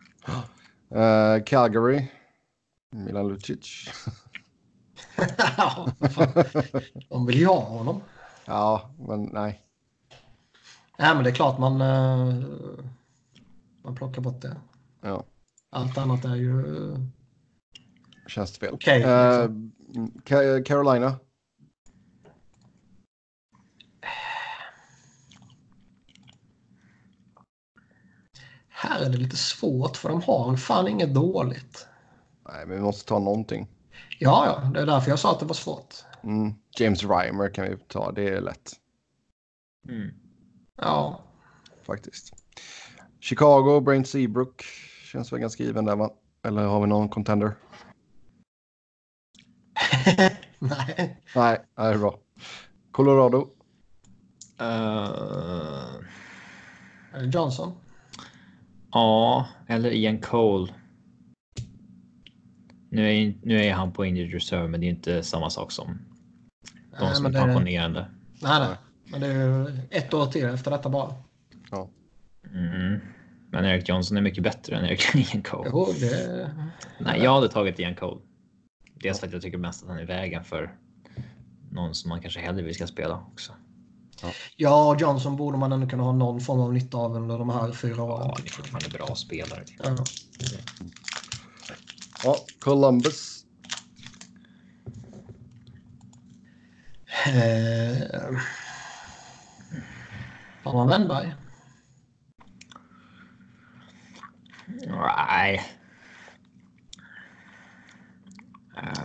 Eh, 1.00 1.44
Calgary. 1.44 2.06
Milan 2.90 3.28
Lucic. 3.28 3.90
ja. 5.56 5.88
De 7.08 7.26
vill 7.26 7.38
ju 7.38 7.46
ha 7.46 7.60
honom. 7.60 8.00
ja, 8.44 8.90
men 8.98 9.22
nej. 9.32 9.60
Nej, 10.98 11.14
men 11.14 11.24
det 11.24 11.30
är 11.30 11.34
klart 11.34 11.58
man, 11.58 11.80
eh, 11.80 12.34
man 13.84 13.94
plockar 13.94 14.22
bort 14.22 14.40
det. 14.42 14.56
Ja, 15.00 15.24
Allt 15.70 15.98
annat 15.98 16.24
är 16.24 16.34
ju... 16.34 16.64
känns 18.26 18.58
fel. 18.58 18.74
Okej, 18.74 19.02
Eh, 19.02 19.48
Ca- 20.24 20.62
Carolina. 20.64 21.18
Här 28.68 29.00
är 29.04 29.10
det 29.10 29.16
lite 29.18 29.36
svårt 29.36 29.96
för 29.96 30.08
de 30.08 30.22
har 30.22 30.56
fan 30.56 30.88
inget 30.88 31.14
dåligt. 31.14 31.86
Nej, 32.48 32.66
men 32.66 32.76
vi 32.76 32.82
måste 32.82 33.08
ta 33.08 33.18
någonting. 33.18 33.68
Ja, 34.24 34.46
ja, 34.46 34.70
det 34.74 34.80
är 34.80 34.86
därför 34.86 35.10
jag 35.10 35.18
sa 35.18 35.32
att 35.32 35.40
det 35.40 35.46
var 35.46 35.54
svårt. 35.54 35.94
Mm. 36.22 36.54
James 36.78 37.04
Reimer 37.04 37.54
kan 37.54 37.64
vi 37.64 37.76
ta. 37.76 38.12
Det 38.12 38.28
är 38.28 38.40
lätt 38.40 38.72
Mm. 39.88 40.10
Ja, 40.76 41.20
faktiskt. 41.82 42.34
Chicago, 43.20 43.80
Brent 43.80 44.08
Seabrook. 44.08 44.64
Känns 45.12 45.32
väl 45.32 45.40
ganska 45.40 45.64
given 45.64 45.84
där 45.84 45.96
va? 45.96 46.10
Eller 46.42 46.64
har 46.64 46.80
vi 46.80 46.86
någon 46.86 47.08
contender? 47.08 47.54
nej. 50.58 51.22
Nej, 51.34 51.60
det 51.76 51.82
är 51.82 51.98
bra. 51.98 52.18
Colorado. 52.92 53.48
Det 57.12 57.24
Johnson? 57.32 57.72
ja, 58.92 59.46
eller 59.66 59.90
Ian 59.90 60.20
Cole. 60.20 60.72
Nu 62.92 63.10
är, 63.10 63.34
nu 63.42 63.64
är 63.64 63.72
han 63.72 63.92
på 63.92 64.04
injured 64.04 64.32
reserve, 64.32 64.68
men 64.68 64.80
det 64.80 64.86
är 64.86 64.88
inte 64.88 65.22
samma 65.22 65.50
sak 65.50 65.72
som 65.72 65.86
de 65.86 67.04
Nej, 67.04 67.14
som 67.14 67.26
är 67.26 67.30
det, 67.30 67.38
nej, 67.38 67.46
pensionerande. 67.46 68.06
nej. 68.42 68.76
Men 69.04 69.20
det 69.20 69.26
är 69.26 69.32
ju 69.32 69.78
ett 69.90 70.14
år 70.14 70.26
till 70.26 70.44
efter 70.44 70.70
detta 70.70 70.88
bara. 70.88 71.14
Mm. 72.54 73.00
Men 73.50 73.64
Eric 73.64 73.88
Johnson 73.88 74.16
är 74.16 74.20
mycket 74.20 74.44
bättre 74.44 74.76
än 74.76 74.84
Eric 74.84 75.14
Ian 75.14 75.42
Cole. 75.42 75.70
Jo, 75.72 75.88
det... 76.00 76.50
Nej, 76.98 77.20
jag 77.22 77.34
hade 77.34 77.48
tagit 77.48 77.78
Ian 77.78 77.94
Cole. 77.94 78.20
Dels 78.94 79.20
för 79.20 79.26
att 79.26 79.32
jag 79.32 79.42
tycker 79.42 79.58
mest 79.58 79.82
att 79.82 79.88
han 79.88 79.98
är 79.98 80.02
i 80.02 80.06
vägen 80.06 80.44
för 80.44 80.74
någon 81.70 81.94
som 81.94 82.08
man 82.08 82.20
kanske 82.20 82.40
hellre 82.40 82.62
vill 82.62 82.74
ska 82.74 82.86
spela 82.86 83.24
också. 83.32 83.52
Ja, 84.56 84.96
Johnson 85.00 85.36
borde 85.36 85.58
man 85.58 85.72
ändå 85.72 85.88
kunna 85.88 86.02
ha 86.02 86.12
någon 86.12 86.40
form 86.40 86.60
av 86.60 86.72
nytta 86.72 86.96
av 86.96 87.16
under 87.16 87.38
de 87.38 87.50
här 87.50 87.72
fyra 87.72 88.02
åren. 88.02 88.26
Ja, 88.28 88.36
det 88.42 88.48
är 88.48 88.52
fortfarande 88.52 88.88
bra 88.88 89.14
spelare. 89.14 89.64
Ja. 89.82 89.96
Ja, 92.24 92.36
Columbus. 92.60 93.44
Eh, 97.26 98.36
Har 100.64 100.72
man 100.74 100.88
Wennberg? 100.88 101.34
Nej. 104.86 105.62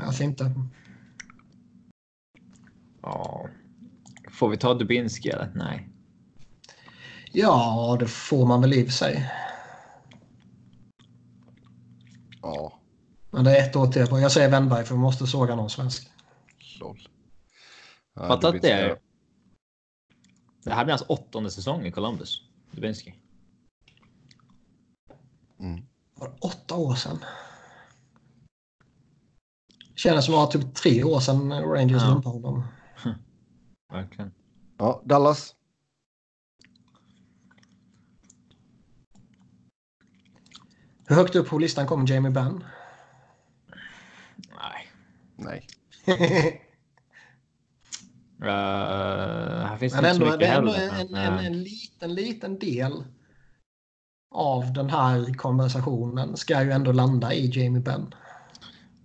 Varför 0.05 0.23
inte? 0.23 0.51
Ja. 3.01 3.49
Får 4.31 4.49
vi 4.49 4.57
ta 4.57 4.73
Dubinski 4.73 5.29
eller? 5.29 5.51
Nej. 5.55 5.89
Ja, 7.31 7.97
det 7.99 8.07
får 8.07 8.45
man 8.45 8.61
väl 8.61 8.73
i 8.73 8.81
och 8.81 8.85
för 8.85 8.93
sig. 8.93 9.31
Ja, 12.41 12.76
Men 13.31 13.43
det 13.43 13.57
är 13.57 13.69
ett 13.69 13.75
år 13.75 13.87
till. 13.87 14.01
Jag 14.11 14.31
säger 14.31 14.49
Wennberg 14.49 14.85
för 14.85 14.95
vi 14.95 15.01
måste 15.01 15.27
såga 15.27 15.55
någon 15.55 15.69
svensk. 15.69 16.09
lol. 16.79 17.07
Ja, 18.13 18.27
Fatta 18.27 18.51
blir 18.51 18.59
att 18.59 18.61
det 18.61 18.71
är. 18.71 18.99
Det 20.63 20.73
här 20.73 20.85
blir 20.85 20.91
hans 20.93 21.03
åttonde 21.07 21.51
säsong 21.51 21.85
i 21.85 21.91
Columbus. 21.91 22.41
Dubinski. 22.71 23.15
Mm. 25.59 25.85
Var 26.15 26.27
det 26.29 26.35
åtta 26.41 26.75
år 26.75 26.95
sedan? 26.95 27.19
Känns 29.95 30.25
som 30.25 30.35
att 30.35 30.51
det 30.51 30.57
var 30.57 30.65
typ 30.65 30.75
tre 30.75 31.03
år 31.03 31.19
sedan 31.19 31.51
Rangers 31.53 32.01
Ja. 32.03 32.09
dumpade 32.09 32.35
honom. 32.47 32.63
Verkligen. 33.91 34.31
Ja, 34.77 35.01
Dallas. 35.05 35.55
Hur 41.05 41.15
högt 41.15 41.35
upp 41.35 41.47
på 41.49 41.59
listan 41.59 41.87
kommer 41.87 42.09
Jamie 42.11 42.31
Benn? 42.31 42.63
Nej. 45.37 45.67
Uh, 46.07 46.15
här 49.67 49.77
finns 49.77 49.93
Men 49.93 50.03
det 50.03 50.09
inte 50.09 50.19
så 50.19 50.25
ändå, 50.25 50.25
mycket 50.25 50.39
det 50.39 50.45
är 50.45 50.57
ändå 50.57 50.71
heller. 50.71 51.01
en, 51.01 51.11
men, 51.11 51.23
en, 51.23 51.39
eh, 51.39 51.45
en 51.45 51.63
liten, 51.63 52.13
liten 52.13 52.59
del 52.59 53.03
av 54.31 54.73
den 54.73 54.89
här 54.89 55.33
konversationen 55.33 56.37
ska 56.37 56.63
ju 56.63 56.71
ändå 56.71 56.91
landa 56.91 57.33
i 57.33 57.49
Jamie 57.53 57.81
Benn. 57.81 58.15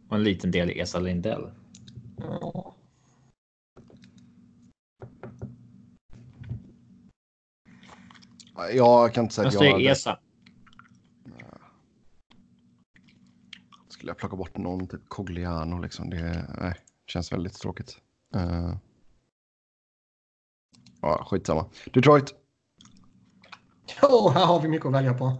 Och 0.08 0.16
en 0.16 0.24
liten 0.24 0.50
del 0.50 0.70
i 0.70 0.80
Esa 0.80 0.98
Lindell. 0.98 1.50
Ja. 2.16 2.74
Jag 8.72 9.14
kan 9.14 9.24
inte 9.24 9.34
säga 9.34 9.44
Jag 9.44 9.56
att 9.56 9.64
jag 9.64 9.72
hade, 9.72 9.90
Esa. 9.90 10.18
Skulle 14.02 14.10
jag 14.10 14.18
plocka 14.18 14.36
bort 14.36 14.56
någon, 14.56 14.86
typ 14.86 15.08
Cogliano 15.08 15.78
liksom. 15.78 16.10
Det 16.10 16.46
nej, 16.58 16.74
känns 17.06 17.32
väldigt 17.32 17.54
tråkigt. 17.54 17.96
Uh, 18.36 18.76
ja, 21.02 21.26
skitsamma. 21.30 21.66
Detroit. 21.92 22.34
Jo, 24.02 24.28
här 24.28 24.46
har 24.46 24.60
vi 24.60 24.68
mycket 24.68 24.86
att 24.86 24.92
välja 24.92 25.14
på. 25.14 25.36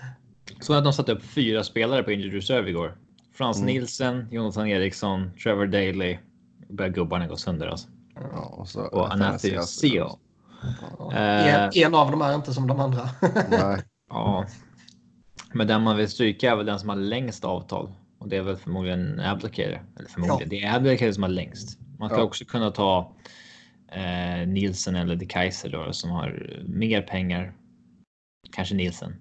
Så 0.60 0.74
att 0.74 0.84
de 0.84 0.92
satte 0.92 1.12
upp 1.12 1.22
fyra 1.22 1.64
spelare 1.64 2.02
på 2.02 2.12
injured 2.12 2.32
reserve 2.32 2.70
igår. 2.70 2.98
Frans 3.32 3.56
Mm. 3.56 3.66
Nielsen, 3.66 4.28
Jonathan 4.30 4.66
Eriksson, 4.68 5.30
Trevor 5.42 5.66
Daly. 5.66 6.18
Börjar 6.68 6.92
gubbarna 6.92 7.26
gå 7.26 7.36
sönder 7.36 7.66
alltså. 7.66 7.88
Ja, 8.14 8.40
och 8.40 8.68
så 8.68 8.82
Och 8.82 9.12
Anathius 9.12 9.80
Seo. 9.80 10.18
Ja. 10.98 11.12
Eh. 11.12 11.54
En, 11.54 11.70
en 11.74 11.94
av 11.94 12.10
dem 12.10 12.22
är 12.22 12.34
inte 12.34 12.54
som 12.54 12.66
de 12.66 12.80
andra. 12.80 13.08
Nej, 13.50 13.82
Ja. 14.10 14.46
Men 15.58 15.66
den 15.66 15.82
man 15.82 15.96
vill 15.96 16.08
stryka 16.08 16.50
är 16.52 16.56
väl 16.56 16.66
den 16.66 16.78
som 16.78 16.88
har 16.88 16.96
längst 16.96 17.44
avtal. 17.44 17.92
Och 18.18 18.28
det 18.28 18.36
är 18.36 18.42
väl 18.42 18.56
förmodligen 18.56 19.20
Abdicator. 19.20 19.82
Eller 19.98 20.08
förmodligen, 20.08 20.48
det 20.48 20.62
är 20.62 20.76
Abdicator 20.76 21.12
som 21.12 21.22
har 21.22 21.30
längst. 21.30 21.78
Man 21.98 22.08
ska 22.08 22.18
Ja. 22.18 22.24
också 22.24 22.44
kunna 22.44 22.70
ta 22.70 23.16
eh, 23.92 24.48
Nielsen 24.48 24.96
eller 24.96 25.16
De 25.16 25.26
Kaiser 25.26 25.68
då, 25.70 25.92
som 25.92 26.10
har 26.10 26.60
mer 26.68 27.02
pengar. 27.02 27.52
Kanske 28.52 28.74
Nielsen. 28.74 29.14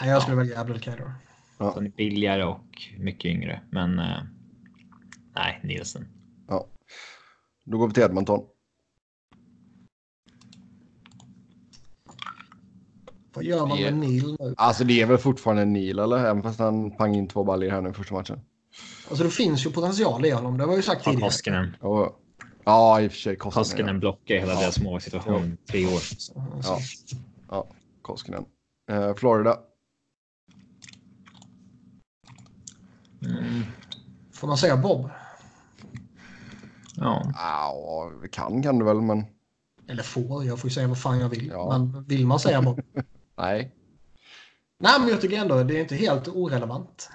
Nej, 0.00 0.08
jag 0.08 0.22
skulle 0.22 0.36
välja 0.36 0.60
Abdelkader. 0.60 1.14
Som 1.58 1.86
är 1.86 1.90
billigare 1.90 2.44
och 2.44 2.82
mycket 2.98 3.24
yngre. 3.24 3.60
Men 3.70 3.98
eh, 3.98 4.22
nej, 5.34 5.60
Nielsen. 5.62 6.08
ja. 6.48 6.66
Då 7.64 7.78
går 7.78 7.88
vi 7.88 7.94
till 7.94 8.02
Edmonton. 8.02 8.40
Vad 13.36 13.44
gör 13.44 13.66
man 13.66 13.76
Det 13.78 13.86
är- 13.86 13.90
med 13.90 14.00
Neil 14.00 14.36
nu? 14.40 14.54
Alltså 14.56 14.84
det 14.84 15.00
är 15.02 15.06
väl 15.06 15.18
fortfarande 15.18 15.64
Neil 15.64 15.98
eller? 15.98 16.18
Även 16.18 16.42
fast 16.42 16.58
han 16.58 16.90
pang 16.90 17.14
in 17.14 17.28
två 17.28 17.44
baljor 17.44 17.70
här 17.70 17.80
nu 17.80 17.92
första 17.92 18.14
matchen. 18.14 18.40
Alltså 19.08 19.24
det 19.24 19.30
finns 19.30 19.66
ju 19.66 19.70
potential 19.70 20.24
i 20.26 20.30
honom. 20.30 20.58
Det 20.58 20.64
har 20.64 20.70
vi 20.70 20.76
ju 20.76 20.82
sagt 20.82 21.02
Ja, 21.04 21.10
tidigare. 21.12 21.30
Koskinen. 21.30 21.76
Och, 21.80 22.20
ja, 22.64 23.00
i 23.00 23.08
och 23.08 23.12
för 23.12 23.18
sig 23.18 23.36
Koskinen. 23.36 23.64
Koskinen 23.64 24.00
blockar 24.00 24.34
hela 24.34 24.54
deras 24.60 24.80
målsituation 24.80 25.52
i 25.52 25.70
tre 25.70 25.86
år. 25.86 26.00
Ja. 26.62 26.78
Ja, 27.48 27.66
Koskinen. 28.02 28.44
Eh, 28.90 29.14
Florida. 29.14 29.58
Mm. 33.22 33.62
Får 34.32 34.48
man 34.48 34.58
säga 34.58 34.76
Bob? 34.76 35.10
Ja. 36.96 37.32
Ja, 37.34 38.10
vi 38.22 38.28
kan 38.28 38.62
kan 38.62 38.78
du 38.78 38.84
väl, 38.84 39.00
men 39.00 39.24
Eller 39.88 40.02
får, 40.02 40.44
jag 40.44 40.58
får 40.58 40.70
ju 40.70 40.74
säga 40.74 40.88
vad 40.88 41.00
fan 41.00 41.18
jag 41.20 41.28
vill. 41.28 41.46
Ja. 41.46 41.78
Men 41.78 42.04
vill 42.04 42.26
man 42.26 42.40
säga 42.40 42.62
Bob? 42.62 42.80
nej. 43.36 43.72
Nej, 44.78 45.00
men 45.00 45.08
jag 45.08 45.20
tycker 45.20 45.36
ändå 45.38 45.62
det 45.62 45.76
är 45.76 45.80
inte 45.80 45.96
helt 45.96 46.28
orelevant. 46.28 47.10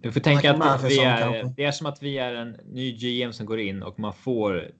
Du 0.00 0.12
får 0.12 0.20
tänka 0.20 0.52
att 0.52 0.84
vi 0.84 0.98
är, 1.00 1.18
kanske. 1.18 1.54
det 1.56 1.64
är 1.64 1.72
som 1.72 1.86
att 1.86 2.02
vi 2.02 2.18
är 2.18 2.34
en 2.34 2.56
ny 2.64 2.92
GM 2.92 3.32
som 3.32 3.46
går 3.46 3.60
in 3.60 3.82
och 3.82 3.98
man 3.98 4.12
får 4.12 4.70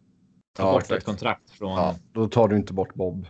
ta 0.56 0.62
Ja, 0.62 0.72
bort 0.72 0.82
exakt. 0.82 0.98
ett 0.98 1.04
kontrakt 1.04 1.50
från. 1.50 1.76
Ja, 1.76 1.96
då 2.12 2.28
tar 2.28 2.48
du 2.48 2.56
inte 2.56 2.72
bort 2.72 2.94
Bob. 2.94 3.26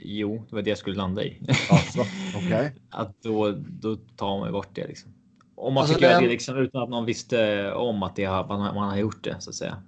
Jo, 0.00 0.44
det 0.48 0.54
var 0.56 0.62
det 0.62 0.70
jag 0.70 0.78
skulle 0.78 0.96
landa 0.96 1.24
i. 1.24 1.40
Alltså, 1.70 2.00
okej. 2.36 2.72
att 2.90 3.22
då, 3.22 3.50
då 3.56 3.96
tar 3.96 4.40
man 4.40 4.52
bort 4.52 4.68
det 4.72 4.86
liksom. 4.86 5.14
Om 5.54 5.74
man 5.74 5.80
Alltså, 5.80 5.94
fick 5.94 6.02
göra 6.02 6.20
det 6.20 6.28
liksom 6.28 6.56
utan 6.56 6.82
att 6.82 6.88
någon 6.88 7.04
visste 7.04 7.72
om 7.72 8.02
att 8.02 8.16
det 8.16 8.24
har, 8.24 8.46
man, 8.46 8.74
man 8.74 8.88
har 8.88 8.96
gjort 8.96 9.24
det 9.24 9.36
så 9.38 9.50
att 9.50 9.56
säga. 9.56 9.82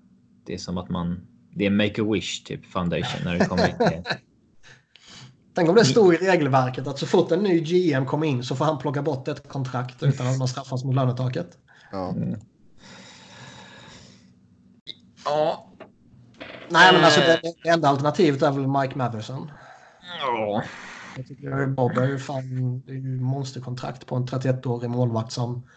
Det 0.44 0.54
är 0.54 0.58
som 0.58 0.78
att 0.78 0.88
man. 0.88 1.26
Det 1.56 1.66
är 1.66 1.70
make 1.70 2.02
a 2.02 2.04
wish 2.12 2.42
typ 2.44 2.66
foundation 2.66 3.20
när 3.24 3.38
det 3.38 3.44
kommer 3.44 3.66
till- 3.66 4.02
Tänk 5.54 5.68
om 5.68 5.74
det 5.74 5.84
stod 5.84 6.14
i 6.14 6.16
regelverket 6.16 6.86
att 6.86 6.98
så 6.98 7.06
fort 7.06 7.32
en 7.32 7.42
ny 7.42 7.60
GM 7.60 8.06
kommer 8.06 8.26
in 8.26 8.44
så 8.44 8.56
får 8.56 8.64
han 8.64 8.78
plocka 8.78 9.02
bort 9.02 9.28
ett 9.28 9.48
kontrakt 9.48 10.02
utan 10.02 10.26
att 10.26 10.38
man 10.38 10.48
straffas 10.48 10.84
mot 10.84 10.94
lönetaket. 10.94 11.58
Ja. 11.92 12.14
Ja. 15.24 15.72
Nej, 16.68 16.92
men 16.92 17.04
alltså 17.04 17.20
det, 17.20 17.40
det 17.62 17.68
enda 17.68 17.88
alternativet 17.88 18.42
är 18.42 18.50
väl 18.50 18.66
Mike 18.66 18.98
Matheson. 18.98 19.50
Ja. 20.20 20.62
Jag 21.16 21.26
tycker 21.26 21.66
Bob 21.66 21.98
är 21.98 22.08
ju 22.08 22.18
fan 22.18 22.80
det 22.86 22.92
är 22.92 22.96
ju 22.96 23.20
monsterkontrakt 23.20 24.06
på 24.06 24.16
en 24.16 24.26
31-årig 24.26 24.90
målvakt 24.90 25.32
som 25.32 25.68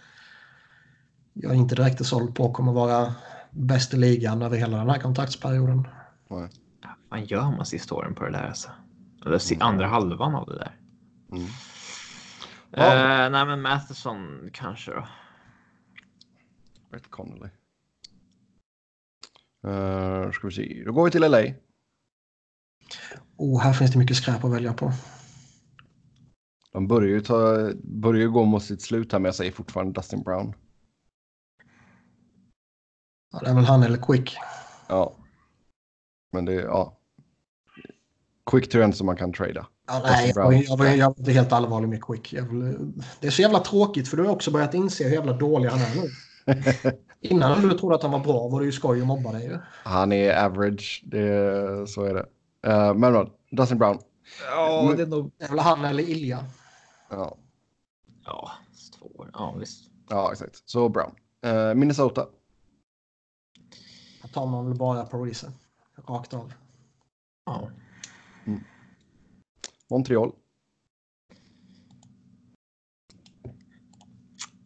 jag 1.34 1.56
inte 1.56 1.76
direkt 1.76 2.00
är 2.00 2.04
såld 2.06 2.36
på 2.36 2.52
kommer 2.54 2.72
vara 2.74 3.14
bäst 3.52 3.94
i 3.94 3.98
ligan 3.98 4.42
över 4.42 4.58
hela 4.58 4.78
den 4.78 4.90
här 4.90 5.00
kontraktsperioden. 5.00 5.88
Nej. 6.30 6.50
Vad 7.10 7.26
gör 7.26 7.42
man 7.42 7.66
sista 7.66 7.96
åren 7.96 8.16
på 8.16 8.26
det 8.26 8.32
där 8.32 8.48
alltså? 8.48 8.70
Eller 9.26 9.38
si- 9.38 9.58
andra 9.60 9.88
halvan 9.88 10.36
av 10.36 10.48
det 10.48 10.56
där. 10.56 10.76
Mm. 11.32 11.46
Eh, 12.72 13.30
nej, 13.32 13.46
men 13.46 13.62
Matheson 13.62 14.50
kanske 14.54 14.92
då. 14.92 15.08
Brett 16.92 17.10
Connolly. 17.10 17.50
Uh, 19.68 20.32
ska 20.32 20.48
vi 20.48 20.54
se. 20.54 20.84
Då 20.86 20.92
går 20.92 21.06
vi 21.06 21.12
till 21.12 21.22
LA. 21.22 21.44
Oh, 23.38 23.62
här 23.62 23.74
finns 23.74 23.92
det 23.92 24.00
mycket 24.00 24.18
skräp 24.18 24.44
att 24.44 24.52
välja 24.52 24.74
på. 24.74 24.92
De 26.72 26.88
börjar 26.88 27.10
ju, 27.10 27.22
ta, 27.22 27.72
börjar 27.84 28.22
ju 28.22 28.32
gå 28.32 28.46
mot 28.46 28.64
sitt 28.64 28.82
slut 28.82 29.12
här, 29.12 29.20
men 29.20 29.26
jag 29.26 29.36
säger 29.36 29.52
fortfarande 29.52 29.94
Dustin 29.94 30.24
Brown. 30.24 30.54
Ja, 33.32 33.40
det 33.40 33.50
är 33.50 33.54
väl 33.54 33.66
han 33.66 33.84
eller 33.84 33.98
Quick. 33.98 34.38
Ja. 34.88 35.14
Men 36.32 36.46
det 36.46 36.54
är, 36.54 36.62
ja. 36.62 36.98
Quick 38.52 38.70
trend 38.70 38.96
som 38.96 39.06
man 39.06 39.16
kan 39.16 39.34
trada. 39.34 39.68
Ja, 39.88 40.02
nej, 40.04 40.32
jag, 40.36 40.54
jag, 40.54 40.64
jag, 40.64 40.80
jag, 40.80 40.98
jag 40.98 41.06
är 41.06 41.20
inte 41.20 41.32
helt 41.32 41.52
allvarlig 41.52 41.90
med 41.90 42.04
Quick. 42.04 42.34
Jag 42.34 42.44
vill, 42.44 42.94
det 43.20 43.28
är 43.28 43.32
så 43.32 43.42
jävla 43.42 43.60
tråkigt 43.60 44.08
för 44.08 44.18
du 44.18 44.24
har 44.24 44.32
också 44.32 44.52
börjat 44.52 44.74
inse 44.74 45.04
hur 45.04 45.12
jävla 45.12 45.34
dålig 45.34 45.70
han 45.70 45.80
är 45.80 45.96
nu. 45.96 46.10
Innan 47.22 47.62
du 47.62 47.78
trodde 47.78 47.96
att 47.96 48.02
han 48.02 48.12
var 48.12 48.20
bra 48.20 48.48
var 48.48 48.60
det 48.60 48.66
ju 48.66 48.72
skoj 48.72 49.02
att 49.02 49.08
mobba 49.08 49.32
dig 49.32 49.44
ju. 49.44 49.58
Han 49.84 50.12
är 50.12 50.46
average, 50.46 51.04
det, 51.06 51.90
så 51.90 52.04
är 52.04 52.14
det. 52.14 52.26
Uh, 52.68 52.94
men 52.94 53.14
vad, 53.14 53.30
Dustin 53.52 53.78
Brown. 53.78 54.00
Ja, 54.52 54.94
det 54.98 55.04
är 55.04 55.08
nog. 55.08 55.32
Det 55.38 55.46
är 55.46 55.50
väl 55.50 55.60
han 55.60 55.86
eller 55.86 56.04
Ilja. 56.04 56.46
Ja, 57.10 57.38
Ja, 58.30 58.52
två 59.00 59.06
år. 59.16 59.30
Ja, 59.34 59.56
visst. 59.60 59.84
ja 60.10 60.32
exakt. 60.32 60.62
Så 60.66 60.90
Brown. 60.90 61.12
Eh, 61.46 61.74
Minnesota. 61.74 62.26
Tar 64.34 64.46
man 64.46 64.66
väl 64.66 64.78
bara 64.78 65.06
på 65.06 65.26
Reese. 65.26 65.46
Rakt 66.08 66.34
av. 66.34 66.54
Ja. 67.46 67.72
Montreal. 69.90 70.32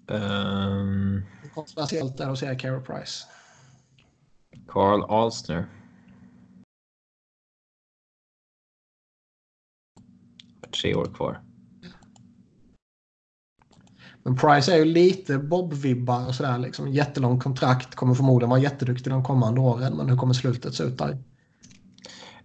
Um, 0.08 1.26
Kontroversiellt 1.54 2.20
är 2.20 2.30
att 2.30 2.40
säga 2.40 2.56
Carey 2.56 2.82
Price. 2.82 3.28
Carl 4.68 5.04
Alsner. 5.04 5.66
Tre 10.82 10.96
år 10.96 11.06
kvar. 11.06 11.53
Men 14.24 14.36
Price 14.38 14.74
är 14.74 14.78
ju 14.78 14.86
lite 14.86 15.38
Bob-vibbar 15.38 16.28
och 16.28 16.36
sådär. 16.36 16.58
Liksom. 16.58 16.88
Jättelång 16.92 17.40
kontrakt. 17.40 17.96
Kommer 17.96 18.14
förmodligen 18.14 18.50
vara 18.50 18.60
jätteduktig 18.60 19.14
de 19.14 19.24
kommande 19.24 19.62
åren. 19.62 19.98
Men 19.98 20.10
hur 20.10 20.18
kommer 20.18 20.34
slutet 20.34 20.74
se 20.76 20.84
ut 20.84 20.98
där? 20.98 21.18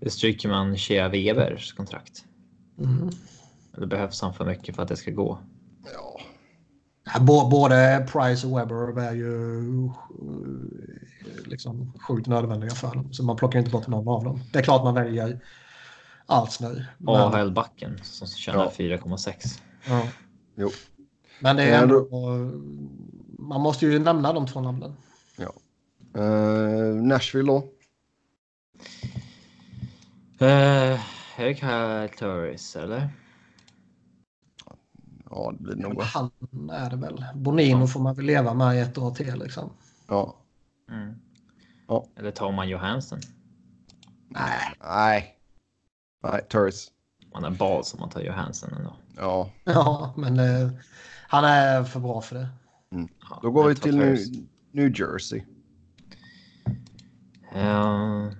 Det 0.00 0.10
stryker 0.10 0.48
man 0.48 0.76
Shea 0.76 1.08
Webers 1.08 1.72
kontrakt. 1.72 2.24
Mm. 2.78 3.10
Eller 3.76 3.86
behövs 3.86 4.22
han 4.22 4.34
för 4.34 4.44
mycket 4.44 4.76
för 4.76 4.82
att 4.82 4.88
det 4.88 4.96
ska 4.96 5.10
gå? 5.10 5.38
Ja. 5.94 6.20
Bå- 7.20 7.50
Både 7.50 8.08
Price 8.12 8.46
och 8.46 8.58
Webber 8.58 9.00
är 9.00 9.14
ju 9.14 9.62
liksom 11.46 11.92
sjukt 12.08 12.26
nödvändiga 12.26 12.70
för 12.70 12.94
dem. 12.94 13.12
Så 13.12 13.24
man 13.24 13.36
plockar 13.36 13.58
inte 13.58 13.70
bort 13.70 13.86
någon 13.86 14.08
av 14.08 14.24
dem. 14.24 14.40
Det 14.52 14.58
är 14.58 14.62
klart 14.62 14.84
man 14.84 14.94
väljer 14.94 15.40
Alsner. 16.26 16.86
Men, 16.98 17.14
AHL-backen 17.14 17.98
som 18.02 18.26
tjänar 18.28 18.64
Ja. 18.64 18.72
4,6. 18.76 19.60
ja. 19.88 20.08
Jo. 20.56 20.70
Men 21.40 21.56
det 21.56 21.62
är 21.62 21.72
Ja, 21.72 21.82
ändå... 21.82 22.08
Man 23.38 23.60
måste 23.60 23.86
ju 23.86 23.98
nämna 23.98 24.32
de 24.32 24.46
två 24.46 24.60
namnen. 24.60 24.94
Eh, 26.14 26.94
Nashville 27.02 27.52
då. 27.52 27.56
Uh, 30.42 31.00
Erik 31.36 31.60
Torres, 32.18 32.76
eller? 32.76 33.10
Ja, 35.30 35.52
det 35.58 35.62
blir 35.62 35.76
Ja, 35.76 35.88
nog. 35.88 36.02
Han 36.02 36.30
är 36.72 36.90
det 36.90 36.96
väl. 36.96 37.24
Bonino 37.34 37.86
får 37.86 38.00
man 38.00 38.14
väl 38.14 38.24
leva 38.24 38.54
med 38.54 38.76
i 38.76 38.80
ett 38.80 38.98
år 38.98 39.10
till 39.10 39.38
liksom. 39.38 39.70
Ja. 40.06 40.36
Mm. 40.90 41.14
Ja. 41.88 42.06
Eller 42.16 42.30
tar 42.30 42.52
man 42.52 42.68
Johansson? 42.68 43.20
Nej. 44.28 44.74
Nej. 44.80 45.34
Nej, 46.22 46.46
Turris. 46.48 46.90
Man 47.32 47.44
är 47.44 47.50
bal 47.50 47.84
som 47.84 48.00
man 48.00 48.10
tar 48.10 48.20
Johansson 48.20 48.72
ändå. 48.72 48.96
Ja. 49.16 49.50
Ja, 49.64 50.14
men 50.16 50.38
eh, 50.38 50.70
han 51.28 51.44
är 51.44 51.84
för 51.84 52.00
bra 52.00 52.20
för 52.20 52.36
det. 52.36 52.48
Ja, 53.20 53.38
Då 53.42 53.50
går 53.50 53.68
vi 53.68 53.74
till 53.74 53.96
New. 53.96 54.18
New 54.70 55.00
Jersey. 55.00 55.42
Ja. 57.54 58.30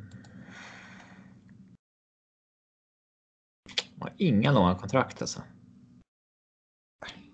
Man 3.94 4.08
har 4.08 4.12
inga 4.16 4.52
långa 4.52 4.74
kontrakt 4.74 5.22
alltså. 5.22 5.42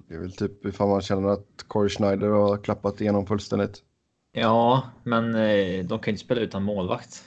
Det 0.09 0.14
är 0.14 0.18
väl 0.18 0.32
typ 0.32 0.64
ifall 0.64 0.89
man 0.89 1.01
känner 1.01 1.28
att 1.28 1.64
Corey 1.68 1.89
Schneider 1.89 2.28
har 2.28 2.59
klappat 2.59 3.01
igenom 3.01 3.26
fullständigt. 3.26 3.82
Ja, 4.32 4.82
men 5.02 5.35
eh, 5.35 5.85
de 5.85 5.98
kan 5.98 6.05
ju 6.05 6.10
inte 6.10 6.24
spela 6.24 6.40
utan 6.40 6.62
målvakt. 6.62 7.24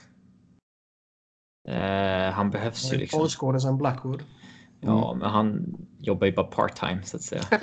Eh, 1.67 2.31
han 2.31 2.49
behövs 2.51 2.93
ju 2.93 2.97
liksom. 2.97 3.19
Porrskådisen 3.19 3.77
Blackwood. 3.77 4.23
Ja, 4.81 5.13
men 5.13 5.29
han 5.29 5.77
jobbar 5.99 6.27
ju 6.27 6.33
bara 6.33 6.45
part 6.45 6.75
time 6.79 7.03
så 7.03 7.17
att 7.17 7.23
säga. 7.23 7.41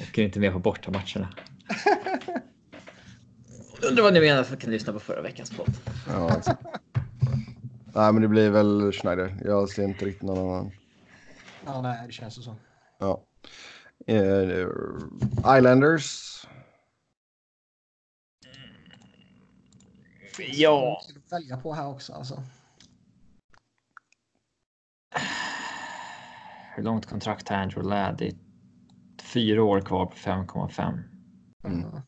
Åker 0.00 0.22
inte 0.22 0.40
med 0.40 0.52
på 0.52 0.58
bortamatcherna. 0.58 1.28
Undrar 3.88 4.02
vad 4.02 4.12
ni 4.12 4.20
menar 4.20 4.42
för 4.42 4.54
att 4.54 4.60
kan 4.60 4.70
lyssna 4.70 4.92
på 4.92 4.98
förra 4.98 5.22
veckans 5.22 5.50
podd. 5.50 5.72
ja, 6.08 6.36
exakt. 6.38 6.62
Nej, 7.94 8.12
men 8.12 8.22
det 8.22 8.28
blir 8.28 8.50
väl 8.50 8.92
Schneider. 8.92 9.36
Jag 9.44 9.68
ser 9.68 9.84
inte 9.84 10.04
riktigt 10.04 10.22
någon 10.22 10.38
annan. 10.38 10.70
Ja, 11.66 11.82
nej, 11.82 12.06
det 12.06 12.12
känns 12.12 12.44
så. 12.44 12.56
Ja. 12.98 13.22
Eh, 14.06 14.66
Islanders. 15.58 16.46
Ja. 20.38 21.02
Välja 21.30 21.56
på 21.56 21.74
här 21.74 21.88
också 21.88 22.12
alltså. 22.12 22.42
Hur 26.76 26.82
långt 26.82 27.06
kontrakt 27.06 27.48
har 27.48 27.56
Andrew 27.56 27.88
Ladd? 27.94 28.16
Det 28.18 28.26
är 28.26 28.34
fyra 29.22 29.62
år 29.64 29.80
kvar 29.80 30.06
på 30.06 30.16
5,5. 30.16 31.02
Mm. 31.64 31.80
Ja. 31.92 32.02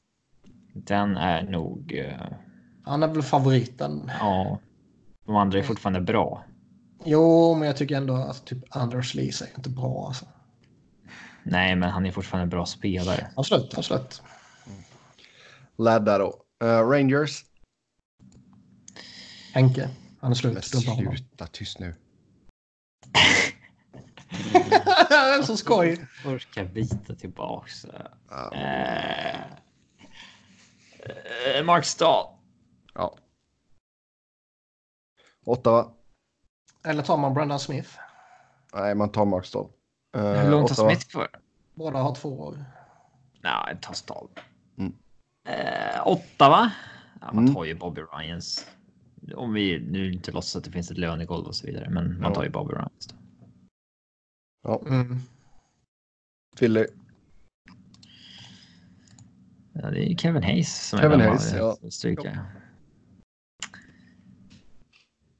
Den 0.74 1.16
är 1.16 1.42
nog. 1.42 1.92
eh, 1.92 2.20
Han 2.84 3.02
är 3.02 3.08
väl 3.08 3.22
favoriten. 3.22 4.10
Ja. 4.20 4.60
De 5.26 5.36
andra 5.36 5.58
är 5.58 5.62
fortfarande 5.62 6.00
bra. 6.00 6.44
Jo, 7.04 7.54
men 7.54 7.66
jag 7.66 7.76
tycker 7.76 7.96
ändå 7.96 8.14
att 8.14 8.46
typ 8.46 8.76
Anders 8.76 9.14
Lees 9.14 9.42
är 9.42 9.48
inte 9.56 9.70
bra. 9.70 10.04
Alltså. 10.06 10.26
Nej, 11.42 11.76
men 11.76 11.90
han 11.90 12.06
är 12.06 12.10
fortfarande 12.12 12.42
en 12.42 12.50
bra 12.50 12.66
spelare. 12.66 13.30
Absolut, 13.36 13.78
absolut. 13.78 14.22
Ladd 15.78 16.04
där 16.04 16.18
då. 16.18 16.42
Eh, 16.66 16.88
Rangers. 16.88 17.44
Henke. 19.52 19.88
Han 20.20 20.30
är 20.30 20.34
slut. 20.34 20.64
Sluta, 20.64 21.46
tyst 21.46 21.78
nu. 21.78 21.94
Så 25.46 25.56
skoj. 25.56 26.06
Orkar 26.26 26.64
bita 26.64 27.14
tillbaks. 27.14 27.86
Ja. 28.30 28.50
Eh, 28.54 29.34
eh, 31.56 31.64
Mark 31.64 31.84
Stahl. 31.84 32.26
ja. 32.94 33.14
Ottawa. 35.46 35.90
Eller 36.86 37.02
tar 37.02 37.16
man 37.16 37.34
Brendan 37.34 37.58
Smith? 37.60 37.90
Nej, 38.74 38.94
man 38.94 39.08
tar 39.12 39.24
Mark 39.24 39.44
Stahl. 39.46 39.66
Eh, 40.16 40.22
Hur 40.22 40.50
långt 40.50 40.68
har. 40.70 40.88
Smith 40.90 41.06
kvar? 41.10 41.28
Båda 41.74 41.98
har 41.98 42.14
två 42.14 42.40
år. 42.40 42.64
Nej, 43.42 43.52
jag 43.68 43.80
tar 43.82 43.94
Stahl. 43.94 44.28
Mm. 44.78 44.92
Eh, 45.48 46.06
åtta 46.06 46.48
va? 46.48 46.70
Ja, 47.20 47.26
man 47.32 47.38
Mm. 47.44 47.54
tar 47.54 47.64
ju 47.64 47.74
Bobby 47.74 48.00
Ryans. 48.12 48.66
Om 49.36 49.52
vi 49.52 49.80
nu 49.90 50.12
inte 50.12 50.32
låtsas 50.32 50.56
att 50.56 50.64
det 50.64 50.70
finns 50.70 50.90
ett 50.90 50.98
lönegolv 50.98 51.46
och 51.46 51.54
så 51.54 51.66
vidare, 51.66 51.90
men 51.90 52.20
man 52.20 52.30
Ja. 52.30 52.34
tar 52.34 52.44
ju 52.44 52.50
Bobby 52.50 52.74
Ryans. 52.74 53.06
Då. 53.06 53.14
Ja, 54.64 54.82
Mm. 54.86 55.18
Philly. 56.58 56.86
Ja, 59.72 59.90
det 59.90 60.10
är 60.12 60.16
Kevin 60.16 60.42
Hayes 60.42 60.88
som 60.88 60.98
Kevin 60.98 61.20
är 61.20 61.28
Hayes, 61.28 61.54
ja. 61.54 61.76
stryka. 61.90 62.46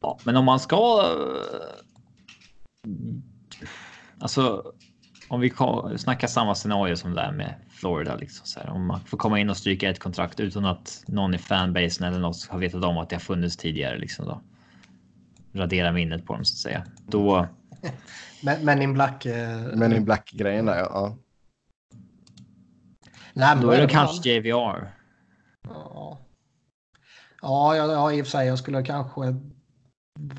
Ja, 0.00 0.18
men 0.24 0.36
om 0.36 0.44
man 0.44 0.60
ska. 0.60 1.02
eh, 1.04 1.80
Alltså, 4.18 4.72
om 5.28 5.40
vi 5.40 5.52
snackar 5.98 6.28
samma 6.28 6.54
scenario 6.54 6.96
som 6.96 7.10
det 7.14 7.20
där 7.20 7.32
med 7.32 7.54
Florida, 7.68 8.16
liksom 8.16 8.46
så 8.46 8.60
här, 8.60 8.70
om 8.70 8.86
man 8.86 9.00
får 9.00 9.18
komma 9.18 9.40
in 9.40 9.50
och 9.50 9.56
stryka 9.56 9.90
ett 9.90 9.98
kontrakt 9.98 10.40
utan 10.40 10.64
att 10.64 11.04
någon 11.06 11.34
i 11.34 11.38
fanbasen 11.38 12.06
eller 12.08 12.18
något 12.18 12.46
har 12.48 12.58
vetat 12.58 12.84
om 12.84 12.98
att 12.98 13.10
det 13.10 13.16
har 13.16 13.20
funnits 13.20 13.56
tidigare, 13.56 13.98
liksom 13.98 14.24
då. 14.26 14.40
Radera 15.52 15.92
minnet 15.92 16.26
på 16.26 16.34
dem 16.34 16.44
så 16.44 16.52
att 16.54 16.58
säga. 16.58 16.84
Då. 17.06 17.46
Men, 18.42 18.64
men 18.64 18.82
in 18.82 18.94
Black... 18.94 19.26
Eh, 19.26 19.58
Men 19.74 19.92
in 19.92 20.04
Black-grejen 20.04 20.66
där, 20.66 20.76
ja. 20.78 21.16
nej, 23.32 23.56
men 23.56 23.60
Då 23.66 23.70
är 23.70 23.80
det 23.80 23.88
kanske 23.88 24.28
JVR. 24.30 24.94
Ja. 25.68 26.18
Ja, 27.42 27.76
ja, 27.76 27.92
ja, 27.92 28.12
i 28.12 28.22
och 28.22 28.26
för 28.26 28.30
sig. 28.30 28.46
Jag 28.46 28.58
skulle 28.58 28.82
kanske 28.84 29.20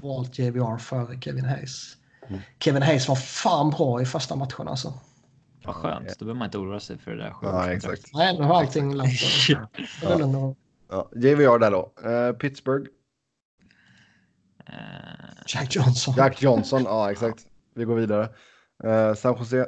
valt 0.01 0.39
JVR 0.39 0.77
före 0.77 1.21
Kevin 1.21 1.45
Hayes. 1.45 1.97
Mm. 2.27 2.41
Kevin 2.59 2.81
Hayes 2.83 3.07
var 3.07 3.15
fan 3.15 3.69
bra 3.69 4.01
i 4.01 4.05
första 4.05 4.35
matchen 4.35 4.67
alltså. 4.67 4.93
Vad 5.65 5.75
skönt. 5.75 6.19
Då 6.19 6.25
behöver 6.25 6.39
man 6.39 6.45
inte 6.45 6.57
oroa 6.57 6.79
sig 6.79 6.97
för 6.97 7.11
det 7.11 7.17
där 7.17 7.25
Ja, 7.27 7.33
sjuårskontraktet. 7.33 7.93
exakt. 7.93 8.13
Nej, 8.13 8.37
nu 8.37 8.43
har 8.43 8.55
allting 8.55 8.95
lugn 8.95 10.35
och- 10.35 10.57
ja. 10.89 11.09
JVR 11.15 11.59
där 11.59 11.71
då. 11.71 11.93
Eh, 12.09 12.31
Pittsburgh. 12.33 12.89
Eh, 14.69 15.43
Jack 15.47 15.75
Johnson. 15.75 16.13
Jack 16.17 16.41
Johnson, 16.41 16.83
ja 16.83 17.11
exakt. 17.11 17.47
Vi 17.75 17.83
går 17.83 17.95
vidare. 17.95 18.29
Eh, 18.83 19.13
San 19.13 19.35
Jose. 19.37 19.65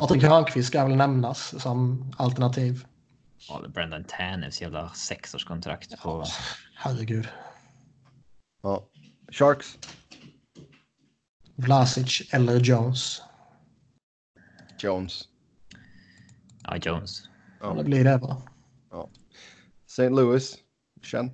Patrik 0.00 0.22
Hörnqvist 0.22 0.68
ska 0.68 0.84
väl 0.84 0.96
nämnas 0.96 1.62
som 1.62 2.12
alternativ. 2.18 2.84
Ja, 3.48 3.60
det 3.60 3.66
är 3.66 3.70
Brendan 3.70 4.04
Tanevs 4.04 4.60
jävla 4.60 4.88
sexårskontrakt 4.88 6.02
på... 6.02 6.24
Herregud. 6.74 7.28
Ja. 8.62 8.88
Sharks. 9.32 9.78
Vlasic 11.56 12.22
eller 12.34 12.60
Jones. 12.60 13.22
Jones. 14.78 15.28
Ja, 16.62 16.76
Jones. 16.76 17.22
Ja. 17.60 17.74
Det 17.74 17.84
blir 17.84 18.04
det 18.04 18.16
va? 18.16 18.42
St. 19.86 20.08
Louis. 20.08 20.56
Känn. 21.02 21.32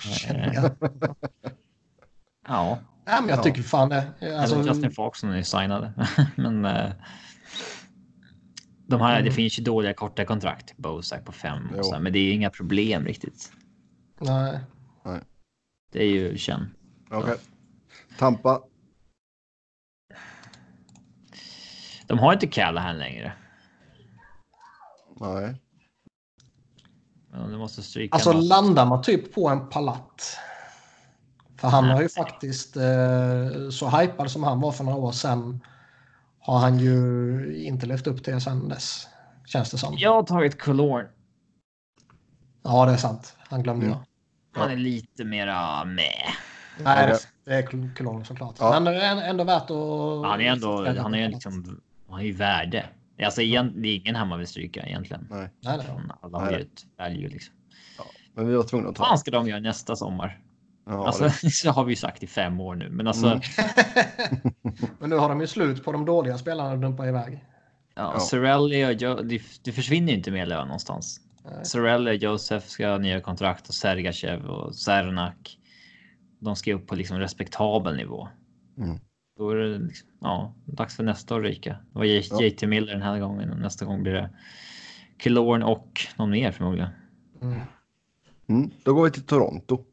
Känner 0.00 0.54
jag. 0.54 0.72
Ja, 2.48 2.78
Nej, 3.06 3.20
men 3.20 3.28
jag 3.28 3.38
Ja. 3.38 3.42
tycker 3.42 3.62
fan 3.62 3.88
det. 3.88 4.06
Alltså, 4.20 4.36
alltså, 4.56 4.62
Justin 4.74 4.90
Fox 4.90 5.24
är 5.24 5.42
signade. 5.42 5.92
Men 6.36 6.64
eh, 6.64 6.90
de 8.86 9.00
här, 9.00 9.14
det 9.14 9.20
Mm. 9.20 9.32
finns 9.32 9.58
ju 9.58 9.62
dåliga 9.62 9.94
korta 9.94 10.24
kontrakt. 10.24 10.76
Bozak 10.76 11.24
på 11.24 11.32
fem 11.32 11.70
och 11.78 11.86
så, 11.86 11.92
här, 11.92 12.00
men 12.00 12.12
det 12.12 12.18
är 12.18 12.32
inga 12.32 12.50
problem 12.50 13.04
riktigt. 13.04 13.52
nej. 14.20 14.58
Det 15.92 16.02
är 16.04 16.08
ju 16.08 16.38
känn. 16.38 16.74
Okej. 17.10 17.36
Tampa. 18.18 18.62
De 22.06 22.18
har 22.18 22.32
inte 22.32 22.46
Callahan 22.46 22.98
längre. 22.98 23.32
Nej. 25.20 25.54
Men 27.30 27.50
de 27.50 27.58
måste 27.58 27.82
stryka. 27.82 28.14
Alltså 28.14 28.32
något. 28.32 28.44
landar 28.44 28.86
man 28.86 29.02
typ 29.02 29.34
på 29.34 29.48
en 29.48 29.68
palatt. 29.68 30.36
För 31.62 31.68
han 31.68 31.84
har 31.88 32.02
ju 32.02 32.08
faktiskt, 32.08 32.76
eh, 32.76 33.68
så 33.70 33.88
hypad 33.88 34.30
som 34.30 34.42
han 34.42 34.60
var 34.60 34.72
för 34.72 34.84
några 34.84 34.98
år 34.98 35.12
sedan, 35.12 35.60
har 36.40 36.58
han 36.58 36.78
ju 36.78 37.64
inte 37.64 37.86
levt 37.86 38.06
upp 38.06 38.24
till 38.24 38.40
sen 38.40 38.68
dess. 38.68 39.08
Känns 39.46 39.70
det 39.70 39.78
som. 39.78 39.94
Jag 39.98 40.14
har 40.14 40.22
tagit 40.22 40.62
Colorn. 40.62 41.06
Ja, 42.62 42.86
det 42.86 42.92
är 42.92 42.96
sant. 42.96 43.36
Han 43.38 43.62
glömde 43.62 43.86
Mm. 43.86 43.98
jag. 44.54 44.60
Han 44.60 44.70
är 44.70 44.76
lite 44.76 45.24
mera 45.24 45.84
med. 45.84 46.24
Nej, 46.78 47.18
det, 47.44 47.54
är 47.54 47.94
Cologne 47.96 48.24
såklart. 48.24 48.54
Ja. 48.58 48.80
Men 48.80 48.84
det 48.84 49.02
är 49.02 49.28
ändå 49.30 49.44
värt 49.44 49.70
att... 49.70 50.30
Han 50.30 50.40
är 50.40 50.52
ändå, 50.52 50.86
han 50.98 51.14
är 51.14 51.28
liksom, 51.28 51.80
han 52.08 52.20
är 52.20 52.24
ju 52.24 52.32
värde. 52.32 52.86
Alltså 53.24 53.40
det 53.40 53.56
är 53.56 53.86
ingen 53.86 54.16
här 54.16 54.24
man 54.24 54.38
vill 54.38 54.48
stryka 54.48 54.86
egentligen. 54.86 55.26
Nej. 55.30 55.50
Nej, 55.60 55.78
nej. 55.78 55.86
Alla 56.20 56.38
har 56.38 56.50
ju 56.50 56.60
ett 56.60 56.86
value 56.98 57.28
liksom. 57.28 57.54
Men 58.34 58.48
vi 58.48 58.54
var 58.54 58.62
tvungna 58.64 58.88
att 58.88 58.96
ta. 58.96 59.02
Vad 59.02 59.20
ska 59.20 59.30
de 59.30 59.48
göra 59.48 59.60
nästa 59.60 59.96
sommar? 59.96 60.40
Ja, 60.86 61.06
Alltså, 61.06 61.24
det- 61.24 61.50
så 61.50 61.70
har 61.70 61.84
vi 61.84 61.92
ju 61.92 61.96
sagt 61.96 62.22
i 62.22 62.26
fem 62.26 62.60
år 62.60 62.74
nu, 62.74 62.90
men 62.90 63.06
alltså. 63.06 63.26
Mm. 63.26 63.40
Men 64.98 65.10
nu 65.10 65.16
har 65.16 65.28
de 65.28 65.40
ju 65.40 65.46
slut 65.46 65.84
på 65.84 65.92
de 65.92 66.04
dåliga 66.04 66.38
spelarna 66.38 66.72
att 66.72 66.80
dumpa 66.80 67.08
iväg. 67.08 67.44
Ja, 67.94 68.14
Ja. 68.18 68.20
Och 68.86 68.92
jo, 68.92 69.14
det, 69.22 69.42
det 69.64 69.72
försvinner 69.72 70.08
ju 70.12 70.18
inte 70.18 70.30
mer 70.30 70.46
lön 70.46 70.66
någonstans. 70.68 71.20
Nej. 71.44 71.64
Och 72.08 72.14
Josef 72.14 72.68
ska 72.68 72.88
ha 72.88 72.98
nya 72.98 73.20
kontrakt 73.20 73.68
och 73.68 73.74
Sergachev 73.74 74.44
och 74.46 74.74
Sernak. 74.74 75.58
De 76.38 76.56
ska 76.56 76.74
upp 76.74 76.86
på 76.86 76.94
liksom 76.94 77.18
respektabel 77.18 77.96
nivå. 77.96 78.28
Mm. 78.78 78.98
Då 79.38 79.50
är 79.50 79.56
det 79.56 79.78
liksom, 79.78 80.08
ja, 80.20 80.54
dags 80.64 80.96
för 80.96 81.02
nästa 81.02 81.36
att 81.36 81.42
ryka. 81.42 81.70
Det 81.70 81.98
var 81.98 82.04
J- 82.04 82.22
Ja. 82.30 82.42
JT 82.42 82.62
Miller 82.66 82.92
den 82.92 83.02
här 83.02 83.18
gången 83.20 83.50
och 83.50 83.58
nästa 83.58 83.84
gång 83.84 84.02
blir 84.02 84.12
det 84.12 84.30
Killorn 85.18 85.62
och 85.62 86.00
någon 86.16 86.30
mer 86.30 86.52
förmodligen. 86.52 86.88
Mm. 87.42 87.60
Mm. 88.48 88.70
Då 88.84 88.94
går 88.94 89.04
vi 89.04 89.10
till 89.10 89.22
Toronto. 89.26 89.84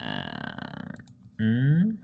Eh, 0.00 1.44
mm. 1.44 1.98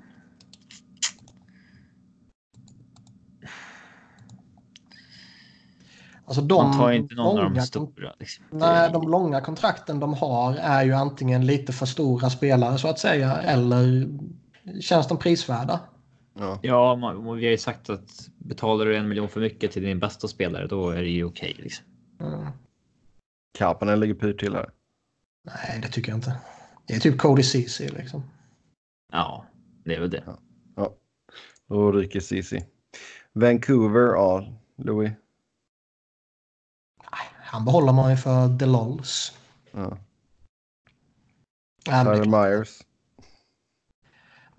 Alltså 6.27 6.43
de 6.43 6.67
Man 6.67 6.79
tar 6.79 6.93
inte 6.93 7.15
någon 7.15 7.27
av 7.27 7.37
de 7.37 7.43
långa, 7.43 7.63
stora. 7.63 8.13
Liksom. 8.19 8.45
nej, 8.51 8.91
de 8.93 9.09
långa 9.09 9.41
kontrakten 9.41 10.01
de 10.01 10.15
har 10.15 10.55
är 10.55 10.85
ju 10.85 10.93
antingen 10.93 11.47
lite 11.47 11.73
för 11.73 11.87
stora 11.87 12.31
spelare 12.31 12.79
så 12.79 12.89
att 12.89 12.99
säga 12.99 13.37
eller 13.37 14.09
känns 14.81 15.09
de 15.09 15.19
prisvärda. 15.19 15.81
Ja. 16.39 16.59
Ja, 16.63 16.97
man, 16.97 17.37
vi 17.37 17.45
har 17.45 17.51
ju 17.51 17.59
sagt 17.59 17.91
att 17.91 18.29
betalar 18.39 18.85
du 18.85 18.97
en 18.97 19.09
miljon 19.09 19.29
för 19.29 19.41
mycket 19.41 19.73
till 19.73 19.83
din 19.83 19.99
bästa 19.99 20.29
spelare, 20.29 20.67
då 20.67 20.91
är 20.91 21.03
det 21.03 21.09
ju 21.09 21.25
okej. 21.25 21.57
liksom. 21.59 21.87
Mm. 22.21 22.47
Kapanen 23.59 24.01
ligger 24.01 24.15
pyrt 24.15 24.41
till 24.41 24.55
här. 24.55 24.71
Nej, 25.45 25.81
det 25.83 25.89
tycker 25.89 26.13
jag 26.13 26.19
inte. 26.19 26.37
Det 26.87 26.95
är 26.95 27.01
typ 27.01 27.19
Cody 27.19 27.43
Ceesay 27.43 27.89
liksom. 27.89 28.23
Ja, 29.13 29.45
det 29.85 29.95
är 29.95 30.01
väl 30.01 30.11
det. 30.11 30.25
Då 31.69 31.93
ryker 31.93 32.21
Cici. 32.21 32.65
Vancouver, 33.33 34.01
ja. 34.15 34.49
Louis. 34.77 35.11
Nej, 37.13 37.21
Han 37.35 37.65
behåller 37.65 37.93
man 37.93 38.11
ju 38.11 38.17
för 38.17 38.59
the 38.59 38.67
lols. 38.67 39.33
Ja. 39.73 39.99
Tyler 41.85 42.25
det- 42.25 42.29
Myers. 42.31 42.83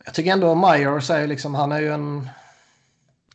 Jag 0.05 0.13
tycker 0.13 0.31
ändå 0.31 0.55
Myers 0.55 1.09
är 1.09 1.21
ju 1.21 1.27
liksom, 1.27 1.55
han 1.55 1.71
är 1.71 1.79
ju 1.79 1.91
en... 1.91 2.29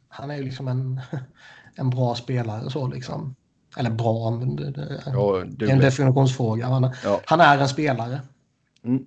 Han 0.08 0.30
är 0.30 0.36
ju 0.36 0.42
liksom 0.42 0.68
en, 0.68 1.00
en 1.74 1.90
bra 1.90 2.14
spelare 2.14 2.70
så 2.70 2.86
liksom. 2.86 3.34
Eller 3.76 3.90
bra, 3.90 4.30
men 4.30 4.56
det, 4.56 4.70
det, 4.70 5.02
Ja, 5.06 5.44
det 5.46 5.64
är 5.64 5.70
en 5.72 5.78
definitionsfråga. 5.78 6.66
Han, 6.66 6.94
Ja. 7.04 7.20
han 7.26 7.40
är 7.40 7.58
en 7.58 7.68
spelare. 7.68 8.20
Mm. 8.84 9.06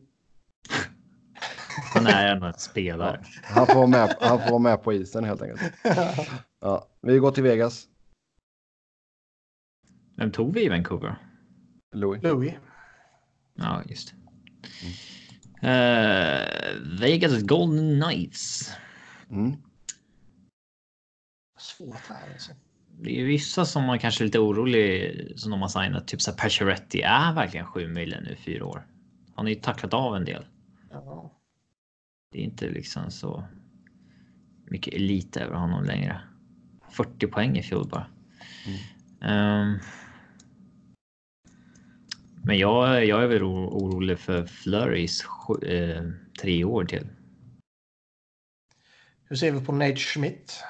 Han 1.93 2.07
är 2.07 2.31
ändå 2.31 2.47
en 2.47 2.53
spelare. 2.53 3.25
Han, 3.43 3.67
får 3.67 3.75
vara 3.75 3.87
med, 3.87 4.15
han 4.19 4.39
får 4.39 4.49
vara 4.49 4.59
med 4.59 4.83
på 4.83 4.93
isen 4.93 5.23
helt 5.23 5.41
enkelt. 5.41 5.61
Ja. 6.61 6.87
Vi 7.01 7.17
går 7.17 7.31
till 7.31 7.43
Vegas. 7.43 7.87
Vem 10.17 10.31
tog 10.31 10.53
vi 10.53 10.65
i 10.65 10.69
Vancouver? 10.69 11.15
Louis. 11.95 12.23
Louis. 12.23 12.53
Ja, 13.53 13.83
just 13.85 14.13
det. 14.13 14.25
Eh, 15.67 16.47
Vegas 16.99 17.41
Golden 17.41 18.01
Knights. 18.01 18.71
Mm. 19.29 19.53
Svårt 21.57 22.09
här 22.09 22.33
alltså. 22.33 22.51
Det 22.99 23.21
är 23.21 23.25
vissa 23.25 23.65
som 23.65 23.83
man 23.83 23.99
kanske 23.99 24.23
är 24.23 24.25
lite 24.25 24.39
orolig 24.39 25.33
som 25.35 25.51
de 25.51 25.61
har 25.61 25.69
signat. 25.69 26.07
Typ 26.07 26.21
så 26.21 26.31
här 26.31 26.37
Pacioretty 26.37 27.01
är 27.01 27.33
verkligen 27.33 27.65
7 27.65 27.87
miljoner 27.87 28.21
nu 28.21 28.33
i 28.33 28.35
fyra 28.35 28.65
år. 28.65 28.87
Han 29.35 29.45
har 29.45 29.49
ju 29.49 29.55
tacklat 29.55 29.93
av 29.93 30.15
en 30.15 30.25
del. 30.25 30.45
Ja. 30.91 31.31
Det 32.31 32.39
är 32.39 32.43
inte 32.43 32.69
liksom 32.69 33.11
så 33.11 33.43
mycket 34.65 34.93
elit 34.93 35.37
över 35.37 35.55
honom 35.55 35.83
längre. 35.83 36.21
40 36.89 37.27
poäng 37.27 37.57
i 37.57 37.63
fjol 37.63 37.87
bara. 37.89 38.07
Ehm, 39.21 39.79
men 42.43 42.57
jag, 42.57 43.05
jag 43.05 43.23
är 43.23 43.27
väl 43.27 43.43
oro- 43.43 43.69
orolig 43.69 44.19
för 44.19 44.45
Flurrys 44.45 45.25
eh, 45.67 46.03
tre 46.41 46.63
år 46.63 46.85
till. 46.85 47.07
Hur 49.23 49.35
ser 49.35 49.51
vi 49.51 49.65
på 49.65 49.71
Nate 49.71 49.95
Schmidt? 49.95 50.63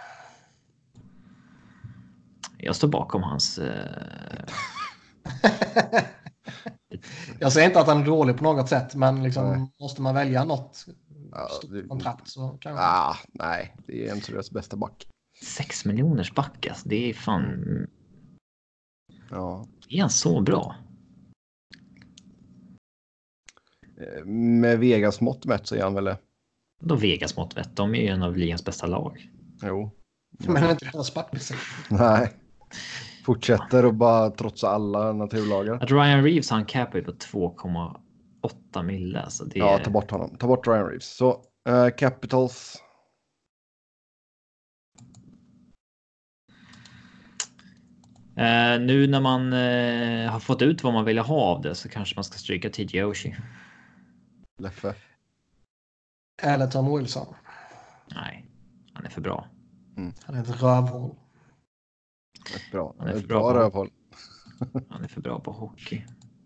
Jag 2.58 2.76
står 2.76 2.88
bakom 2.88 3.24
hans... 3.24 3.58
Eh, 3.58 4.46
Jag 7.40 7.54
säger 7.54 7.68
inte 7.68 7.80
att 7.80 7.88
han 7.88 8.02
är 8.02 8.06
dålig 8.06 8.38
på 8.38 8.44
något 8.44 8.70
sätt, 8.70 8.96
men 8.96 9.24
liksom, 9.24 9.72
måste 9.80 10.02
man 10.02 10.16
välja 10.16 10.44
något 10.44 10.86
Ja, 11.32 11.48
stort 11.50 11.72
det- 11.72 11.88
kontrakt 11.88 12.28
så 12.30 12.58
kanske. 12.62 12.84
Ah, 12.84 13.16
nej, 13.34 13.76
det 13.88 14.08
är 14.08 14.16
inte 14.16 14.32
deras 14.32 14.52
bästa 14.52 14.78
back. 14.78 15.08
6 15.44 15.86
miljoners 15.86 16.34
back 16.34 16.68
alltså. 16.68 16.90
Det 16.90 17.10
är 17.10 17.14
fan... 17.14 17.88
Ja. 19.30 19.68
Är 19.90 20.02
han 20.02 20.10
så 20.10 20.42
bra? 20.42 20.76
Eh, 23.98 24.26
Med 24.26 24.80
Vegas 24.80 25.22
mått 25.22 25.46
mätt 25.46 25.68
så 25.68 25.76
är 25.76 25.84
han 25.84 25.94
väl 25.94 26.04
det. 26.04 26.18
Då 26.82 26.96
Vegas 26.96 27.38
mått 27.38 27.56
mätt. 27.56 27.76
De 27.76 27.96
är 27.96 28.02
ju 28.02 28.08
en 28.08 28.24
av 28.24 28.38
ligans 28.38 28.66
bästa 28.66 28.88
lag. 28.88 29.30
Jo. 29.62 29.92
Men 30.40 30.54
det 30.54 30.60
är 30.68 30.72
inte 30.72 30.86
deras 30.86 31.14
backbesättning. 31.14 32.00
Nej. 32.00 32.34
Fortsätter 33.26 33.85
och 33.85 33.93
bara 33.93 34.30
trotsa 34.30 34.69
alla 34.69 35.14
naturlagar. 35.14 35.73
Att 35.73 35.91
Ryan 35.91 36.23
Reeves 36.23 36.49
har 36.49 36.57
en 36.57 36.65
cap 36.65 36.91
på 36.91 36.97
2,8 36.97 38.84
mille. 38.84 39.22
Alltså 39.22 39.45
det 39.45 39.60
Ja, 39.60 39.80
ta 39.84 39.89
bort 39.89 40.11
honom. 40.11 40.38
Ta 40.39 40.47
bort 40.47 40.68
Ryan 40.68 40.85
Reeves. 40.85 41.15
Så 41.15 41.41
eh, 41.69 41.89
Capitals. 41.97 42.81
Eh, 48.38 48.80
nu 48.81 49.07
när 49.07 49.22
man 49.22 49.53
eh, 49.53 50.31
har 50.31 50.39
fått 50.39 50.61
ut 50.61 50.84
vad 50.84 50.93
man 50.93 51.06
ville 51.06 51.22
ha 51.22 51.41
av 51.41 51.61
det 51.61 51.76
så 51.76 51.89
kanske 51.89 52.15
man 52.15 52.23
ska 52.23 52.38
stryka 52.38 52.69
TJ 52.69 53.03
Oshie. 53.03 53.38
Leffe. 54.61 54.95
Eller 56.41 56.68
Tom 56.68 56.97
Wilson. 56.97 57.35
Nej, 58.15 58.45
han 58.93 59.06
är 59.06 59.10
för 59.10 59.22
bra. 59.22 59.47
Han 60.26 60.35
är 60.35 60.41
ett 60.41 60.61
rövhål. 60.61 61.15
Ett 62.56 62.72
bra, 62.72 62.96
Han 63.00 63.08
är 63.08 63.20
för 63.20 63.28
bra 63.28 63.54
bra 63.54 63.70
på-. 63.70 63.88
Han 64.90 65.04
är 65.04 65.08
för 65.08 65.22
bra 65.22 65.40
på 65.40 65.52
hockey. 65.52 66.04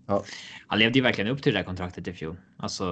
Ja. 0.08 0.24
Han 0.68 0.80
levde 0.80 1.00
ju 1.00 1.04
verkligen 1.04 1.32
upp 1.32 1.44
till 1.44 1.54
det 1.54 1.60
där 1.60 1.64
kontraktet 1.66 2.08
i 2.08 2.14
fjol. 2.14 2.38
Alltså. 2.58 2.86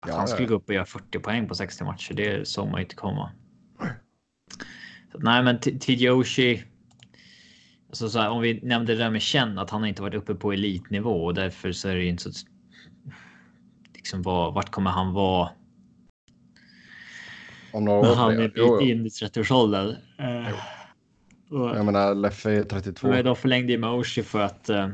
Att 0.00 0.10
Ja, 0.10 0.16
han 0.16 0.28
skulle 0.28 0.44
ja. 0.44 0.48
gå 0.48 0.54
upp 0.54 0.68
och 0.68 0.74
göra 0.74 0.86
40 0.86 1.18
poäng 1.18 1.48
på 1.48 1.54
60 1.54 1.84
matcher, 1.84 2.14
det 2.14 2.48
såg 2.48 2.66
man 2.68 2.76
ju 2.80 2.82
inte 2.84 2.94
komma. 2.94 3.30
Så, 5.12 5.18
nej, 5.18 5.42
men 5.42 5.60
T- 5.60 5.78
TJ 5.78 6.10
Oshie. 6.10 6.64
Alltså 7.88 8.08
så 8.08 8.18
här, 8.18 8.30
om 8.30 8.40
vi 8.42 8.60
nämnde 8.62 8.92
det 8.92 8.98
där 8.98 9.10
med 9.10 9.22
Chen, 9.22 9.58
att 9.58 9.70
han 9.70 9.84
inte 9.84 10.02
varit 10.02 10.14
uppe 10.14 10.34
på 10.34 10.52
elitnivå 10.52 11.24
och 11.24 11.34
därför 11.34 11.72
så 11.72 11.88
är 11.88 11.94
det 11.94 12.02
ju 12.02 12.08
inte 12.08 12.32
så. 12.32 12.46
Liksom 13.94 14.22
vad, 14.22 14.54
vart 14.54 14.70
kommer 14.70 14.90
han 14.90 15.12
vara 15.12 15.50
Om 17.74 17.84
några 17.84 17.98
år. 18.10 18.14
han 18.14 18.38
är 18.38 18.48
bit 18.48 18.88
in 18.88 19.06
i 19.06 19.08
30-årsåldern? 19.08 19.96
Eh, 20.18 20.54
Jag 21.50 21.84
menar, 21.84 22.14
Leffe 22.14 22.50
är 22.50 22.62
32. 22.62 23.08
Men 23.08 23.24
de 23.24 23.36
förlängde 23.36 23.72
ju 23.72 23.78
med 23.78 23.90
Oshie 23.90 24.24
för 24.24 24.40
att 24.40 24.68
eh, 24.68 24.88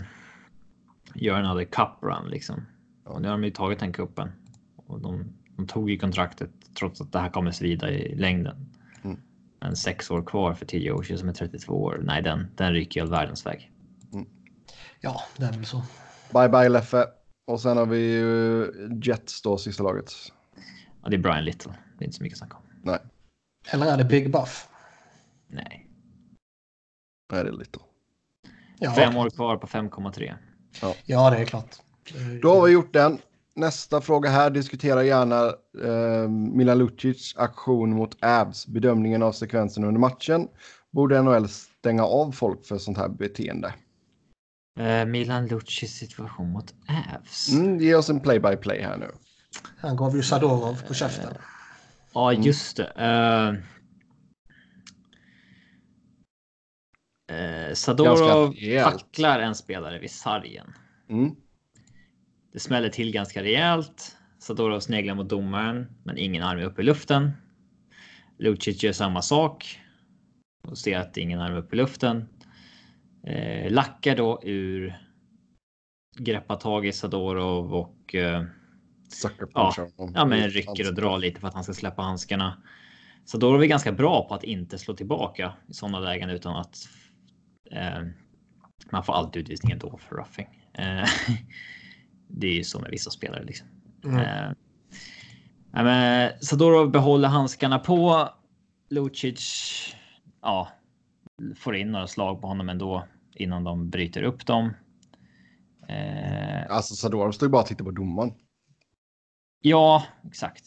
göra 1.15 1.39
en 1.39 1.47
other 1.47 1.65
cup 1.65 1.89
run 2.03 2.31
liksom. 2.31 2.67
Och 3.05 3.23
nu 3.23 3.29
har 3.29 3.33
de 3.33 3.45
ju 3.45 3.51
tagit 3.51 3.79
den 3.79 3.93
kuppen. 3.93 4.33
Och 4.77 5.01
de, 5.01 5.25
de 5.57 5.67
tog 5.67 5.91
ju 5.91 5.99
kontraktet 5.99 6.51
trots 6.79 7.01
att 7.01 7.13
det 7.13 7.19
här 7.19 7.31
kommer 7.31 7.51
svida 7.51 7.91
i 7.91 8.15
längden. 8.15 8.57
Mm. 9.05 9.19
Men 9.61 9.77
sex 9.77 10.11
år 10.11 10.23
kvar 10.23 10.55
för 10.55 10.67
TJ 10.67 10.91
Oshie 10.93 11.19
som 11.19 11.29
är 11.29 11.33
32 11.33 11.83
år. 11.83 12.01
Nej, 12.05 12.23
den, 12.23 12.47
den 12.57 12.73
ryker 12.73 13.01
ju 13.01 13.05
all 13.05 13.11
världens 13.11 13.47
väg. 13.47 13.71
Ja, 15.01 15.21
det 15.37 15.45
är 15.45 15.53
väl 15.53 15.67
så. 15.67 15.83
Bye 16.33 16.49
bye 16.49 16.69
Leffe. 16.69 17.07
Och 17.47 17.61
sen 17.61 17.77
har 17.77 17.87
vi 17.87 17.99
ju 17.99 18.67
Jets 19.05 19.43
då, 19.43 19.59
sista 19.59 19.83
laget. 19.83 20.13
Ja, 21.03 21.09
det 21.09 21.17
är 21.17 21.19
Brian 21.19 21.45
Little. 21.45 21.73
Det 21.99 22.05
är 22.05 22.07
inte 22.07 22.17
så 22.17 22.23
mycket 22.23 22.39
snack 22.39 22.55
om. 22.55 22.60
Nej, 22.83 22.99
Eller 23.71 23.87
är 23.87 23.97
det 23.97 24.05
Big 24.05 24.33
Buff? 24.33 24.69
Nej. 25.49 25.91
nej 27.33 27.45
det 27.45 27.51
är 27.51 27.53
lite. 27.53 27.79
Ja, 28.79 28.93
Fem 28.93 29.17
år 29.17 29.31
kvar 29.31 29.57
på 29.57 29.67
5,3. 29.67 30.35
Ja, 31.05 31.31
det 31.31 31.37
är 31.37 31.45
klart. 31.45 31.77
Då 32.43 32.55
har 32.55 32.67
vi 32.67 32.73
gjort 32.73 32.93
den. 32.93 33.19
Nästa 33.55 34.01
fråga 34.01 34.31
här. 34.31 34.51
Diskutera 34.51 35.05
gärna 35.05 35.47
eh, 35.85 36.29
Milan 36.29 36.79
Lucic 36.79 37.35
aktion 37.37 37.95
mot 37.95 38.25
Avs. 38.25 38.67
Bedömningen 38.67 39.23
av 39.23 39.33
sekvensen 39.33 39.85
under 39.85 40.01
matchen. 40.01 40.49
Borde 40.91 41.23
NHL 41.23 41.49
stänga 41.49 42.05
av 42.05 42.33
folk 42.33 42.67
för 42.67 42.79
sånt 42.79 42.99
här 42.99 43.09
beteende? 43.09 43.75
Eh, 44.79 45.05
Milan 45.05 45.47
Lucis 45.47 45.93
situation 45.93 46.51
mot 46.51 46.75
Avs. 46.89 47.53
Mm, 47.53 47.79
ge 47.79 47.95
oss 47.95 48.11
en 48.11 48.21
play-by-play 48.21 48.83
här 48.83 48.97
nu. 48.97 49.11
Han 49.77 49.97
gav 49.97 50.17
ju 50.17 50.23
Sadorov 50.23 50.83
på 50.89 50.95
käften. 50.95 51.35
Ja, 52.13 52.33
just 52.33 52.77
det. 52.77 52.93
Uh, 57.31 57.75
Sadorov 57.75 58.55
tacklar 58.83 59.41
en 59.41 59.55
spelare 59.55 59.99
vid 59.99 60.11
sargen. 60.11 60.73
Mm. 61.09 61.37
Det 62.53 62.59
smäller 62.59 62.89
till 62.89 63.13
ganska 63.13 63.43
rejält. 63.43 64.17
Sadorov 64.39 64.81
sneglar 64.81 65.15
mot 65.15 65.29
domaren, 65.29 65.87
men 66.05 66.19
ingen 66.19 66.43
arm 66.43 66.59
är 66.59 66.65
uppe 66.65 66.83
i 66.83 66.85
luften. 66.85 67.31
Lucic 68.39 68.83
gör 68.83 68.93
samma 68.93 69.23
sak 69.23 69.81
och 70.69 70.79
ser 70.79 70.99
att 70.99 71.17
ingen 71.17 71.41
arm 71.41 71.55
är 71.55 71.59
uppe 71.59 71.77
i 71.77 71.79
luften. 71.79 72.29
Eh, 73.27 73.71
lackar 73.73 74.17
då 74.17 74.41
ur. 74.43 74.99
Greppar 76.19 76.57
tag 76.57 76.87
i 76.87 76.93
Sadorov 76.93 77.75
och 77.75 78.15
eh, 78.15 78.45
Sucker 79.13 79.49
Ja, 79.55 79.75
honom. 79.97 80.15
Ja, 80.17 80.25
men 80.25 80.51
rycker 80.51 80.89
och 80.89 80.95
drar 80.95 81.19
lite 81.19 81.41
för 81.41 81.49
att 81.49 81.55
han 81.55 81.65
ska 81.65 81.73
släppa 81.75 82.03
handskarna. 82.03 82.63
Så 83.25 83.39
då 83.39 83.55
är 83.55 83.59
vi 83.59 83.67
ganska 83.69 83.93
bra 83.93 84.29
på 84.29 84.35
att 84.35 84.45
inte 84.45 84.79
slå 84.79 84.95
tillbaka 84.95 85.53
i 85.69 85.75
sådana 85.75 86.01
lägen 86.01 86.31
utan 86.31 86.57
att. 86.57 86.89
Eh, 87.71 88.03
man 88.93 89.05
får 89.05 89.13
alltid 89.13 89.43
utvisning 89.43 89.73
ändå 89.73 89.99
för 89.99 90.17
roughing. 90.17 90.49
Eh, 90.73 91.09
det 92.29 92.47
är 92.47 92.55
ju 92.55 92.65
så 92.65 92.81
med 92.81 92.91
vissa 92.91 93.11
spelare 93.11 93.45
liksom. 93.45 93.67
Mm. 94.05 94.19
Eh, 94.19 94.53
men 95.73 96.33
Sadorov 96.41 96.91
behåller 96.91 97.29
handskarna 97.29 97.79
på. 97.79 98.29
Lucic. 98.91 99.95
Ja, 100.43 100.69
får 101.57 101.77
in 101.77 101.93
några 101.93 102.07
slag 102.07 102.41
på 102.41 102.47
honom 102.47 102.69
ändå 102.69 103.05
innan 103.35 103.65
de 103.65 103.91
bryter 103.91 104.23
upp 104.23 104.47
dem. 104.47 104.75
Eh, 105.89 106.71
Alltså 106.71 106.95
Sadorov 106.95 107.33
stod 107.33 107.51
bara 107.51 107.63
och 107.63 107.69
tittade 107.69 107.85
på 107.85 107.91
domaren. 107.91 108.33
Ja, 109.61 110.05
exakt. 110.27 110.65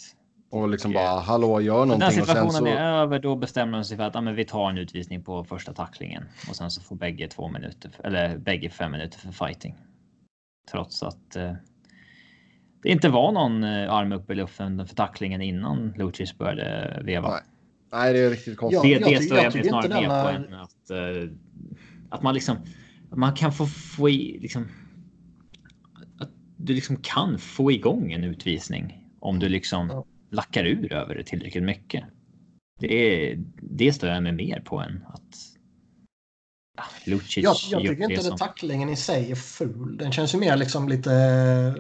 Och 0.50 0.70
liksom 0.70 0.92
Och, 0.92 0.96
bara 0.96 1.20
hallå 1.20 1.62
gör 1.62 1.74
När 1.80 1.86
någonting. 1.86 2.00
den 2.00 2.08
Och 2.08 2.14
sen 2.14 2.26
situationen 2.26 2.52
så, 2.52 2.66
är 2.66 2.92
över, 3.02 3.20
då 3.20 3.36
bestämmer 3.36 3.78
de 3.78 3.84
sig 3.84 3.98
för 3.98 4.04
att 4.04 4.16
ja, 4.16 4.22
men 4.22 4.36
vi 4.36 4.46
tar 4.46 4.70
en 4.70 4.78
utvisning 4.78 5.24
på 5.24 5.44
första 5.44 5.74
tacklingen 5.74 6.24
och 6.50 6.56
sen 6.56 6.72
så 6.72 6.82
får 6.82 6.96
bägge 6.96 7.28
två 7.28 7.48
minuter 7.50 7.92
eller 8.04 8.38
bägge 8.38 8.70
fem 8.70 8.92
minuter 8.92 9.20
för 9.20 9.32
fighting. 9.32 9.76
Trots 10.72 11.04
att 11.04 11.36
eh, 11.36 11.54
det 12.84 12.90
inte 12.90 13.10
var 13.10 13.32
någon 13.32 13.64
eh, 13.64 13.94
arm 13.94 14.12
upp 14.12 14.30
i 14.32 14.36
luften 14.36 14.88
för 14.88 14.96
tacklingen 14.96 15.42
innan 15.42 15.94
Lucic 15.98 16.38
började 16.38 17.02
veva. 17.04 17.30
Nej. 17.30 17.42
nej, 17.92 18.14
det 18.14 18.20
är 18.20 18.30
riktigt 18.30 18.58
konstigt. 18.58 18.82
Det 18.82 18.90
jag 18.90 19.22
det 19.22 19.24
står 19.24 19.38
jag 19.38 19.56
jag 19.56 19.66
snarare 19.66 19.88
med 19.88 20.26
på 20.26 20.32
denna- 20.32 20.48
än 20.48 20.54
att, 20.54 20.90
eh, 20.90 21.30
att 22.10 22.22
man 22.24 22.34
liksom 22.34 22.58
man 23.10 23.34
kan 23.34 23.52
få 23.52 23.66
få 23.66 24.10
i 24.10 24.40
liksom. 24.42 24.68
Du 26.64 26.74
liksom 26.74 26.96
kan 26.96 27.38
få 27.40 27.72
igång 27.72 28.12
en 28.12 28.24
utvisning 28.24 29.10
om 29.20 29.40
du 29.40 29.50
liksom 29.50 29.88
Ja. 29.88 30.06
lackar 30.32 30.66
ur 30.66 30.94
över 30.94 31.16
det 31.16 31.24
tillräckligt 31.24 31.64
mycket. 31.64 32.04
Det 32.80 32.94
är 32.94 33.40
det 33.62 33.94
står 33.94 34.10
jag 34.10 34.24
med 34.24 34.34
mer 34.36 34.60
på 34.60 34.80
än 34.80 35.04
att. 35.08 35.22
Ja, 36.78 36.84
Lucic 37.06 37.38
Jag, 37.44 37.56
jag 37.72 37.82
tycker 37.82 37.96
det 37.96 38.14
inte 38.14 38.24
som 38.24 38.34
att 38.34 38.40
tacklingen 38.40 38.90
i 38.90 38.96
sig 38.96 39.32
är 39.32 39.36
ful. 39.36 39.98
Den 39.98 40.12
känns 40.12 40.34
ju 40.36 40.40
mer 40.40 40.58
liksom 40.58 40.90
lite 40.90 41.10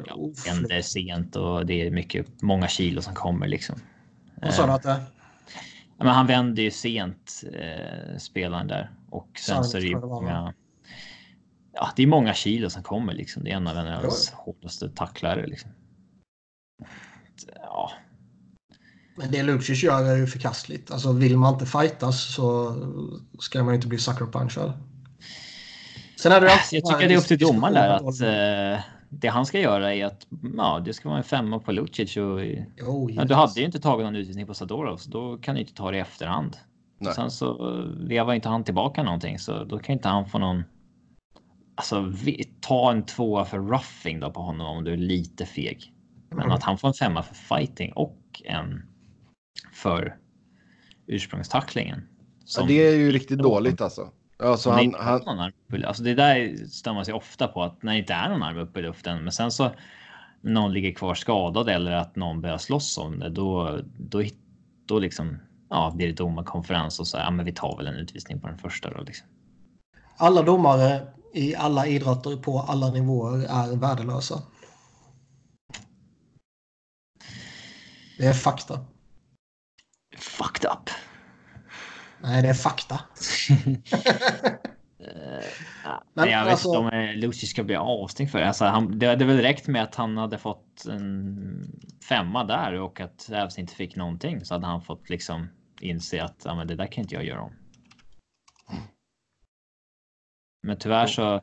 ja, 0.07 0.13
oflyt. 0.13 0.53
händer 0.53 0.81
sent 0.81 1.35
och 1.35 1.65
det 1.65 1.87
är 1.87 1.91
mycket 1.91 2.41
många 2.41 2.67
kilo 2.67 3.01
som 3.01 3.13
kommer 3.13 3.47
liksom. 3.47 3.75
Vad 4.41 4.53
sa 4.53 4.65
du 4.65 4.71
att 4.71 4.83
det 4.83 5.01
Ja, 5.97 6.05
men 6.05 6.13
han 6.15 6.27
vänder 6.27 6.63
ju 6.63 6.71
sent 6.71 7.43
eh, 7.53 8.17
spelaren 8.17 8.67
där 8.67 8.91
och 9.09 9.29
sen 9.39 9.63
så 9.63 9.77
är 9.77 9.81
det 9.81 9.87
ju 9.87 9.93
det 9.93 9.99
många. 9.99 10.53
Ja, 11.73 11.89
det 11.95 12.03
är 12.03 12.07
många 12.07 12.33
kilo 12.33 12.69
som 12.69 12.83
kommer 12.83 13.13
liksom. 13.13 13.43
Det 13.43 13.51
är 13.51 13.55
en 13.55 13.67
av 13.67 13.75
NHLs 13.75 14.31
hårdaste 14.35 14.89
tacklare 14.89 15.47
liksom. 15.47 15.71
Ja, 17.55 17.91
Men 19.17 19.31
det 19.31 19.43
Lucic 19.43 19.83
gör 19.83 20.03
är 20.03 20.17
ju 20.17 20.27
förkastligt. 20.27 20.91
Alltså 20.91 21.11
vill 21.11 21.37
man 21.37 21.53
inte 21.53 21.65
fightas 21.65 22.35
så 22.35 22.75
ska 23.39 23.63
man 23.63 23.75
inte 23.75 23.87
bli 23.87 23.97
sucker 23.97 24.25
punchad. 24.25 24.73
Sen 26.17 26.31
är 26.31 26.41
det 26.41 26.47
ju 26.47 26.53
alltid 26.53 26.79
jag 26.83 26.93
tycker 26.93 27.07
det 27.07 27.13
är 27.13 27.17
upp 27.17 27.27
till 27.27 27.39
domaren 27.39 27.73
där 27.73 27.89
att. 27.89 28.21
Eh, 28.21 28.83
det 29.19 29.27
han 29.27 29.45
ska 29.45 29.59
göra 29.59 29.93
är 29.93 30.05
att 30.05 30.27
ja, 30.57 30.81
det 30.85 30.93
ska 30.93 31.09
vara 31.09 31.17
en 31.17 31.23
femma 31.23 31.59
på 31.59 31.71
Lucic 31.71 32.17
och 32.17 32.39
Jo, 32.77 33.09
ja, 33.11 33.23
du 33.23 33.33
hade 33.33 33.59
ju 33.59 33.65
inte 33.65 33.79
tagit 33.79 34.05
någon 34.05 34.15
utvisning 34.15 34.47
på 34.47 34.53
Sadorov 34.53 34.97
så 34.97 35.09
då 35.09 35.37
kan 35.37 35.55
du 35.55 35.61
inte 35.61 35.73
ta 35.73 35.91
det 35.91 35.97
i 35.97 35.99
efterhand. 35.99 36.57
Nej. 36.97 37.13
Sen 37.13 37.31
så 37.31 37.77
vevar 37.97 38.33
inte 38.33 38.49
han 38.49 38.63
tillbaka 38.63 39.03
någonting 39.03 39.39
så 39.39 39.63
då 39.63 39.79
kan 39.79 39.93
inte 39.93 40.09
han 40.09 40.29
få 40.29 40.37
någon. 40.37 40.63
Alltså 41.75 42.01
vi- 42.01 42.53
ta 42.61 42.91
en 42.91 43.05
tvåa 43.05 43.45
för 43.45 43.57
roughing 43.59 44.19
då 44.19 44.31
på 44.31 44.41
honom 44.41 44.67
om 44.77 44.83
du 44.83 44.93
är 44.93 44.97
lite 44.97 45.45
feg. 45.45 45.93
Men 46.29 46.39
Mm. 46.39 46.51
att 46.51 46.63
han 46.63 46.77
får 46.77 46.87
en 46.87 46.93
femma 46.93 47.23
för 47.23 47.35
fighting 47.35 47.93
och 47.93 48.41
en 48.45 48.81
för 49.73 50.17
ursprungstacklingen. 51.07 52.07
Ja, 52.57 52.63
det 52.67 52.73
är 52.87 52.95
ju 52.95 53.11
riktigt 53.11 53.39
dåligt 53.39 53.81
alltså. 53.81 54.09
Alltså 54.39 54.69
han, 54.69 54.93
han, 54.99 55.21
någon 55.25 55.39
arm 55.39 55.51
uppe 55.67 55.77
i- 55.77 55.85
alltså 55.85 56.03
det 56.03 56.13
där 56.13 56.55
stör 56.67 56.93
man 56.93 57.05
sig 57.05 57.13
ofta 57.13 57.47
på 57.47 57.63
att 57.63 57.83
när 57.83 57.93
det 57.93 57.99
inte 57.99 58.13
är 58.13 58.29
någon 58.29 58.43
arm 58.43 58.57
uppe 58.57 58.79
i 58.79 58.83
luften, 58.83 59.23
men 59.23 59.31
sen 59.31 59.51
så 59.51 59.71
någon 60.41 60.73
ligger 60.73 60.91
kvar 60.93 61.15
skadad 61.15 61.69
eller 61.69 61.91
att 61.91 62.15
någon 62.15 62.41
börjar 62.41 62.57
slåss 62.57 62.97
om 62.97 63.19
det, 63.19 63.29
då, 63.29 63.79
då, 63.97 64.23
då 64.85 64.99
liksom, 64.99 65.37
ja, 65.69 65.93
blir 65.95 66.07
det 66.07 66.13
domarkonferens 66.13 66.99
och 66.99 67.07
så, 67.07 67.17
ja, 67.17 67.31
men 67.31 67.45
vi 67.45 67.51
tar 67.53 67.77
väl 67.77 67.87
en 67.87 67.95
utvisning 67.95 68.39
på 68.41 68.47
den 68.47 68.57
första 68.57 68.89
då 68.89 69.01
liksom. 69.03 69.27
Alla 70.17 70.41
domare 70.41 71.07
i 71.33 71.55
alla 71.55 71.87
idrotter 71.87 72.37
på 72.37 72.59
alla 72.59 72.91
nivåer 72.91 73.45
är 73.49 73.75
värdelösa. 73.75 74.41
Det 78.17 78.25
är 78.25 78.33
fakta. 78.33 78.85
Fucked 80.17 80.71
up. 80.71 80.89
Nej, 82.21 82.41
det 82.41 82.49
är 82.49 82.53
fakta. 82.53 82.99
Ja, 85.83 86.03
Men 86.13 86.29
jag 86.29 86.43
vet 86.43 86.51
alltså- 86.51 86.67
inte 86.67 86.77
om 86.77 86.87
eh, 86.87 87.15
Lucy 87.15 87.47
ska 87.47 87.63
bli 87.63 87.75
avstängd 87.75 88.31
för 88.31 88.39
det. 88.39 88.47
Alltså, 88.47 88.65
han, 88.65 88.99
det 88.99 89.07
hade 89.07 89.25
väl 89.25 89.37
räckt 89.37 89.67
med 89.67 89.83
att 89.83 89.95
han 89.95 90.17
hade 90.17 90.37
fått 90.37 90.85
en 90.89 91.79
femma 92.09 92.43
där 92.43 92.73
och 92.73 92.99
att 92.99 93.29
Ävs 93.29 93.59
inte 93.59 93.73
fick 93.75 93.95
någonting 93.95 94.45
så 94.45 94.53
hade 94.53 94.65
han 94.65 94.81
fått 94.81 95.09
liksom 95.09 95.47
inse 95.81 96.23
att 96.23 96.41
ja, 96.45 96.55
men 96.55 96.67
det 96.67 96.75
där 96.75 96.87
kan 96.87 97.01
inte 97.01 97.15
jag 97.15 97.25
göra 97.25 97.41
om. 97.41 97.53
Men 100.63 100.77
tyvärr 100.77 101.07
så 101.07 101.41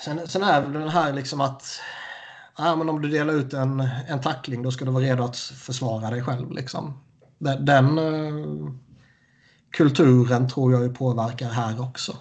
Sen, 0.00 0.28
sen 0.28 0.42
är 0.42 0.62
väl 0.62 0.72
den 0.72 0.88
här 0.88 1.12
liksom 1.12 1.40
att 1.40 1.80
ja, 2.58 2.76
men 2.76 2.88
om 2.88 3.02
du 3.02 3.08
delar 3.08 3.34
ut 3.34 3.52
en, 3.52 3.80
en 4.08 4.20
tackling 4.20 4.62
då 4.62 4.70
ska 4.70 4.84
du 4.84 4.90
vara 4.90 5.04
redo 5.04 5.22
att 5.24 5.36
försvara 5.36 6.10
dig 6.10 6.22
själv. 6.22 6.52
Liksom. 6.52 7.00
Den, 7.38 7.64
den 7.64 7.98
eh, 7.98 8.72
kulturen 9.70 10.48
tror 10.48 10.72
jag 10.72 10.82
ju 10.82 10.94
påverkar 10.94 11.50
här 11.50 11.80
också. 11.80 12.16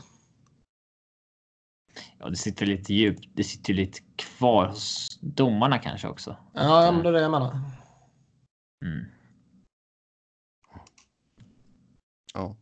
Ja, 2.20 2.30
det 2.30 2.36
sitter 2.36 2.66
lite 2.66 2.94
djupt. 2.94 3.30
Det 3.34 3.44
sitter 3.44 3.74
ju 3.74 3.80
lite 3.80 4.00
kvar 4.16 4.68
hos 4.68 5.08
domarna 5.22 5.80
kanske 5.80 6.08
också. 6.08 6.38
Ja, 6.54 6.88
Att, 6.88 6.94
men 6.94 7.04
det 7.04 7.10
är 7.10 7.14
det 7.14 7.22
jag 7.22 7.32
menar. 7.32 7.52
mm. 8.86 9.06
ja. 12.34 12.58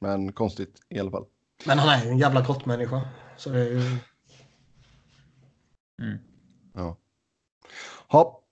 Men 0.00 0.32
konstigt 0.32 0.80
i 0.88 0.98
alla 1.00 1.10
fall. 1.10 1.24
Men 1.66 1.78
han 1.78 1.88
är 1.88 2.04
ju 2.04 2.10
en 2.10 2.18
jävla 2.18 2.42
grottmänniska. 2.42 3.08
Så 3.36 3.50
det 3.50 3.60
är 3.60 3.70
ju... 3.70 3.80
Mm. 6.02 6.18
Ja. 6.74 6.96
Hopp. 8.08 8.44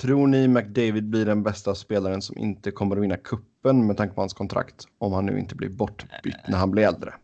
Tror 0.00 0.26
ni 0.26 0.48
McDavid 0.48 1.10
blir 1.10 1.26
den 1.26 1.42
bästa 1.42 1.74
spelaren 1.74 2.22
som 2.22 2.38
inte 2.38 2.70
kommer 2.70 2.96
att 2.96 3.02
vinna 3.02 3.16
kuppen 3.16 3.86
med 3.86 3.96
tanke 3.96 4.14
på 4.14 4.20
hans 4.20 4.34
kontrakt 4.34 4.84
om 4.98 5.12
han 5.12 5.26
nu 5.26 5.38
inte 5.38 5.54
blir 5.54 5.68
bortbytt 5.68 6.48
när 6.48 6.58
han 6.58 6.70
blir 6.70 6.86
äldre? 6.86 7.14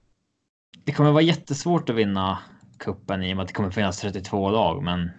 Det 0.84 0.92
kommer 0.92 1.10
vara 1.10 1.22
jättesvårt 1.22 1.90
att 1.90 1.96
vinna 1.96 2.38
kuppen 2.78 3.22
i 3.22 3.32
och 3.32 3.36
med 3.36 3.42
att 3.42 3.48
det 3.48 3.54
kommer 3.54 3.70
finnas 3.70 3.98
32 4.00 4.50
lag, 4.50 4.82
men 4.82 5.10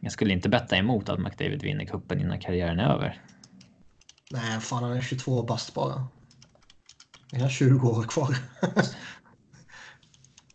jag 0.00 0.12
skulle 0.12 0.32
inte 0.32 0.48
betta 0.48 0.76
emot 0.76 1.08
att 1.08 1.18
McDavid 1.18 1.62
vinner 1.62 1.84
kuppen 1.84 2.20
innan 2.20 2.40
karriären 2.40 2.80
är 2.80 2.94
över. 2.94 3.22
Nej, 4.30 4.60
fan 4.60 4.82
han 4.82 4.92
är 4.92 5.00
22 5.00 5.42
bast 5.42 5.74
bara. 5.74 6.08
Han 7.32 7.40
har 7.40 7.48
20 7.48 7.88
år 7.88 8.02
kvar. 8.02 8.36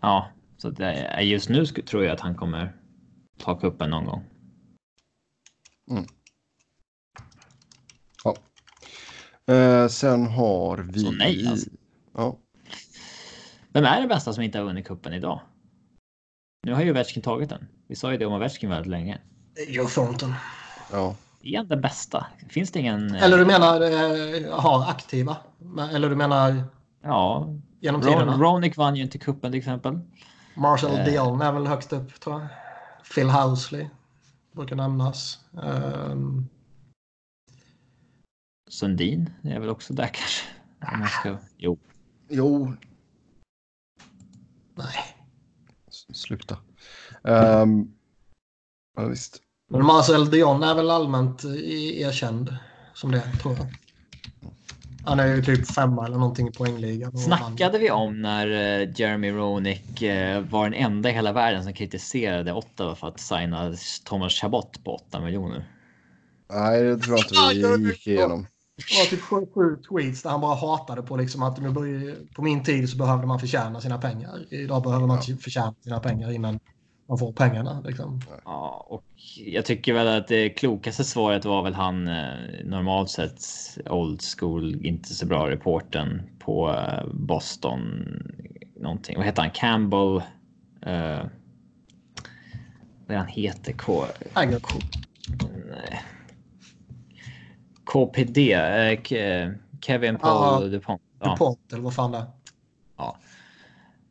Ja, 0.04 0.30
så 0.58 0.70
det 0.70 0.86
är- 0.86 1.22
just 1.22 1.50
nu 1.50 1.66
tror 1.66 2.04
jag 2.04 2.14
att 2.14 2.20
han 2.20 2.36
kommer 2.36 2.76
ta 3.38 3.60
kuppen 3.60 3.90
någon 3.90 4.06
gång. 4.06 4.24
Ja. 8.24 8.36
Eh, 9.54 9.88
sen 9.88 10.26
har 10.28 10.78
vi... 10.78 11.00
Så 11.00 11.12
nej, 11.12 11.48
alltså. 11.48 11.70
Ja. 12.14 12.38
Vem 13.74 13.86
är 13.86 14.02
det 14.02 14.08
bästa 14.08 14.34
som 14.34 14.44
inte 14.44 14.58
har 14.58 14.66
vunnit 14.66 14.88
kuppen 14.88 15.14
idag? 15.14 15.42
Nu 16.64 16.74
har 16.74 16.82
ju 16.82 16.92
Ovechkin 16.92 17.22
tagit 17.24 17.50
den. 17.50 17.68
Vi 17.88 17.96
sa 17.96 18.12
ju 18.12 18.18
det 18.18 18.26
om 18.26 18.34
Ovechkin 18.34 18.70
väldigt 18.70 18.90
länge. 18.92 19.22
Joe 19.68 19.88
Thornton. 19.88 20.34
ja. 20.92 21.16
Är 21.44 21.58
han 21.58 21.68
den 21.68 21.82
bästa? 21.82 22.28
Finns 22.50 22.72
det 22.72 22.80
ingen? 22.80 23.16
eh, 23.16 23.24
Eller 23.24 23.38
du 23.38 23.46
menar 23.46 23.82
eh, 23.82 24.60
har 24.60 24.90
aktiva? 24.90 25.38
Eller 25.92 26.10
du 26.10 26.16
menar 26.16 26.64
Ja, 27.02 27.48
genom 27.80 28.02
tiderna? 28.02 28.32
Ron, 28.32 28.42
Ronick 28.42 28.78
vann 28.78 28.96
ju 28.96 29.04
inte 29.04 29.18
kuppen 29.18 29.52
till 29.52 29.60
exempel. 29.60 30.00
Marshall 30.56 30.98
Eh. 30.98 31.06
Dion 31.06 31.42
är 31.42 31.52
väl 31.52 31.68
högst 31.68 31.94
upp 31.94 32.20
tror 32.20 32.40
jag. 32.42 32.48
Phil 33.16 33.30
Housley 33.30 33.88
brukar 34.52 34.76
nämnas. 34.76 35.40
Um, 35.52 36.48
Sundin 38.70 39.30
är 39.44 39.60
väl 39.60 39.70
också 39.70 39.94
där 39.94 40.08
kanske. 40.08 41.10
Ska... 41.20 41.38
Jo, 41.58 41.78
Jo, 42.30 42.74
nej. 44.76 44.96
s- 45.88 46.18
sluta. 46.20 46.58
Um, 47.24 47.94
ja, 48.98 49.06
visst. 49.06 49.42
Men 49.72 49.86
Marcel 49.86 50.30
Dion 50.30 50.64
är 50.64 50.76
väl 50.76 50.90
allmänt 50.90 51.44
erkänd 51.46 52.56
som 52.94 53.12
det 53.12 53.22
tror 53.42 53.56
jag. 53.58 53.68
Han 55.06 55.20
är 55.20 55.36
ju 55.36 55.42
typ 55.42 55.68
femma 55.68 56.06
eller 56.06 56.18
någonting 56.18 56.48
i 56.48 56.52
poängligan. 56.52 57.18
Snackade 57.18 57.80
vi 57.80 57.92
om 57.92 58.22
när 58.22 58.48
eh, 58.48 58.90
Jeremy 58.96 59.32
Roenick 59.32 60.02
eh, 60.02 60.42
var 60.42 60.64
den 60.64 60.74
enda 60.74 61.10
i 61.10 61.14
hela 61.14 61.34
världen 61.34 61.64
som 61.64 61.74
kritiserade 61.74 62.54
Ottawa 62.54 62.96
för 62.96 63.08
att 63.08 63.20
signa 63.20 63.74
Thomas 64.06 64.34
Chabot 64.34 64.84
på 64.84 64.96
8 64.96 65.20
miljoner? 65.20 65.66
Nej, 66.54 66.84
det 66.84 66.98
tror 66.98 67.18
jag 67.32 67.54
inte 67.56 67.78
vi 67.78 67.90
gick 67.90 68.08
igenom. 68.08 68.48
Det 68.90 68.98
var 68.98 69.06
typ 69.06 69.22
sju, 69.22 69.46
sju 69.56 69.76
tweets 69.90 70.24
där 70.24 70.30
han 70.30 70.42
bara 70.42 70.56
hatade 70.56 71.02
på 71.02 71.18
liksom 71.18 71.44
att 71.44 71.56
på 72.36 72.42
min 72.42 72.64
tid 72.64 72.90
så 72.90 72.98
behövde 72.98 73.28
man 73.28 73.40
förtjäna 73.40 73.82
sina 73.82 73.98
pengar. 73.98 74.54
Idag 74.54 74.84
behöver 74.84 75.08
man 75.08 75.18
inte 75.18 75.44
förtjäna 75.44 75.74
sina 75.84 76.00
pengar 76.00 76.32
innan 76.32 76.60
man 77.12 77.18
får 77.18 77.32
pengarna. 77.34 77.82
Liksom. 77.82 78.22
Ja, 78.46 78.86
och 78.90 79.04
jag 79.46 79.66
tycker 79.66 79.94
väl 79.94 80.08
att 80.08 80.28
det 80.28 80.50
klokaste 80.50 81.04
svaret 81.04 81.46
var 81.46 81.64
väl 81.64 81.74
han 81.74 82.08
eh, 82.08 82.34
normalt 82.66 83.10
sett 83.10 83.42
old 83.90 84.22
school, 84.38 84.86
inte 84.86 85.14
så 85.14 85.26
bra 85.26 85.50
reporten 85.50 86.22
på 86.40 86.70
eh, 86.74 87.08
Boston. 87.14 88.06
Någonting. 88.76 89.18
Vad 89.18 89.26
heter 89.26 89.42
han? 89.42 89.52
Campbell? 89.52 90.22
Eh, 90.82 91.26
vad 93.08 93.18
han 93.18 93.28
heter? 93.28 93.74
K, 93.74 94.06
nej. 95.70 96.02
KPD. 97.84 98.56
Ke- 99.04 99.58
Kevin 99.82 100.18
Paul 100.18 100.64
Ja, 100.64 100.68
DuPont. 100.70 101.02
Ja. 101.20 101.30
DuPont 101.32 101.74
eller 101.74 101.84
vad 101.84 101.96
fan 101.96 102.12
det 102.12 102.18
är. 102.98 103.14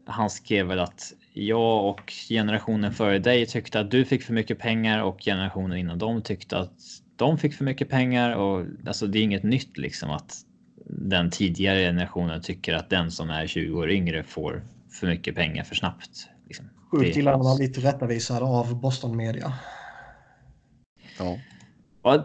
han 0.07 0.31
skrev 0.31 0.67
väl 0.67 0.79
att 0.79 1.13
jag 1.33 1.87
och 1.87 2.13
generationen 2.29 2.93
före 2.93 3.19
dig 3.19 3.47
tyckte 3.47 3.81
att 3.81 3.91
du 3.91 4.05
fick 4.05 4.23
för 4.23 4.33
mycket 4.33 4.59
pengar 4.59 5.03
och 5.03 5.21
generationen 5.21 5.79
innan 5.79 5.99
dem 5.99 6.23
tyckte 6.23 6.59
att 6.59 6.73
de 7.17 7.39
fick 7.39 7.55
för 7.55 7.65
mycket 7.65 7.89
pengar 7.89 8.37
och 8.37 8.67
alltså 8.87 9.07
det 9.07 9.19
är 9.19 9.23
inget 9.23 9.43
nytt 9.43 9.79
liksom 9.79 10.11
att 10.11 10.37
den 10.87 11.31
tidigare 11.31 11.79
generationen 11.79 12.43
tycker 12.43 12.75
att 12.75 12.91
den 12.91 13.11
som 13.11 13.31
är 13.31 13.47
20 13.47 13.79
år 13.79 13.91
yngre 13.91 14.23
får 14.23 14.65
för 14.91 15.07
mycket 15.07 15.35
pengar 15.35 15.65
för 15.65 15.75
snabbt. 15.75 16.29
Liksom. 16.47 16.71
Sjukt 16.91 17.17
illa 17.17 17.31
när 17.31 17.45
man 17.45 17.57
blir 17.57 17.69
tillrättavisad 17.69 18.43
av 18.43 18.81
Boston 18.81 19.17
Media. 19.17 19.53
Ja. 21.19 21.39
Och, 22.03 22.13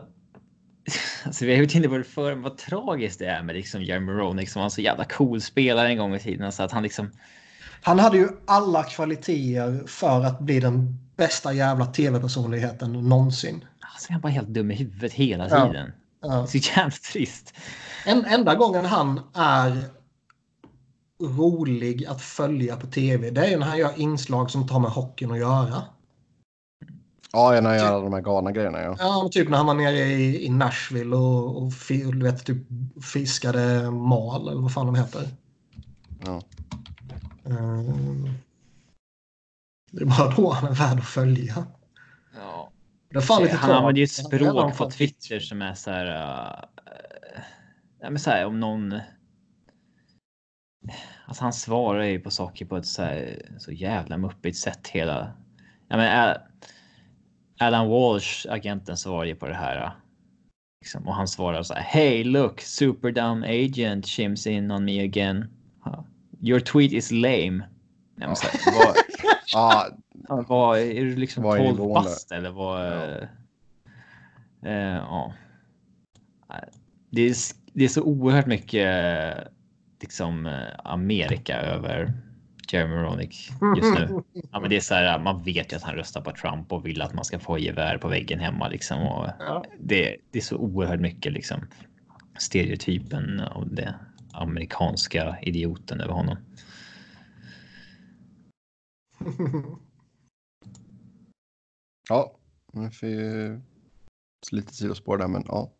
alltså, 1.26 1.46
vi 1.46 1.52
har 1.52 1.58
ju 1.58 1.64
varit 1.64 1.76
inne 1.76 1.88
på 1.88 1.98
det 1.98 2.04
förr, 2.04 2.36
vad 2.36 2.58
tragiskt 2.58 3.20
det 3.20 3.26
är 3.26 3.44
med 3.44 3.56
liksom 3.56 3.84
Jeremy 3.84 4.12
Roenick 4.12 4.50
som 4.50 4.60
var 4.60 4.66
en 4.66 4.72
så 4.72 4.82
jävla 4.82 5.06
cool 5.06 5.42
spelare 5.42 5.88
en 5.88 5.98
gång 5.98 6.16
i 6.16 6.20
tiden. 6.20 6.52
Så 6.52 6.64
att 6.64 6.72
han 6.72 6.84
liksom 6.84 7.12
Han 7.86 8.00
hade 8.00 8.18
ju 8.18 8.28
alla 8.46 8.84
kvaliteter 8.84 9.84
för 9.88 10.24
att 10.26 10.40
bli 10.40 10.60
den 10.60 11.00
bästa 11.18 11.54
jävla 11.54 11.86
tv-personligheten 11.86 12.94
någonsin. 12.94 13.66
alltså, 13.94 14.08
han 14.10 14.18
är 14.18 14.22
bara 14.22 14.32
helt 14.32 14.48
dum 14.48 14.72
i 14.72 14.76
huvudet 14.76 15.14
hela 15.14 15.50
Ja. 15.50 15.68
tiden. 15.68 15.92
Ja. 16.22 16.44
är 16.44 16.46
så 16.46 16.58
jävla 16.58 16.92
trist. 17.12 17.54
En, 18.06 18.26
enda 18.26 18.56
gången 18.56 18.86
han 18.86 19.20
är 19.34 19.84
rolig 21.22 22.06
att 22.06 22.22
följa 22.22 22.76
på 22.76 22.88
tv 22.88 23.30
det 23.32 23.46
är 23.46 23.50
ju 23.50 23.58
när 23.58 23.66
han 23.66 23.78
gör 23.78 24.00
inslag 24.00 24.52
som 24.52 24.68
tar 24.68 24.80
med 24.80 24.92
hockeyn 24.92 25.32
att 25.32 25.38
göra. 25.40 25.84
Ja, 27.34 27.62
när 27.62 27.70
jag 27.74 27.78
gör 27.80 27.88
alla 27.94 28.04
de 28.04 28.14
här 28.14 28.22
galna 28.22 28.52
grejerna. 28.52 28.82
Ja. 28.82 28.96
Ja, 29.00 29.30
typ 29.32 29.50
när 29.50 29.58
han 29.58 29.66
var 29.68 29.74
nere 29.74 29.98
i, 29.98 30.46
i 30.46 30.50
Nashville 30.50 31.16
och, 31.16 31.58
och 31.64 31.72
vet, 32.14 32.46
typ 32.46 32.58
fiskade 33.04 33.92
mal 33.92 34.48
eller 34.48 34.62
vad 34.62 34.74
fan 34.74 34.86
de 34.86 34.96
heter. 34.96 35.28
Ja. 36.26 36.42
Det 39.92 40.02
är 40.02 40.06
bara 40.06 40.36
då 40.36 40.52
han 40.52 40.72
är 40.72 40.76
värd 40.76 41.00
att 41.00 41.06
följa. 41.06 41.68
Ja. 42.36 42.72
Det 43.10 43.20
lite 43.42 43.56
Han 43.56 43.72
använder 43.72 44.00
ju 44.00 44.04
ett 44.04 44.12
språk 44.12 44.78
på 44.78 44.92
Twitter 44.92 45.40
som 45.40 45.62
är 45.62 45.74
så 45.74 45.92
här. 45.92 46.06
Uh, 46.06 46.64
ja, 48.00 48.10
men 48.10 48.20
så 48.20 48.30
här 48.30 48.46
om 48.46 48.60
någon. 48.60 49.00
Alltså 51.26 51.44
han 51.44 51.54
svarar 51.54 52.04
ju 52.04 52.20
på 52.20 52.32
saker 52.32 52.66
på 52.66 52.78
ett 52.78 52.86
så 52.86 53.02
här 53.02 53.50
så 53.60 53.72
jävla 53.72 54.18
muppigt 54.18 54.58
sätt 54.58 54.88
hela. 54.88 55.34
Ja, 55.88 55.98
men 55.98 56.20
Al- 56.20 56.38
Alan 57.60 57.90
Walsh, 57.90 58.48
agenten, 58.50 58.98
svarar 58.98 59.26
ju 59.26 59.36
på 59.36 59.48
det 59.48 59.56
här. 59.56 59.92
Liksom, 60.82 61.08
och 61.08 61.16
han 61.16 61.28
svarar 61.28 61.64
så 61.64 61.74
här. 61.74 61.82
Hey, 61.82 62.24
look, 62.24 62.62
super 62.62 63.12
dumb 63.12 63.44
agent 63.44 64.08
shims 64.08 64.48
in 64.48 64.72
on 64.72 64.86
me 64.86 65.04
again. 65.04 65.48
Your 66.42 66.60
tweet 66.60 66.92
is 66.92 67.12
lame. 67.12 67.64
Ja, 68.16 68.28
men 68.28 68.36
så 68.36 68.48
här, 68.48 68.76
vad, 68.86 68.96
Ja, 69.54 69.90
vad, 70.48 70.80
är 70.80 71.04
du 71.04 71.16
liksom 71.16 71.44
Vad 71.44 71.60
är 71.60 71.64
12 71.64 71.78
nivån 71.78 71.94
bast 71.94 72.32
eller 72.32 72.52
vad? 72.52 72.82
Ja. 72.86 73.18
Eh, 74.70 74.96
ja. 74.96 75.34
Nej, 76.50 76.70
Det 77.10 77.22
är, 77.22 77.36
det 77.74 77.84
är 77.84 77.88
så 77.88 78.02
oerhört 78.02 78.46
mycket 78.46 79.36
liksom 80.02 80.60
Amerika 80.84 81.58
över 81.62 82.14
Jeremy 82.72 82.96
Roenick 82.96 83.50
just 83.78 83.94
nu. 84.00 84.24
Ja, 84.52 84.60
men 84.60 84.70
det 84.70 84.76
är 84.76 84.80
så 84.82 84.94
här, 84.94 85.20
man 85.20 85.44
vet 85.44 85.72
ju 85.72 85.76
att 85.76 85.84
han 85.84 85.96
röstar 85.96 86.22
på 86.22 86.32
Trump 86.32 86.74
och 86.74 86.86
vill 86.86 87.02
att 87.02 87.14
man 87.14 87.26
ska 87.26 87.40
få 87.40 87.60
gevär 87.60 87.98
på 87.98 88.08
väggen 88.08 88.40
hemma 88.40 88.68
liksom. 88.68 89.02
Och 89.02 89.28
Ja. 89.40 89.66
det, 89.80 90.16
det 90.32 90.40
är 90.40 90.44
så 90.44 90.58
oerhört 90.58 91.00
mycket 91.00 91.34
liksom 91.34 91.68
stereotypen 92.38 93.40
av 93.40 93.76
det 93.76 93.96
amerikanska 94.36 95.38
idioten 95.42 96.02
över 96.02 96.14
honom. 96.14 96.38
ja. 102.10 102.40
Nu 102.74 102.92
får 102.92 103.10
ju 103.10 103.62
lite 104.52 104.74
sidospår 104.74 105.18
där, 105.18 105.28
men 105.28 105.44
ja. 105.48 105.72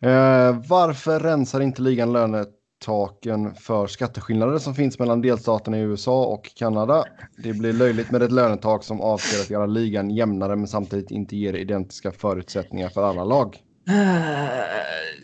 Eh, 0.00 0.62
varför 0.68 1.20
rensar 1.20 1.60
inte 1.60 1.82
ligan 1.82 2.12
lönetaken 2.12 3.54
för 3.54 3.86
skatteskillnader 3.86 4.58
som 4.58 4.74
finns 4.74 4.98
mellan 4.98 5.20
delstaterna 5.20 5.78
i 5.78 5.80
USA 5.80 6.24
och 6.26 6.50
Kanada? 6.56 7.04
Det 7.42 7.52
blir 7.52 7.72
löjligt 7.72 8.10
med 8.10 8.22
ett 8.22 8.32
lönetak 8.32 8.84
som 8.84 9.00
avser 9.00 9.40
att 9.40 9.50
göra 9.50 9.66
ligan 9.66 10.10
jämnare 10.10 10.56
men 10.56 10.68
samtidigt 10.68 11.10
inte 11.10 11.36
ger 11.36 11.54
identiska 11.54 12.12
förutsättningar 12.12 12.88
för 12.88 13.02
alla 13.02 13.24
lag. 13.24 13.62
Eh, 13.88 14.60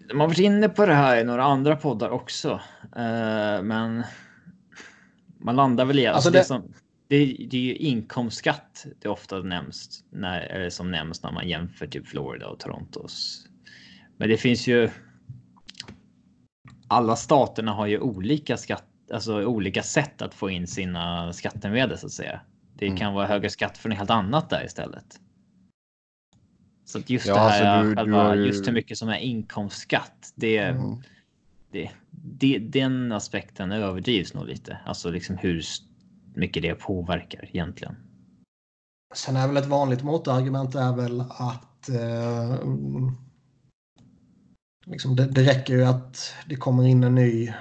De 0.08 0.20
har 0.20 0.26
varit 0.28 0.38
inne 0.38 0.68
på 0.68 0.86
det 0.86 0.94
här 0.94 1.16
i 1.20 1.24
några 1.24 1.44
andra 1.44 1.76
poddar 1.76 2.10
också. 2.10 2.60
Eh, 2.96 3.62
Men 3.62 4.02
man 5.40 5.56
landar 5.56 5.84
väl 5.84 5.98
i 5.98 6.06
alltså 6.06 6.16
Alltså 6.16 6.30
det, 6.30 6.38
det- 6.38 6.44
som, 6.44 6.72
det, 7.08 7.46
det 7.50 7.56
är 7.56 7.60
ju 7.60 7.74
inkomstskatt 7.76 8.86
det 9.02 9.08
ofta 9.08 9.38
nämns 9.38 10.04
när, 10.10 10.40
eller 10.40 10.70
som 10.70 10.90
nämns 10.90 11.22
när 11.22 11.32
man 11.32 11.48
jämför 11.48 11.86
typ 11.86 12.06
Florida 12.06 12.46
och 12.48 12.58
Torontos. 12.60 13.46
Men 14.16 14.28
det 14.28 14.36
finns 14.36 14.66
ju. 14.66 14.90
Alla 16.88 17.16
staterna 17.16 17.72
har 17.72 17.86
ju 17.86 17.98
olika 18.00 18.56
skatt, 18.56 18.84
alltså 19.12 19.44
olika 19.44 19.82
sätt 19.82 20.22
att 20.22 20.34
få 20.34 20.50
in 20.50 20.66
sina 20.66 21.32
skattemedel 21.32 21.98
så 21.98 22.06
att 22.06 22.12
säga. 22.12 22.40
Det 22.78 22.86
Mm. 22.86 22.98
kan 22.98 23.14
vara 23.14 23.26
högre 23.26 23.50
skatt 23.50 23.78
för 23.78 23.88
något 23.88 23.98
helt 23.98 24.10
annat 24.10 24.50
där 24.50 24.64
istället. 24.64 25.20
Så 26.94 26.98
att 26.98 27.10
just 27.10 27.26
Ja, 27.26 27.34
det 27.34 27.40
här, 27.40 27.76
alltså 27.76 27.88
du- 27.90 27.96
själva, 27.96 28.36
ju- 28.36 28.46
just 28.46 28.68
hur 28.68 28.72
mycket 28.72 28.98
som 28.98 29.08
är 29.08 29.18
inkomstskatt, 29.18 30.32
det, 30.34 30.58
Mm. 30.58 31.02
det, 31.70 31.90
det, 32.10 32.58
den 32.58 33.12
aspekten 33.12 33.72
överdrivs 33.72 34.34
nog 34.34 34.46
lite. 34.46 34.78
Alltså 34.86 35.10
liksom 35.10 35.36
hur 35.36 35.62
mycket 36.34 36.62
det 36.62 36.74
påverkar 36.74 37.44
egentligen. 37.52 37.96
Sen 39.14 39.36
är 39.36 39.46
väl 39.48 39.56
ett 39.56 39.66
vanligt 39.66 40.02
motargument 40.02 40.74
är 40.74 40.96
väl 40.96 41.20
att 41.20 41.88
eh, 41.88 42.68
liksom 44.86 45.16
det, 45.16 45.26
det 45.26 45.42
räcker 45.42 45.74
ju 45.74 45.84
att 45.84 46.34
det 46.48 46.56
kommer 46.56 46.86
in 46.86 47.04
en 47.04 47.14
ny 47.14 47.52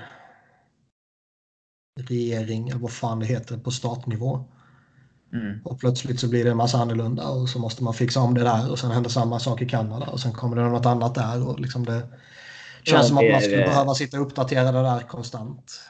regering, 2.00 2.70
eller 2.70 2.80
vad 2.82 2.92
fan 2.92 3.20
det 3.20 3.26
heter, 3.26 3.58
på 3.58 3.72
statnivå. 3.72 4.46
Mm. 5.34 5.60
Och 5.64 5.80
plötsligt 5.80 6.20
så 6.20 6.28
blir 6.30 6.44
det 6.44 6.52
en 6.52 6.58
massa 6.58 6.78
annorlunda 6.78 7.28
och 7.30 7.50
så 7.50 7.60
måste 7.60 7.84
man 7.84 7.94
fixa 7.94 8.20
om 8.20 8.34
det 8.34 8.44
där 8.44 8.72
och 8.72 8.80
sen 8.80 8.92
händer 8.92 9.10
samma 9.10 9.40
sak 9.40 9.62
i 9.62 9.70
Kanada 9.70 10.06
och 10.06 10.20
sen 10.20 10.32
kommer 10.32 10.56
det 10.56 10.64
något 10.70 10.86
annat 10.86 11.16
där 11.16 11.48
och 11.48 11.60
liksom 11.60 11.86
det 11.86 12.00
känns 12.00 12.10
Ja, 12.86 13.04
som 13.04 13.18
att 13.18 13.24
man 13.24 13.32
är- 13.34 13.40
skulle 13.40 13.64
behöva 13.66 13.94
sitta 13.94 14.20
och 14.20 14.26
uppdatera 14.28 14.72
det 14.72 14.82
där 14.82 15.00
konstant. 15.00 15.82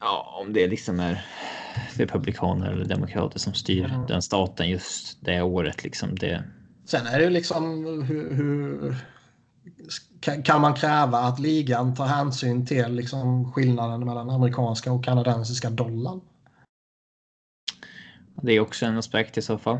Ja, 0.00 0.38
om 0.42 0.52
det 0.52 0.66
liksom 0.66 1.00
är 1.00 1.24
republikaner 1.94 2.72
eller 2.72 2.84
demokrater 2.84 3.38
som 3.38 3.54
styr 3.54 3.84
Mm. 3.84 4.06
den 4.06 4.22
staten 4.22 4.68
just 4.70 5.24
det 5.24 5.42
året 5.42 5.84
liksom. 5.84 6.14
Det, 6.14 6.44
Sen 6.86 7.06
är 7.06 7.18
det 7.18 7.24
ju 7.24 7.30
liksom 7.30 7.84
hur, 8.08 8.34
hur 8.34 8.96
kan- 10.20 10.42
kan 10.42 10.60
man 10.60 10.74
kräva 10.74 11.18
att 11.18 11.38
ligan 11.38 11.94
tar 11.94 12.06
hänsyn 12.06 12.66
till 12.66 12.88
liksom 12.92 13.52
skillnaden 13.52 14.06
mellan 14.06 14.30
amerikanska 14.30 14.92
och 14.92 15.04
kanadensiska 15.04 15.70
dollarn? 15.70 16.20
Det 18.42 18.52
är 18.52 18.60
också 18.60 18.86
en 18.86 18.98
aspekt 18.98 19.38
i 19.38 19.42
så 19.42 19.58
fall. 19.58 19.76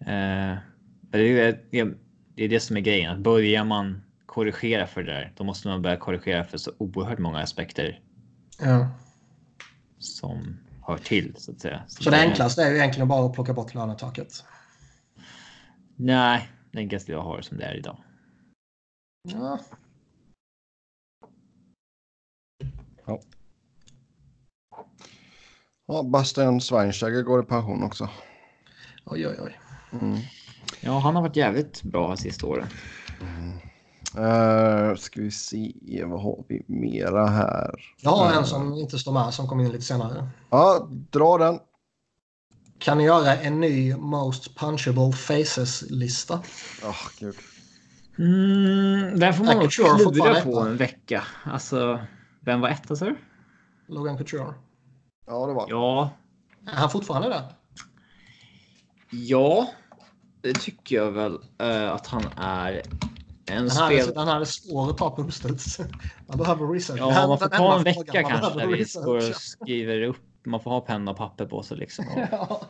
Eh, 0.00 0.56
det, 1.00 1.18
är, 1.18 1.58
det- 1.70 1.94
är 2.36 2.48
det 2.48 2.60
som 2.60 2.76
är 2.76 2.80
grejen. 2.80 3.12
Att 3.12 3.18
börjar 3.18 3.64
man 3.64 4.02
korrigera 4.26 4.86
för 4.86 5.02
det 5.02 5.12
där, 5.12 5.32
då 5.36 5.44
måste 5.44 5.68
man 5.68 5.82
börja 5.82 5.96
korrigera 5.96 6.44
för 6.44 6.58
så 6.58 6.72
oerhört 6.78 7.18
många 7.18 7.38
aspekter 7.38 8.00
Ja. 8.60 8.88
som 9.98 10.58
hör 10.86 10.96
till 10.98 11.34
så 11.36 11.52
att 11.52 11.60
säga. 11.60 11.82
Så 11.88 12.10
det 12.10 12.20
enklaste 12.20 12.62
är 12.62 12.70
ju 12.70 12.76
egentligen 12.76 13.08
bara 13.08 13.26
att 13.26 13.34
plocka 13.34 13.52
bort 13.54 13.74
lönetaket. 13.74 14.44
Nej, 15.96 16.48
det 16.70 16.78
enklaste 16.78 17.12
jag 17.12 17.22
har 17.22 17.40
som 17.40 17.58
det 17.58 17.64
är 17.64 17.74
idag. 17.74 17.96
Ja. 19.28 19.58
Ja, 23.06 23.20
Bastian 26.04 26.60
Schweinsteiger 26.60 27.22
går 27.22 27.42
i 27.42 27.46
pension 27.46 27.82
också. 27.82 28.08
Oj, 29.04 29.28
oj, 29.28 29.36
oj. 29.42 29.58
Mm. 29.92 30.18
Ja, 30.80 30.98
han 30.98 31.14
har 31.14 31.22
varit 31.22 31.36
jävligt 31.36 31.82
bra 31.82 32.16
sista 32.16 32.46
åren. 32.46 32.66
Uh, 34.18 34.96
ska 34.96 35.20
vi 35.20 35.30
se, 35.30 35.72
vad 36.04 36.22
har 36.22 36.44
vi 36.48 36.64
mera 36.66 37.26
här? 37.26 37.94
Jag 38.00 38.10
har 38.10 38.32
en 38.32 38.46
som 38.46 38.74
inte 38.74 38.98
står 38.98 39.12
med 39.12 39.34
som 39.34 39.48
kom 39.48 39.60
in 39.60 39.72
lite 39.72 39.84
senare. 39.84 40.28
Ja, 40.50 40.88
dra 41.10 41.38
den. 41.38 41.58
Kan 42.78 42.98
ni 42.98 43.04
göra 43.04 43.36
en 43.36 43.60
ny 43.60 43.96
Most 43.96 44.56
Punchable 44.56 45.12
Faces-lista? 45.12 46.34
Oh, 46.82 47.08
gud. 47.18 47.34
Mm, 48.18 49.18
den 49.18 49.34
får 49.34 49.44
man 49.44 49.58
nog 49.58 49.70
klura 49.70 50.40
på 50.40 50.60
en 50.60 50.76
vecka. 50.76 51.24
Alltså, 51.44 52.00
vem 52.40 52.60
var 52.60 52.68
etta 52.68 52.96
sa 52.96 53.04
du? 53.04 53.16
Logan 53.88 54.16
Couture. 54.16 54.54
Ja, 55.26 55.46
det 55.46 55.52
var 55.54 55.66
Ja, 55.68 56.10
Är 56.66 56.74
han 56.76 56.90
fortfarande 56.90 57.28
där? 57.28 57.42
ja, 59.10 59.68
det 60.40 60.52
tycker 60.52 60.96
jag 60.96 61.10
väl 61.12 61.38
eh, 61.58 61.92
att 61.92 62.06
han 62.06 62.24
är. 62.36 62.82
En 63.46 63.56
Den 63.62 63.70
spel... 63.70 63.98
här, 64.06 64.14
den 64.14 64.28
här 64.28 64.40
är 64.40 64.44
svår 64.44 64.90
att 64.90 64.98
ta 64.98 65.10
på 65.10 65.22
uppstuds. 65.22 65.78
Man 66.26 66.38
behöver 66.38 66.66
research. 66.66 66.98
Ja, 67.00 67.26
man 67.28 67.38
får 67.38 67.46
ta 67.48 67.76
en 67.78 67.84
vecka 67.84 68.00
frågan 68.04 68.22
man 68.22 68.40
kanske 68.40 68.58
när 68.58 68.66
vi 68.66 68.84
går 69.04 69.16
och 69.16 69.22
skriver 69.34 70.02
upp. 70.02 70.16
Man 70.46 70.60
får 70.60 70.70
ha 70.70 70.80
penna 70.80 71.10
och 71.10 71.16
papper 71.16 71.46
på 71.46 71.62
sig 71.62 71.76
liksom. 71.76 72.04
Och... 72.08 72.18
Ja. 72.30 72.60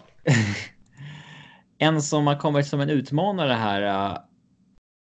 En 1.79 2.03
som 2.03 2.27
har 2.27 2.37
kommit 2.39 2.67
som 2.67 2.81
en 2.81 2.91
utmanare 2.91 3.53
här. 3.53 4.19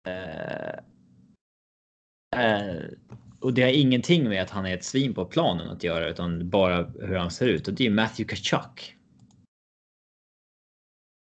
eh, 0.08 0.78
eh, 2.40 2.74
och 3.44 3.54
det 3.54 3.62
har 3.62 3.68
ingenting 3.70 4.28
med 4.28 4.42
att 4.42 4.50
han 4.50 4.66
är 4.66 4.74
ett 4.74 4.84
svin 4.84 5.14
på 5.14 5.24
planen 5.24 5.68
att 5.70 5.84
göra 5.84 6.08
utan 6.08 6.50
bara 6.50 6.84
hur 6.84 7.16
han 7.16 7.30
ser 7.30 7.46
ut 7.46 7.68
och 7.68 7.74
det 7.74 7.86
är 7.86 7.90
Matthew 7.90 8.24
Kachuk. 8.36 8.96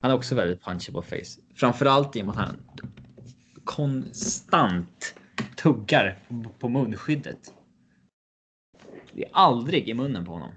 Han 0.02 0.12
är 0.12 0.16
också 0.16 0.36
väldigt 0.36 0.64
punchable 0.64 1.02
face. 1.02 1.42
Framförallt 1.56 2.16
i 2.16 2.22
och 2.22 2.26
med 2.26 2.32
att 2.32 2.38
han 2.48 2.58
konstant 3.64 5.16
tuggar 5.58 6.20
på- 6.60 6.70
munskyddet. 6.70 7.54
Det 9.14 9.26
är 9.26 9.30
aldrig 9.34 9.90
i 9.90 9.94
munnen 9.94 10.26
på 10.26 10.32
honom. 10.32 10.52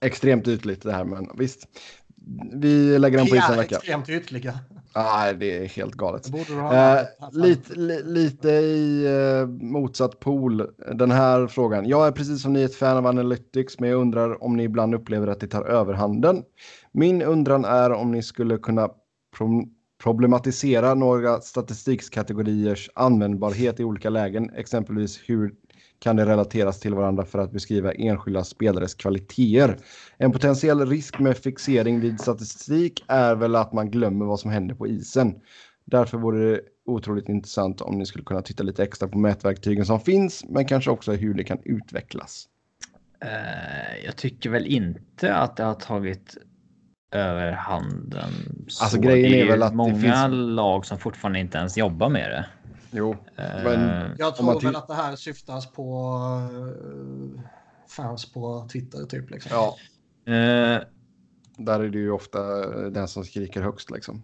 extremt 0.00 0.48
ytligt 0.48 0.82
det 0.82 0.92
här, 0.92 1.04
men 1.04 1.28
visst. 1.38 1.68
Vi 2.52 2.98
lägger 2.98 3.18
den 3.18 3.26
på 3.26 3.32
Vi 3.32 3.38
is 3.38 3.48
en 3.50 3.56
vecka. 3.56 3.76
extremt 3.76 4.08
ytliga. 4.08 4.58
Nej, 4.94 5.34
det 5.34 5.58
är 5.58 5.68
helt 5.68 5.94
galet. 5.94 6.30
Eh, 6.48 7.00
lite, 7.32 7.74
li, 7.74 8.02
lite 8.04 8.50
i 8.50 9.04
eh, 9.06 9.46
motsatt 9.46 10.20
pool. 10.20 10.66
Den 10.94 11.10
här 11.10 11.46
frågan. 11.46 11.88
Jag 11.88 12.06
är 12.06 12.12
precis 12.12 12.42
som 12.42 12.52
ni 12.52 12.62
ett 12.62 12.74
fan 12.74 12.96
av 12.96 13.06
Analytics, 13.06 13.80
men 13.80 13.90
jag 13.90 14.00
undrar 14.00 14.42
om 14.42 14.56
ni 14.56 14.62
ibland 14.62 14.94
upplever 14.94 15.26
att 15.26 15.40
det 15.40 15.46
tar 15.46 15.64
överhanden. 15.64 16.42
Min 16.92 17.22
undran 17.22 17.64
är 17.64 17.92
om 17.92 18.12
ni 18.12 18.22
skulle 18.22 18.58
kunna 18.58 18.88
pro 19.36 19.64
problematisera 20.02 20.94
några 20.94 21.40
statistikkategoriers 21.40 22.90
användbarhet 22.94 23.80
i 23.80 23.84
olika 23.84 24.10
lägen, 24.10 24.50
exempelvis 24.50 25.20
hur 25.26 25.54
kan 26.02 26.16
det 26.16 26.26
relateras 26.26 26.80
till 26.80 26.94
varandra 26.94 27.24
för 27.24 27.38
att 27.38 27.52
beskriva 27.52 27.92
enskilda 27.92 28.44
spelares 28.44 28.94
kvaliteter. 28.94 29.76
En 30.16 30.32
potentiell 30.32 30.86
risk 30.86 31.18
med 31.18 31.36
fixering 31.36 32.00
vid 32.00 32.20
statistik 32.20 33.04
är 33.08 33.34
väl 33.34 33.56
att 33.56 33.72
man 33.72 33.90
glömmer 33.90 34.26
vad 34.26 34.40
som 34.40 34.50
händer 34.50 34.74
på 34.74 34.86
isen. 34.86 35.34
Därför 35.84 36.18
vore 36.18 36.50
det 36.50 36.60
otroligt 36.86 37.28
intressant 37.28 37.80
om 37.80 37.98
ni 37.98 38.06
skulle 38.06 38.24
kunna 38.24 38.42
titta 38.42 38.62
lite 38.62 38.82
extra 38.82 39.08
på 39.08 39.18
mätverktygen 39.18 39.86
som 39.86 40.00
finns, 40.00 40.44
men 40.48 40.66
kanske 40.66 40.90
också 40.90 41.12
hur 41.12 41.34
det 41.34 41.44
kan 41.44 41.58
utvecklas. 41.64 42.48
Uh, 43.24 44.04
jag 44.04 44.16
tycker 44.16 44.50
väl 44.50 44.66
inte 44.66 45.34
att 45.34 45.56
det 45.56 45.64
har 45.64 45.74
tagit 45.74 46.36
över 47.12 47.52
handen. 47.52 48.30
Alltså 48.82 49.00
grejen 49.00 49.34
är, 49.34 49.44
är 49.44 49.50
väl 49.50 49.62
att 49.62 49.74
många 49.74 49.94
det 49.94 50.00
finns... 50.00 50.28
lag 50.30 50.86
som 50.86 50.98
fortfarande 50.98 51.38
inte 51.38 51.58
ens 51.58 51.76
jobbar 51.76 52.08
med 52.08 52.30
det. 52.30 52.46
Jo, 52.94 53.16
men... 53.36 54.10
Jag 54.18 54.36
tror 54.36 54.60
väl 54.60 54.76
att 54.76 54.88
det 54.88 54.94
här 54.94 55.16
syftas 55.16 55.72
på 55.72 56.16
uh, 56.52 57.40
fans 57.88 58.32
på 58.32 58.68
Twitter 58.72 59.04
typ. 59.06 59.30
Liksom. 59.30 59.50
Ja. 59.54 59.76
Uh, 60.28 60.80
Där 61.56 61.80
är 61.80 61.88
det 61.88 61.98
ju 61.98 62.10
ofta 62.10 62.40
den 62.90 63.08
som 63.08 63.24
skriker 63.24 63.62
högst 63.62 63.90
liksom. 63.90 64.22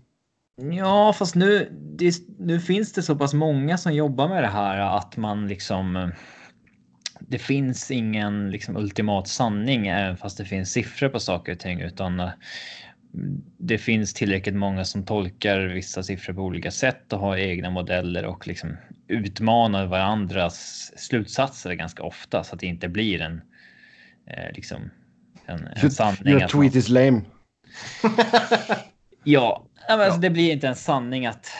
Ja, 0.72 1.12
fast 1.12 1.34
nu, 1.34 1.68
det, 1.72 2.14
nu 2.38 2.60
finns 2.60 2.92
det 2.92 3.02
så 3.02 3.16
pass 3.16 3.34
många 3.34 3.78
som 3.78 3.94
jobbar 3.94 4.28
med 4.28 4.42
det 4.42 4.48
här 4.48 4.96
att 4.96 5.16
man 5.16 5.48
liksom. 5.48 6.12
Det 7.20 7.38
finns 7.38 7.90
ingen 7.90 8.50
liksom 8.50 8.76
ultimat 8.76 9.28
sanning 9.28 9.86
även 9.86 10.16
fast 10.16 10.38
det 10.38 10.44
finns 10.44 10.70
siffror 10.70 11.08
på 11.08 11.20
saker 11.20 11.52
och 11.52 11.58
ting 11.58 11.80
utan 11.80 12.30
det 13.58 13.78
finns 13.78 14.14
tillräckligt 14.14 14.54
många 14.54 14.84
som 14.84 15.04
tolkar 15.04 15.60
vissa 15.60 16.02
siffror 16.02 16.34
på 16.34 16.42
olika 16.42 16.70
sätt 16.70 17.12
och 17.12 17.20
har 17.20 17.36
egna 17.36 17.70
modeller 17.70 18.24
och 18.24 18.46
liksom 18.46 18.76
utmanar 19.08 19.86
varandras 19.86 20.92
slutsatser 20.96 21.72
ganska 21.72 22.02
ofta 22.02 22.44
så 22.44 22.54
att 22.54 22.60
det 22.60 22.66
inte 22.66 22.88
blir 22.88 23.20
en 23.20 23.40
eh, 24.26 24.52
liksom 24.54 24.90
en, 25.46 25.68
en 25.76 25.90
sanning. 25.90 26.34
Your 26.34 26.48
tweet 26.48 26.74
is 26.74 26.88
lame. 26.88 27.20
ja, 29.24 29.66
men 29.88 30.00
alltså, 30.00 30.20
det 30.20 30.30
blir 30.30 30.52
inte 30.52 30.68
en 30.68 30.76
sanning 30.76 31.26
att 31.26 31.50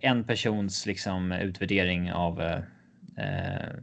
en 0.00 0.24
persons 0.24 0.86
liksom 0.86 1.32
utvärdering 1.32 2.12
av 2.12 2.42
eh, 2.42 2.58
eh, 3.16 3.74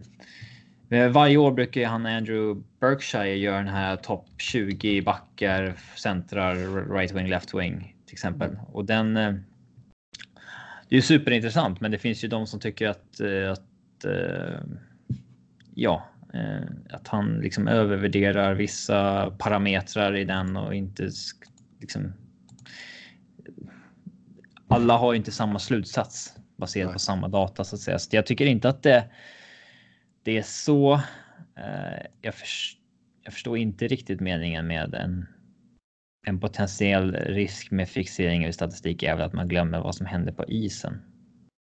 varje 0.89 1.37
år 1.37 1.51
brukar 1.51 1.87
han 1.87 2.05
Andrew 2.05 2.63
Berkshire 2.79 3.35
göra 3.35 3.57
den 3.57 3.67
här 3.67 3.95
topp 3.95 4.25
20 4.37 5.01
backar, 5.01 5.75
centrar, 5.95 6.55
right 6.93 7.11
wing, 7.11 7.27
left 7.27 7.53
wing 7.53 7.95
till 8.05 8.13
exempel. 8.13 8.57
Och 8.71 8.85
den. 8.85 9.17
Eh, 9.17 9.33
det 10.89 10.97
är 10.97 11.01
superintressant, 11.01 11.81
men 11.81 11.91
det 11.91 11.97
finns 11.97 12.23
ju 12.23 12.27
de 12.27 12.47
som 12.47 12.59
tycker 12.59 12.87
att 12.87 13.19
eh, 13.19 13.51
att 13.51 14.05
eh, 14.05 14.59
ja, 15.75 16.09
att 16.89 17.07
han 17.07 17.39
liksom 17.39 17.67
övervärderar 17.67 18.53
vissa 18.53 19.31
parametrar 19.31 20.17
i 20.17 20.25
den 20.25 20.57
och 20.57 20.75
inte 20.75 21.09
liksom. 21.81 22.13
Alla 24.67 24.97
har 24.97 25.13
ju 25.13 25.17
inte 25.17 25.31
samma 25.31 25.59
slutsats 25.59 26.33
baserat 26.57 26.93
på 26.93 26.99
samma 26.99 27.27
data 27.27 27.63
så 27.63 27.75
att 27.75 27.81
säga. 27.81 27.99
Så 27.99 28.15
jag 28.15 28.25
tycker 28.25 28.45
inte 28.45 28.69
att 28.69 28.83
det 28.83 29.03
det 30.25 30.37
är 30.37 30.41
så. 30.41 30.93
Eh, 31.55 32.05
jag, 32.21 32.35
för, 32.35 32.47
jag, 33.23 33.33
förstår 33.33 33.57
inte 33.57 33.87
riktigt 33.87 34.19
meningen 34.19 34.67
med 34.67 34.93
en, 34.93 35.25
en 36.27 36.39
potentiell 36.39 37.11
risk 37.11 37.71
med 37.71 37.89
fixering 37.89 38.45
i 38.45 38.53
statistik 38.53 39.03
är 39.03 39.15
väl 39.15 39.25
att 39.25 39.33
man 39.33 39.47
glömmer 39.47 39.81
vad 39.81 39.95
som 39.95 40.05
händer 40.05 40.31
på 40.31 40.45
isen. 40.45 41.01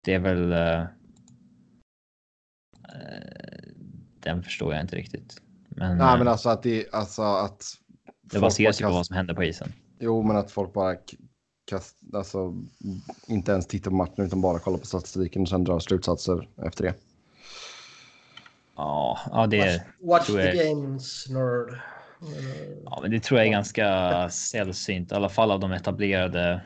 Det 0.04 0.14
är 0.14 0.18
väl. 0.18 0.52
Eh, 0.52 0.80
eh 0.80 0.86
den 4.20 4.42
förstår 4.42 4.74
jag 4.74 4.82
inte 4.82 4.96
riktigt. 4.96 5.42
Men, 5.68 5.98
Nej, 5.98 6.18
men 6.18 6.28
alltså 6.28 6.48
att 6.48 6.62
det 6.62 6.86
alltså 6.92 7.22
att. 7.22 7.64
Det 8.22 8.40
baseras 8.40 8.80
ju 8.80 8.84
på 8.84 8.92
vad 8.92 9.06
som 9.06 9.16
händer 9.16 9.34
på 9.34 9.44
isen. 9.44 9.72
Jo, 9.98 10.22
men 10.22 10.36
att 10.36 10.50
folk 10.50 10.72
bara 10.72 10.96
kast, 11.64 11.96
alltså, 12.14 12.54
inte 13.26 13.52
ens 13.52 13.66
tittar 13.66 13.90
på 13.90 13.96
matchen 13.96 14.24
utan 14.24 14.40
bara 14.40 14.58
kollar 14.58 14.78
på 14.78 14.86
statistiken 14.86 15.42
och 15.42 15.48
sen 15.48 15.64
drar 15.64 15.78
slutsatser 15.78 16.48
efter 16.66 16.84
det. 16.84 16.94
Ja, 18.80 19.18
ja 19.30 19.46
det 19.46 19.82
Watch, 20.00 20.28
watch 20.30 20.42
the 20.42 20.68
games, 20.68 21.28
nerd. 21.28 21.80
Ja, 22.84 22.98
men 23.02 23.10
det 23.10 23.20
tror 23.20 23.40
jag 23.40 23.46
är 23.46 23.50
ganska 23.50 24.28
sällsynt, 24.30 25.12
i 25.12 25.14
alla 25.14 25.28
fall 25.28 25.50
av 25.50 25.60
de 25.60 25.72
etablerade. 25.72 26.60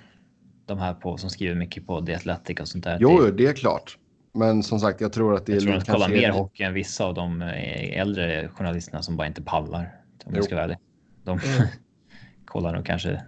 De 0.67 0.79
här 0.79 0.95
på 0.95 1.17
som 1.17 1.31
skriver 1.31 1.55
mycket 1.55 1.87
på 1.87 2.07
The 2.07 2.15
Athletic 2.15 2.61
och 2.61 2.69
sånt 2.69 2.85
där. 2.85 2.99
Jo, 3.01 3.31
det 3.31 3.47
är 3.47 3.53
klart. 3.53 3.99
Men 4.33 4.63
som 4.63 4.81
sagt, 4.81 5.01
jag 5.01 5.13
tror 5.13 5.35
att 5.35 5.47
det 5.47 5.53
jag 5.53 5.63
är. 5.63 5.67
Jag 5.67 5.85
tror 5.85 5.95
att 5.95 6.03
kollar 6.03 6.09
mer 6.09 6.31
hockey 6.31 6.63
än 6.63 6.75
vissa 6.75 7.05
av 7.05 7.15
de 7.15 7.43
eh, 7.43 8.01
äldre 8.01 8.49
journalisterna 8.49 9.03
som 9.03 9.17
bara 9.17 9.27
inte 9.27 9.43
pallar. 9.43 10.01
Om 10.25 10.35
jag 10.35 10.45
ska 10.45 10.55
vara 10.55 10.65
ärlig. 10.65 10.79
De 11.25 11.39
mm. 11.39 11.69
kollar 12.45 12.73
nog 12.73 12.87
kanske. 12.87 13.23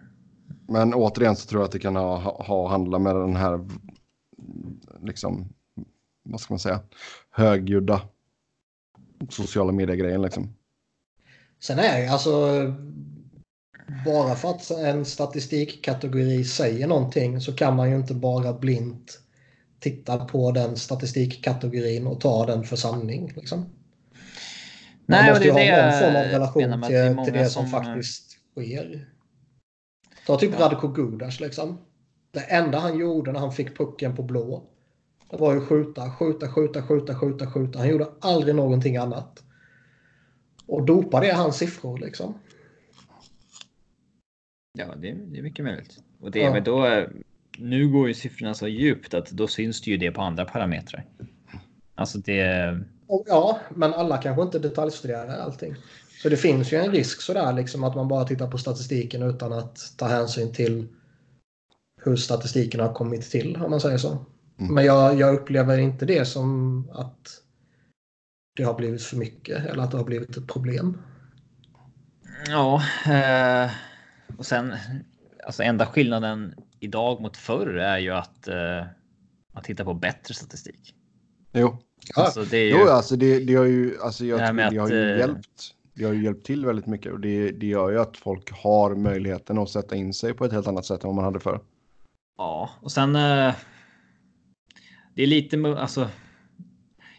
Men 0.69 0.95
återigen 0.95 1.37
så 1.37 1.49
tror 1.49 1.61
jag 1.61 1.67
att 1.67 1.73
det 1.73 1.79
kan 1.79 1.97
ha, 1.97 2.43
ha 2.43 2.69
handla 2.69 2.99
med 2.99 3.17
den 3.17 3.37
här. 3.37 3.69
Liksom, 5.03 5.49
vad 6.25 6.41
ska 6.41 6.55
man 6.55 6.59
säga? 6.59 6.81
Högljudda 7.31 8.01
sociala 9.29 9.73
medier-grejen 9.73 10.23
liksom. 10.23 10.55
Sen 11.61 11.79
är 11.79 12.01
det 12.01 12.09
alltså 12.09 12.33
bara 14.05 14.35
för 14.35 14.51
att 14.51 14.71
en 14.71 15.05
statistikkategori 15.05 16.45
säger 16.45 16.87
någonting 16.87 17.41
så 17.41 17.53
kan 17.53 17.77
man 17.77 17.91
ju 17.91 17.97
inte 17.97 18.15
bara 18.15 18.53
blint 18.53 19.21
titta 19.81 20.25
på 20.25 20.53
den 20.53 20.77
statistikkategorin 20.77 22.07
och 22.07 22.21
ta 22.21 22.47
den 22.47 22.65
för 22.65 22.77
sanning. 22.77 23.33
Liksom. 23.37 23.59
Man 23.59 23.69
Nej, 25.07 25.31
måste 25.31 25.45
ju 25.45 25.51
ha 25.51 25.59
det 25.59 25.83
någon 25.83 26.01
form 26.01 26.17
av 26.17 26.23
relation 26.23 26.83
till, 26.83 27.25
till 27.25 27.35
det 27.35 27.47
som, 27.47 27.69
som 27.69 27.71
faktiskt 27.71 28.39
sker. 28.53 29.09
Ta 30.27 30.39
typ 30.39 30.51
ja. 30.59 30.65
Radko 30.65 30.89
Gudas 30.89 31.41
liksom. 31.41 31.79
Det 32.31 32.41
enda 32.41 32.79
han 32.79 32.99
gjorde 32.99 33.33
när 33.33 33.41
han 33.41 33.53
fick 33.53 33.77
pucken 33.79 34.17
på 34.17 34.23
blå 34.23 34.63
det 35.31 35.37
var 35.37 35.55
ju 35.55 35.61
skjuta, 35.61 36.11
skjuta, 36.11 36.49
skjuta, 36.49 36.83
skjuta, 36.83 37.15
skjuta, 37.15 37.51
skjuta. 37.51 37.79
Han 37.79 37.89
gjorde 37.89 38.09
aldrig 38.21 38.55
någonting 38.55 38.97
annat. 38.97 39.43
Och 40.67 40.87
dopade 40.87 41.31
är 41.31 41.35
hans 41.35 41.57
siffror 41.57 41.99
liksom. 41.99 42.35
Ja, 44.79 44.95
det, 44.97 45.13
det 45.13 45.39
är 45.39 45.43
mycket 45.43 45.65
möjligt. 45.65 45.99
Och 46.21 46.31
det 46.31 46.43
är 46.43 46.45
ja. 46.45 46.53
väl 46.53 46.65
då. 46.65 47.07
Nu 47.59 47.89
går 47.89 48.09
ju 48.09 48.15
siffrorna 48.15 48.55
så 48.55 48.69
djupt 48.69 49.15
att 49.15 49.31
då 49.31 49.49
syns 49.49 49.81
det 49.81 49.91
ju 49.91 49.97
det 49.97 50.11
på 50.11 50.23
andra 50.23 50.45
parametrar. 50.45 51.05
Alltså 51.95 52.19
det. 52.19 52.81
Ja, 53.27 53.61
men 53.75 53.95
alla 53.95 54.19
kanske 54.19 54.43
inte 54.43 54.59
detaljstuderar 54.59 55.39
allting. 55.39 55.75
Så 56.23 56.29
det 56.29 56.37
finns 56.37 56.73
ju 56.73 56.77
en 56.77 56.93
risk 56.93 57.21
sådär 57.21 57.53
liksom 57.53 57.85
att 57.85 57.95
man 57.95 58.09
bara 58.09 58.25
tittar 58.25 58.51
på 58.51 58.59
statistiken 58.59 59.23
utan 59.23 59.53
att 59.53 59.95
ta 59.97 60.07
hänsyn 60.07 60.53
till 60.53 60.89
hur 62.05 62.17
statistiken 62.17 62.81
har 62.81 62.93
kommit 62.93 63.31
till 63.31 63.57
om 63.57 63.71
man 63.71 63.81
säger 63.81 63.99
så. 63.99 64.27
Mm. 64.59 64.75
Men 64.75 64.85
jag, 64.85 65.19
jag 65.19 65.35
upplever 65.35 65.79
inte 65.79 66.07
det 66.07 66.25
som 66.25 66.91
att 66.93 67.43
det 68.57 68.63
har 68.63 68.75
blivit 68.75 69.03
för 69.03 69.17
mycket 69.17 69.67
eller 69.67 69.83
att 69.83 69.91
det 69.91 69.97
har 69.97 70.05
blivit 70.05 70.37
ett 70.37 70.47
problem. 70.47 70.99
Ja, 72.49 72.83
eh, 73.07 73.71
och 74.39 74.47
sen 74.47 74.75
alltså 75.47 75.63
enda 75.63 75.87
skillnaden 75.87 76.55
idag 76.81 77.21
mot 77.21 77.37
förr 77.37 77.77
är 77.77 77.99
ju 77.99 78.11
att 78.11 78.49
eh, 78.49 78.87
man 79.55 79.63
tittar 79.63 79.85
på 79.85 79.95
bättre 79.95 80.35
statistik. 80.35 80.95
Jo, 81.53 81.79
alltså, 82.15 82.45
det, 82.45 82.57
är 82.57 82.65
ju, 82.65 82.71
jo, 82.71 82.89
alltså 82.89 83.17
det, 83.17 83.39
det 83.39 83.55
har 83.55 83.65
ju, 83.65 84.01
alltså 84.03 84.25
jag 84.25 84.57
det, 84.57 84.71
det 84.71 84.79
har 84.79 84.89
ju 84.89 85.13
att, 85.13 85.15
eh, 85.15 85.19
hjälpt. 85.19 85.75
Det 85.95 86.05
har 86.05 86.13
ju 86.13 86.25
hjälpt 86.25 86.47
till 86.47 86.67
väldigt 86.67 86.87
mycket 86.87 87.13
och 87.13 87.21
det, 87.21 87.51
det 87.51 87.67
gör 87.67 87.91
ju 87.91 88.01
att 88.01 88.17
folk 88.17 88.53
har 88.53 88.95
möjligheten 88.95 89.59
att 89.59 89.71
sätta 89.71 89.97
in 89.97 90.15
sig 90.15 90.35
på 90.35 90.45
ett 90.45 90.53
helt 90.53 90.67
annat 90.67 90.85
sätt 90.85 91.05
än 91.05 91.09
vad 91.09 91.15
man 91.15 91.25
hade 91.25 91.41
förr. 91.41 91.61
Ja, 92.39 92.71
och 92.81 92.93
sen 92.93 93.17
eh, 93.17 93.55
det 95.17 95.23
är 95.23 95.27
lite 95.27 95.77
alltså. 95.79 96.11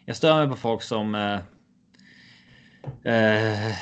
Jag 0.05 0.15
stör 0.15 0.37
mig 0.37 0.47
på 0.47 0.55
folk 0.55 0.81
som. 0.81 1.15
Eh, 1.15 1.39
eh, 3.13 3.75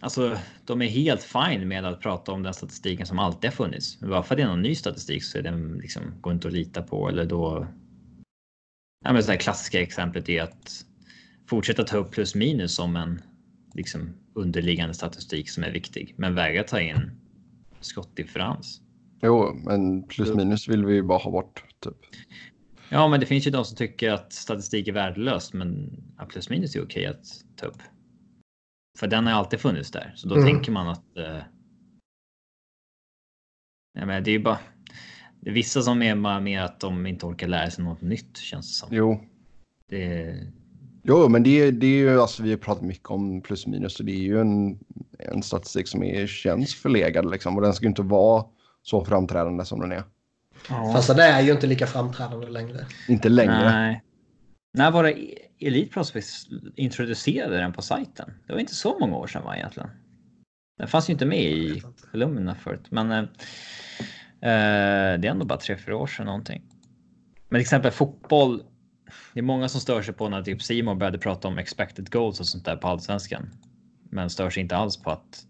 alltså, 0.00 0.38
de 0.64 0.82
är 0.82 0.86
helt 0.86 1.22
fine 1.22 1.68
med 1.68 1.84
att 1.84 2.00
prata 2.00 2.32
om 2.32 2.42
den 2.42 2.54
statistiken 2.54 3.06
som 3.06 3.18
alltid 3.18 3.50
har 3.50 3.54
funnits. 3.54 4.00
Men 4.00 4.10
bara 4.10 4.22
för 4.22 4.34
att 4.34 4.36
det 4.36 4.42
är 4.42 4.48
någon 4.48 4.62
ny 4.62 4.74
statistik 4.74 5.24
så 5.24 5.38
är 5.38 5.42
den 5.42 5.72
liksom 5.72 6.02
går 6.20 6.32
inte 6.32 6.48
att 6.48 6.54
lita 6.54 6.82
på 6.82 7.08
eller 7.08 7.24
då. 7.24 7.66
Ja, 9.04 9.12
men 9.12 9.22
så 9.22 9.30
här 9.30 9.38
klassiska 9.38 9.82
exemplet 9.82 10.28
är 10.28 10.42
att 10.42 10.84
fortsätta 11.48 11.84
ta 11.84 11.96
upp 11.96 12.10
plus 12.10 12.34
minus 12.34 12.74
som 12.74 12.96
en 12.96 13.22
liksom 13.74 14.14
underliggande 14.34 14.94
statistik 14.94 15.50
som 15.50 15.64
är 15.64 15.70
viktig, 15.70 16.14
men 16.16 16.34
vägra 16.34 16.62
ta 16.62 16.80
in 16.80 17.10
skottdifferens. 17.80 18.80
Jo, 19.22 19.60
men 19.64 20.02
plus 20.02 20.34
minus 20.34 20.68
vill 20.68 20.84
vi 20.84 20.94
ju 20.94 21.02
bara 21.02 21.18
ha 21.18 21.30
bort. 21.30 21.73
Typ. 21.84 21.96
Ja, 22.88 23.08
men 23.08 23.20
det 23.20 23.26
finns 23.26 23.46
ju 23.46 23.50
de 23.50 23.64
som 23.64 23.76
tycker 23.76 24.12
att 24.12 24.32
statistik 24.32 24.88
är 24.88 24.92
värdelöst, 24.92 25.52
men 25.52 26.02
plus 26.28 26.50
minus 26.50 26.76
är 26.76 26.84
okej 26.84 27.06
att 27.06 27.26
ta 27.56 27.66
upp. 27.66 27.82
För 28.98 29.06
den 29.06 29.26
har 29.26 29.32
alltid 29.32 29.60
funnits 29.60 29.90
där, 29.90 30.12
så 30.16 30.28
då 30.28 30.34
mm. 30.34 30.46
tänker 30.46 30.72
man 30.72 30.88
att. 30.88 31.16
Eh, 31.16 31.42
nej, 33.94 34.06
men 34.06 34.24
det 34.24 34.30
är 34.30 34.32
ju 34.32 34.42
bara. 34.42 34.58
Det 35.40 35.50
är 35.50 35.54
vissa 35.54 35.82
som 35.82 36.02
är 36.02 36.40
med 36.40 36.64
att 36.64 36.80
de 36.80 37.06
inte 37.06 37.26
orkar 37.26 37.48
lära 37.48 37.70
sig 37.70 37.84
något 37.84 38.00
nytt 38.00 38.36
känns 38.36 38.68
det 38.68 38.86
som. 38.86 38.96
Jo. 38.96 39.24
Det, 39.88 40.36
Jo, 41.06 41.28
men 41.28 41.42
det, 41.42 41.70
det 41.70 41.86
är 41.86 41.98
ju, 41.98 42.20
alltså 42.20 42.42
vi 42.42 42.50
har 42.50 42.56
pratat 42.56 42.84
mycket 42.84 43.10
om 43.10 43.40
plus 43.40 43.66
minus 43.66 44.00
och 44.00 44.06
det 44.06 44.12
är 44.12 44.22
ju 44.22 44.40
en, 44.40 44.78
en 45.18 45.42
statistik 45.42 45.88
som 45.88 46.02
är, 46.02 46.26
känns 46.26 46.74
förlegad 46.74 47.30
liksom 47.30 47.56
och 47.56 47.62
den 47.62 47.74
ska 47.74 47.84
ju 47.84 47.88
inte 47.88 48.02
vara 48.02 48.44
så 48.82 49.04
framträdande 49.04 49.64
som 49.64 49.80
den 49.80 49.92
är. 49.92 50.02
Ja. 50.68 50.92
Fast 50.92 51.16
det 51.16 51.22
är 51.22 51.40
ju 51.40 51.52
inte 51.52 51.66
lika 51.66 51.86
framträdande 51.86 52.48
längre. 52.48 52.86
Inte 53.08 53.28
längre. 53.28 53.70
Nej. 53.70 54.02
När 54.74 54.90
var 54.90 55.04
det 55.04 55.34
Elite 55.58 55.92
Prospects 55.92 56.46
introducerade 56.76 57.56
den 57.56 57.72
på 57.72 57.82
sajten? 57.82 58.32
Det 58.46 58.52
var 58.52 58.60
inte 58.60 58.74
så 58.74 58.98
många 58.98 59.16
år 59.16 59.26
sedan 59.26 59.44
va 59.44 59.56
egentligen? 59.56 59.90
Den 60.78 60.88
fanns 60.88 61.08
ju 61.08 61.12
inte 61.12 61.26
med 61.26 61.42
i 61.42 61.82
kolumnerna 62.10 62.54
förut, 62.54 62.86
men 62.90 63.10
eh, 63.10 63.18
eh, 63.18 65.20
det 65.20 65.26
är 65.26 65.30
ändå 65.30 65.44
bara 65.44 65.58
tre, 65.58 65.76
fyra 65.76 65.96
år 65.96 66.06
sedan 66.06 66.26
någonting. 66.26 66.62
Men 67.48 67.58
till 67.58 67.60
exempel 67.60 67.90
fotboll. 67.90 68.62
Det 69.32 69.40
är 69.40 69.44
många 69.44 69.68
som 69.68 69.80
stör 69.80 70.02
sig 70.02 70.14
på 70.14 70.28
när 70.28 70.42
typ 70.42 70.62
Simon 70.62 70.98
började 70.98 71.18
prata 71.18 71.48
om 71.48 71.58
expected 71.58 72.10
goals 72.10 72.40
och 72.40 72.46
sånt 72.46 72.64
där 72.64 72.76
på 72.76 72.88
allsvenskan. 72.88 73.50
Men 74.10 74.30
stör 74.30 74.50
sig 74.50 74.62
inte 74.62 74.76
alls 74.76 74.96
på 74.96 75.10
att 75.10 75.46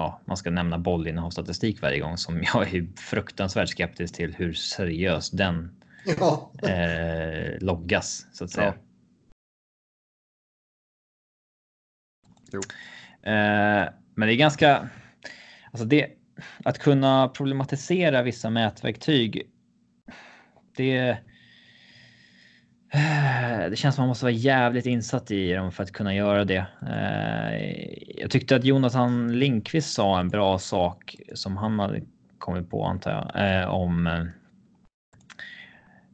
ja, 0.00 0.20
man 0.24 0.36
ska 0.36 0.50
nämna 0.50 0.78
bollinnehavsstatistik 0.78 1.82
varje 1.82 2.00
gång 2.00 2.16
som 2.16 2.42
jag 2.54 2.74
är 2.74 2.86
fruktansvärt 2.96 3.68
skeptisk 3.68 4.14
till 4.14 4.34
hur 4.34 4.52
seriöst 4.52 5.36
den 5.36 5.82
ja. 6.18 6.52
eh, 6.62 7.58
loggas 7.60 8.26
så 8.32 8.44
att 8.44 8.50
säga. 8.50 8.74
Ja. 12.52 12.58
Eh, 13.22 13.88
men 14.14 14.28
det 14.28 14.34
är 14.34 14.36
ganska, 14.36 14.88
alltså 15.70 15.84
det, 15.86 16.10
att 16.64 16.78
kunna 16.78 17.28
problematisera 17.28 18.22
vissa 18.22 18.50
mätverktyg. 18.50 19.50
Det, 20.76 21.16
Eh, 22.92 23.70
det 23.70 23.76
känns 23.76 23.94
som 23.94 24.02
man 24.02 24.08
måste 24.08 24.24
vara 24.24 24.32
jävligt 24.32 24.86
insatt 24.86 25.30
i 25.30 25.52
dem 25.52 25.72
för 25.72 25.82
att 25.82 25.92
kunna 25.92 26.14
göra 26.14 26.44
det. 26.44 26.66
Eh, 26.82 28.20
jag 28.20 28.30
tyckte 28.30 28.56
att 28.56 28.64
Jonathan 28.64 29.38
Linkvist 29.38 29.92
sa 29.92 30.20
en 30.20 30.28
bra 30.28 30.58
sak 30.58 31.16
som 31.34 31.56
han 31.56 31.78
hade 31.78 32.02
kommit 32.38 32.70
på 32.70 32.84
antar 32.84 33.10
jag 33.10 33.60
eh, 33.60 33.68
om. 33.68 34.28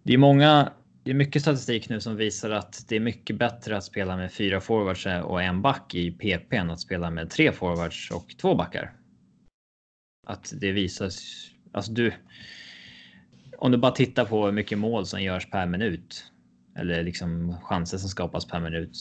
Det 0.02 0.14
är 0.14 0.18
många. 0.18 0.72
Det 1.02 1.10
är 1.10 1.14
mycket 1.14 1.42
statistik 1.42 1.88
nu 1.88 2.00
som 2.00 2.16
visar 2.16 2.50
att 2.50 2.84
det 2.88 2.96
är 2.96 3.00
mycket 3.00 3.36
bättre 3.36 3.76
att 3.76 3.84
spela 3.84 4.16
med 4.16 4.32
fyra 4.32 4.60
forwards 4.60 5.06
och 5.24 5.42
en 5.42 5.62
back 5.62 5.94
i 5.94 6.10
PP 6.10 6.56
än 6.56 6.70
att 6.70 6.80
spela 6.80 7.10
med 7.10 7.30
tre 7.30 7.52
forwards 7.52 8.10
och 8.10 8.34
två 8.40 8.54
backar. 8.54 8.92
Att 10.26 10.52
det 10.60 10.72
visas. 10.72 11.22
Alltså 11.72 11.92
du. 11.92 12.12
Om 13.58 13.72
du 13.72 13.78
bara 13.78 13.92
tittar 13.92 14.24
på 14.24 14.44
hur 14.44 14.52
mycket 14.52 14.78
mål 14.78 15.06
som 15.06 15.22
görs 15.22 15.50
per 15.50 15.66
minut 15.66 16.32
eller 16.76 17.02
liksom 17.02 17.56
chanser 17.62 17.98
som 17.98 18.08
skapas 18.08 18.46
per 18.46 18.60
minut 18.60 18.98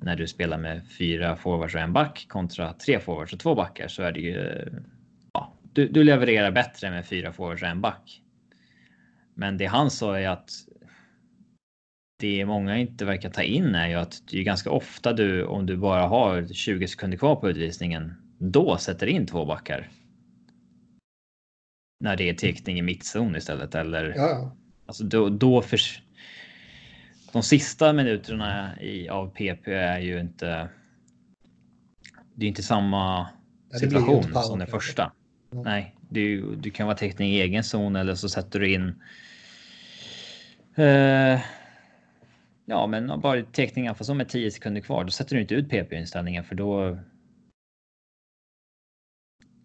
när 0.00 0.16
du 0.16 0.26
spelar 0.26 0.58
med 0.58 0.82
fyra 0.98 1.36
forwards 1.36 1.74
och 1.74 1.80
en 1.80 1.92
back 1.92 2.26
kontra 2.28 2.72
tre 2.72 3.00
forwards 3.00 3.32
och 3.32 3.40
två 3.40 3.54
backar 3.54 3.88
så 3.88 4.02
är 4.02 4.12
det 4.12 4.20
ju. 4.20 4.64
Ja, 5.32 5.52
du, 5.72 5.88
du 5.88 6.04
levererar 6.04 6.50
bättre 6.50 6.90
med 6.90 7.06
fyra 7.06 7.32
forwards 7.32 7.62
och 7.62 7.68
en 7.68 7.80
back. 7.80 8.22
Men 9.34 9.58
det 9.58 9.66
han 9.66 9.90
sa 9.90 10.18
är 10.18 10.28
att. 10.28 10.50
Det 12.18 12.46
många 12.46 12.76
inte 12.78 13.04
verkar 13.04 13.30
ta 13.30 13.42
in 13.42 13.74
är 13.74 13.88
ju 13.88 13.94
att 13.94 14.22
det 14.30 14.38
är 14.38 14.42
ganska 14.42 14.70
ofta 14.70 15.12
du 15.12 15.44
om 15.44 15.66
du 15.66 15.76
bara 15.76 16.06
har 16.06 16.48
20 16.52 16.88
sekunder 16.88 17.18
kvar 17.18 17.36
på 17.36 17.50
utvisningen. 17.50 18.14
Då 18.38 18.76
sätter 18.76 19.06
in 19.06 19.26
två 19.26 19.44
backar. 19.44 19.88
När 22.00 22.16
det 22.16 22.28
är 22.28 22.34
teckning 22.34 22.78
i 22.78 22.82
mittzon 22.82 23.36
istället 23.36 23.74
eller. 23.74 24.14
Ja. 24.16 24.56
Alltså 24.86 25.04
då, 25.04 25.28
då 25.28 25.62
för, 25.62 25.80
de 27.36 27.42
sista 27.42 27.92
minuterna 27.92 28.80
i, 28.80 29.08
av 29.08 29.30
PP 29.30 29.72
är 29.72 29.98
ju 29.98 30.20
inte. 30.20 30.68
Det 32.34 32.46
är 32.46 32.48
inte 32.48 32.62
samma 32.62 33.28
situation 33.72 34.24
inte 34.24 34.42
som 34.42 34.58
den 34.58 34.68
första. 34.68 35.12
Mm. 35.52 35.64
Nej, 35.64 35.96
du, 36.10 36.56
du 36.56 36.70
kan 36.70 36.86
vara 36.86 36.96
teckning 36.96 37.30
i 37.30 37.40
egen 37.40 37.64
zon 37.64 37.96
eller 37.96 38.14
så 38.14 38.28
sätter 38.28 38.60
du 38.60 38.72
in. 38.72 39.02
Uh, 40.78 41.40
ja, 42.64 42.86
men 42.86 43.20
bara 43.20 43.42
teckningar 43.42 43.94
för 43.94 44.04
som 44.04 44.20
är 44.20 44.24
10 44.24 44.50
sekunder 44.50 44.80
kvar. 44.80 45.04
Då 45.04 45.10
sätter 45.10 45.36
du 45.36 45.42
inte 45.42 45.54
ut 45.54 45.70
PP 45.70 45.92
inställningen 45.92 46.44
för 46.44 46.54
då. 46.54 46.98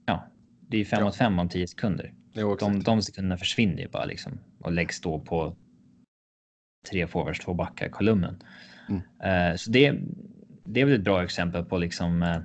Ja, 0.05 0.27
det 0.61 0.77
är 0.77 0.85
5 0.85 1.03
mot 1.03 1.15
5 1.15 1.39
om 1.39 1.49
10 1.49 1.67
sekunder. 1.67 2.13
Jo, 2.33 2.55
de, 2.55 2.83
de 2.83 3.01
sekunderna 3.01 3.37
försvinner 3.37 3.81
ju 3.81 3.87
bara 3.87 4.05
liksom 4.05 4.39
och 4.59 4.71
läggs 4.71 5.01
då 5.01 5.19
på 5.19 5.55
tre 6.89 7.07
forwards, 7.07 7.39
två 7.39 7.53
backar 7.53 7.89
kolumnen. 7.89 8.43
Mm. 8.89 9.01
Uh, 9.01 9.55
så 9.55 9.71
det, 9.71 9.95
det 10.63 10.81
är 10.81 10.85
väl 10.85 10.95
ett 10.95 11.03
bra 11.03 11.23
exempel 11.23 11.65
på 11.65 11.77
liksom 11.77 12.43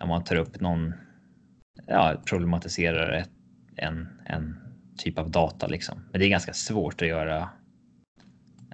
om 0.00 0.08
man 0.08 0.24
tar 0.24 0.36
upp 0.36 0.60
någon, 0.60 0.92
ja, 1.86 2.22
problematiserar 2.24 3.12
ett, 3.12 3.30
en, 3.76 4.08
en 4.24 4.56
typ 4.96 5.18
av 5.18 5.30
data 5.30 5.66
liksom. 5.66 5.98
Men 6.10 6.20
det 6.20 6.26
är 6.26 6.30
ganska 6.30 6.52
svårt 6.52 7.02
att 7.02 7.08
göra 7.08 7.48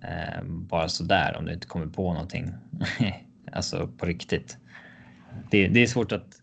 uh, 0.05 0.45
bara 0.45 0.89
så 0.89 1.05
där 1.05 1.37
om 1.37 1.45
du 1.45 1.53
inte 1.53 1.67
kommer 1.67 1.87
på 1.87 2.13
någonting. 2.13 2.55
alltså 3.53 3.89
på 3.99 4.07
riktigt. 4.07 4.59
Det, 5.51 5.69
det 5.69 5.81
är 5.81 5.87
svårt 5.87 6.13
att 6.13 6.41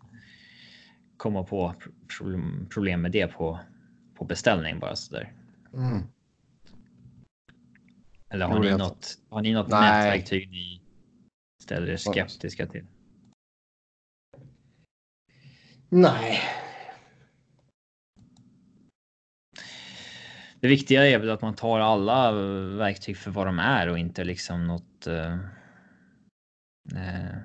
komma 1.17 1.43
på 1.43 1.73
problem 2.73 3.01
med 3.01 3.11
det 3.11 3.27
på, 3.27 3.59
på 4.15 4.25
beställning 4.25 4.79
bara 4.79 4.95
så 4.95 5.15
där. 5.15 5.33
Mm. 5.73 6.03
Eller 8.29 8.45
har, 8.45 8.59
ni 8.59 8.77
något, 8.77 9.17
har 9.29 9.41
ni 9.41 9.53
något 9.53 9.67
nätverktyg 9.67 10.49
ni 10.49 10.81
ställer 11.63 11.89
er 11.89 11.97
skeptiska 11.97 12.67
till? 12.67 12.85
Nej. 15.89 16.39
Det 20.59 20.67
viktiga 20.67 21.07
är 21.07 21.19
väl 21.19 21.29
att 21.29 21.41
man 21.41 21.53
tar 21.53 21.79
alla 21.79 22.31
verktyg 22.77 23.17
för 23.17 23.31
vad 23.31 23.47
de 23.47 23.59
är 23.59 23.89
och 23.89 23.97
inte 23.97 24.23
liksom 24.23 24.67
något. 24.67 25.07
Uh, 25.07 25.33
uh, 26.93 27.37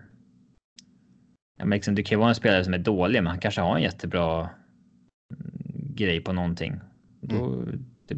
ja, 1.58 1.64
men 1.64 1.70
liksom, 1.70 1.94
det 1.94 2.02
kan 2.02 2.16
ju 2.16 2.20
vara 2.20 2.28
en 2.28 2.34
spelare 2.34 2.64
som 2.64 2.74
är 2.74 2.78
dålig, 2.78 3.22
men 3.22 3.30
han 3.30 3.40
kanske 3.40 3.60
har 3.60 3.76
en 3.76 3.82
jättebra 3.82 4.50
grej 5.94 6.20
på 6.20 6.32
någonting. 6.32 6.80
Då, 7.20 7.46
mm. 7.46 7.84
det, 8.06 8.16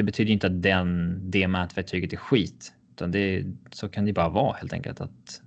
det 0.00 0.04
betyder 0.04 0.32
inte 0.32 0.46
att 0.46 0.62
den, 0.62 1.20
det 1.30 1.48
mätverktyget 1.48 2.12
är 2.12 2.16
skit. 2.16 2.72
Utan 2.92 3.10
det, 3.10 3.44
så 3.70 3.88
kan 3.88 4.04
det 4.04 4.12
bara 4.12 4.28
vara 4.28 4.56
helt 4.56 4.72
enkelt 4.72 5.00
att 5.00 5.42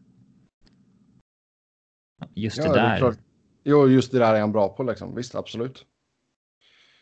just 2.33 2.57
ja, 2.57 2.63
det 2.63 2.73
där. 2.73 3.01
Det 3.01 3.17
jo, 3.63 3.87
just 3.87 4.11
det 4.11 4.19
där 4.19 4.33
är 4.33 4.39
han 4.39 4.51
bra 4.51 4.69
på 4.69 4.83
liksom. 4.83 5.15
Visst, 5.15 5.35
absolut. 5.35 5.85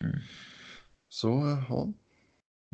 Mm. 0.03 0.15
Så, 1.09 1.57
ja. 1.69 1.93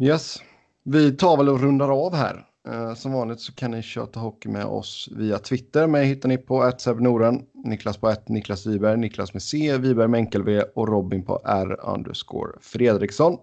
Yes. 0.01 0.37
Vi 0.83 1.11
tar 1.11 1.37
väl 1.37 1.49
och 1.49 1.61
rundar 1.61 2.05
av 2.05 2.15
här. 2.15 2.45
Eh, 2.67 2.93
som 2.93 3.11
vanligt 3.11 3.39
så 3.39 3.53
kan 3.53 3.71
ni 3.71 3.81
köta 3.81 4.19
hockey 4.19 4.49
med 4.49 4.65
oss 4.65 5.09
via 5.11 5.39
Twitter. 5.39 5.87
Mig 5.87 6.05
hittar 6.05 6.29
ni 6.29 6.37
på 6.37 6.73
Noren, 6.99 7.45
Niklas 7.53 7.97
på 7.97 8.09
1, 8.09 8.29
Niklas 8.29 8.65
Wiberg, 8.65 8.97
Niklas 8.97 9.33
med 9.33 9.43
C, 9.43 9.77
Wiberg 9.77 10.07
med 10.07 10.17
enkel 10.17 10.43
V 10.43 10.61
och 10.61 10.87
Robin 10.87 11.25
på 11.25 11.41
R 11.45 11.79
underscore 11.83 12.51
Fredriksson. 12.61 13.37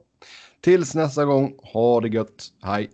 Tills 0.64 0.94
nästa 0.94 1.24
gång, 1.24 1.54
ha 1.72 2.00
det 2.00 2.08
gött. 2.08 2.52
Hej! 2.62 2.90